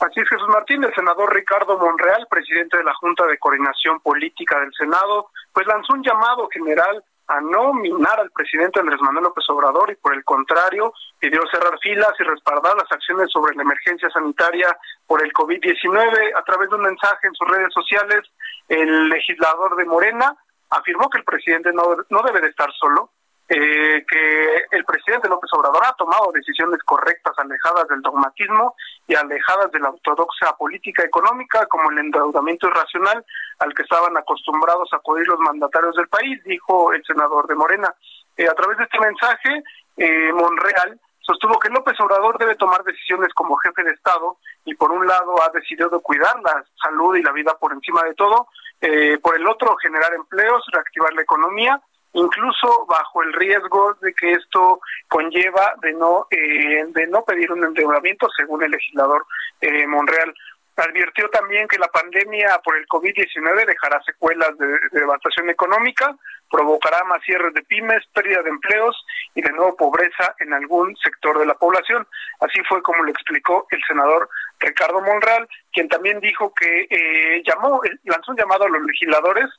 Así 0.00 0.18
es, 0.18 0.28
Jesús 0.28 0.48
Martín, 0.48 0.82
el 0.82 0.92
senador 0.96 1.32
Ricardo 1.32 1.78
Monreal, 1.78 2.26
presidente 2.28 2.76
de 2.76 2.82
la 2.82 2.94
Junta 2.94 3.24
de 3.26 3.38
Coordinación 3.38 4.00
Política 4.00 4.58
del 4.58 4.74
Senado, 4.76 5.30
pues 5.52 5.68
lanzó 5.68 5.92
un 5.92 6.02
llamado 6.02 6.48
general 6.52 7.04
a 7.30 7.40
no 7.40 7.72
minar 7.72 8.18
al 8.18 8.30
presidente 8.32 8.80
Andrés 8.80 9.00
Manuel 9.00 9.24
López 9.24 9.44
Obrador 9.50 9.88
y 9.92 9.94
por 9.94 10.14
el 10.14 10.24
contrario 10.24 10.92
pidió 11.20 11.40
cerrar 11.52 11.78
filas 11.78 12.12
y 12.18 12.24
respaldar 12.24 12.76
las 12.76 12.90
acciones 12.90 13.30
sobre 13.30 13.54
la 13.54 13.62
emergencia 13.62 14.10
sanitaria 14.10 14.76
por 15.06 15.22
el 15.24 15.32
COVID-19 15.32 16.32
a 16.36 16.42
través 16.42 16.68
de 16.68 16.74
un 16.74 16.82
mensaje 16.82 17.28
en 17.28 17.34
sus 17.34 17.46
redes 17.46 17.72
sociales. 17.72 18.22
El 18.68 19.08
legislador 19.08 19.76
de 19.76 19.84
Morena 19.84 20.36
afirmó 20.70 21.08
que 21.08 21.18
el 21.18 21.24
presidente 21.24 21.72
no, 21.72 21.96
no 22.08 22.22
debe 22.22 22.40
de 22.40 22.48
estar 22.48 22.72
solo, 22.72 23.10
eh, 23.52 24.06
que 24.08 24.64
el 24.70 24.84
presidente 24.84 25.28
López 25.28 25.50
Obrador 25.52 25.82
ha 25.84 25.92
tomado 25.94 26.30
decisiones 26.32 26.80
correctas, 26.84 27.36
alejadas 27.36 27.88
del 27.88 28.00
dogmatismo 28.00 28.76
y 29.08 29.16
alejadas 29.16 29.72
de 29.72 29.80
la 29.80 29.90
ortodoxa 29.90 30.56
política 30.56 31.02
económica, 31.02 31.66
como 31.66 31.90
el 31.90 31.98
endeudamiento 31.98 32.68
irracional 32.68 33.24
al 33.58 33.74
que 33.74 33.82
estaban 33.82 34.16
acostumbrados 34.16 34.88
a 34.92 34.98
acudir 34.98 35.26
los 35.26 35.40
mandatarios 35.40 35.96
del 35.96 36.06
país, 36.06 36.40
dijo 36.44 36.92
el 36.92 37.04
senador 37.04 37.48
de 37.48 37.56
Morena. 37.56 37.92
Eh, 38.36 38.46
a 38.46 38.54
través 38.54 38.78
de 38.78 38.84
este 38.84 39.00
mensaje, 39.00 39.64
eh, 39.96 40.32
Monreal 40.32 41.00
sostuvo 41.18 41.58
que 41.58 41.70
López 41.70 41.98
Obrador 42.00 42.38
debe 42.38 42.54
tomar 42.54 42.84
decisiones 42.84 43.34
como 43.34 43.56
jefe 43.56 43.82
de 43.82 43.90
Estado 43.90 44.38
y 44.64 44.76
por 44.76 44.92
un 44.92 45.06
lado 45.06 45.42
ha 45.42 45.50
decidido 45.50 46.00
cuidar 46.00 46.40
la 46.40 46.64
salud 46.80 47.16
y 47.16 47.22
la 47.22 47.32
vida 47.32 47.56
por 47.58 47.72
encima 47.72 48.04
de 48.04 48.14
todo, 48.14 48.46
eh, 48.80 49.18
por 49.20 49.34
el 49.34 49.46
otro 49.48 49.76
generar 49.76 50.14
empleos, 50.14 50.64
reactivar 50.72 51.12
la 51.14 51.22
economía, 51.22 51.82
incluso 52.12 52.86
bajo 52.86 53.22
el 53.22 53.32
riesgo 53.34 53.94
de 54.00 54.12
que 54.14 54.32
esto 54.32 54.80
conlleva 55.08 55.74
de 55.82 55.92
no 55.92 56.26
eh, 56.30 56.84
de 56.88 57.06
no 57.06 57.24
pedir 57.24 57.52
un 57.52 57.64
endeudamiento, 57.64 58.28
según 58.36 58.62
el 58.62 58.70
legislador 58.70 59.24
eh, 59.60 59.86
Monreal. 59.86 60.34
Advirtió 60.76 61.28
también 61.28 61.68
que 61.68 61.78
la 61.78 61.88
pandemia 61.88 62.58
por 62.64 62.74
el 62.74 62.86
COVID-19 62.86 63.66
dejará 63.66 64.00
secuelas 64.02 64.56
de, 64.56 64.78
devastación 64.92 65.50
económica, 65.50 66.16
provocará 66.50 67.04
más 67.04 67.22
cierres 67.22 67.52
de 67.52 67.62
pymes, 67.62 68.02
pérdida 68.14 68.42
de 68.42 68.48
empleos 68.48 68.96
y 69.34 69.42
de 69.42 69.52
nuevo 69.52 69.76
pobreza 69.76 70.34
en 70.38 70.54
algún 70.54 70.96
sector 70.96 71.38
de 71.38 71.44
la 71.44 71.54
población. 71.54 72.06
Así 72.40 72.62
fue 72.66 72.82
como 72.82 73.02
lo 73.02 73.10
explicó 73.10 73.66
el 73.70 73.80
senador 73.86 74.30
Ricardo 74.58 75.02
Monreal, 75.02 75.46
quien 75.70 75.88
también 75.88 76.18
dijo 76.20 76.54
que 76.54 76.86
eh, 76.88 77.42
llamó, 77.44 77.82
lanzó 78.04 78.32
un 78.32 78.38
llamado 78.38 78.64
a 78.64 78.70
los 78.70 78.82
legisladores 78.82 79.50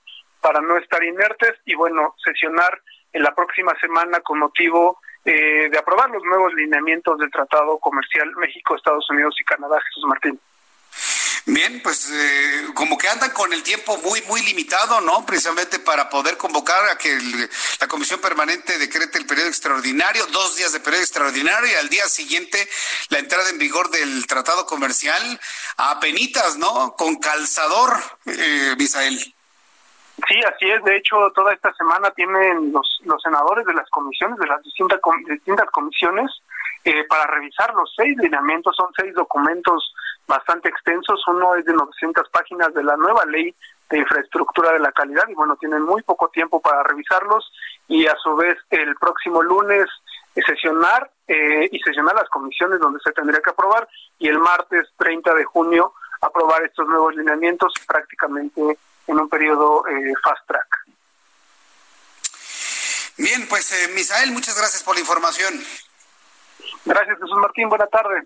para 0.41 0.61
no 0.61 0.77
estar 0.77 1.03
inertes 1.03 1.53
y 1.65 1.75
bueno, 1.75 2.15
sesionar 2.23 2.81
en 3.13 3.23
la 3.23 3.33
próxima 3.33 3.73
semana 3.79 4.19
con 4.21 4.39
motivo 4.39 4.99
eh, 5.23 5.69
de 5.69 5.77
aprobar 5.77 6.09
los 6.09 6.23
nuevos 6.23 6.53
lineamientos 6.53 7.19
del 7.19 7.29
Tratado 7.29 7.77
Comercial 7.77 8.31
México, 8.37 8.75
Estados 8.75 9.07
Unidos 9.09 9.35
y 9.39 9.43
Canadá, 9.43 9.79
Jesús 9.81 10.03
Martín. 10.07 10.39
Bien, 11.45 11.81
pues 11.81 12.09
eh, 12.11 12.67
como 12.75 12.97
que 12.97 13.07
andan 13.07 13.31
con 13.31 13.51
el 13.51 13.63
tiempo 13.63 13.97
muy, 13.97 14.21
muy 14.23 14.41
limitado, 14.43 15.01
¿no? 15.01 15.25
Precisamente 15.25 15.79
para 15.79 16.07
poder 16.07 16.37
convocar 16.37 16.87
a 16.89 16.97
que 16.97 17.17
la 17.79 17.87
Comisión 17.87 18.19
Permanente 18.21 18.77
decrete 18.77 19.17
el 19.17 19.25
periodo 19.25 19.47
extraordinario, 19.47 20.25
dos 20.27 20.55
días 20.55 20.71
de 20.71 20.79
periodo 20.79 21.01
extraordinario 21.01 21.71
y 21.71 21.75
al 21.75 21.89
día 21.89 22.07
siguiente 22.07 22.69
la 23.09 23.19
entrada 23.19 23.49
en 23.49 23.57
vigor 23.57 23.89
del 23.89 24.27
tratado 24.27 24.67
comercial 24.67 25.39
a 25.77 25.99
penitas, 25.99 26.57
¿no? 26.57 26.95
Con 26.95 27.15
calzador, 27.15 27.97
eh, 28.27 28.75
Misael. 28.77 29.33
Sí, 30.27 30.39
así 30.43 30.69
es. 30.69 30.83
De 30.83 30.97
hecho, 30.97 31.15
toda 31.33 31.53
esta 31.53 31.73
semana 31.73 32.11
tienen 32.11 32.71
los, 32.71 33.01
los 33.05 33.21
senadores 33.21 33.65
de 33.65 33.73
las 33.73 33.89
comisiones, 33.89 34.37
de 34.39 34.47
las 34.47 34.61
distintas, 34.63 34.99
distintas 35.27 35.69
comisiones, 35.71 36.31
eh, 36.83 37.05
para 37.07 37.27
revisar 37.27 37.73
los 37.73 37.93
seis 37.95 38.17
lineamientos. 38.17 38.75
Son 38.75 38.89
seis 38.95 39.13
documentos 39.13 39.93
bastante 40.27 40.69
extensos. 40.69 41.25
Uno 41.27 41.55
es 41.55 41.65
de 41.65 41.73
900 41.73 42.29
páginas 42.29 42.73
de 42.73 42.83
la 42.83 42.97
nueva 42.97 43.25
ley 43.25 43.53
de 43.89 43.99
infraestructura 43.99 44.71
de 44.71 44.79
la 44.79 44.91
calidad 44.91 45.27
y 45.27 45.33
bueno, 45.33 45.57
tienen 45.57 45.81
muy 45.81 46.01
poco 46.03 46.29
tiempo 46.29 46.61
para 46.61 46.81
revisarlos 46.83 47.51
y 47.87 48.07
a 48.07 48.15
su 48.23 48.35
vez 48.37 48.57
el 48.69 48.95
próximo 48.95 49.41
lunes 49.43 49.87
sesionar 50.45 51.11
eh, 51.27 51.67
y 51.69 51.79
sesionar 51.79 52.15
las 52.15 52.29
comisiones 52.29 52.79
donde 52.79 52.99
se 53.03 53.11
tendría 53.11 53.41
que 53.41 53.49
aprobar 53.49 53.87
y 54.17 54.29
el 54.29 54.39
martes 54.39 54.87
30 54.97 55.33
de 55.33 55.43
junio 55.43 55.93
aprobar 56.21 56.63
estos 56.63 56.87
nuevos 56.87 57.15
lineamientos 57.15 57.73
prácticamente 57.85 58.77
en 59.07 59.19
un 59.19 59.29
periodo 59.29 59.85
eh, 59.87 60.13
fast 60.23 60.47
track. 60.47 60.67
Bien, 63.17 63.47
pues 63.47 63.71
eh, 63.71 63.89
Misael, 63.93 64.31
muchas 64.31 64.57
gracias 64.57 64.83
por 64.83 64.95
la 64.95 65.01
información. 65.01 65.63
Gracias 66.85 67.17
Jesús 67.19 67.37
Martín, 67.39 67.69
buena 67.69 67.87
tarde. 67.87 68.23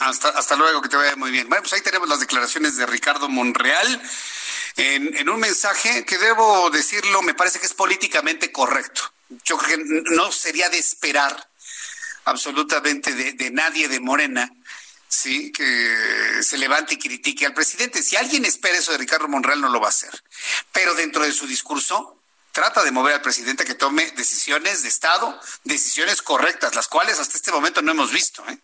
Hasta, 0.00 0.30
hasta 0.30 0.56
luego, 0.56 0.80
que 0.80 0.88
te 0.88 0.96
vaya 0.96 1.14
muy 1.16 1.30
bien. 1.30 1.48
Bueno, 1.48 1.62
pues 1.62 1.74
ahí 1.74 1.82
tenemos 1.82 2.08
las 2.08 2.20
declaraciones 2.20 2.76
de 2.76 2.86
Ricardo 2.86 3.28
Monreal. 3.28 4.02
en, 4.76 5.16
en 5.16 5.28
un 5.28 5.38
mensaje 5.38 6.04
que 6.04 6.18
debo 6.18 6.70
decirlo, 6.70 7.22
me 7.22 7.34
parece 7.34 7.58
que 7.60 7.66
es 7.66 7.74
políticamente 7.74 8.50
correcto. 8.50 9.02
Yo 9.44 9.56
creo 9.58 9.76
que 9.76 9.84
no 10.10 10.32
sería 10.32 10.68
de 10.70 10.78
esperar 10.78 11.48
absolutamente 12.24 13.14
de, 13.14 13.32
de 13.32 13.50
nadie 13.50 13.88
de 13.88 14.00
Morena 14.00 14.50
sí, 15.10 15.50
que 15.50 16.42
se 16.42 16.56
levante 16.56 16.94
y 16.94 16.98
critique 16.98 17.44
al 17.44 17.52
presidente. 17.52 18.02
Si 18.02 18.16
alguien 18.16 18.44
espera 18.44 18.78
eso 18.78 18.92
de 18.92 18.98
Ricardo 18.98 19.28
Monreal, 19.28 19.60
no 19.60 19.68
lo 19.68 19.80
va 19.80 19.88
a 19.88 19.90
hacer. 19.90 20.22
Pero 20.72 20.94
dentro 20.94 21.24
de 21.24 21.32
su 21.32 21.46
discurso, 21.46 22.16
trata 22.52 22.84
de 22.84 22.92
mover 22.92 23.14
al 23.14 23.20
presidente 23.20 23.64
que 23.64 23.74
tome 23.74 24.10
decisiones 24.12 24.82
de 24.82 24.88
Estado, 24.88 25.38
decisiones 25.64 26.22
correctas, 26.22 26.76
las 26.76 26.86
cuales 26.86 27.18
hasta 27.18 27.36
este 27.36 27.50
momento 27.50 27.82
no 27.82 27.90
hemos 27.90 28.12
visto. 28.12 28.44
¿eh? 28.48 28.58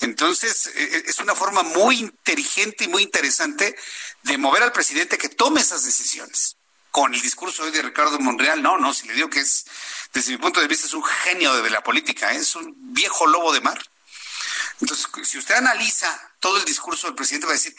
Entonces, 0.00 0.68
e, 0.68 0.82
e, 0.82 1.02
es 1.06 1.18
una 1.18 1.34
forma 1.34 1.64
muy 1.64 1.98
inteligente 1.98 2.84
y 2.84 2.88
muy 2.88 3.02
interesante 3.02 3.76
de 4.22 4.38
mover 4.38 4.62
al 4.62 4.72
presidente 4.72 5.18
que 5.18 5.28
tome 5.28 5.60
esas 5.60 5.84
decisiones. 5.84 6.56
Con 6.92 7.12
el 7.12 7.20
discurso 7.20 7.64
hoy 7.64 7.70
de 7.70 7.82
Ricardo 7.82 8.18
Monreal, 8.20 8.62
no, 8.62 8.78
no, 8.78 8.94
si 8.94 9.06
le 9.08 9.14
digo 9.14 9.28
que 9.28 9.40
es, 9.40 9.66
desde 10.12 10.32
mi 10.32 10.38
punto 10.38 10.60
de 10.60 10.68
vista, 10.68 10.86
es 10.86 10.94
un 10.94 11.04
genio 11.04 11.60
de 11.60 11.70
la 11.70 11.82
política, 11.82 12.32
¿eh? 12.32 12.36
es 12.36 12.54
un 12.54 12.72
viejo 12.94 13.26
lobo 13.26 13.52
de 13.52 13.60
mar. 13.60 13.78
Entonces, 14.80 15.08
si 15.24 15.38
usted 15.38 15.56
analiza 15.56 16.08
todo 16.40 16.58
el 16.58 16.64
discurso 16.64 17.06
del 17.06 17.16
presidente, 17.16 17.46
va 17.46 17.52
a 17.52 17.56
decir, 17.56 17.74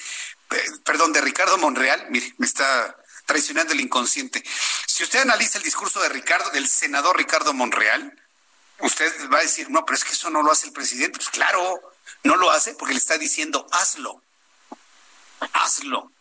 perdón, 0.83 1.13
de 1.13 1.21
Ricardo 1.21 1.57
Monreal, 1.57 2.07
mire, 2.09 2.33
me 2.37 2.45
está 2.45 2.97
traicionando 3.25 3.73
el 3.73 3.81
inconsciente. 3.81 4.43
Si 4.87 5.03
usted 5.03 5.19
analiza 5.19 5.59
el 5.59 5.63
discurso 5.63 6.01
de 6.01 6.09
Ricardo, 6.09 6.49
del 6.49 6.67
senador 6.67 7.15
Ricardo 7.15 7.53
Monreal, 7.53 8.19
usted 8.79 9.29
va 9.31 9.39
a 9.39 9.43
decir, 9.43 9.69
no, 9.69 9.85
pero 9.85 9.97
es 9.97 10.03
que 10.03 10.13
eso 10.13 10.29
no 10.29 10.41
lo 10.41 10.51
hace 10.51 10.67
el 10.67 10.73
presidente. 10.73 11.17
Pues 11.17 11.29
claro, 11.29 11.79
no 12.23 12.35
lo 12.35 12.51
hace 12.51 12.73
porque 12.73 12.93
le 12.93 12.99
está 12.99 13.17
diciendo, 13.17 13.65
hazlo, 13.71 14.21
hazlo. 15.53 16.11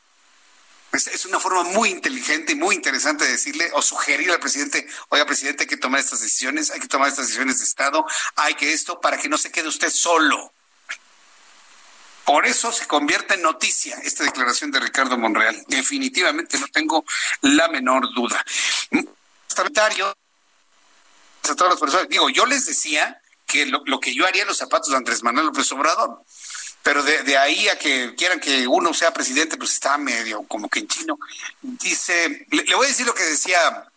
Es, 0.93 1.27
una 1.27 1.39
forma 1.39 1.65
muy 1.65 1.91
inteligente 1.91 2.53
y 2.53 2.57
muy 2.57 2.75
interesante 2.75 3.25
de 3.25 3.33
decirle 3.33 3.71
o 3.75 3.83
sugerir 3.83 4.31
al 4.31 4.41
presidente, 4.41 4.87
oiga, 5.11 5.27
presidente, 5.27 5.65
hay 5.65 5.69
que 5.69 5.77
tomar 5.77 6.01
estas 6.01 6.21
decisiones, 6.21 6.71
hay 6.71 6.81
que 6.81 6.89
tomar 6.89 7.09
estas 7.09 7.27
decisiones 7.27 7.59
de 7.59 7.65
Estado, 7.65 8.07
hay 8.37 8.55
que 8.55 8.73
esto, 8.73 9.01
para 9.01 9.19
que 9.19 9.29
no 9.29 9.37
se 9.37 9.53
quede 9.53 9.69
usted 9.69 9.91
solo. 9.91 10.53
Por 12.29 12.45
eso 12.45 12.71
se 12.71 12.87
convierte 12.87 13.37
en 13.37 13.43
noticia 13.43 13.97
esta 14.05 14.23
declaración 14.23 14.71
de 14.71 14.81
Ricardo 14.81 15.17
Monreal. 15.17 15.65
Definitivamente 15.67 16.59
no 16.59 16.69
tengo 16.69 17.03
la 17.41 17.69
menor 17.69 18.13
duda. 18.15 18.45
A 21.51 21.55
todas 21.57 21.73
las 21.73 21.81
personas. 21.81 22.07
Digo, 22.11 22.29
yo 22.29 22.45
les 22.45 22.67
decía 22.67 23.19
que 23.47 23.65
lo, 23.65 23.99
que 23.99 24.15
yo 24.15 24.27
haría 24.27 24.43
en 24.43 24.49
los 24.49 24.59
zapatos 24.59 24.91
de 24.91 24.99
Andrés 24.99 25.23
Manuel 25.23 25.47
López 25.47 25.73
Obrador, 25.73 26.23
pero 26.83 27.03
de, 27.03 27.39
ahí 27.39 27.67
a 27.71 27.79
que 27.79 28.15
quieran 28.15 28.41
que 28.41 28.69
uno 28.69 28.93
sea 28.93 29.11
presidente, 29.11 29.57
pues 29.57 29.73
está 29.73 29.97
medio 29.97 30.43
como 30.43 30.69
que 30.69 30.81
en 30.81 30.89
chino. 30.89 31.19
Dice, 31.63 32.47
le 32.51 32.75
voy 32.75 32.85
a 32.85 32.89
decir 32.91 33.07
lo 33.07 33.15
que 33.15 33.25
decía 33.25 33.91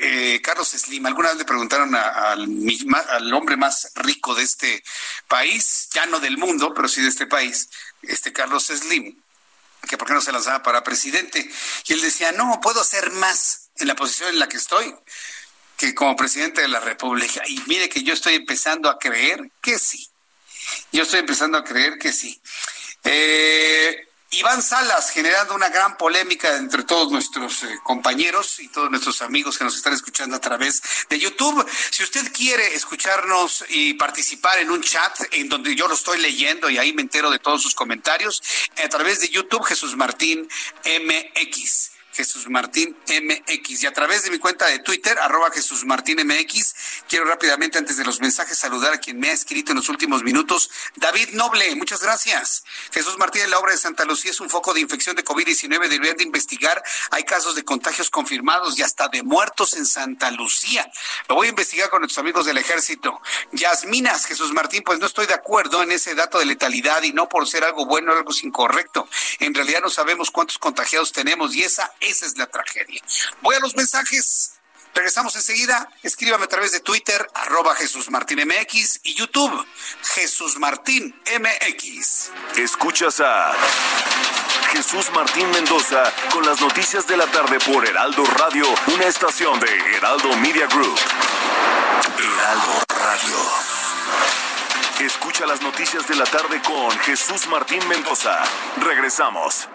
eh, 0.00 0.40
Carlos 0.42 0.68
Slim, 0.68 1.06
alguna 1.06 1.28
vez 1.28 1.38
le 1.38 1.44
preguntaron 1.44 1.94
al, 1.94 3.34
hombre 3.34 3.56
más 3.56 3.92
rico 3.96 4.34
de 4.34 4.42
este 4.42 4.82
país, 5.28 5.88
ya 5.92 6.06
no 6.06 6.20
del 6.20 6.38
mundo, 6.38 6.72
pero 6.74 6.88
sí 6.88 7.02
de 7.02 7.08
este 7.08 7.26
país, 7.26 7.68
este 8.02 8.32
Carlos 8.32 8.66
Slim, 8.66 9.20
que 9.88 9.96
por 9.96 10.08
qué 10.08 10.14
no 10.14 10.20
se 10.20 10.32
lanzaba 10.32 10.62
para 10.62 10.82
presidente. 10.82 11.48
Y 11.86 11.92
él 11.92 12.00
decía, 12.00 12.32
no, 12.32 12.60
puedo 12.60 12.80
hacer 12.80 13.10
más 13.12 13.70
en 13.76 13.88
la 13.88 13.96
posición 13.96 14.30
en 14.30 14.38
la 14.38 14.48
que 14.48 14.56
estoy 14.56 14.94
que 15.76 15.94
como 15.94 16.16
presidente 16.16 16.62
de 16.62 16.68
la 16.68 16.80
República. 16.80 17.42
Y 17.46 17.62
mire 17.66 17.88
que 17.88 18.02
yo 18.02 18.14
estoy 18.14 18.34
empezando 18.34 18.88
a 18.88 18.98
creer 18.98 19.50
que 19.60 19.78
sí. 19.78 20.08
Yo 20.92 21.02
estoy 21.02 21.20
empezando 21.20 21.58
a 21.58 21.64
creer 21.64 21.98
que 21.98 22.12
sí. 22.12 22.40
Eh, 23.04 24.05
Iván 24.32 24.60
Salas 24.60 25.10
generando 25.10 25.54
una 25.54 25.68
gran 25.68 25.96
polémica 25.96 26.56
entre 26.56 26.82
todos 26.82 27.10
nuestros 27.12 27.62
eh, 27.62 27.78
compañeros 27.84 28.58
y 28.60 28.68
todos 28.68 28.90
nuestros 28.90 29.22
amigos 29.22 29.56
que 29.56 29.64
nos 29.64 29.76
están 29.76 29.92
escuchando 29.92 30.36
a 30.36 30.40
través 30.40 30.82
de 31.08 31.18
YouTube. 31.18 31.66
Si 31.90 32.02
usted 32.02 32.32
quiere 32.32 32.74
escucharnos 32.74 33.64
y 33.68 33.94
participar 33.94 34.58
en 34.58 34.70
un 34.70 34.82
chat 34.82 35.16
en 35.30 35.48
donde 35.48 35.74
yo 35.76 35.86
lo 35.86 35.94
estoy 35.94 36.20
leyendo 36.20 36.68
y 36.68 36.78
ahí 36.78 36.92
me 36.92 37.02
entero 37.02 37.30
de 37.30 37.38
todos 37.38 37.62
sus 37.62 37.74
comentarios, 37.74 38.42
a 38.84 38.88
través 38.88 39.20
de 39.20 39.28
YouTube 39.28 39.64
Jesús 39.64 39.96
Martín 39.96 40.48
MX. 40.84 41.95
Jesús 42.16 42.48
Martín 42.48 42.96
MX. 43.06 43.82
Y 43.82 43.86
a 43.86 43.92
través 43.92 44.22
de 44.22 44.30
mi 44.30 44.38
cuenta 44.38 44.66
de 44.66 44.78
Twitter, 44.78 45.18
arroba 45.18 45.50
Jesús 45.50 45.84
Martín 45.84 46.18
MX, 46.24 46.74
quiero 47.08 47.26
rápidamente, 47.26 47.76
antes 47.76 47.98
de 47.98 48.04
los 48.04 48.20
mensajes, 48.20 48.56
saludar 48.56 48.94
a 48.94 48.98
quien 48.98 49.20
me 49.20 49.28
ha 49.28 49.32
escrito 49.32 49.72
en 49.72 49.76
los 49.76 49.90
últimos 49.90 50.22
minutos. 50.22 50.70
David 50.94 51.30
Noble, 51.32 51.76
muchas 51.76 52.02
gracias. 52.02 52.64
Jesús 52.90 53.18
Martín, 53.18 53.42
en 53.42 53.50
la 53.50 53.58
obra 53.58 53.72
de 53.72 53.78
Santa 53.78 54.06
Lucía 54.06 54.30
es 54.30 54.40
un 54.40 54.48
foco 54.48 54.72
de 54.72 54.80
infección 54.80 55.14
de 55.14 55.24
COVID-19. 55.24 55.88
Deberían 55.88 56.16
de 56.16 56.24
investigar. 56.24 56.82
Hay 57.10 57.24
casos 57.24 57.54
de 57.54 57.64
contagios 57.64 58.08
confirmados 58.08 58.78
y 58.78 58.82
hasta 58.82 59.08
de 59.08 59.22
muertos 59.22 59.74
en 59.74 59.84
Santa 59.84 60.30
Lucía. 60.30 60.90
Lo 61.28 61.34
voy 61.34 61.48
a 61.48 61.50
investigar 61.50 61.90
con 61.90 62.00
nuestros 62.00 62.18
amigos 62.18 62.46
del 62.46 62.56
ejército. 62.56 63.20
Yasminas, 63.52 64.24
Jesús 64.24 64.52
Martín, 64.52 64.82
pues 64.82 64.98
no 64.98 65.06
estoy 65.06 65.26
de 65.26 65.34
acuerdo 65.34 65.82
en 65.82 65.92
ese 65.92 66.14
dato 66.14 66.38
de 66.38 66.46
letalidad 66.46 67.02
y 67.02 67.12
no 67.12 67.28
por 67.28 67.46
ser 67.46 67.64
algo 67.64 67.84
bueno 67.84 68.12
o 68.12 68.16
algo 68.16 68.32
incorrecto. 68.42 69.06
En 69.40 69.54
realidad 69.54 69.80
no 69.82 69.90
sabemos 69.90 70.30
cuántos 70.30 70.58
contagiados 70.58 71.12
tenemos 71.12 71.54
y 71.54 71.62
esa 71.62 71.92
esa 72.06 72.26
es 72.26 72.36
la 72.38 72.46
tragedia. 72.46 73.00
Voy 73.42 73.54
a 73.54 73.60
los 73.60 73.76
mensajes. 73.76 74.52
Regresamos 74.94 75.36
enseguida. 75.36 75.90
Escríbame 76.02 76.44
a 76.44 76.48
través 76.48 76.72
de 76.72 76.80
Twitter, 76.80 77.28
arroba 77.34 77.74
Jesús 77.74 78.10
Martín 78.10 78.40
MX 78.46 79.00
y 79.02 79.14
YouTube, 79.14 79.66
Jesús 80.14 80.58
Martín 80.58 81.14
MX. 81.38 82.30
Escuchas 82.56 83.20
a 83.20 83.52
Jesús 84.72 85.10
Martín 85.12 85.50
Mendoza 85.50 86.10
con 86.32 86.46
las 86.46 86.60
noticias 86.62 87.06
de 87.06 87.18
la 87.18 87.26
tarde 87.26 87.58
por 87.60 87.86
Heraldo 87.86 88.24
Radio, 88.24 88.64
una 88.94 89.04
estación 89.04 89.60
de 89.60 89.96
Heraldo 89.96 90.34
Media 90.38 90.66
Group. 90.66 90.98
Heraldo 92.18 92.82
Radio. 92.88 93.66
Escucha 95.00 95.46
las 95.46 95.60
noticias 95.60 96.08
de 96.08 96.16
la 96.16 96.24
tarde 96.24 96.62
con 96.62 96.90
Jesús 97.00 97.46
Martín 97.48 97.86
Mendoza. 97.86 98.42
Regresamos. 98.80 99.68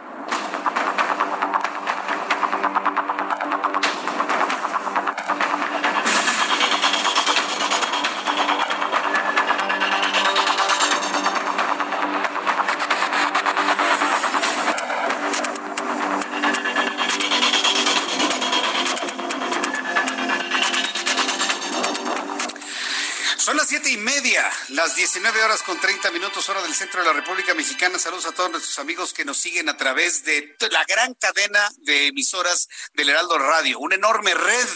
Las 24.72 24.96
19 24.96 25.44
horas 25.44 25.64
con 25.64 25.80
30 25.80 26.12
minutos, 26.12 26.48
hora 26.50 26.62
del 26.62 26.74
centro 26.74 27.02
de 27.02 27.08
la 27.08 27.14
República 27.14 27.54
Mexicana. 27.54 28.00
Saludos 28.00 28.26
a 28.26 28.32
todos 28.32 28.52
nuestros 28.52 28.80
amigos 28.80 29.14
que 29.14 29.26
nos 29.26 29.38
siguen 29.38 29.68
a 29.68 29.76
través 29.76 30.24
de 30.24 30.56
la 30.70 30.86
gran 30.86 31.14
cadena 31.16 31.70
de 31.80 32.08
emisoras 32.08 32.70
del 32.94 33.10
Heraldo 33.10 33.38
Radio, 33.38 33.80
una 33.80 33.96
enorme 33.96 34.34
red 34.34 34.68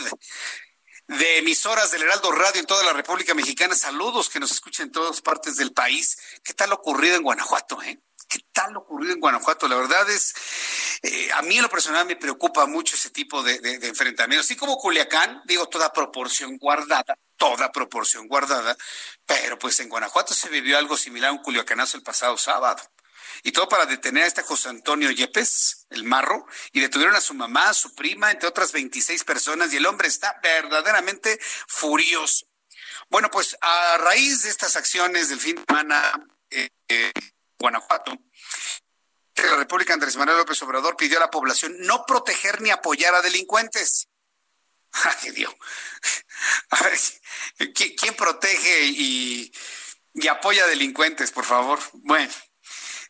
de 1.08 1.38
emisoras 1.38 1.92
del 1.92 2.04
Heraldo 2.04 2.32
Radio 2.32 2.60
en 2.60 2.66
toda 2.66 2.84
la 2.84 2.94
República 2.94 3.34
Mexicana. 3.34 3.74
Saludos 3.74 4.30
que 4.30 4.40
nos 4.40 4.52
escuchen 4.52 4.88
en 4.88 4.92
todas 4.92 5.22
partes 5.22 5.56
del 5.56 5.72
país. 5.72 6.18
¿Qué 6.44 6.54
tal 6.54 6.74
ocurrido 6.74 7.16
en 7.16 7.24
Guanajuato, 7.24 7.82
eh? 7.82 8.00
¿Qué 8.28 8.40
tal 8.52 8.76
ocurrido 8.76 9.14
en 9.14 9.20
Guanajuato? 9.22 9.68
La 9.68 9.76
verdad 9.76 10.10
es, 10.10 10.34
eh, 11.04 11.32
a 11.34 11.42
mí 11.44 11.56
en 11.56 11.64
lo 11.64 11.70
personal 11.70 12.06
me 12.06 12.18
preocupa 12.18 12.66
mucho 12.66 12.96
ese 12.96 13.12
tipo 13.12 13.44
de, 13.44 13.60
de 13.60 13.88
enfrentamientos. 13.88 14.46
Así 14.46 14.58
como 14.58 14.78
Culiacán, 14.78 15.42
digo, 15.46 15.70
toda 15.70 15.94
proporción 15.94 16.58
guardada, 16.58 17.18
toda 17.38 17.72
proporción 17.72 18.28
guardada, 18.28 18.78
pero 19.26 19.58
pues 19.60 19.80
en 19.80 19.90
Guanajuato 19.90 20.34
se 20.34 20.50
vivió 20.50 20.78
algo 20.78 20.98
similar 20.98 21.30
a 21.30 21.34
un 21.34 21.42
culiacanazo 21.42 21.98
el 21.98 22.04
pasado 22.04 22.38
sábado. 22.38 22.82
Y 23.44 23.52
todo 23.52 23.68
para 23.68 23.86
detener 23.86 24.24
a 24.24 24.28
este 24.28 24.44
José 24.44 24.70
Antonio 24.70 25.12
Yepes, 25.12 25.88
el 25.90 26.04
marro, 26.04 26.46
y 26.72 26.80
detuvieron 26.80 27.16
a 27.16 27.22
su 27.22 27.34
mamá, 27.34 27.70
a 27.70 27.74
su 27.74 27.94
prima, 27.94 28.32
entre 28.32 28.48
otras 28.48 28.72
26 28.72 29.24
personas, 29.24 29.74
y 29.74 29.78
el 29.78 29.86
hombre 29.86 30.08
está 30.08 30.40
verdaderamente 30.42 31.40
furioso. 31.68 32.46
Bueno, 33.10 33.30
pues 33.30 33.58
a 33.62 33.98
raíz 33.98 34.44
de 34.44 34.50
estas 34.50 34.76
acciones 34.76 35.30
del 35.30 35.40
fin 35.40 35.56
de 35.56 35.64
semana 35.68 36.28
en 36.50 36.70
eh, 36.88 37.12
Guanajuato, 37.60 38.18
la 39.36 39.58
República 39.58 39.94
Andrés 39.94 40.16
Manuel 40.16 40.38
López 40.38 40.62
Obrador 40.64 40.96
pidió 40.96 41.18
a 41.18 41.22
la 41.22 41.30
población 41.30 41.76
no 41.80 42.06
proteger 42.06 42.62
ni 42.62 42.72
apoyar 42.72 43.14
a 43.16 43.22
delincuentes. 43.22 44.08
Ay, 45.22 45.32
Dios. 45.32 45.54
¿Quién 47.74 48.16
protege 48.16 48.86
y, 48.86 49.52
y 50.14 50.28
apoya 50.28 50.64
a 50.66 50.68
delincuentes, 50.68 51.32
por 51.32 51.46
favor? 51.46 51.80
Bueno, 51.94 52.32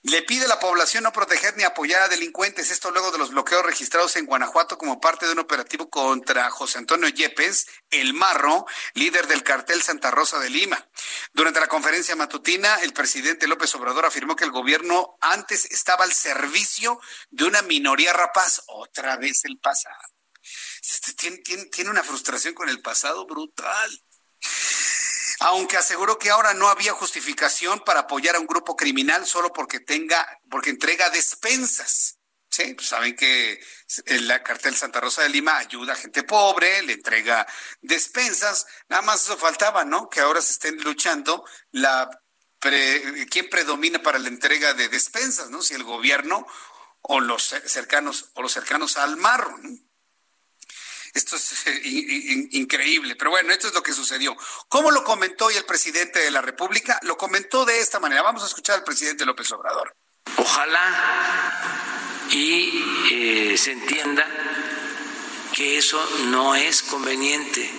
Le 0.07 0.21
pide 0.21 0.45
a 0.45 0.47
la 0.47 0.59
población 0.59 1.03
no 1.03 1.11
proteger 1.11 1.57
ni 1.57 1.63
apoyar 1.63 2.03
a 2.03 2.07
delincuentes. 2.07 2.69
Esto 2.69 2.91
luego 2.91 3.11
de 3.11 3.17
los 3.17 3.31
bloqueos 3.31 3.65
registrados 3.65 4.15
en 4.17 4.27
Guanajuato 4.27 4.77
como 4.77 5.01
parte 5.01 5.25
de 5.25 5.31
un 5.31 5.39
operativo 5.39 5.89
contra 5.89 6.51
José 6.51 6.77
Antonio 6.77 7.09
Yepes, 7.09 7.65
el 7.89 8.13
Marro, 8.13 8.67
líder 8.93 9.25
del 9.25 9.41
cartel 9.41 9.81
Santa 9.81 10.11
Rosa 10.11 10.37
de 10.37 10.51
Lima. 10.51 10.87
Durante 11.33 11.59
la 11.59 11.65
conferencia 11.65 12.15
matutina, 12.15 12.75
el 12.83 12.93
presidente 12.93 13.47
López 13.47 13.73
Obrador 13.73 14.05
afirmó 14.05 14.35
que 14.35 14.43
el 14.43 14.51
gobierno 14.51 15.17
antes 15.21 15.65
estaba 15.71 16.03
al 16.03 16.13
servicio 16.13 16.99
de 17.31 17.45
una 17.45 17.63
minoría 17.63 18.13
rapaz. 18.13 18.61
Otra 18.67 19.17
vez 19.17 19.43
el 19.45 19.57
pasado. 19.57 20.14
Tiene, 21.17 21.37
tiene 21.65 21.89
una 21.89 22.03
frustración 22.03 22.53
con 22.53 22.69
el 22.69 22.81
pasado 22.81 23.25
brutal 23.25 24.03
aunque 25.39 25.77
aseguró 25.77 26.17
que 26.17 26.29
ahora 26.29 26.53
no 26.53 26.69
había 26.69 26.93
justificación 26.93 27.81
para 27.81 28.01
apoyar 28.01 28.35
a 28.35 28.39
un 28.39 28.47
grupo 28.47 28.75
criminal 28.75 29.25
solo 29.25 29.51
porque 29.51 29.79
tenga, 29.79 30.25
porque 30.49 30.69
entrega 30.69 31.09
despensas. 31.09 32.17
Sí, 32.49 32.73
pues 32.73 32.87
saben 32.87 33.15
que 33.15 33.59
la 34.21 34.41
cartel 34.41 34.75
Santa 34.75 35.01
Rosa 35.01 35.23
de 35.23 35.29
Lima 35.29 35.57
ayuda 35.57 35.93
a 35.93 35.97
gente 35.97 36.23
pobre, 36.23 36.81
le 36.83 36.93
entrega 36.93 37.45
despensas, 37.81 38.65
nada 38.87 39.01
más 39.01 39.23
eso 39.23 39.37
faltaba, 39.37 39.83
¿no? 39.83 40.09
Que 40.09 40.21
ahora 40.21 40.41
se 40.41 40.53
estén 40.53 40.81
luchando 40.81 41.43
la 41.71 42.09
quién 43.29 43.49
predomina 43.49 44.01
para 44.01 44.17
la 44.17 44.29
entrega 44.29 44.73
de 44.73 44.87
despensas, 44.87 45.49
¿no? 45.49 45.61
Si 45.61 45.73
el 45.73 45.83
gobierno 45.83 46.47
o 47.01 47.19
los 47.19 47.43
cercanos 47.43 48.31
o 48.35 48.41
los 48.41 48.53
cercanos 48.53 48.95
al 48.97 49.17
marro, 49.17 49.57
¿no? 49.57 49.77
Esto 51.15 51.37
es 51.37 51.65
eh, 51.67 51.81
increíble, 52.51 53.15
pero 53.15 53.31
bueno, 53.31 53.53
esto 53.53 53.69
es 53.69 53.73
lo 53.73 53.81
que 53.81 53.93
sucedió. 53.93 54.35
¿Cómo 54.67 54.91
lo 54.91 55.05
comentó 55.05 55.45
hoy 55.45 55.55
el 55.55 55.63
presidente 55.63 56.19
de 56.19 56.29
la 56.29 56.41
República? 56.41 56.99
Lo 57.03 57.15
comentó 57.15 57.63
de 57.63 57.79
esta 57.79 58.01
manera. 58.01 58.21
Vamos 58.21 58.43
a 58.43 58.47
escuchar 58.47 58.75
al 58.75 58.83
presidente 58.83 59.25
López 59.25 59.49
Obrador. 59.53 59.95
Ojalá 60.35 62.27
y 62.31 62.83
eh, 63.11 63.57
se 63.57 63.71
entienda 63.71 64.27
que 65.53 65.77
eso 65.77 66.05
no 66.25 66.53
es 66.53 66.83
conveniente 66.83 67.71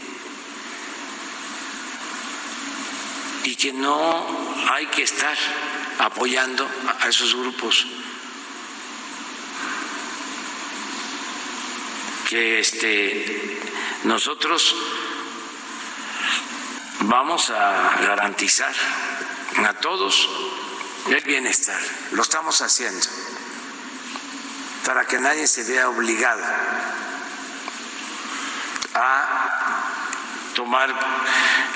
y 3.45 3.55
que 3.55 3.75
no 3.75 4.27
hay 4.73 4.87
que 4.87 5.03
estar 5.03 5.37
apoyando 5.99 6.67
a 7.01 7.07
esos 7.07 7.35
grupos 7.35 7.87
que 12.29 12.59
este, 12.59 13.61
nosotros 14.03 14.75
vamos 17.01 17.51
a 17.51 17.99
garantizar 18.01 18.75
a 19.65 19.73
todos 19.75 20.29
el 21.09 21.23
bienestar. 21.23 21.81
Lo 22.11 22.23
estamos 22.23 22.61
haciendo 22.63 23.07
para 24.85 25.07
que 25.07 25.21
nadie 25.21 25.47
se 25.47 25.63
vea 25.65 25.89
obligado 25.89 26.43
a 28.95 29.93
tomar 30.55 30.95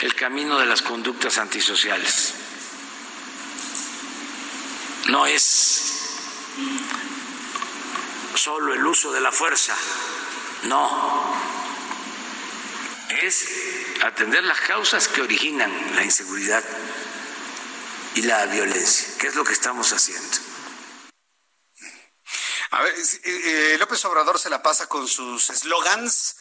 el 0.00 0.14
camino 0.16 0.58
de 0.58 0.66
las 0.66 0.82
conductas 0.82 1.38
antisociales. 1.38 2.34
No 5.06 5.26
es 5.26 6.08
solo 8.34 8.74
el 8.74 8.84
uso 8.84 9.12
de 9.12 9.20
la 9.20 9.30
fuerza 9.30 9.76
no, 10.64 11.34
es 13.22 13.46
atender 14.02 14.44
las 14.44 14.60
causas 14.60 15.08
que 15.08 15.22
originan 15.22 15.96
la 15.96 16.04
inseguridad 16.04 16.64
y 18.14 18.22
la 18.22 18.46
violencia, 18.46 19.08
que 19.18 19.28
es 19.28 19.34
lo 19.34 19.44
que 19.44 19.52
estamos 19.52 19.92
haciendo. 19.92 20.38
A 22.72 22.82
ver, 22.82 22.94
eh, 22.94 23.20
eh, 23.24 23.76
López 23.78 24.04
Obrador 24.04 24.38
se 24.38 24.50
la 24.50 24.62
pasa 24.62 24.86
con 24.86 25.08
sus 25.08 25.50
eslogans, 25.50 26.36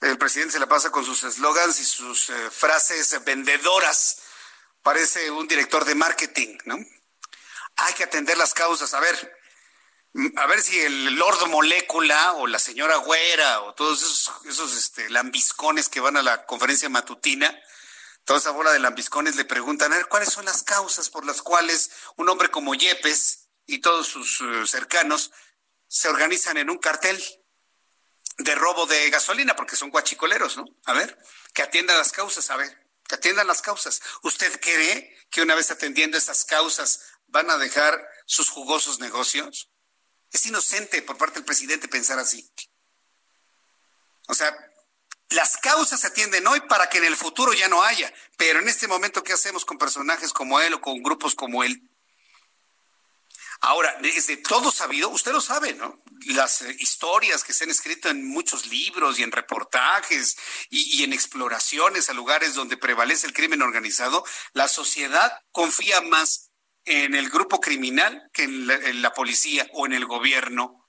el 0.00 0.18
presidente 0.18 0.52
se 0.52 0.60
la 0.60 0.68
pasa 0.68 0.90
con 0.90 1.04
sus 1.04 1.24
eslogans 1.24 1.80
y 1.80 1.84
sus 1.84 2.30
eh, 2.30 2.50
frases 2.50 3.24
vendedoras. 3.24 4.18
Parece 4.82 5.30
un 5.30 5.48
director 5.48 5.84
de 5.84 5.94
marketing, 5.94 6.58
¿no? 6.66 6.76
Hay 7.76 7.94
que 7.94 8.04
atender 8.04 8.36
las 8.36 8.54
causas. 8.54 8.94
A 8.94 9.00
ver, 9.00 9.38
a 10.36 10.46
ver 10.46 10.60
si 10.62 10.78
el 10.80 11.14
Lord 11.16 11.48
Molécula 11.48 12.34
o 12.34 12.46
la 12.46 12.58
señora 12.58 12.96
Güera 12.96 13.62
o 13.62 13.74
todos 13.74 14.02
esos, 14.02 14.30
esos 14.46 14.76
este, 14.76 15.10
lambiscones 15.10 15.88
que 15.88 16.00
van 16.00 16.16
a 16.16 16.22
la 16.22 16.46
conferencia 16.46 16.88
matutina, 16.88 17.54
toda 18.24 18.38
esa 18.38 18.50
bola 18.50 18.72
de 18.72 18.78
lambiscones 18.78 19.36
le 19.36 19.44
preguntan 19.44 19.92
a 19.92 19.96
ver 19.96 20.06
cuáles 20.06 20.30
son 20.30 20.44
las 20.44 20.62
causas 20.62 21.10
por 21.10 21.26
las 21.26 21.42
cuales 21.42 21.90
un 22.16 22.28
hombre 22.28 22.50
como 22.50 22.74
Yepes 22.74 23.48
y 23.66 23.78
todos 23.80 24.06
sus 24.06 24.40
eh, 24.40 24.66
cercanos 24.66 25.32
se 25.88 26.08
organizan 26.08 26.56
en 26.56 26.70
un 26.70 26.78
cartel 26.78 27.22
de 28.38 28.54
robo 28.54 28.86
de 28.86 29.08
gasolina, 29.10 29.56
porque 29.56 29.76
son 29.76 29.90
guachicoleros, 29.90 30.56
¿no? 30.56 30.64
A 30.84 30.92
ver, 30.92 31.18
que 31.54 31.62
atiendan 31.62 31.96
las 31.96 32.12
causas, 32.12 32.50
a 32.50 32.56
ver, 32.56 32.86
que 33.08 33.14
atiendan 33.14 33.46
las 33.46 33.62
causas. 33.62 34.02
¿Usted 34.22 34.60
cree 34.60 35.16
que 35.30 35.42
una 35.42 35.54
vez 35.54 35.70
atendiendo 35.70 36.18
esas 36.18 36.44
causas 36.44 37.00
van 37.28 37.50
a 37.50 37.56
dejar 37.56 38.06
sus 38.26 38.50
jugosos 38.50 38.98
negocios? 38.98 39.70
Es 40.32 40.46
inocente 40.46 41.02
por 41.02 41.16
parte 41.16 41.36
del 41.36 41.44
presidente 41.44 41.88
pensar 41.88 42.18
así. 42.18 42.50
O 44.28 44.34
sea, 44.34 44.54
las 45.30 45.56
causas 45.56 46.00
se 46.00 46.06
atienden 46.06 46.46
hoy 46.46 46.60
para 46.62 46.88
que 46.88 46.98
en 46.98 47.04
el 47.04 47.16
futuro 47.16 47.52
ya 47.52 47.68
no 47.68 47.82
haya, 47.82 48.12
pero 48.36 48.60
en 48.60 48.68
este 48.68 48.86
momento, 48.86 49.22
¿qué 49.22 49.32
hacemos 49.32 49.64
con 49.64 49.78
personajes 49.78 50.32
como 50.32 50.60
él 50.60 50.74
o 50.74 50.80
con 50.80 51.02
grupos 51.02 51.34
como 51.34 51.64
él? 51.64 51.82
Ahora, 53.60 53.96
desde 54.02 54.36
todo 54.36 54.70
sabido, 54.70 55.08
usted 55.08 55.32
lo 55.32 55.40
sabe, 55.40 55.74
¿no? 55.74 55.98
Las 56.26 56.62
eh, 56.62 56.76
historias 56.78 57.42
que 57.42 57.54
se 57.54 57.64
han 57.64 57.70
escrito 57.70 58.08
en 58.08 58.26
muchos 58.26 58.66
libros 58.66 59.18
y 59.18 59.22
en 59.22 59.32
reportajes 59.32 60.36
y, 60.70 61.00
y, 61.00 61.04
en 61.04 61.12
exploraciones 61.12 62.10
a 62.10 62.12
lugares 62.12 62.54
donde 62.54 62.76
prevalece 62.76 63.26
el 63.26 63.32
crimen 63.32 63.62
organizado, 63.62 64.24
la 64.52 64.68
sociedad 64.68 65.40
confía 65.52 66.00
más 66.02 66.50
en 66.86 67.14
el 67.14 67.28
grupo 67.28 67.60
criminal 67.60 68.30
que 68.32 68.44
en 68.44 69.02
la, 69.02 69.12
policía 69.12 69.68
o 69.74 69.86
en 69.86 69.92
el 69.92 70.06
gobierno. 70.06 70.88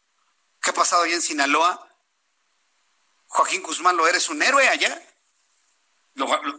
¿Qué 0.61 0.69
ha 0.69 0.73
pasado 0.73 1.03
allá 1.03 1.15
en 1.15 1.21
Sinaloa? 1.21 1.89
Joaquín 3.25 3.63
Guzmán, 3.63 3.97
¿lo 3.97 4.07
eres 4.07 4.29
un 4.29 4.41
héroe 4.41 4.67
allá? 4.69 5.01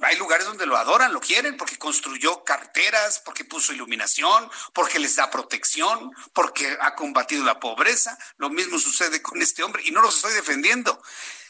hay 0.03 0.17
lugares 0.17 0.47
donde 0.47 0.67
lo 0.67 0.77
adoran, 0.77 1.13
lo 1.13 1.21
quieren, 1.21 1.57
porque 1.57 1.79
construyó 1.79 2.45
carteras, 2.45 3.21
porque 3.25 3.45
puso 3.45 3.73
iluminación, 3.73 4.49
porque 4.73 5.01
les 5.01 5.17
da 5.17 5.33
protección, 5.33 6.13
porque 6.33 6.77
ha 6.81 6.95
combatido 6.95 7.45
la 7.45 7.59
pobreza. 7.59 8.17
Lo 8.37 8.51
mismo 8.51 8.79
sucede 8.79 9.21
con 9.21 9.43
este 9.43 9.65
hombre 9.65 9.83
y 9.85 9.91
no 9.91 10.01
los 10.01 10.15
estoy 10.15 10.35
defendiendo. 10.35 11.03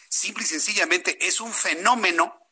Simple 0.08 0.44
y 0.44 0.46
sencillamente 0.46 1.26
es 1.26 1.38
un 1.40 1.52
fenómeno 1.52 2.47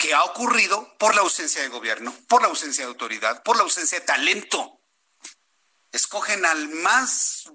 que 0.00 0.14
ha 0.14 0.24
ocurrido 0.24 0.96
por 0.96 1.14
la 1.14 1.20
ausencia 1.20 1.60
de 1.60 1.68
gobierno, 1.68 2.16
por 2.26 2.40
la 2.40 2.48
ausencia 2.48 2.84
de 2.84 2.88
autoridad, 2.88 3.42
por 3.42 3.56
la 3.56 3.64
ausencia 3.64 4.00
de 4.00 4.06
talento. 4.06 4.80
Escogen 5.92 6.46
al 6.46 6.70
más 6.70 7.50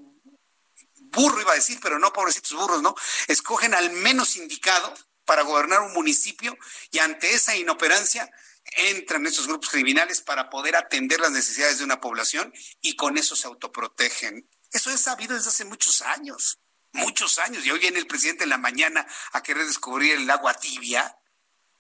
burro, 0.96 1.42
iba 1.42 1.54
a 1.54 1.56
decir, 1.56 1.80
pero 1.82 1.98
no, 1.98 2.14
pobrecitos 2.14 2.56
burros, 2.56 2.84
¿no? 2.84 2.94
Escogen 3.28 3.74
al 3.74 3.90
menos 3.94 4.36
indicado 4.36 4.94
para 5.26 5.42
gobernar 5.42 5.82
un 5.82 5.94
municipio 5.94 6.56
y 6.92 7.00
ante 7.00 7.34
esa 7.34 7.56
inoperancia 7.56 8.32
entran 8.78 9.26
esos 9.26 9.48
grupos 9.48 9.72
criminales 9.72 10.22
para 10.22 10.52
poder 10.52 10.76
atender 10.76 11.20
las 11.20 11.32
necesidades 11.32 11.80
de 11.80 11.84
una 11.84 12.00
población 12.00 12.54
y 12.80 12.96
con 12.96 13.18
eso 13.18 13.36
se 13.36 13.48
autoprotegen. 13.48 14.48
Eso 14.72 14.92
es 14.92 15.02
sabido 15.02 15.34
desde 15.34 15.50
hace 15.50 15.66
muchos 15.66 16.04
años, 16.04 16.60
muchos 16.92 17.40
años. 17.40 17.66
Y 17.66 17.72
hoy 17.72 17.80
viene 17.80 17.98
el 17.98 18.06
presidente 18.06 18.44
en 18.44 18.52
la 18.52 18.60
mañana 18.60 19.08
a 19.32 19.42
querer 19.42 19.66
descubrir 19.66 20.14
el 20.14 20.30
agua 20.30 20.54
tibia 20.54 21.18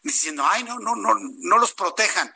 diciendo, 0.05 0.45
ay, 0.45 0.63
no, 0.63 0.77
no, 0.79 0.95
no, 0.95 1.15
no 1.15 1.57
los 1.57 1.73
protejan. 1.73 2.31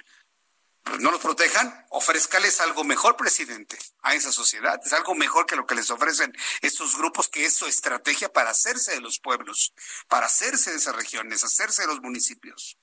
Pues 0.83 1.01
no 1.01 1.11
los 1.11 1.21
protejan, 1.21 1.85
ofrézcales 1.91 2.59
algo 2.61 2.83
mejor, 2.83 3.15
presidente, 3.15 3.77
a 4.01 4.15
esa 4.15 4.31
sociedad. 4.31 4.79
Es 4.83 4.91
algo 4.93 5.13
mejor 5.13 5.45
que 5.45 5.55
lo 5.55 5.67
que 5.67 5.75
les 5.75 5.91
ofrecen 5.91 6.35
estos 6.61 6.97
grupos, 6.97 7.29
que 7.29 7.45
es 7.45 7.53
su 7.53 7.67
estrategia 7.67 8.33
para 8.33 8.49
hacerse 8.49 8.93
de 8.93 9.01
los 9.01 9.19
pueblos, 9.19 9.73
para 10.07 10.25
hacerse 10.25 10.71
de 10.71 10.77
esas 10.77 10.95
regiones, 10.95 11.43
hacerse 11.43 11.83
de 11.83 11.89
los 11.89 12.01
municipios. 12.01 12.77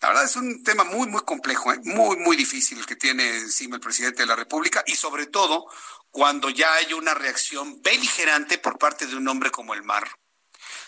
La 0.00 0.08
verdad 0.08 0.24
es 0.24 0.36
un 0.36 0.64
tema 0.64 0.84
muy, 0.84 1.06
muy 1.06 1.22
complejo, 1.22 1.70
¿eh? 1.72 1.80
muy, 1.84 2.16
muy 2.16 2.34
difícil 2.34 2.78
el 2.78 2.86
que 2.86 2.96
tiene 2.96 3.40
encima 3.40 3.76
el 3.76 3.82
presidente 3.82 4.22
de 4.22 4.26
la 4.26 4.34
República 4.34 4.82
y 4.86 4.96
sobre 4.96 5.26
todo 5.26 5.66
cuando 6.10 6.48
ya 6.48 6.72
hay 6.74 6.94
una 6.94 7.12
reacción 7.12 7.82
beligerante 7.82 8.56
por 8.56 8.78
parte 8.78 9.06
de 9.06 9.16
un 9.16 9.28
hombre 9.28 9.50
como 9.50 9.74
el 9.74 9.82
Mar. 9.82 10.10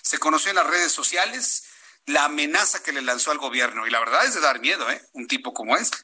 Se 0.00 0.18
conoció 0.18 0.50
en 0.50 0.56
las 0.56 0.66
redes 0.66 0.90
sociales 0.90 1.64
la 2.06 2.24
amenaza 2.24 2.82
que 2.82 2.92
le 2.92 3.02
lanzó 3.02 3.30
al 3.30 3.38
gobierno. 3.38 3.86
Y 3.86 3.90
la 3.90 4.00
verdad 4.00 4.24
es 4.26 4.34
de 4.34 4.40
dar 4.40 4.60
miedo, 4.60 4.90
¿eh? 4.90 5.02
Un 5.12 5.26
tipo 5.26 5.52
como 5.52 5.76
este. 5.76 5.98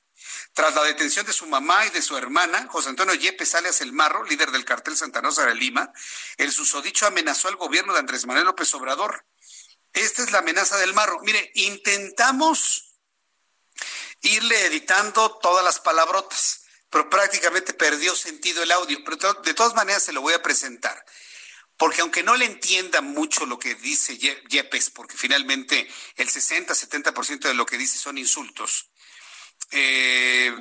Tras 0.53 0.75
la 0.75 0.83
detención 0.85 1.25
de 1.27 1.33
su 1.33 1.47
mamá 1.47 1.87
y 1.87 1.91
de 1.91 2.03
su 2.03 2.17
hermana, 2.17 2.67
José 2.69 2.91
Antonio 2.91 3.15
Yepes 3.15 3.55
alias 3.55 3.81
El 3.81 3.93
Marro, 3.93 4.25
líder 4.25 4.51
del 4.51 4.65
cartel 4.65 4.97
Santa 4.97 5.21
Rosa 5.21 5.47
de 5.47 5.55
Lima, 5.55 5.93
el 6.37 6.53
susodicho 6.53 7.07
amenazó 7.07 7.49
al 7.49 7.57
gobierno 7.57 7.93
de 7.93 8.01
Andrés 8.01 8.27
Manuel 8.27 8.47
López 8.47 8.73
Obrador. 8.75 9.25
Esta 9.93 10.23
es 10.23 10.31
la 10.31 10.39
amenaza 10.39 10.77
del 10.79 10.95
Marro. 10.95 11.21
Mire, 11.23 11.51
intentamos 11.55 12.97
irle 14.23 14.67
editando 14.67 15.39
todas 15.39 15.65
las 15.65 15.81
palabrotas, 15.81 16.65
pero 16.91 17.09
prácticamente 17.09 17.73
perdió 17.73 18.15
sentido 18.15 18.63
el 18.63 18.73
audio. 18.73 18.99
Pero 19.05 19.35
de 19.35 19.55
todas 19.55 19.75
maneras 19.75 20.03
se 20.03 20.13
lo 20.13 20.21
voy 20.21 20.35
a 20.35 20.43
presentar. 20.43 21.05
Porque 21.81 22.03
aunque 22.03 22.23
no 22.23 22.37
le 22.37 22.45
entienda 22.45 23.01
mucho 23.01 23.47
lo 23.47 23.59
que 23.59 23.75
dice 23.75 24.19
Yepes, 24.19 24.91
porque 24.91 25.17
finalmente 25.17 25.89
el 26.17 26.29
60-70% 26.29 27.49
de 27.49 27.55
lo 27.55 27.65
que 27.65 27.79
dice 27.79 27.97
son 27.97 28.19
insultos, 28.19 28.91
eh, 29.71 30.55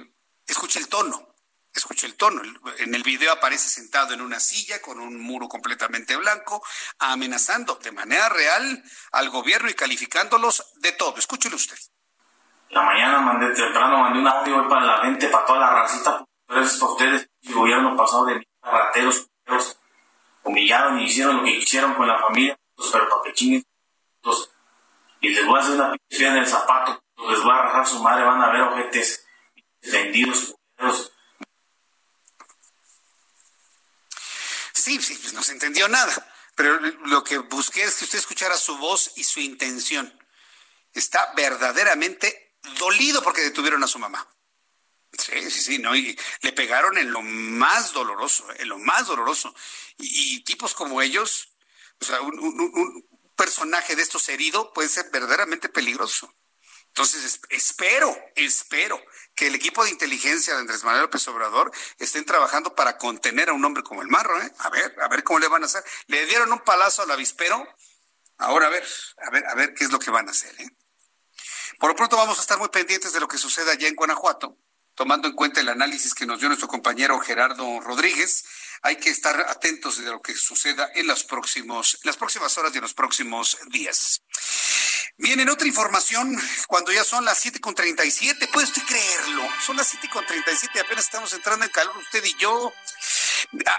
escuche 0.47 0.79
el 0.79 0.87
tono 0.87 1.29
escuche 1.71 2.07
el 2.07 2.15
tono. 2.15 2.41
En 2.79 2.93
el 2.93 3.03
video 3.03 3.31
aparece 3.31 3.69
sentado 3.69 4.13
en 4.13 4.21
una 4.21 4.39
silla 4.39 4.81
con 4.81 4.99
un 4.99 5.19
muro 5.19 5.47
completamente 5.47 6.15
blanco, 6.17 6.61
amenazando 6.99 7.75
de 7.75 7.91
manera 7.91 8.29
real 8.29 8.83
al 9.11 9.29
gobierno 9.29 9.69
y 9.69 9.73
calificándolos 9.73 10.73
de 10.77 10.91
todo. 10.93 11.17
Escúchelo 11.17 11.55
usted. 11.55 11.77
La 12.69 12.81
mañana 12.81 13.21
mandé 13.21 13.53
temprano, 13.53 13.99
mandé 13.99 14.19
un 14.19 14.27
audio 14.27 14.67
para 14.67 14.85
la 14.85 14.97
gente, 15.03 15.27
para 15.27 15.45
toda 15.45 15.59
la 15.59 15.73
racita. 15.81 16.25
Gracias 16.47 16.81
a 16.81 16.85
ustedes, 16.85 17.29
el 17.43 17.53
gobierno 17.53 17.95
pasado 17.95 18.25
de 18.25 18.47
rateros, 18.61 19.27
humillaron 20.43 20.99
y 20.99 21.05
hicieron 21.05 21.37
lo 21.37 21.43
que 21.43 21.59
quisieron 21.59 21.93
con 21.95 22.07
la 22.07 22.19
familia, 22.19 22.57
pero 22.91 23.09
para 23.09 23.33
que 23.33 23.63
Y 25.21 25.29
les 25.29 25.45
voy 25.45 25.59
a 25.59 25.61
hacer 25.61 25.75
una 25.75 25.91
pinche 25.91 26.27
en 26.27 26.37
el 26.37 26.47
zapato, 26.47 27.03
les 27.29 27.41
voy 27.41 27.51
a 27.51 27.61
rajar 27.63 27.87
su 27.87 28.01
madre, 28.01 28.23
van 28.23 28.41
a 28.41 28.51
ver 28.51 28.61
ojetes 28.61 29.25
vendidos, 29.81 30.55
Sí, 34.73 34.99
sí, 35.01 35.19
pues 35.21 35.33
no 35.33 35.43
se 35.43 35.51
entendió 35.51 35.87
nada. 35.87 36.31
Pero 36.55 36.79
lo 36.79 37.23
que 37.23 37.37
busqué 37.37 37.83
es 37.83 37.95
que 37.95 38.05
usted 38.05 38.17
escuchara 38.19 38.57
su 38.57 38.77
voz 38.77 39.11
y 39.15 39.23
su 39.23 39.39
intención. 39.39 40.11
Está 40.93 41.31
verdaderamente 41.35 42.57
dolido 42.79 43.21
porque 43.21 43.41
detuvieron 43.41 43.83
a 43.83 43.87
su 43.87 43.99
mamá. 43.99 44.27
Sí, 45.19 45.51
sí, 45.51 45.61
sí, 45.61 45.77
¿no? 45.79 45.95
Y 45.95 46.17
le 46.41 46.53
pegaron 46.53 46.97
en 46.97 47.11
lo 47.11 47.21
más 47.21 47.91
doloroso, 47.91 48.47
en 48.57 48.69
lo 48.69 48.79
más 48.79 49.07
doloroso. 49.07 49.53
Y, 49.97 50.41
tipos 50.43 50.73
como 50.73 51.01
ellos, 51.01 51.53
o 51.99 52.05
sea, 52.05 52.21
un, 52.21 53.05
personaje 53.35 53.95
de 53.95 54.01
estos 54.01 54.27
herido 54.29 54.73
puede 54.73 54.89
ser 54.89 55.09
verdaderamente 55.11 55.69
peligroso. 55.69 56.33
Entonces, 56.87 57.39
espero, 57.49 58.17
espero 58.35 59.01
que 59.35 59.47
el 59.47 59.55
equipo 59.55 59.83
de 59.83 59.91
inteligencia 59.91 60.53
de 60.53 60.61
Andrés 60.61 60.83
Manuel 60.83 61.03
López 61.03 61.27
Obrador 61.27 61.71
estén 61.99 62.25
trabajando 62.25 62.75
para 62.75 62.97
contener 62.97 63.49
a 63.49 63.53
un 63.53 63.63
hombre 63.63 63.83
como 63.83 64.01
el 64.01 64.07
Marro, 64.07 64.41
¿eh? 64.41 64.51
A 64.57 64.69
ver, 64.69 64.95
a 65.01 65.07
ver 65.07 65.23
cómo 65.23 65.39
le 65.39 65.47
van 65.47 65.63
a 65.63 65.67
hacer. 65.67 65.83
Le 66.07 66.25
dieron 66.25 66.51
un 66.51 66.59
palazo 66.59 67.03
al 67.03 67.11
avispero. 67.11 67.65
Ahora 68.37 68.67
a 68.67 68.69
ver, 68.69 68.85
a 69.25 69.29
ver, 69.29 69.45
a 69.47 69.55
ver 69.55 69.73
qué 69.73 69.83
es 69.83 69.91
lo 69.91 69.99
que 69.99 70.11
van 70.11 70.27
a 70.27 70.31
hacer, 70.31 70.53
¿eh? 70.59 70.69
Por 71.79 71.89
lo 71.89 71.95
pronto 71.95 72.17
vamos 72.17 72.37
a 72.37 72.41
estar 72.41 72.57
muy 72.57 72.69
pendientes 72.69 73.13
de 73.13 73.19
lo 73.19 73.27
que 73.27 73.37
suceda 73.37 73.71
allá 73.71 73.87
en 73.87 73.95
Guanajuato, 73.95 74.57
tomando 74.99 75.29
en 75.29 75.33
cuenta 75.33 75.61
el 75.61 75.69
análisis 75.69 76.13
que 76.13 76.25
nos 76.25 76.41
dio 76.41 76.49
nuestro 76.49 76.67
compañero 76.67 77.17
Gerardo 77.21 77.79
Rodríguez. 77.79 78.43
Hay 78.81 78.97
que 78.97 79.09
estar 79.09 79.39
atentos 79.47 79.97
de 79.97 80.11
lo 80.11 80.21
que 80.21 80.35
suceda 80.35 80.91
en 80.93 81.07
los 81.07 81.23
próximos, 81.23 81.99
las 82.03 82.17
próximas 82.17 82.57
horas 82.57 82.73
y 82.73 82.79
en 82.79 82.81
los 82.81 82.93
próximos 82.93 83.57
días. 83.67 84.21
Bien, 85.21 85.37
en 85.41 85.49
otra 85.49 85.67
información, 85.67 86.33
cuando 86.69 86.93
ya 86.93 87.03
son 87.03 87.25
las 87.25 87.45
7.37, 87.45 88.49
¿puede 88.53 88.67
usted 88.67 88.81
creerlo? 88.83 89.45
Son 89.65 89.75
las 89.75 89.93
7.37, 89.93 90.79
apenas 90.79 91.03
estamos 91.03 91.33
entrando 91.33 91.65
en 91.65 91.71
calor 91.71 91.97
usted 91.97 92.23
y 92.23 92.33
yo. 92.39 92.71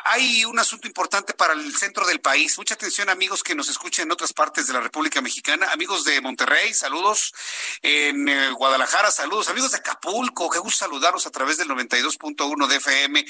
Hay 0.05 0.45
un 0.45 0.59
asunto 0.59 0.87
importante 0.87 1.33
para 1.33 1.55
el 1.55 1.75
centro 1.75 2.07
del 2.07 2.21
país. 2.21 2.59
Mucha 2.59 2.75
atención, 2.75 3.09
amigos 3.09 3.43
que 3.43 3.55
nos 3.55 3.71
escuchan 3.71 4.05
en 4.05 4.13
otras 4.13 4.35
partes 4.35 4.67
de 4.67 4.75
la 4.75 4.81
República 4.81 5.23
Mexicana. 5.23 5.73
Amigos 5.73 6.05
de 6.05 6.21
Monterrey, 6.21 6.75
saludos. 6.75 7.33
En 7.81 8.29
eh, 8.29 8.51
Guadalajara, 8.51 9.11
saludos. 9.11 9.49
Amigos 9.49 9.71
de 9.71 9.79
Acapulco, 9.79 10.51
qué 10.51 10.59
gusto 10.59 10.85
saludarlos 10.85 11.27
a 11.27 11.31
través 11.31 11.57
del 11.57 11.69
92.1 11.69 12.67
de 12.67 12.77
FM. 12.77 13.25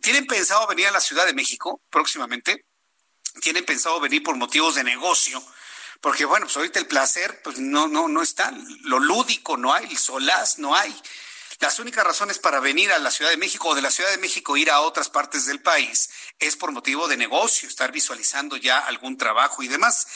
¿Tienen 0.00 0.26
pensado 0.26 0.66
venir 0.66 0.86
a 0.86 0.92
la 0.92 1.00
Ciudad 1.00 1.26
de 1.26 1.34
México 1.34 1.82
próximamente? 1.90 2.64
¿Tienen 3.42 3.66
pensado 3.66 4.00
venir 4.00 4.22
por 4.22 4.36
motivos 4.36 4.76
de 4.76 4.84
negocio? 4.84 5.44
Porque 6.00 6.24
bueno, 6.24 6.46
pues 6.46 6.56
ahorita 6.56 6.78
el 6.78 6.86
placer, 6.86 7.40
pues 7.42 7.58
no, 7.58 7.88
no, 7.88 8.08
no 8.08 8.22
está. 8.22 8.52
Lo 8.84 8.98
lúdico 8.98 9.56
no 9.56 9.72
hay, 9.72 9.86
el 9.86 9.98
solaz 9.98 10.58
no 10.58 10.74
hay. 10.74 10.94
Las 11.60 11.78
únicas 11.78 12.04
razones 12.04 12.38
para 12.38 12.58
venir 12.58 12.90
a 12.90 12.98
la 12.98 13.10
Ciudad 13.10 13.30
de 13.30 13.36
México 13.36 13.68
o 13.68 13.74
de 13.74 13.82
la 13.82 13.90
Ciudad 13.90 14.10
de 14.10 14.16
México 14.16 14.56
ir 14.56 14.70
a 14.70 14.80
otras 14.80 15.10
partes 15.10 15.44
del 15.44 15.60
país 15.60 16.08
es 16.38 16.56
por 16.56 16.72
motivo 16.72 17.06
de 17.06 17.18
negocio, 17.18 17.68
estar 17.68 17.92
visualizando 17.92 18.56
ya 18.56 18.78
algún 18.78 19.18
trabajo 19.18 19.62
y 19.62 19.68
demás. 19.68 20.06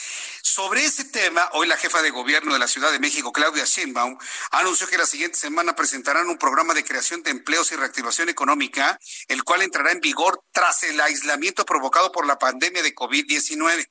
Sobre 0.41 0.83
ese 0.83 1.05
tema, 1.05 1.47
hoy 1.53 1.67
la 1.67 1.77
jefa 1.77 2.01
de 2.01 2.09
gobierno 2.09 2.53
de 2.53 2.57
la 2.57 2.67
Ciudad 2.67 2.91
de 2.91 2.97
México, 2.97 3.31
Claudia 3.31 3.63
Sheinbaum, 3.63 4.17
anunció 4.49 4.87
que 4.87 4.97
la 4.97 5.05
siguiente 5.05 5.37
semana 5.37 5.75
presentarán 5.75 6.29
un 6.29 6.39
programa 6.39 6.73
de 6.73 6.83
creación 6.83 7.21
de 7.21 7.29
empleos 7.29 7.71
y 7.71 7.75
reactivación 7.75 8.29
económica, 8.29 8.99
el 9.27 9.43
cual 9.43 9.61
entrará 9.61 9.91
en 9.91 10.01
vigor 10.01 10.41
tras 10.51 10.81
el 10.81 10.99
aislamiento 10.99 11.63
provocado 11.63 12.11
por 12.11 12.25
la 12.25 12.39
pandemia 12.39 12.81
de 12.81 12.95
COVID-19. 12.95 13.87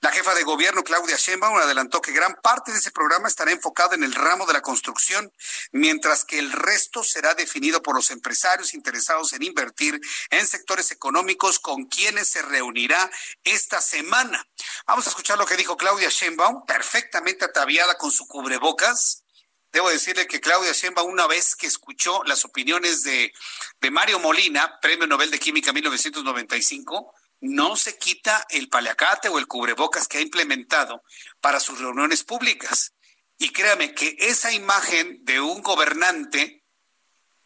La 0.00 0.12
jefa 0.12 0.32
de 0.34 0.44
gobierno, 0.44 0.84
Claudia 0.84 1.16
Sheinbaum, 1.16 1.56
adelantó 1.56 2.00
que 2.00 2.12
gran 2.12 2.36
parte 2.40 2.70
de 2.70 2.78
ese 2.78 2.92
programa 2.92 3.26
estará 3.26 3.50
enfocado 3.50 3.94
en 3.94 4.04
el 4.04 4.14
ramo 4.14 4.46
de 4.46 4.52
la 4.52 4.62
construcción, 4.62 5.32
mientras 5.72 6.24
que 6.24 6.38
el 6.38 6.52
resto 6.52 7.02
será 7.02 7.34
definido 7.34 7.82
por 7.82 7.96
los 7.96 8.10
empresarios 8.10 8.74
interesados 8.74 9.32
en 9.32 9.42
invertir 9.42 10.00
en 10.30 10.46
sectores 10.46 10.92
económicos 10.92 11.58
con 11.58 11.86
quienes 11.86 12.28
se 12.28 12.42
reunirá 12.42 13.10
esta 13.42 13.80
semana. 13.80 14.46
Vamos 14.86 15.06
a 15.06 15.10
escuchar 15.10 15.36
lo 15.36 15.46
que 15.46 15.56
dijo 15.56 15.76
Claudia 15.76 16.10
Sheinbaum, 16.10 16.64
perfectamente 16.64 17.44
ataviada 17.44 17.98
con 17.98 18.12
su 18.12 18.28
cubrebocas. 18.28 19.24
Debo 19.72 19.90
decirle 19.90 20.28
que 20.28 20.40
Claudia 20.40 20.72
Sheinbaum, 20.72 21.10
una 21.10 21.26
vez 21.26 21.56
que 21.56 21.66
escuchó 21.66 22.22
las 22.24 22.44
opiniones 22.44 23.02
de, 23.02 23.32
de 23.80 23.90
Mario 23.90 24.20
Molina, 24.20 24.78
Premio 24.80 25.08
Nobel 25.08 25.32
de 25.32 25.40
Química 25.40 25.72
1995, 25.72 27.14
no 27.40 27.76
se 27.76 27.98
quita 27.98 28.46
el 28.50 28.68
paliacate 28.68 29.28
o 29.28 29.38
el 29.38 29.46
cubrebocas 29.46 30.08
que 30.08 30.18
ha 30.18 30.20
implementado 30.20 31.02
para 31.40 31.60
sus 31.60 31.78
reuniones 31.78 32.24
públicas. 32.24 32.92
Y 33.38 33.50
créame 33.50 33.94
que 33.94 34.16
esa 34.18 34.52
imagen 34.52 35.24
de 35.24 35.40
un 35.40 35.62
gobernante 35.62 36.64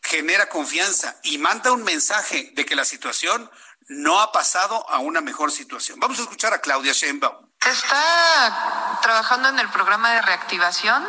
genera 0.02 0.48
confianza 0.48 1.16
y 1.22 1.38
manda 1.38 1.72
un 1.72 1.84
mensaje 1.84 2.50
de 2.54 2.64
que 2.64 2.74
la 2.74 2.84
situación 2.84 3.50
no 3.88 4.20
ha 4.20 4.32
pasado 4.32 4.88
a 4.88 4.98
una 4.98 5.20
mejor 5.20 5.52
situación. 5.52 6.00
Vamos 6.00 6.18
a 6.18 6.22
escuchar 6.22 6.52
a 6.54 6.60
Claudia 6.60 6.92
Sheinbaum. 6.92 7.48
Está 7.60 8.98
trabajando 9.02 9.48
en 9.50 9.58
el 9.58 9.68
programa 9.68 10.12
de 10.14 10.22
reactivación, 10.22 11.06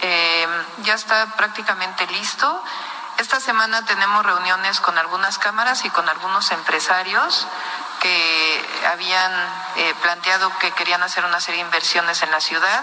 eh, 0.00 0.46
ya 0.84 0.94
está 0.94 1.36
prácticamente 1.36 2.06
listo. 2.06 2.62
Esta 3.18 3.38
semana 3.38 3.84
tenemos 3.84 4.24
reuniones 4.24 4.80
con 4.80 4.96
algunas 4.96 5.38
cámaras 5.38 5.84
y 5.84 5.90
con 5.90 6.08
algunos 6.08 6.50
empresarios 6.52 7.46
que 8.00 8.64
habían 8.86 9.32
eh, 9.76 9.94
planteado 10.02 10.50
que 10.58 10.72
querían 10.72 11.02
hacer 11.02 11.24
una 11.24 11.40
serie 11.40 11.60
de 11.60 11.66
inversiones 11.66 12.22
en 12.22 12.30
la 12.30 12.40
ciudad. 12.40 12.82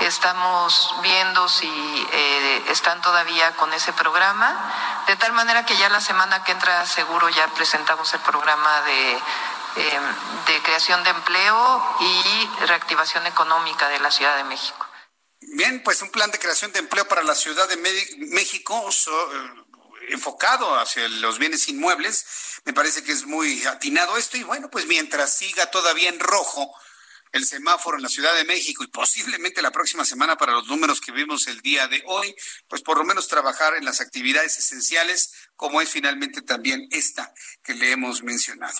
Estamos 0.00 0.94
viendo 1.02 1.48
si 1.48 1.68
eh, 2.12 2.64
están 2.68 3.00
todavía 3.02 3.52
con 3.56 3.72
ese 3.72 3.92
programa, 3.92 5.04
de 5.06 5.16
tal 5.16 5.32
manera 5.32 5.66
que 5.66 5.76
ya 5.76 5.88
la 5.88 6.00
semana 6.00 6.44
que 6.44 6.52
entra 6.52 6.86
seguro 6.86 7.28
ya 7.30 7.48
presentamos 7.48 8.12
el 8.14 8.20
programa 8.20 8.82
eh, 8.88 9.18
de 10.46 10.62
creación 10.62 11.02
de 11.02 11.10
empleo 11.10 11.96
y 12.00 12.64
reactivación 12.66 13.26
económica 13.26 13.88
de 13.88 14.00
la 14.00 14.10
Ciudad 14.10 14.36
de 14.36 14.44
México. 14.44 14.86
Bien, 15.40 15.82
pues 15.82 16.00
un 16.02 16.10
plan 16.10 16.30
de 16.30 16.38
creación 16.38 16.72
de 16.72 16.78
empleo 16.78 17.08
para 17.08 17.22
la 17.22 17.34
Ciudad 17.34 17.68
de 17.68 17.76
México 17.76 18.88
enfocado 20.08 20.78
hacia 20.78 21.08
los 21.08 21.38
bienes 21.38 21.68
inmuebles 21.68 22.26
me 22.64 22.72
parece 22.72 23.02
que 23.02 23.12
es 23.12 23.26
muy 23.26 23.64
atinado 23.64 24.16
esto 24.16 24.36
y 24.36 24.42
bueno, 24.42 24.70
pues 24.70 24.86
mientras 24.86 25.36
siga 25.36 25.70
todavía 25.70 26.08
en 26.08 26.20
rojo 26.20 26.72
el 27.32 27.46
semáforo 27.46 27.96
en 27.96 28.02
la 28.02 28.08
Ciudad 28.08 28.34
de 28.34 28.44
México 28.44 28.84
y 28.84 28.88
posiblemente 28.88 29.62
la 29.62 29.70
próxima 29.70 30.04
semana 30.04 30.36
para 30.36 30.52
los 30.52 30.66
números 30.66 31.00
que 31.00 31.12
vimos 31.12 31.46
el 31.46 31.60
día 31.60 31.88
de 31.88 32.02
hoy, 32.06 32.34
pues 32.68 32.82
por 32.82 32.98
lo 32.98 33.04
menos 33.04 33.26
trabajar 33.26 33.74
en 33.74 33.86
las 33.86 34.00
actividades 34.00 34.58
esenciales 34.58 35.32
como 35.56 35.80
es 35.80 35.88
finalmente 35.88 36.42
también 36.42 36.86
esta 36.90 37.32
que 37.64 37.74
le 37.74 37.90
hemos 37.90 38.22
mencionado. 38.22 38.78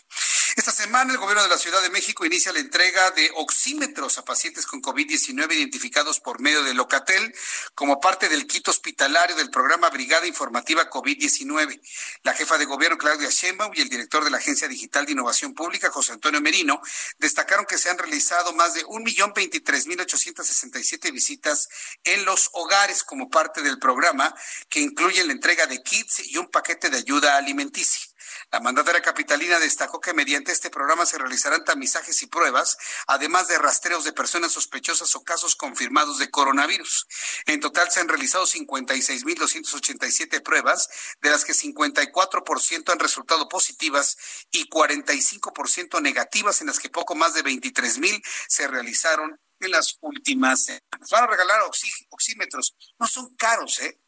Esta 0.54 0.70
semana 0.70 1.12
el 1.12 1.18
gobierno 1.18 1.42
de 1.42 1.48
la 1.48 1.56
Ciudad 1.56 1.80
de 1.80 1.88
México 1.88 2.26
inicia 2.26 2.52
la 2.52 2.58
entrega 2.58 3.10
de 3.12 3.30
oxímetros 3.36 4.18
a 4.18 4.24
pacientes 4.26 4.66
con 4.66 4.82
COVID-19 4.82 5.50
identificados 5.54 6.20
por 6.20 6.40
medio 6.40 6.62
de 6.62 6.74
Locatel 6.74 7.34
como 7.74 8.00
parte 8.00 8.28
del 8.28 8.46
kit 8.46 8.68
hospitalario 8.68 9.34
del 9.34 9.48
programa 9.48 9.88
Brigada 9.88 10.26
Informativa 10.26 10.90
COVID-19. 10.90 11.80
La 12.22 12.34
jefa 12.34 12.58
de 12.58 12.66
gobierno 12.66 12.98
Claudia 12.98 13.30
Sheinbaum 13.30 13.72
y 13.74 13.80
el 13.80 13.88
director 13.88 14.24
de 14.24 14.30
la 14.30 14.36
Agencia 14.36 14.68
Digital 14.68 15.06
de 15.06 15.12
Innovación 15.12 15.54
Pública 15.54 15.90
José 15.90 16.12
Antonio 16.12 16.42
Merino 16.42 16.82
destacaron 17.18 17.64
que 17.64 17.78
se 17.78 17.88
han 17.88 17.96
realizado 17.96 18.52
más 18.52 18.74
de 18.74 18.84
1.023.867 18.84 21.12
visitas 21.12 21.70
en 22.04 22.26
los 22.26 22.50
hogares 22.52 23.04
como 23.04 23.30
parte 23.30 23.62
del 23.62 23.78
programa 23.78 24.34
que 24.68 24.80
incluye 24.80 25.24
la 25.24 25.32
entrega 25.32 25.64
de 25.64 25.82
kits 25.82 26.26
y 26.26 26.36
un 26.36 26.50
paquete 26.50 26.90
de 26.90 26.98
ayuda 26.98 27.38
alimenticia. 27.38 28.11
La 28.52 28.60
mandataria 28.60 29.00
capitalina 29.00 29.58
destacó 29.58 29.98
que 29.98 30.12
mediante 30.12 30.52
este 30.52 30.68
programa 30.68 31.06
se 31.06 31.16
realizarán 31.16 31.64
tamizajes 31.64 32.22
y 32.22 32.26
pruebas, 32.26 32.76
además 33.06 33.48
de 33.48 33.56
rastreos 33.56 34.04
de 34.04 34.12
personas 34.12 34.52
sospechosas 34.52 35.16
o 35.16 35.24
casos 35.24 35.56
confirmados 35.56 36.18
de 36.18 36.30
coronavirus. 36.30 37.06
En 37.46 37.60
total 37.60 37.90
se 37.90 38.00
han 38.00 38.08
realizado 38.08 38.46
56.287 38.46 40.42
pruebas, 40.42 40.90
de 41.22 41.30
las 41.30 41.46
que 41.46 41.54
54% 41.54 42.92
han 42.92 42.98
resultado 42.98 43.48
positivas 43.48 44.18
y 44.50 44.68
45% 44.68 46.02
negativas, 46.02 46.60
en 46.60 46.66
las 46.66 46.78
que 46.78 46.90
poco 46.90 47.14
más 47.14 47.32
de 47.32 47.44
23.000 47.44 48.22
se 48.48 48.68
realizaron 48.68 49.40
en 49.60 49.70
las 49.70 49.96
últimas 50.02 50.62
semanas. 50.64 51.08
Van 51.10 51.24
a 51.24 51.28
regalar 51.28 51.62
oxímetros. 52.10 52.76
No 52.98 53.06
son 53.06 53.34
caros, 53.34 53.78
¿eh? 53.80 54.01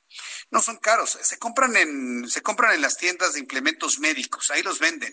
No 0.51 0.61
son 0.62 0.78
caros, 0.78 1.19
se 1.20 1.39
compran 1.39 1.77
en, 1.77 2.28
se 2.28 2.43
compran 2.43 2.74
en 2.74 2.82
las 2.82 2.97
tiendas 2.97 3.35
de 3.35 3.41
implementos 3.41 3.99
médicos, 3.99 4.51
ahí 4.51 4.62
los 4.62 4.78
venden. 4.78 5.12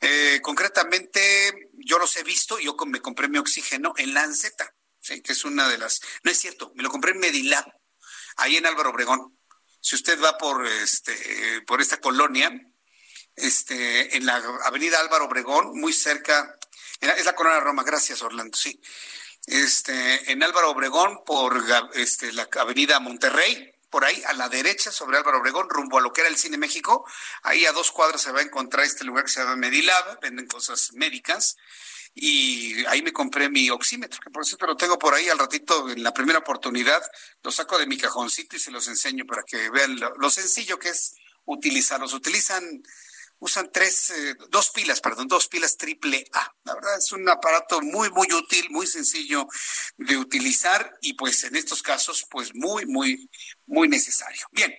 Eh, 0.00 0.40
concretamente, 0.42 1.70
yo 1.72 1.98
los 1.98 2.16
he 2.16 2.22
visto, 2.22 2.58
yo 2.58 2.76
me 2.86 3.00
compré 3.00 3.28
mi 3.28 3.38
oxígeno 3.38 3.94
en 3.96 4.14
Lanceta, 4.14 4.74
¿sí? 5.00 5.22
que 5.22 5.32
es 5.32 5.44
una 5.44 5.68
de 5.68 5.78
las, 5.78 6.00
no 6.22 6.30
es 6.30 6.38
cierto, 6.38 6.72
me 6.74 6.82
lo 6.82 6.90
compré 6.90 7.12
en 7.12 7.18
Medilab, 7.18 7.64
ahí 8.36 8.56
en 8.56 8.66
Álvaro 8.66 8.90
Obregón. 8.90 9.38
Si 9.80 9.94
usted 9.94 10.20
va 10.20 10.36
por 10.36 10.66
este, 10.66 11.62
por 11.66 11.80
esta 11.80 12.00
colonia, 12.00 12.50
este, 13.36 14.16
en 14.16 14.26
la 14.26 14.36
avenida 14.64 15.00
Álvaro 15.00 15.26
Obregón, 15.26 15.78
muy 15.78 15.92
cerca, 15.92 16.58
es 17.00 17.24
la 17.24 17.34
colonia 17.34 17.60
Roma, 17.60 17.84
gracias 17.84 18.22
Orlando, 18.22 18.56
sí 18.56 18.80
este, 19.50 20.30
en 20.30 20.42
Álvaro 20.42 20.70
Obregón 20.70 21.22
por 21.24 21.62
este, 21.94 22.32
la 22.32 22.48
avenida 22.58 23.00
Monterrey, 23.00 23.72
por 23.90 24.04
ahí 24.04 24.22
a 24.26 24.34
la 24.34 24.48
derecha 24.48 24.92
sobre 24.92 25.16
Álvaro 25.16 25.38
Obregón, 25.38 25.68
rumbo 25.70 25.98
a 25.98 26.00
lo 26.00 26.12
que 26.12 26.20
era 26.20 26.30
el 26.30 26.36
Cine 26.36 26.58
México. 26.58 27.06
Ahí 27.42 27.64
a 27.64 27.72
dos 27.72 27.90
cuadras 27.90 28.20
se 28.20 28.32
va 28.32 28.40
a 28.40 28.42
encontrar 28.42 28.84
este 28.84 29.04
lugar 29.04 29.24
que 29.24 29.30
se 29.30 29.40
llama 29.40 29.56
Medilab, 29.56 30.20
venden 30.20 30.46
cosas 30.46 30.92
médicas. 30.92 31.56
Y 32.14 32.84
ahí 32.86 33.02
me 33.02 33.12
compré 33.12 33.48
mi 33.48 33.70
oxímetro, 33.70 34.20
que 34.22 34.30
por 34.30 34.44
cierto 34.44 34.66
lo 34.66 34.76
tengo 34.76 34.98
por 34.98 35.14
ahí 35.14 35.28
al 35.28 35.38
ratito, 35.38 35.88
en 35.88 36.02
la 36.02 36.12
primera 36.12 36.40
oportunidad, 36.40 37.00
lo 37.42 37.50
saco 37.50 37.78
de 37.78 37.86
mi 37.86 37.96
cajoncito 37.96 38.56
y 38.56 38.58
se 38.58 38.70
los 38.70 38.88
enseño 38.88 39.24
para 39.24 39.42
que 39.44 39.70
vean 39.70 39.98
lo, 40.00 40.14
lo 40.16 40.28
sencillo 40.28 40.78
que 40.78 40.88
es 40.88 41.14
utilizarlos. 41.44 42.12
Utilizan 42.12 42.82
usan 43.40 43.70
tres, 43.72 44.10
eh, 44.10 44.34
dos 44.48 44.70
pilas, 44.70 45.00
perdón, 45.00 45.28
dos 45.28 45.48
pilas 45.48 45.76
triple 45.76 46.24
A. 46.32 46.52
La 46.64 46.74
verdad 46.74 46.98
es 46.98 47.12
un 47.12 47.28
aparato 47.28 47.80
muy, 47.80 48.10
muy 48.10 48.26
útil, 48.32 48.68
muy 48.70 48.86
sencillo 48.86 49.46
de 49.96 50.16
utilizar 50.16 50.96
y 51.00 51.14
pues 51.14 51.44
en 51.44 51.56
estos 51.56 51.82
casos, 51.82 52.26
pues 52.30 52.54
muy, 52.54 52.86
muy, 52.86 53.30
muy 53.66 53.88
necesario. 53.88 54.46
Bien, 54.50 54.74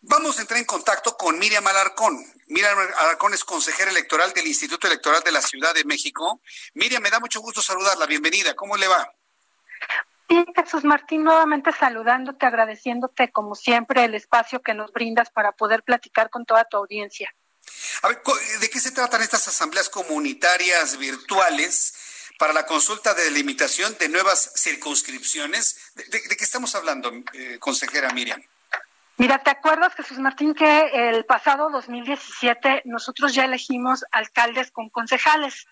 vamos 0.00 0.38
a 0.38 0.42
entrar 0.42 0.58
en 0.58 0.66
contacto 0.66 1.16
con 1.16 1.38
Miriam 1.38 1.66
Alarcón. 1.66 2.24
Miriam 2.48 2.78
Alarcón 2.78 3.34
es 3.34 3.44
consejera 3.44 3.90
electoral 3.90 4.32
del 4.32 4.46
Instituto 4.46 4.86
Electoral 4.86 5.22
de 5.22 5.32
la 5.32 5.42
Ciudad 5.42 5.74
de 5.74 5.84
México. 5.84 6.40
Miriam, 6.74 7.02
me 7.02 7.10
da 7.10 7.20
mucho 7.20 7.40
gusto 7.40 7.62
saludarla. 7.62 8.06
Bienvenida. 8.06 8.54
¿Cómo 8.54 8.76
le 8.76 8.88
va? 8.88 9.12
Bien, 10.28 10.44
Jesús 10.56 10.82
Martín, 10.82 11.22
nuevamente 11.22 11.70
saludándote, 11.70 12.46
agradeciéndote 12.46 13.30
como 13.30 13.54
siempre 13.54 14.04
el 14.04 14.14
espacio 14.16 14.60
que 14.60 14.74
nos 14.74 14.92
brindas 14.92 15.30
para 15.30 15.52
poder 15.52 15.84
platicar 15.84 16.30
con 16.30 16.44
toda 16.44 16.64
tu 16.64 16.76
audiencia. 16.76 17.32
A 18.02 18.08
ver, 18.08 18.22
¿de 18.60 18.70
qué 18.70 18.80
se 18.80 18.92
tratan 18.92 19.22
estas 19.22 19.46
asambleas 19.48 19.88
comunitarias 19.88 20.96
virtuales 20.98 21.94
para 22.38 22.52
la 22.52 22.66
consulta 22.66 23.14
de 23.14 23.24
delimitación 23.24 23.96
de 23.98 24.08
nuevas 24.08 24.52
circunscripciones? 24.56 25.92
¿De, 25.94 26.22
qué 26.22 26.44
estamos 26.44 26.74
hablando, 26.74 27.12
eh, 27.32 27.58
consejera 27.58 28.10
Miriam? 28.10 28.42
Mira, 29.18 29.42
¿te 29.42 29.50
acuerdas, 29.50 29.94
Jesús 29.94 30.18
Martín, 30.18 30.54
que 30.54 30.90
el 30.92 31.24
pasado 31.24 31.70
2017 31.70 32.82
nosotros 32.84 33.32
ya 33.32 33.46
elegimos 33.46 34.04
alcaldes 34.12 34.70
con 34.70 34.90
concejales? 34.90 35.66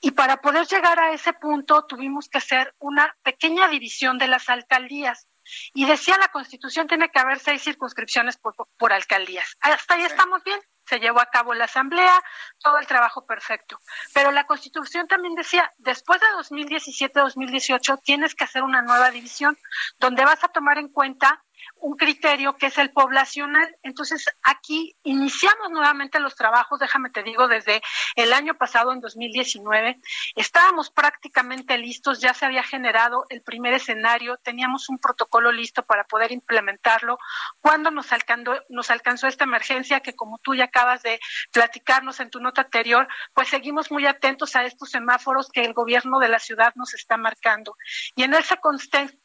Y 0.00 0.12
para 0.12 0.40
poder 0.40 0.66
llegar 0.68 1.00
a 1.00 1.12
ese 1.12 1.32
punto 1.32 1.84
tuvimos 1.86 2.28
que 2.28 2.38
hacer 2.38 2.74
una 2.78 3.16
pequeña 3.24 3.68
división 3.68 4.18
de 4.18 4.28
las 4.28 4.48
alcaldías. 4.48 5.26
Y 5.74 5.86
decía 5.86 6.16
la 6.18 6.28
Constitución 6.28 6.86
tiene 6.86 7.10
que 7.10 7.18
haber 7.18 7.38
seis 7.38 7.62
circunscripciones 7.62 8.36
por, 8.36 8.54
por 8.76 8.92
alcaldías. 8.92 9.56
Hasta 9.60 9.94
ahí 9.94 10.02
estamos 10.02 10.42
bien 10.44 10.60
se 10.90 10.98
llevó 10.98 11.20
a 11.20 11.26
cabo 11.26 11.54
la 11.54 11.66
asamblea, 11.66 12.20
todo 12.58 12.78
el 12.78 12.86
trabajo 12.86 13.24
perfecto. 13.24 13.78
Pero 14.12 14.32
la 14.32 14.44
Constitución 14.44 15.06
también 15.06 15.36
decía, 15.36 15.72
después 15.78 16.20
de 16.20 16.26
2017-2018 16.58 18.00
tienes 18.02 18.34
que 18.34 18.42
hacer 18.42 18.64
una 18.64 18.82
nueva 18.82 19.12
división 19.12 19.56
donde 20.00 20.24
vas 20.24 20.42
a 20.42 20.48
tomar 20.48 20.78
en 20.78 20.88
cuenta 20.88 21.44
un 21.80 21.96
criterio 21.96 22.56
que 22.56 22.66
es 22.66 22.78
el 22.78 22.90
poblacional. 22.90 23.76
Entonces, 23.82 24.26
aquí 24.42 24.96
iniciamos 25.02 25.70
nuevamente 25.70 26.20
los 26.20 26.34
trabajos, 26.36 26.78
déjame 26.78 27.10
te 27.10 27.22
digo, 27.22 27.48
desde 27.48 27.80
el 28.16 28.32
año 28.32 28.54
pasado, 28.54 28.92
en 28.92 29.00
2019, 29.00 30.00
estábamos 30.36 30.90
prácticamente 30.90 31.78
listos, 31.78 32.20
ya 32.20 32.34
se 32.34 32.46
había 32.46 32.62
generado 32.62 33.24
el 33.30 33.42
primer 33.42 33.74
escenario, 33.74 34.36
teníamos 34.38 34.88
un 34.88 34.98
protocolo 34.98 35.52
listo 35.52 35.84
para 35.84 36.04
poder 36.04 36.32
implementarlo. 36.32 37.18
Cuando 37.60 37.90
nos 37.90 38.12
alcanzó, 38.12 38.52
nos 38.68 38.90
alcanzó 38.90 39.26
esta 39.26 39.44
emergencia, 39.44 40.00
que 40.00 40.14
como 40.14 40.38
tú 40.38 40.54
ya 40.54 40.64
acabas 40.64 41.02
de 41.02 41.18
platicarnos 41.52 42.20
en 42.20 42.30
tu 42.30 42.40
nota 42.40 42.62
anterior, 42.62 43.08
pues 43.34 43.48
seguimos 43.48 43.90
muy 43.90 44.06
atentos 44.06 44.56
a 44.56 44.64
estos 44.64 44.90
semáforos 44.90 45.50
que 45.50 45.62
el 45.62 45.72
gobierno 45.72 46.18
de 46.18 46.28
la 46.28 46.38
ciudad 46.38 46.72
nos 46.76 46.94
está 46.94 47.16
marcando. 47.16 47.76
Y 48.14 48.22
en 48.24 48.34
ese 48.34 48.56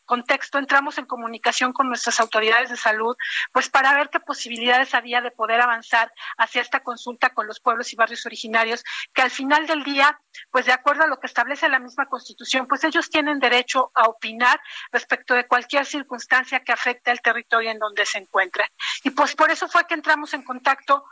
contexto 0.06 0.57
entramos 0.57 0.98
en 0.98 1.06
comunicación 1.06 1.73
con 1.73 1.88
nuestras 1.88 2.19
autoridades 2.19 2.44
de 2.45 2.77
salud, 2.77 3.15
pues 3.51 3.69
para 3.69 3.93
ver 3.93 4.09
qué 4.09 4.19
posibilidades 4.19 4.93
había 4.93 5.22
de 5.22 5.31
poder 5.31 5.61
avanzar 5.61 6.11
hacia 6.38 6.61
esta 6.61 6.81
consulta 6.81 7.30
con 7.31 7.47
los 7.47 7.59
pueblos 7.59 7.91
y 7.91 7.95
barrios 7.95 8.26
originarios, 8.26 8.84
que 9.13 9.22
al 9.22 9.31
final 9.31 9.67
del 9.67 9.84
día, 9.84 10.19
pues 10.51 10.65
de 10.65 10.73
acuerdo 10.73 11.03
a 11.03 11.07
lo 11.07 11.19
que 11.19 11.27
establece 11.27 11.67
la 11.69 11.80
misma 11.80 12.07
Constitución, 12.07 12.67
pues 12.67 12.84
ellos 12.84 13.09
tienen 13.09 13.39
derecho 13.39 13.91
a 13.95 14.03
opinar 14.03 14.59
respecto 14.91 15.34
de 15.34 15.47
cualquier 15.47 15.85
circunstancia 15.85 16.61
que 16.61 16.72
afecte 16.72 17.11
al 17.11 17.22
territorio 17.22 17.72
en 17.72 17.80
donde 17.80 18.05
se 18.05 18.19
encuentran. 18.19 18.67
Y 19.03 19.09
pues 19.09 19.35
por 19.35 19.51
eso 19.51 19.67
fue 19.67 19.85
que 19.88 19.95
entramos 19.95 20.34
en 20.34 20.43
contacto 20.43 21.03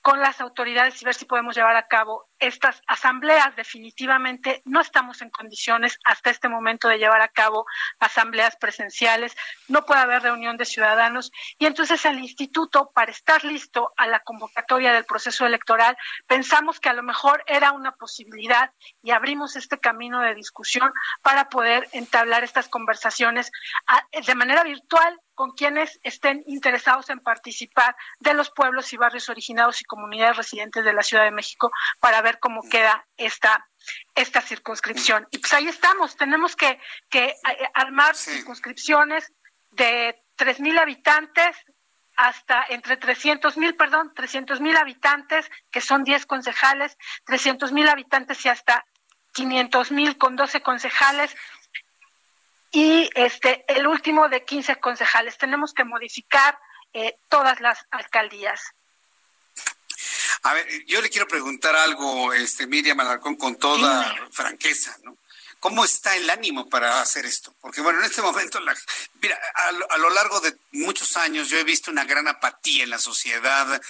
con 0.00 0.20
las 0.20 0.40
autoridades 0.40 1.00
y 1.00 1.04
ver 1.04 1.14
si 1.14 1.24
podemos 1.24 1.54
llevar 1.54 1.76
a 1.76 1.86
cabo 1.86 2.28
estas 2.38 2.82
asambleas. 2.86 3.54
Definitivamente 3.54 4.62
no 4.64 4.80
estamos 4.80 5.22
en 5.22 5.30
condiciones 5.30 5.98
hasta 6.04 6.30
este 6.30 6.48
momento 6.48 6.88
de 6.88 6.98
llevar 6.98 7.22
a 7.22 7.28
cabo 7.28 7.66
asambleas 8.00 8.56
presenciales, 8.56 9.36
no 9.68 9.84
puede 9.86 10.00
haber 10.00 10.22
reunión 10.22 10.56
de 10.56 10.64
ciudadanos 10.64 11.30
y 11.58 11.66
entonces 11.66 12.04
el 12.04 12.18
instituto, 12.18 12.90
para 12.92 13.12
estar 13.12 13.44
listo 13.44 13.92
a 13.96 14.06
la 14.06 14.20
convocatoria 14.20 14.92
del 14.92 15.04
proceso 15.04 15.46
electoral, 15.46 15.96
pensamos 16.26 16.80
que 16.80 16.88
a 16.88 16.94
lo 16.94 17.02
mejor 17.02 17.44
era 17.46 17.72
una 17.72 17.92
posibilidad 17.92 18.72
y 19.02 19.12
abrimos 19.12 19.56
este 19.56 19.78
camino 19.78 20.20
de 20.20 20.34
discusión 20.34 20.92
para 21.22 21.48
poder 21.48 21.88
entablar 21.92 22.44
estas 22.44 22.68
conversaciones 22.68 23.50
ah, 23.86 24.04
de 24.26 24.34
manera 24.34 24.64
virtual 24.64 25.20
con 25.34 25.52
quienes 25.52 25.98
estén 26.02 26.42
interesados 26.46 27.10
en 27.10 27.20
participar 27.20 27.96
de 28.20 28.34
los 28.34 28.50
pueblos 28.50 28.92
y 28.92 28.96
barrios 28.96 29.28
originados 29.28 29.80
y 29.80 29.84
comunidades 29.84 30.36
residentes 30.36 30.84
de 30.84 30.92
la 30.92 31.02
Ciudad 31.02 31.24
de 31.24 31.30
México 31.30 31.70
para 32.00 32.22
ver 32.22 32.38
cómo 32.38 32.62
queda 32.68 33.06
esta 33.16 33.66
esta 34.14 34.40
circunscripción. 34.40 35.26
Y 35.30 35.38
pues 35.38 35.52
ahí 35.54 35.66
estamos, 35.66 36.16
tenemos 36.16 36.54
que, 36.54 36.78
que 37.10 37.24
eh, 37.24 37.36
armar 37.74 38.14
circunscripciones 38.14 39.32
de 39.72 40.22
tres 40.36 40.60
mil 40.60 40.78
habitantes 40.78 41.56
hasta 42.16 42.64
entre 42.68 42.96
300 42.96 43.56
mil, 43.56 43.74
perdón, 43.74 44.12
300 44.14 44.60
mil 44.60 44.76
habitantes, 44.76 45.50
que 45.70 45.80
son 45.80 46.04
10 46.04 46.26
concejales, 46.26 46.96
300 47.24 47.72
mil 47.72 47.88
habitantes 47.88 48.44
y 48.44 48.48
hasta 48.48 48.84
500 49.32 49.92
mil 49.92 50.18
con 50.18 50.36
12 50.36 50.60
concejales, 50.60 51.34
y 52.72 53.10
este 53.14 53.64
el 53.68 53.86
último 53.86 54.28
de 54.28 54.44
15 54.44 54.76
concejales. 54.76 55.38
Tenemos 55.38 55.72
que 55.74 55.84
modificar 55.84 56.58
eh, 56.92 57.16
todas 57.28 57.60
las 57.60 57.78
alcaldías. 57.90 58.60
A 60.42 60.54
ver, 60.54 60.66
yo 60.86 61.00
le 61.00 61.08
quiero 61.08 61.28
preguntar 61.28 61.76
algo, 61.76 62.32
este 62.32 62.66
Miriam 62.66 62.98
Alarcón, 62.98 63.36
con 63.36 63.56
toda 63.56 64.16
franqueza, 64.32 64.96
¿no? 65.04 65.16
¿Cómo 65.60 65.84
está 65.84 66.16
el 66.16 66.28
ánimo 66.28 66.68
para 66.68 67.00
hacer 67.00 67.24
esto? 67.24 67.54
Porque 67.60 67.80
bueno, 67.82 68.00
en 68.00 68.06
este 68.06 68.20
momento, 68.20 68.58
la, 68.58 68.74
mira, 69.20 69.38
a, 69.54 69.94
a, 69.94 69.98
lo 69.98 70.10
largo 70.10 70.40
de 70.40 70.56
muchos 70.72 71.16
años 71.16 71.48
yo 71.48 71.56
he 71.56 71.62
visto 71.62 71.92
una 71.92 72.04
gran 72.04 72.26
apatía 72.26 72.82
en 72.82 72.90
la 72.90 72.98
sociedad 72.98 73.80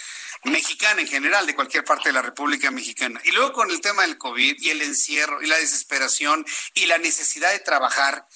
mexicana 0.44 1.00
en 1.00 1.08
general, 1.08 1.46
de 1.46 1.54
cualquier 1.54 1.82
parte 1.82 2.10
de 2.10 2.12
la 2.12 2.20
República 2.20 2.70
Mexicana. 2.70 3.20
Y 3.24 3.30
luego 3.30 3.54
con 3.54 3.70
el 3.70 3.80
tema 3.80 4.02
del 4.02 4.18
COVID 4.18 4.56
y 4.60 4.68
el 4.68 4.82
encierro 4.82 5.40
y 5.40 5.46
la 5.46 5.56
desesperación 5.56 6.44
y 6.74 6.84
la 6.84 6.98
necesidad 6.98 7.50
de 7.52 7.60
trabajar, 7.60 8.26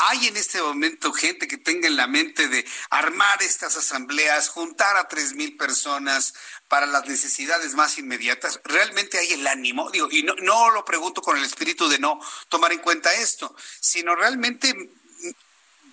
¿Hay 0.00 0.28
en 0.28 0.36
este 0.36 0.62
momento 0.62 1.12
gente 1.12 1.48
que 1.48 1.58
tenga 1.58 1.88
en 1.88 1.96
la 1.96 2.06
mente 2.06 2.46
de 2.46 2.64
armar 2.90 3.42
estas 3.42 3.76
asambleas, 3.76 4.48
juntar 4.48 4.96
a 4.96 5.08
tres 5.08 5.34
mil 5.34 5.56
personas 5.56 6.34
para 6.68 6.86
las 6.86 7.06
necesidades 7.06 7.74
más 7.74 7.98
inmediatas? 7.98 8.60
¿Realmente 8.62 9.18
hay 9.18 9.32
el 9.32 9.46
ánimo? 9.48 9.90
Digo, 9.90 10.08
y 10.10 10.22
no, 10.22 10.70
lo 10.70 10.84
pregunto 10.84 11.20
con 11.20 11.36
el 11.36 11.42
espíritu 11.42 11.88
de 11.88 11.98
no 11.98 12.20
tomar 12.48 12.72
en 12.72 12.78
cuenta 12.78 13.12
esto, 13.12 13.56
sino 13.80 14.14
realmente 14.14 14.72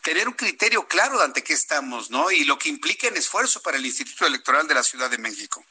tener 0.04 0.28
un 0.28 0.36
criterio 0.36 0.88
claro 0.88 1.18
de 1.18 1.26
ante 1.26 1.44
qué 1.44 1.54
estamos, 1.54 2.12
¿no? 2.12 2.30
Y 2.30 2.46
lo 2.46 2.60
que 2.60 2.70
implica 2.70 3.08
en 3.08 3.18
esfuerzo 3.18 3.60
para 3.64 3.78
el 3.78 3.86
Instituto 3.88 4.28
Electoral 4.28 4.68
de 4.68 4.76
la 4.76 4.84
Ciudad 4.84 5.10
de 5.10 5.18
México. 5.18 5.66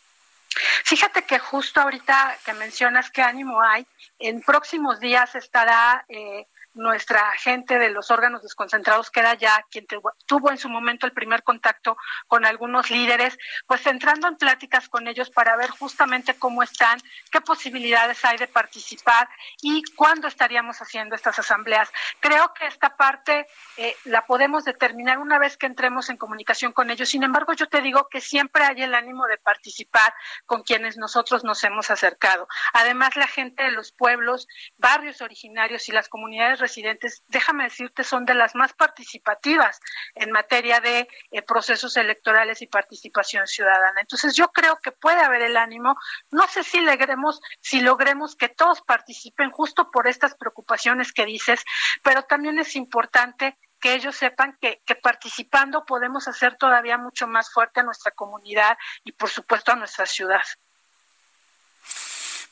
Fíjate 0.84 1.24
que 1.24 1.38
justo 1.38 1.80
ahorita 1.80 2.36
que 2.44 2.52
mencionas 2.54 3.12
qué 3.12 3.22
ánimo 3.22 3.62
hay, 3.62 3.86
en 4.18 4.40
próximos 4.42 4.98
días 4.98 5.36
estará 5.36 6.04
eh, 6.08 6.46
nuestra 6.74 7.32
gente 7.38 7.78
de 7.78 7.90
los 7.90 8.10
órganos 8.10 8.42
desconcentrados, 8.42 9.10
que 9.10 9.24
ya 9.38 9.64
quien 9.70 9.86
tuvo 10.26 10.50
en 10.50 10.58
su 10.58 10.68
momento 10.68 11.06
el 11.06 11.12
primer 11.12 11.42
contacto 11.42 11.96
con 12.26 12.44
algunos 12.44 12.90
líderes, 12.90 13.38
pues 13.66 13.86
entrando 13.86 14.28
en 14.28 14.36
pláticas 14.36 14.88
con 14.88 15.08
ellos 15.08 15.30
para 15.30 15.56
ver 15.56 15.70
justamente 15.70 16.34
cómo 16.34 16.62
están, 16.62 16.98
qué 17.30 17.40
posibilidades 17.40 18.24
hay 18.24 18.36
de 18.36 18.46
participar 18.46 19.28
y 19.62 19.82
cuándo 19.96 20.28
estaríamos 20.28 20.80
haciendo 20.80 21.14
estas 21.14 21.38
asambleas. 21.38 21.90
Creo 22.20 22.52
que 22.54 22.66
esta 22.66 22.96
parte 22.96 23.46
eh, 23.76 23.96
la 24.04 24.26
podemos 24.26 24.64
determinar 24.64 25.18
una 25.18 25.38
vez 25.38 25.56
que 25.56 25.66
entremos 25.66 26.10
en 26.10 26.16
comunicación 26.16 26.72
con 26.72 26.90
ellos. 26.90 27.08
Sin 27.08 27.22
embargo, 27.22 27.52
yo 27.54 27.68
te 27.68 27.80
digo 27.80 28.08
que 28.10 28.20
siempre 28.20 28.64
hay 28.64 28.82
el 28.82 28.94
ánimo 28.94 29.26
de 29.26 29.38
participar 29.38 30.12
con 30.46 30.62
quienes 30.62 30.96
nosotros 30.96 31.44
nos 31.44 31.62
hemos 31.64 31.90
acercado. 31.90 32.48
Además, 32.72 33.16
la 33.16 33.26
gente 33.26 33.62
de 33.62 33.70
los 33.70 33.92
pueblos, 33.92 34.48
barrios 34.76 35.20
originarios 35.20 35.88
y 35.88 35.92
las 35.92 36.08
comunidades 36.08 36.60
residentes, 36.64 37.22
déjame 37.28 37.64
decirte, 37.64 38.04
son 38.04 38.24
de 38.24 38.34
las 38.34 38.54
más 38.54 38.72
participativas 38.72 39.80
en 40.14 40.30
materia 40.30 40.80
de 40.80 41.06
eh, 41.30 41.42
procesos 41.42 41.96
electorales 41.98 42.62
y 42.62 42.66
participación 42.66 43.46
ciudadana. 43.46 44.00
Entonces 44.00 44.34
yo 44.34 44.48
creo 44.48 44.78
que 44.82 44.92
puede 44.92 45.20
haber 45.20 45.42
el 45.42 45.58
ánimo, 45.58 45.96
no 46.30 46.48
sé 46.48 46.64
si 46.64 46.80
logremos, 46.80 47.40
si 47.60 47.80
logremos 47.80 48.34
que 48.34 48.48
todos 48.48 48.80
participen 48.80 49.50
justo 49.50 49.90
por 49.90 50.08
estas 50.08 50.34
preocupaciones 50.36 51.12
que 51.12 51.26
dices, 51.26 51.62
pero 52.02 52.22
también 52.22 52.58
es 52.58 52.76
importante 52.76 53.58
que 53.80 53.92
ellos 53.92 54.16
sepan 54.16 54.56
que, 54.62 54.80
que, 54.86 54.94
participando 54.94 55.84
podemos 55.84 56.26
hacer 56.26 56.56
todavía 56.56 56.96
mucho 56.96 57.26
más 57.26 57.52
fuerte 57.52 57.80
a 57.80 57.82
nuestra 57.82 58.12
comunidad 58.12 58.78
y 59.04 59.12
por 59.12 59.28
supuesto 59.28 59.72
a 59.72 59.76
nuestra 59.76 60.06
ciudad. 60.06 60.42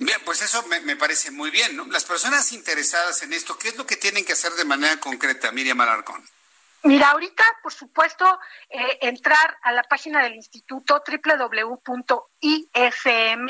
Bien, 0.04 0.18
pues 0.24 0.42
eso 0.42 0.64
me, 0.66 0.96
parece 0.96 1.30
muy 1.30 1.50
bien, 1.50 1.76
¿no? 1.76 1.86
Las 1.86 2.04
personas 2.04 2.52
interesadas 2.52 3.22
en 3.22 3.32
esto, 3.32 3.56
¿qué 3.56 3.68
es 3.68 3.76
lo 3.76 3.86
que 3.86 3.96
tienen 3.96 4.24
que 4.24 4.32
hacer 4.32 4.52
de 4.52 4.64
manera 4.64 4.98
concreta, 4.98 5.52
Miriam 5.52 5.80
Alarcón? 5.80 6.22
Mira, 6.82 7.10
ahorita, 7.10 7.44
por 7.62 7.72
supuesto, 7.72 8.40
eh, 8.68 8.98
entrar 9.02 9.56
a 9.62 9.70
la 9.70 9.84
página 9.84 10.24
del 10.24 10.34
instituto 10.34 11.00
www.ism, 12.43 13.47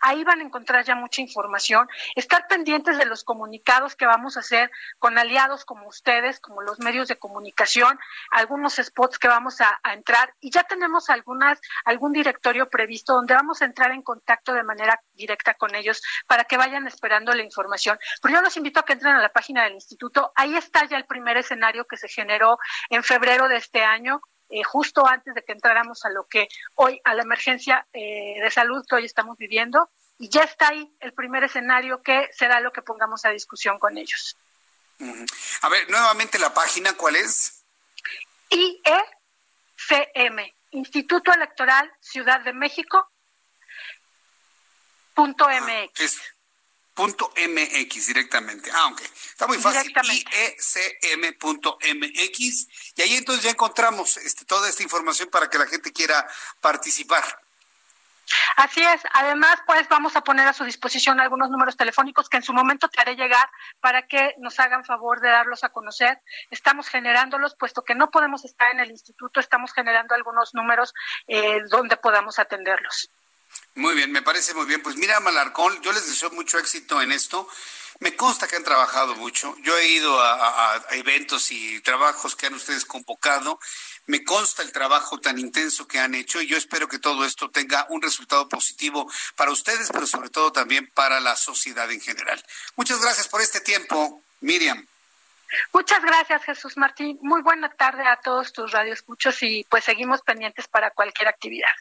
ahí 0.00 0.24
van 0.24 0.40
a 0.40 0.44
encontrar 0.44 0.84
ya 0.84 0.94
mucha 0.94 1.20
información, 1.20 1.88
estar 2.14 2.46
pendientes 2.48 2.96
de 2.98 3.04
los 3.04 3.24
comunicados 3.24 3.96
que 3.96 4.06
vamos 4.06 4.36
a 4.36 4.40
hacer 4.40 4.70
con 4.98 5.18
aliados 5.18 5.64
como 5.64 5.88
ustedes, 5.88 6.40
como 6.40 6.62
los 6.62 6.78
medios 6.78 7.08
de 7.08 7.18
comunicación, 7.18 7.98
algunos 8.30 8.76
spots 8.76 9.18
que 9.18 9.28
vamos 9.28 9.60
a, 9.60 9.78
a 9.82 9.94
entrar. 9.94 10.34
Y 10.40 10.50
ya 10.50 10.62
tenemos 10.64 11.10
algunas, 11.10 11.60
algún 11.84 12.12
directorio 12.12 12.68
previsto 12.68 13.14
donde 13.14 13.34
vamos 13.34 13.60
a 13.62 13.64
entrar 13.64 13.90
en 13.90 14.02
contacto 14.02 14.52
de 14.52 14.62
manera 14.62 15.00
directa 15.12 15.54
con 15.54 15.74
ellos 15.74 16.00
para 16.26 16.44
que 16.44 16.56
vayan 16.56 16.86
esperando 16.86 17.34
la 17.34 17.42
información. 17.42 17.98
Pero 18.22 18.36
yo 18.36 18.42
los 18.42 18.56
invito 18.56 18.80
a 18.80 18.84
que 18.84 18.92
entren 18.92 19.14
a 19.14 19.22
la 19.22 19.32
página 19.32 19.64
del 19.64 19.74
instituto, 19.74 20.32
ahí 20.36 20.56
está 20.56 20.84
ya 20.84 20.96
el 20.96 21.06
primer 21.06 21.36
escenario 21.36 21.86
que 21.86 21.96
se 21.96 22.08
generó 22.08 22.58
en 22.90 23.02
febrero 23.02 23.48
de 23.48 23.56
este 23.56 23.82
año, 23.84 24.20
eh, 24.48 24.62
justo 24.62 25.06
antes 25.06 25.34
de 25.34 25.42
que 25.42 25.52
entráramos 25.52 26.04
a 26.04 26.10
lo 26.10 26.26
que 26.26 26.48
hoy, 26.74 27.00
a 27.04 27.14
la 27.14 27.22
emergencia 27.22 27.86
eh, 27.92 28.40
de 28.40 28.50
salud 28.50 28.84
que 28.88 28.96
hoy 28.96 29.04
estamos 29.04 29.36
viviendo, 29.36 29.90
y 30.18 30.28
ya 30.28 30.42
está 30.42 30.68
ahí 30.68 30.90
el 31.00 31.12
primer 31.12 31.44
escenario 31.44 32.02
que 32.02 32.28
será 32.32 32.60
lo 32.60 32.72
que 32.72 32.82
pongamos 32.82 33.24
a 33.24 33.30
discusión 33.30 33.78
con 33.78 33.96
ellos. 33.96 34.36
A 35.62 35.68
ver, 35.68 35.88
nuevamente 35.88 36.38
la 36.38 36.52
página, 36.52 36.92
¿cuál 36.94 37.16
es? 37.16 37.64
IECM, 38.50 38.94
Instituto 40.72 41.32
Electoral 41.32 41.92
Ciudad 42.00 42.40
de 42.40 42.52
México. 42.52 43.08
Punto 45.14 45.48
MX. 45.48 45.92
Punto 45.96 46.37
MX 47.06 48.06
directamente. 48.06 48.70
Ah, 48.72 48.86
ok. 48.86 49.00
Está 49.00 49.46
muy 49.46 49.58
fácil. 49.58 49.92
IECM.mx. 51.10 51.58
Y 52.96 53.02
ahí 53.02 53.16
entonces 53.16 53.44
ya 53.44 53.50
encontramos 53.50 54.16
este, 54.18 54.44
toda 54.44 54.68
esta 54.68 54.82
información 54.82 55.28
para 55.30 55.48
que 55.48 55.58
la 55.58 55.66
gente 55.66 55.92
quiera 55.92 56.26
participar. 56.60 57.24
Así 58.56 58.82
es. 58.82 59.00
Además, 59.14 59.56
pues 59.66 59.88
vamos 59.88 60.16
a 60.16 60.20
poner 60.22 60.46
a 60.48 60.52
su 60.52 60.64
disposición 60.64 61.20
algunos 61.20 61.50
números 61.50 61.76
telefónicos 61.76 62.28
que 62.28 62.36
en 62.36 62.42
su 62.42 62.52
momento 62.52 62.88
te 62.88 63.00
haré 63.00 63.16
llegar 63.16 63.48
para 63.80 64.06
que 64.06 64.34
nos 64.38 64.58
hagan 64.60 64.84
favor 64.84 65.20
de 65.20 65.28
darlos 65.28 65.64
a 65.64 65.70
conocer. 65.70 66.20
Estamos 66.50 66.88
generándolos, 66.88 67.54
puesto 67.54 67.82
que 67.82 67.94
no 67.94 68.10
podemos 68.10 68.44
estar 68.44 68.70
en 68.72 68.80
el 68.80 68.90
instituto, 68.90 69.40
estamos 69.40 69.72
generando 69.72 70.14
algunos 70.14 70.54
números 70.54 70.92
eh, 71.26 71.60
donde 71.70 71.96
podamos 71.96 72.38
atenderlos. 72.38 73.10
Muy 73.74 73.94
bien, 73.94 74.10
me 74.10 74.22
parece 74.22 74.54
muy 74.54 74.66
bien. 74.66 74.82
Pues 74.82 74.96
mira, 74.96 75.20
Malarcón, 75.20 75.80
yo 75.82 75.92
les 75.92 76.06
deseo 76.06 76.30
mucho 76.30 76.58
éxito 76.58 77.00
en 77.00 77.12
esto. 77.12 77.48
Me 78.00 78.14
consta 78.16 78.46
que 78.46 78.56
han 78.56 78.64
trabajado 78.64 79.14
mucho. 79.16 79.56
Yo 79.62 79.76
he 79.76 79.88
ido 79.88 80.20
a, 80.20 80.84
eventos 80.90 81.50
y 81.50 81.80
trabajos 81.80 82.36
que 82.36 82.46
han 82.46 82.54
ustedes 82.54 82.84
convocado. 82.84 83.58
Me 84.06 84.24
consta 84.24 84.62
el 84.62 84.72
trabajo 84.72 85.20
tan 85.20 85.38
intenso 85.38 85.86
que 85.86 85.98
han 85.98 86.14
hecho 86.14 86.40
y 86.40 86.46
yo 86.46 86.56
espero 86.56 86.88
que 86.88 86.98
todo 86.98 87.24
esto 87.24 87.50
tenga 87.50 87.86
un 87.90 88.00
resultado 88.00 88.48
positivo 88.48 89.10
para 89.36 89.50
ustedes, 89.50 89.90
pero 89.92 90.06
sobre 90.06 90.30
todo 90.30 90.52
también 90.52 90.90
para 90.94 91.20
la 91.20 91.36
sociedad 91.36 91.90
en 91.90 92.00
general. 92.00 92.42
Muchas 92.76 93.00
gracias 93.00 93.28
por 93.28 93.40
este 93.40 93.60
tiempo, 93.60 94.22
Miriam. 94.40 94.86
Muchas 95.72 96.02
gracias, 96.02 96.44
Jesús 96.44 96.76
Martín. 96.76 97.18
Muy 97.22 97.42
buena 97.42 97.68
tarde 97.70 98.06
a 98.06 98.16
todos 98.16 98.52
tus 98.52 98.70
radioescuchos 98.70 99.42
y 99.42 99.64
pues 99.68 99.84
seguimos 99.84 100.22
pendientes 100.22 100.68
para 100.68 100.90
cualquier 100.90 101.28
actividad. 101.28 101.74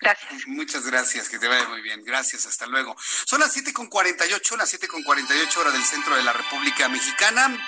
Gracias. 0.00 0.46
Muchas 0.46 0.86
gracias, 0.86 1.28
que 1.28 1.38
te 1.38 1.48
vaya 1.48 1.68
muy 1.68 1.82
bien. 1.82 2.04
Gracias, 2.04 2.46
hasta 2.46 2.66
luego. 2.66 2.96
Son 3.26 3.40
las 3.40 3.52
siete 3.52 3.72
con 3.72 3.88
48, 3.88 4.56
las 4.56 4.68
siete 4.68 4.86
con 4.86 5.02
48 5.02 5.60
horas 5.60 5.72
del 5.72 5.84
centro 5.84 6.14
de 6.14 6.22
la 6.22 6.32
República 6.32 6.88
Mexicana. 6.88 7.58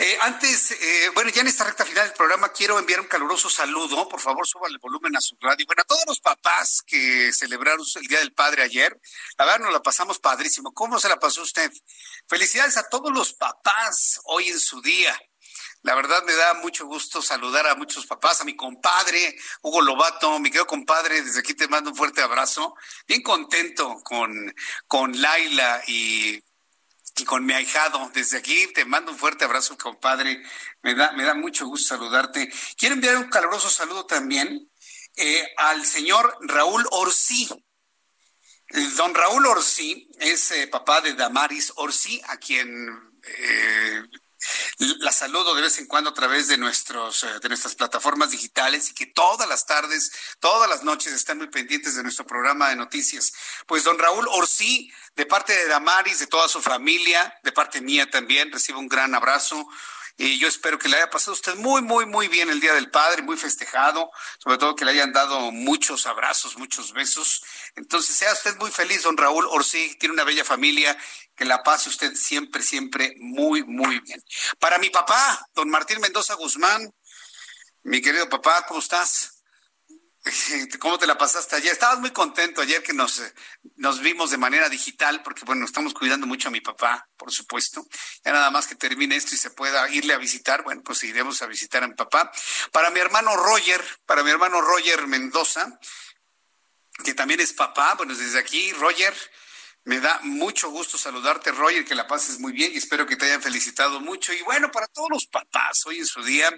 Eh, 0.00 0.16
antes, 0.20 0.70
eh, 0.70 1.10
bueno, 1.12 1.28
ya 1.30 1.40
en 1.40 1.48
esta 1.48 1.64
recta 1.64 1.84
final 1.84 2.06
del 2.06 2.16
programa 2.16 2.52
quiero 2.52 2.78
enviar 2.78 3.00
un 3.00 3.08
caluroso 3.08 3.50
saludo. 3.50 4.08
Por 4.08 4.20
favor, 4.20 4.46
suba 4.46 4.68
el 4.68 4.78
volumen 4.78 5.16
a 5.16 5.20
su 5.20 5.36
radio. 5.40 5.66
Bueno, 5.66 5.82
a 5.82 5.86
todos 5.86 6.04
los 6.06 6.20
papás 6.20 6.84
que 6.86 7.32
celebraron 7.32 7.84
el 7.96 8.06
Día 8.06 8.20
del 8.20 8.32
Padre 8.32 8.62
ayer, 8.62 8.96
la 9.36 9.44
verdad 9.44 9.58
nos 9.58 9.72
la 9.72 9.82
pasamos 9.82 10.20
padrísimo. 10.20 10.72
¿Cómo 10.72 11.00
se 11.00 11.08
la 11.08 11.18
pasó 11.18 11.42
usted? 11.42 11.72
Felicidades 12.28 12.76
a 12.76 12.88
todos 12.88 13.12
los 13.12 13.32
papás 13.32 14.20
hoy 14.26 14.50
en 14.50 14.60
su 14.60 14.80
día. 14.80 15.20
La 15.82 15.94
verdad 15.94 16.24
me 16.24 16.34
da 16.34 16.54
mucho 16.54 16.86
gusto 16.86 17.22
saludar 17.22 17.66
a 17.66 17.74
muchos 17.74 18.06
papás, 18.06 18.40
a 18.40 18.44
mi 18.44 18.56
compadre 18.56 19.36
Hugo 19.62 19.80
Lobato, 19.80 20.38
mi 20.40 20.50
querido 20.50 20.66
compadre, 20.66 21.22
desde 21.22 21.40
aquí 21.40 21.54
te 21.54 21.68
mando 21.68 21.90
un 21.90 21.96
fuerte 21.96 22.20
abrazo. 22.20 22.74
Bien 23.06 23.22
contento 23.22 24.00
con, 24.02 24.54
con 24.86 25.20
Laila 25.20 25.82
y, 25.86 26.42
y 27.16 27.24
con 27.24 27.46
mi 27.46 27.52
ahijado. 27.52 28.10
Desde 28.12 28.38
aquí 28.38 28.66
te 28.72 28.84
mando 28.84 29.12
un 29.12 29.18
fuerte 29.18 29.44
abrazo, 29.44 29.78
compadre. 29.78 30.42
Me 30.82 30.94
da, 30.94 31.12
me 31.12 31.24
da 31.24 31.34
mucho 31.34 31.66
gusto 31.66 31.94
saludarte. 31.94 32.52
Quiero 32.76 32.94
enviar 32.94 33.16
un 33.16 33.28
caluroso 33.28 33.70
saludo 33.70 34.04
también 34.04 34.68
eh, 35.16 35.54
al 35.56 35.84
señor 35.84 36.36
Raúl 36.40 36.86
Orsí. 36.90 37.48
Don 38.96 39.14
Raúl 39.14 39.46
Orsí 39.46 40.10
es 40.18 40.50
eh, 40.50 40.66
papá 40.66 41.00
de 41.00 41.14
Damaris 41.14 41.72
Orsí, 41.76 42.20
a 42.26 42.36
quien 42.36 42.68
eh, 43.22 44.02
la 45.00 45.12
saludo 45.12 45.54
de 45.54 45.62
vez 45.62 45.78
en 45.78 45.86
cuando 45.86 46.10
a 46.10 46.14
través 46.14 46.48
de, 46.48 46.56
nuestros, 46.56 47.24
eh, 47.24 47.38
de 47.40 47.48
nuestras 47.48 47.74
plataformas 47.74 48.30
digitales 48.30 48.90
y 48.90 48.94
que 48.94 49.06
todas 49.06 49.48
las 49.48 49.66
tardes, 49.66 50.12
todas 50.40 50.68
las 50.68 50.84
noches 50.84 51.12
están 51.12 51.38
muy 51.38 51.48
pendientes 51.48 51.96
de 51.96 52.02
nuestro 52.02 52.26
programa 52.26 52.68
de 52.68 52.76
noticias. 52.76 53.32
Pues 53.66 53.84
don 53.84 53.98
Raúl 53.98 54.26
Orsí, 54.28 54.92
de 55.16 55.26
parte 55.26 55.52
de 55.52 55.66
Damaris, 55.66 56.18
de 56.18 56.26
toda 56.26 56.48
su 56.48 56.60
familia, 56.60 57.34
de 57.42 57.52
parte 57.52 57.80
mía 57.80 58.08
también, 58.10 58.52
recibe 58.52 58.78
un 58.78 58.88
gran 58.88 59.14
abrazo. 59.14 59.68
Y 60.20 60.36
yo 60.40 60.48
espero 60.48 60.80
que 60.80 60.88
le 60.88 60.96
haya 60.96 61.10
pasado 61.10 61.32
usted 61.32 61.54
muy, 61.54 61.80
muy, 61.80 62.04
muy 62.04 62.26
bien 62.26 62.50
el 62.50 62.58
Día 62.58 62.74
del 62.74 62.90
Padre, 62.90 63.22
muy 63.22 63.36
festejado, 63.36 64.10
sobre 64.38 64.58
todo 64.58 64.74
que 64.74 64.84
le 64.84 64.90
hayan 64.90 65.12
dado 65.12 65.52
muchos 65.52 66.06
abrazos, 66.06 66.58
muchos 66.58 66.92
besos. 66.92 67.44
Entonces, 67.76 68.16
sea 68.16 68.32
usted 68.32 68.56
muy 68.56 68.72
feliz, 68.72 69.04
don 69.04 69.16
Raúl 69.16 69.46
Orsí, 69.46 69.96
tiene 70.00 70.14
una 70.14 70.24
bella 70.24 70.44
familia 70.44 70.98
que 71.38 71.44
la 71.44 71.62
pase 71.62 71.88
usted 71.88 72.14
siempre, 72.14 72.62
siempre 72.62 73.14
muy, 73.18 73.62
muy 73.62 74.00
bien. 74.00 74.20
Para 74.58 74.78
mi 74.78 74.90
papá, 74.90 75.46
don 75.54 75.70
Martín 75.70 76.00
Mendoza 76.00 76.34
Guzmán, 76.34 76.92
mi 77.84 78.02
querido 78.02 78.28
papá, 78.28 78.66
¿cómo 78.66 78.80
estás? 78.80 79.44
¿Cómo 80.80 80.98
te 80.98 81.06
la 81.06 81.16
pasaste 81.16 81.54
ayer? 81.54 81.72
Estabas 81.72 82.00
muy 82.00 82.10
contento 82.10 82.60
ayer 82.60 82.82
que 82.82 82.92
nos, 82.92 83.22
nos 83.76 84.00
vimos 84.00 84.32
de 84.32 84.36
manera 84.36 84.68
digital, 84.68 85.22
porque 85.22 85.44
bueno, 85.44 85.64
estamos 85.64 85.94
cuidando 85.94 86.26
mucho 86.26 86.48
a 86.48 86.50
mi 86.50 86.60
papá, 86.60 87.08
por 87.16 87.30
supuesto. 87.30 87.86
Ya 88.24 88.32
nada 88.32 88.50
más 88.50 88.66
que 88.66 88.74
termine 88.74 89.14
esto 89.14 89.36
y 89.36 89.38
se 89.38 89.50
pueda 89.50 89.88
irle 89.90 90.14
a 90.14 90.18
visitar, 90.18 90.64
bueno, 90.64 90.82
pues 90.84 91.04
iremos 91.04 91.40
a 91.42 91.46
visitar 91.46 91.84
a 91.84 91.88
mi 91.88 91.94
papá. 91.94 92.32
Para 92.72 92.90
mi 92.90 92.98
hermano 92.98 93.36
Roger, 93.36 93.82
para 94.06 94.24
mi 94.24 94.30
hermano 94.30 94.60
Roger 94.60 95.06
Mendoza, 95.06 95.78
que 97.04 97.14
también 97.14 97.38
es 97.38 97.52
papá, 97.52 97.94
bueno, 97.94 98.12
desde 98.12 98.40
aquí, 98.40 98.72
Roger, 98.72 99.14
me 99.88 100.00
da 100.00 100.20
mucho 100.22 100.68
gusto 100.68 100.98
saludarte, 100.98 101.50
Roger, 101.50 101.82
que 101.82 101.94
la 101.94 102.06
pases 102.06 102.38
muy 102.38 102.52
bien 102.52 102.72
y 102.74 102.76
espero 102.76 103.06
que 103.06 103.16
te 103.16 103.24
hayan 103.24 103.40
felicitado 103.40 104.00
mucho. 104.00 104.34
Y 104.34 104.42
bueno, 104.42 104.70
para 104.70 104.86
todos 104.86 105.08
los 105.10 105.26
papás, 105.26 105.86
hoy 105.86 106.00
en 106.00 106.06
su 106.06 106.22
día, 106.22 106.54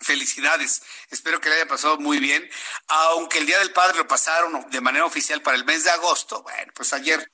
Felicidades. 0.00 0.82
Espero 1.10 1.40
que 1.40 1.48
le 1.48 1.56
haya 1.56 1.68
pasado 1.68 1.96
muy 1.98 2.18
bien. 2.18 2.48
Aunque 2.88 3.38
el 3.38 3.46
Día 3.46 3.58
del 3.58 3.72
Padre 3.72 3.98
lo 3.98 4.06
pasaron 4.06 4.68
de 4.70 4.80
manera 4.80 5.04
oficial 5.04 5.40
para 5.40 5.56
el 5.56 5.64
mes 5.64 5.84
de 5.84 5.90
agosto, 5.90 6.42
bueno, 6.42 6.72
pues 6.74 6.92
ayer 6.92 7.30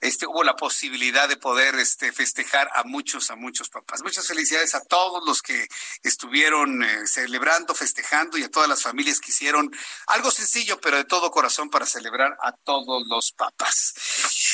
este, 0.00 0.26
hubo 0.26 0.42
la 0.44 0.56
posibilidad 0.56 1.28
de 1.28 1.36
poder 1.36 1.74
este, 1.76 2.12
festejar 2.12 2.70
a 2.74 2.84
muchos, 2.84 3.30
a 3.30 3.36
muchos 3.36 3.68
papás. 3.68 4.02
Muchas 4.02 4.26
felicidades 4.26 4.74
a 4.74 4.84
todos 4.84 5.22
los 5.26 5.42
que 5.42 5.68
estuvieron 6.02 6.82
eh, 6.82 7.06
celebrando, 7.06 7.74
festejando 7.74 8.38
y 8.38 8.44
a 8.44 8.50
todas 8.50 8.68
las 8.68 8.82
familias 8.82 9.20
que 9.20 9.30
hicieron 9.30 9.70
algo 10.06 10.30
sencillo, 10.30 10.80
pero 10.80 10.96
de 10.96 11.04
todo 11.04 11.30
corazón 11.30 11.68
para 11.68 11.86
celebrar 11.86 12.36
a 12.42 12.52
todos 12.52 13.06
los 13.08 13.32
papás. 13.32 13.94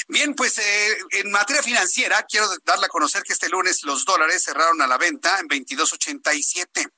Bien, 0.09 0.35
pues 0.35 0.59
eh, 0.59 0.99
en 1.13 1.31
materia 1.31 1.63
financiera, 1.63 2.23
quiero 2.25 2.49
darle 2.65 2.87
a 2.87 2.91
conocer 2.91 3.23
que 3.23 3.33
este 3.33 3.49
lunes 3.49 3.85
los 3.85 4.05
dólares 4.05 4.43
cerraron 4.43 4.83
a 4.83 4.87
la 4.87 4.99
venta 4.99 5.39
en 5.39 5.49
22.87, 5.49 6.91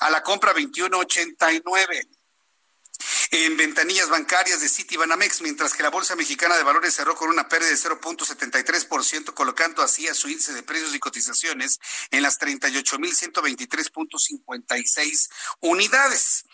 a 0.00 0.10
la 0.10 0.22
compra 0.22 0.54
21.89 0.54 2.17
en 3.30 3.56
ventanillas 3.56 4.08
bancarias 4.08 4.60
de 4.60 4.68
Citibanamex, 4.68 5.42
mientras 5.42 5.74
que 5.74 5.82
la 5.82 5.90
Bolsa 5.90 6.14
Mexicana 6.16 6.56
de 6.56 6.62
Valores 6.62 6.94
cerró 6.94 7.16
con 7.16 7.30
una 7.30 7.48
pérdida 7.48 7.70
de 7.70 7.76
0.73%, 7.76 9.34
colocando 9.34 9.82
así 9.82 10.08
a 10.08 10.14
su 10.14 10.28
índice 10.28 10.52
de 10.52 10.62
precios 10.62 10.94
y 10.94 10.98
cotizaciones 10.98 11.80
en 12.10 12.22
las 12.22 12.38
38.123.56 12.40 15.28
unidades. 15.60 16.44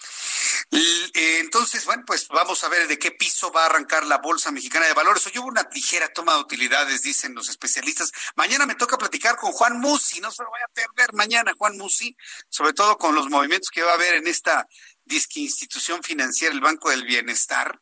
Eh, 0.71 1.41
entonces, 1.41 1.85
bueno, 1.85 2.05
pues 2.07 2.29
vamos 2.29 2.63
a 2.65 2.69
ver 2.69 2.89
de 2.89 2.99
qué 2.99 3.11
piso 3.13 3.53
va 3.53 3.63
a 3.63 3.67
arrancar 3.67 4.05
la 4.05 4.19
Bolsa 4.19 4.51
Mexicana 4.51 4.87
de 4.87 4.95
Valores. 4.95 5.27
Hoy 5.27 5.39
hubo 5.39 5.49
una 5.49 5.69
ligera 5.73 6.09
toma 6.09 6.35
de 6.35 6.41
utilidades, 6.41 7.03
dicen 7.03 7.35
los 7.35 7.49
especialistas. 7.49 8.13
Mañana 8.37 8.67
me 8.67 8.75
toca 8.75 8.99
platicar 8.99 9.37
con 9.37 9.53
Juan 9.53 9.81
Musi, 9.81 10.21
no 10.21 10.31
se 10.31 10.43
lo 10.43 10.51
voy 10.51 10.61
a 10.65 10.73
perder 10.73 11.13
mañana, 11.15 11.53
Juan 11.57 11.77
Musi, 11.77 12.17
sobre 12.49 12.73
todo 12.73 12.97
con 12.99 13.15
los 13.15 13.29
movimientos 13.29 13.71
que 13.71 13.83
va 13.83 13.93
a 13.93 13.95
haber 13.95 14.15
en 14.15 14.27
esta 14.27 14.67
disque 15.05 15.41
institución 15.41 16.03
financiera, 16.03 16.55
el 16.55 16.61
Banco 16.61 16.91
del 16.91 17.05
Bienestar. 17.05 17.81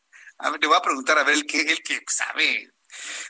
le 0.59 0.67
voy 0.67 0.77
a 0.77 0.81
preguntar 0.81 1.17
a 1.17 1.23
ver 1.23 1.35
el 1.35 1.45
que, 1.45 1.61
el 1.61 1.81
que 1.83 2.03
sabe 2.07 2.73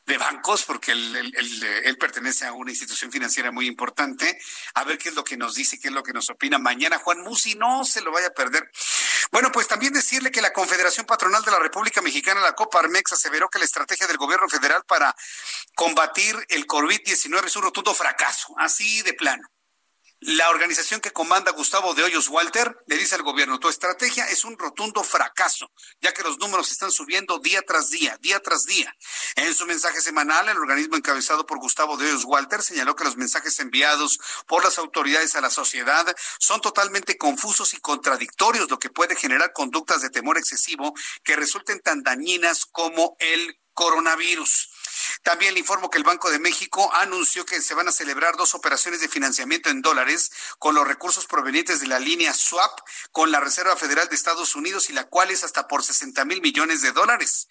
de 0.06 0.18
bancos, 0.18 0.64
porque 0.64 0.92
él, 0.92 1.98
pertenece 2.00 2.46
a 2.46 2.54
una 2.54 2.72
institución 2.72 3.12
financiera 3.12 3.52
muy 3.52 3.68
importante, 3.68 4.38
a 4.74 4.84
ver 4.84 4.98
qué 4.98 5.10
es 5.10 5.16
lo 5.16 5.24
que 5.24 5.38
nos 5.38 5.56
dice, 5.56 5.80
qué 5.80 5.88
es 5.88 5.94
lo 5.94 6.04
que 6.04 6.14
nos 6.14 6.30
opina 6.30 6.58
mañana. 6.58 6.98
Juan 6.98 7.22
Musi, 7.22 7.56
no 7.56 7.86
se 7.86 8.02
lo 8.02 8.12
vaya 8.12 8.28
a 8.28 8.32
perder. 8.32 8.70
Bueno, 9.32 9.52
pues 9.52 9.68
también 9.68 9.94
decirle 9.94 10.32
que 10.32 10.42
la 10.42 10.54
Confederación 10.54 11.06
Patronal 11.06 11.44
de 11.44 11.52
la 11.52 11.60
República 11.60 12.02
Mexicana, 12.02 12.42
la 12.42 12.54
Coparmex, 12.54 13.14
aseveró 13.14 13.50
que 13.50 13.60
la 13.60 13.66
estrategia 13.66 14.08
del 14.08 14.18
gobierno 14.18 14.50
federal 14.50 14.84
para 14.86 15.16
combatir 15.76 16.36
el 16.50 16.68
COVID-19 16.68 17.46
es 17.46 17.56
un 17.56 17.64
rotundo 17.64 17.94
fracaso, 17.94 18.54
así 18.58 19.02
de 19.02 19.14
plano. 19.14 19.44
La 20.26 20.50
organización 20.52 21.02
que 21.02 21.12
comanda 21.12 21.52
Gustavo 21.52 21.94
de 21.94 22.04
Hoyos 22.04 22.30
Walter 22.30 22.78
le 22.88 22.96
dice 22.98 23.16
al 23.16 23.24
gobierno, 23.24 23.60
tu 23.60 23.68
estrategia 23.68 24.26
es 24.30 24.46
un 24.46 24.58
rotundo 24.58 25.04
fracaso, 25.04 25.70
ya 26.00 26.14
que 26.14 26.24
los 26.24 26.38
números 26.38 26.72
están 26.72 26.92
subiendo 26.92 27.40
día 27.40 27.62
tras 27.62 27.90
día, 27.90 28.18
día 28.22 28.40
tras 28.40 28.64
día. 28.64 28.96
En 29.36 29.54
su 29.54 29.66
mensaje 29.66 30.00
semanal, 30.00 30.48
el 30.48 30.58
organismo 30.58 30.96
encabezado 30.96 31.46
por 31.46 31.60
Gustavo 31.60 31.98
de 31.98 32.06
Hoyos 32.06 32.24
Walter 32.24 32.62
señaló 32.62 32.96
que 32.96 33.04
los 33.04 33.18
mensajes 33.18 33.60
enviados 33.60 34.18
por 34.48 34.64
las 34.64 34.78
autoridades 34.78 35.36
a 35.36 35.42
la 35.42 35.50
sociedad 35.50 36.16
son 36.40 36.62
totalmente 36.62 37.18
confusos 37.18 37.74
y 37.74 37.82
contradictorios, 37.82 38.70
lo 38.70 38.80
que 38.80 38.90
puede 38.90 39.18
generar 39.18 39.52
conductas 39.52 40.02
de 40.02 40.10
temor 40.10 40.38
excesivo 40.38 40.94
que 41.26 41.36
resulten 41.36 41.82
tan 41.82 42.02
dañinas 42.02 42.66
como 42.66 43.18
el 43.20 43.60
coronavirus. 43.74 44.70
También 45.22 45.54
le 45.54 45.60
informo 45.60 45.90
que 45.90 45.98
el 45.98 46.04
Banco 46.04 46.32
de 46.32 46.40
México 46.40 46.92
anunció 46.94 47.46
que 47.46 47.62
se 47.62 47.74
van 47.74 47.88
a 47.88 47.92
celebrar 47.92 48.36
dos 48.36 48.56
operaciones 48.56 49.02
de 49.02 49.08
financiamiento 49.08 49.70
en 49.70 49.82
dólares 49.82 50.32
con 50.60 50.76
los 50.76 50.88
recursos 50.88 51.28
provenientes 51.28 51.80
de 51.80 51.88
la 51.88 52.00
línea 52.00 52.34
SWAP 52.34 52.80
con 53.12 53.32
la 53.32 53.40
Reserva 53.40 53.76
Federal 53.76 54.10
de 54.10 54.16
Estados 54.16 54.56
Unidos 54.56 54.90
y 54.90 54.94
la 54.94 55.06
cual 55.06 55.32
es 55.32 55.44
hasta 55.44 55.68
por 55.68 55.84
60 55.84 56.26
mil 56.26 56.42
millones 56.42 56.82
de 56.82 56.92
dólares. 56.92 57.48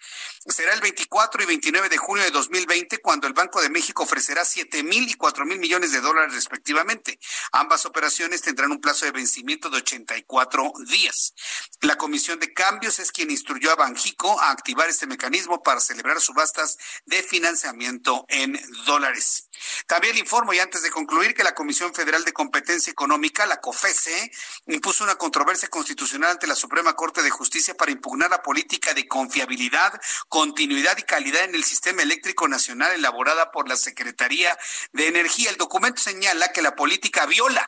Será 0.47 0.73
el 0.73 0.81
24 0.81 1.43
y 1.43 1.45
29 1.45 1.89
de 1.89 1.97
junio 1.97 2.23
de 2.23 2.31
2020 2.31 2.97
cuando 2.99 3.27
el 3.27 3.33
Banco 3.33 3.61
de 3.61 3.69
México 3.69 4.03
ofrecerá 4.03 4.43
7 4.43 4.83
mil 4.83 5.09
y 5.09 5.13
4 5.13 5.45
mil 5.45 5.59
millones 5.59 5.91
de 5.91 6.01
dólares 6.01 6.33
respectivamente. 6.33 7.19
Ambas 7.51 7.85
operaciones 7.85 8.41
tendrán 8.41 8.71
un 8.71 8.81
plazo 8.81 9.05
de 9.05 9.11
vencimiento 9.11 9.69
de 9.69 9.77
84 9.77 10.73
días. 10.87 11.33
La 11.81 11.95
Comisión 11.97 12.39
de 12.39 12.53
Cambios 12.53 12.99
es 12.99 13.11
quien 13.11 13.31
instruyó 13.31 13.71
a 13.71 13.75
Banjico 13.75 14.39
a 14.39 14.51
activar 14.51 14.89
este 14.89 15.07
mecanismo 15.07 15.61
para 15.63 15.79
celebrar 15.79 16.19
subastas 16.19 16.77
de 17.05 17.21
financiamiento 17.23 17.52
financiamiento 17.53 18.25
en 18.29 18.59
dólares. 18.85 19.47
También 19.85 20.17
informo, 20.17 20.53
y 20.53 20.59
antes 20.59 20.81
de 20.81 20.89
concluir, 20.89 21.35
que 21.35 21.43
la 21.43 21.53
Comisión 21.53 21.93
Federal 21.93 22.25
de 22.25 22.33
Competencia 22.33 22.89
Económica, 22.89 23.45
la 23.45 23.61
COFESE, 23.61 24.31
impuso 24.67 25.03
una 25.03 25.15
controversia 25.15 25.69
constitucional 25.69 26.31
ante 26.31 26.47
la 26.47 26.55
Suprema 26.55 26.93
Corte 26.95 27.21
de 27.21 27.29
Justicia 27.29 27.75
para 27.75 27.91
impugnar 27.91 28.31
la 28.31 28.41
política 28.41 28.93
de 28.93 29.07
confiabilidad, 29.07 30.01
continuidad 30.29 30.97
y 30.97 31.03
calidad 31.03 31.43
en 31.43 31.55
el 31.55 31.63
sistema 31.63 32.01
eléctrico 32.01 32.47
nacional 32.47 32.91
elaborada 32.93 33.51
por 33.51 33.69
la 33.69 33.75
Secretaría 33.75 34.57
de 34.91 35.07
Energía. 35.07 35.51
El 35.51 35.57
documento 35.57 36.01
señala 36.01 36.51
que 36.51 36.63
la 36.63 36.75
política 36.75 37.27
viola 37.27 37.67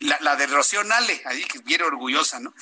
la, 0.00 0.18
la 0.20 0.34
de 0.34 0.48
Rocío 0.48 0.82
ahí 1.24 1.44
que 1.44 1.60
viene 1.60 1.84
orgullosa, 1.84 2.40
¿no? 2.40 2.52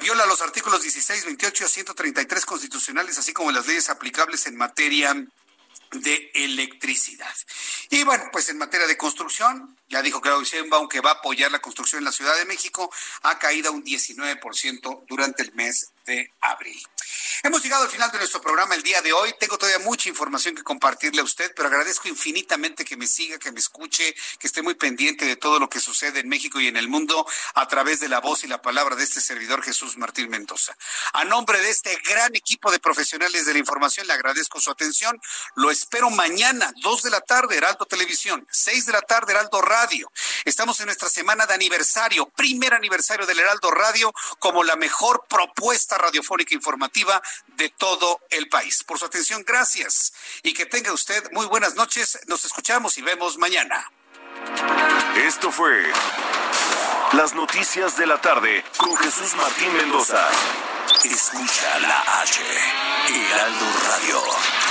viola 0.00 0.26
los 0.26 0.40
artículos 0.40 0.82
16, 0.82 1.26
28 1.26 1.64
y 1.64 1.68
133 1.68 2.46
constitucionales, 2.46 3.18
así 3.18 3.32
como 3.32 3.52
las 3.52 3.66
leyes 3.66 3.90
aplicables 3.90 4.46
en 4.46 4.56
materia 4.56 5.14
de 5.92 6.30
electricidad. 6.34 7.34
Y 7.90 8.04
bueno, 8.04 8.24
pues 8.32 8.48
en 8.48 8.58
materia 8.58 8.86
de 8.86 8.96
construcción, 8.96 9.76
ya 9.92 10.00
dijo 10.00 10.22
Claudio 10.22 10.44
Sheinbaum 10.44 10.88
que 10.88 11.00
va 11.00 11.10
a 11.10 11.14
apoyar 11.14 11.52
la 11.52 11.60
construcción 11.60 11.98
en 11.98 12.06
la 12.06 12.12
Ciudad 12.12 12.34
de 12.38 12.46
México, 12.46 12.90
ha 13.22 13.38
caído 13.38 13.70
un 13.72 13.84
19% 13.84 15.04
durante 15.06 15.42
el 15.42 15.52
mes 15.52 15.92
de 16.06 16.32
abril. 16.40 16.82
Hemos 17.42 17.62
llegado 17.62 17.84
al 17.84 17.90
final 17.90 18.10
de 18.10 18.18
nuestro 18.18 18.40
programa 18.40 18.74
el 18.74 18.82
día 18.82 19.02
de 19.02 19.12
hoy. 19.12 19.34
Tengo 19.38 19.58
todavía 19.58 19.84
mucha 19.84 20.08
información 20.08 20.54
que 20.54 20.62
compartirle 20.62 21.20
a 21.20 21.24
usted, 21.24 21.52
pero 21.54 21.68
agradezco 21.68 22.08
infinitamente 22.08 22.84
que 22.84 22.96
me 22.96 23.06
siga, 23.06 23.38
que 23.38 23.52
me 23.52 23.60
escuche, 23.60 24.14
que 24.38 24.46
esté 24.46 24.62
muy 24.62 24.74
pendiente 24.74 25.24
de 25.24 25.36
todo 25.36 25.58
lo 25.58 25.68
que 25.68 25.80
sucede 25.80 26.20
en 26.20 26.28
México 26.28 26.60
y 26.60 26.68
en 26.68 26.76
el 26.76 26.88
mundo 26.88 27.26
a 27.54 27.68
través 27.68 28.00
de 28.00 28.08
la 28.08 28.20
voz 28.20 28.44
y 28.44 28.46
la 28.46 28.62
palabra 28.62 28.96
de 28.96 29.04
este 29.04 29.20
servidor 29.20 29.62
Jesús 29.62 29.96
Martín 29.98 30.30
Mendoza. 30.30 30.76
A 31.12 31.24
nombre 31.24 31.60
de 31.60 31.70
este 31.70 31.96
gran 32.08 32.34
equipo 32.34 32.70
de 32.70 32.78
profesionales 32.78 33.44
de 33.44 33.52
la 33.52 33.58
información, 33.58 34.06
le 34.06 34.12
agradezco 34.12 34.60
su 34.60 34.70
atención. 34.70 35.20
Lo 35.56 35.70
espero 35.70 36.10
mañana, 36.10 36.72
2 36.76 37.02
de 37.02 37.10
la 37.10 37.20
tarde, 37.20 37.56
Heraldo 37.56 37.84
Televisión, 37.86 38.46
6 38.50 38.86
de 38.86 38.92
la 38.92 39.02
tarde, 39.02 39.32
Heraldo 39.32 39.60
Estamos 40.44 40.78
en 40.80 40.86
nuestra 40.86 41.08
semana 41.08 41.46
de 41.46 41.54
aniversario, 41.54 42.28
primer 42.30 42.74
aniversario 42.74 43.26
del 43.26 43.40
Heraldo 43.40 43.70
Radio 43.70 44.12
como 44.38 44.62
la 44.62 44.76
mejor 44.76 45.24
propuesta 45.28 45.98
radiofónica 45.98 46.54
informativa 46.54 47.20
de 47.56 47.68
todo 47.70 48.20
el 48.30 48.48
país. 48.48 48.84
Por 48.84 48.98
su 48.98 49.06
atención, 49.06 49.42
gracias 49.44 50.12
y 50.42 50.54
que 50.54 50.66
tenga 50.66 50.92
usted 50.92 51.30
muy 51.32 51.46
buenas 51.46 51.74
noches. 51.74 52.18
Nos 52.26 52.44
escuchamos 52.44 52.96
y 52.98 53.02
vemos 53.02 53.38
mañana. 53.38 53.90
Esto 55.16 55.50
fue 55.50 55.90
Las 57.12 57.34
Noticias 57.34 57.96
de 57.96 58.06
la 58.06 58.20
Tarde 58.20 58.64
con 58.76 58.96
Jesús 58.96 59.34
Martín 59.34 59.74
Mendoza. 59.76 60.28
Escucha 61.04 61.78
la 61.80 62.20
H, 62.22 62.40
Heraldo 63.08 63.66
Radio. 63.88 64.61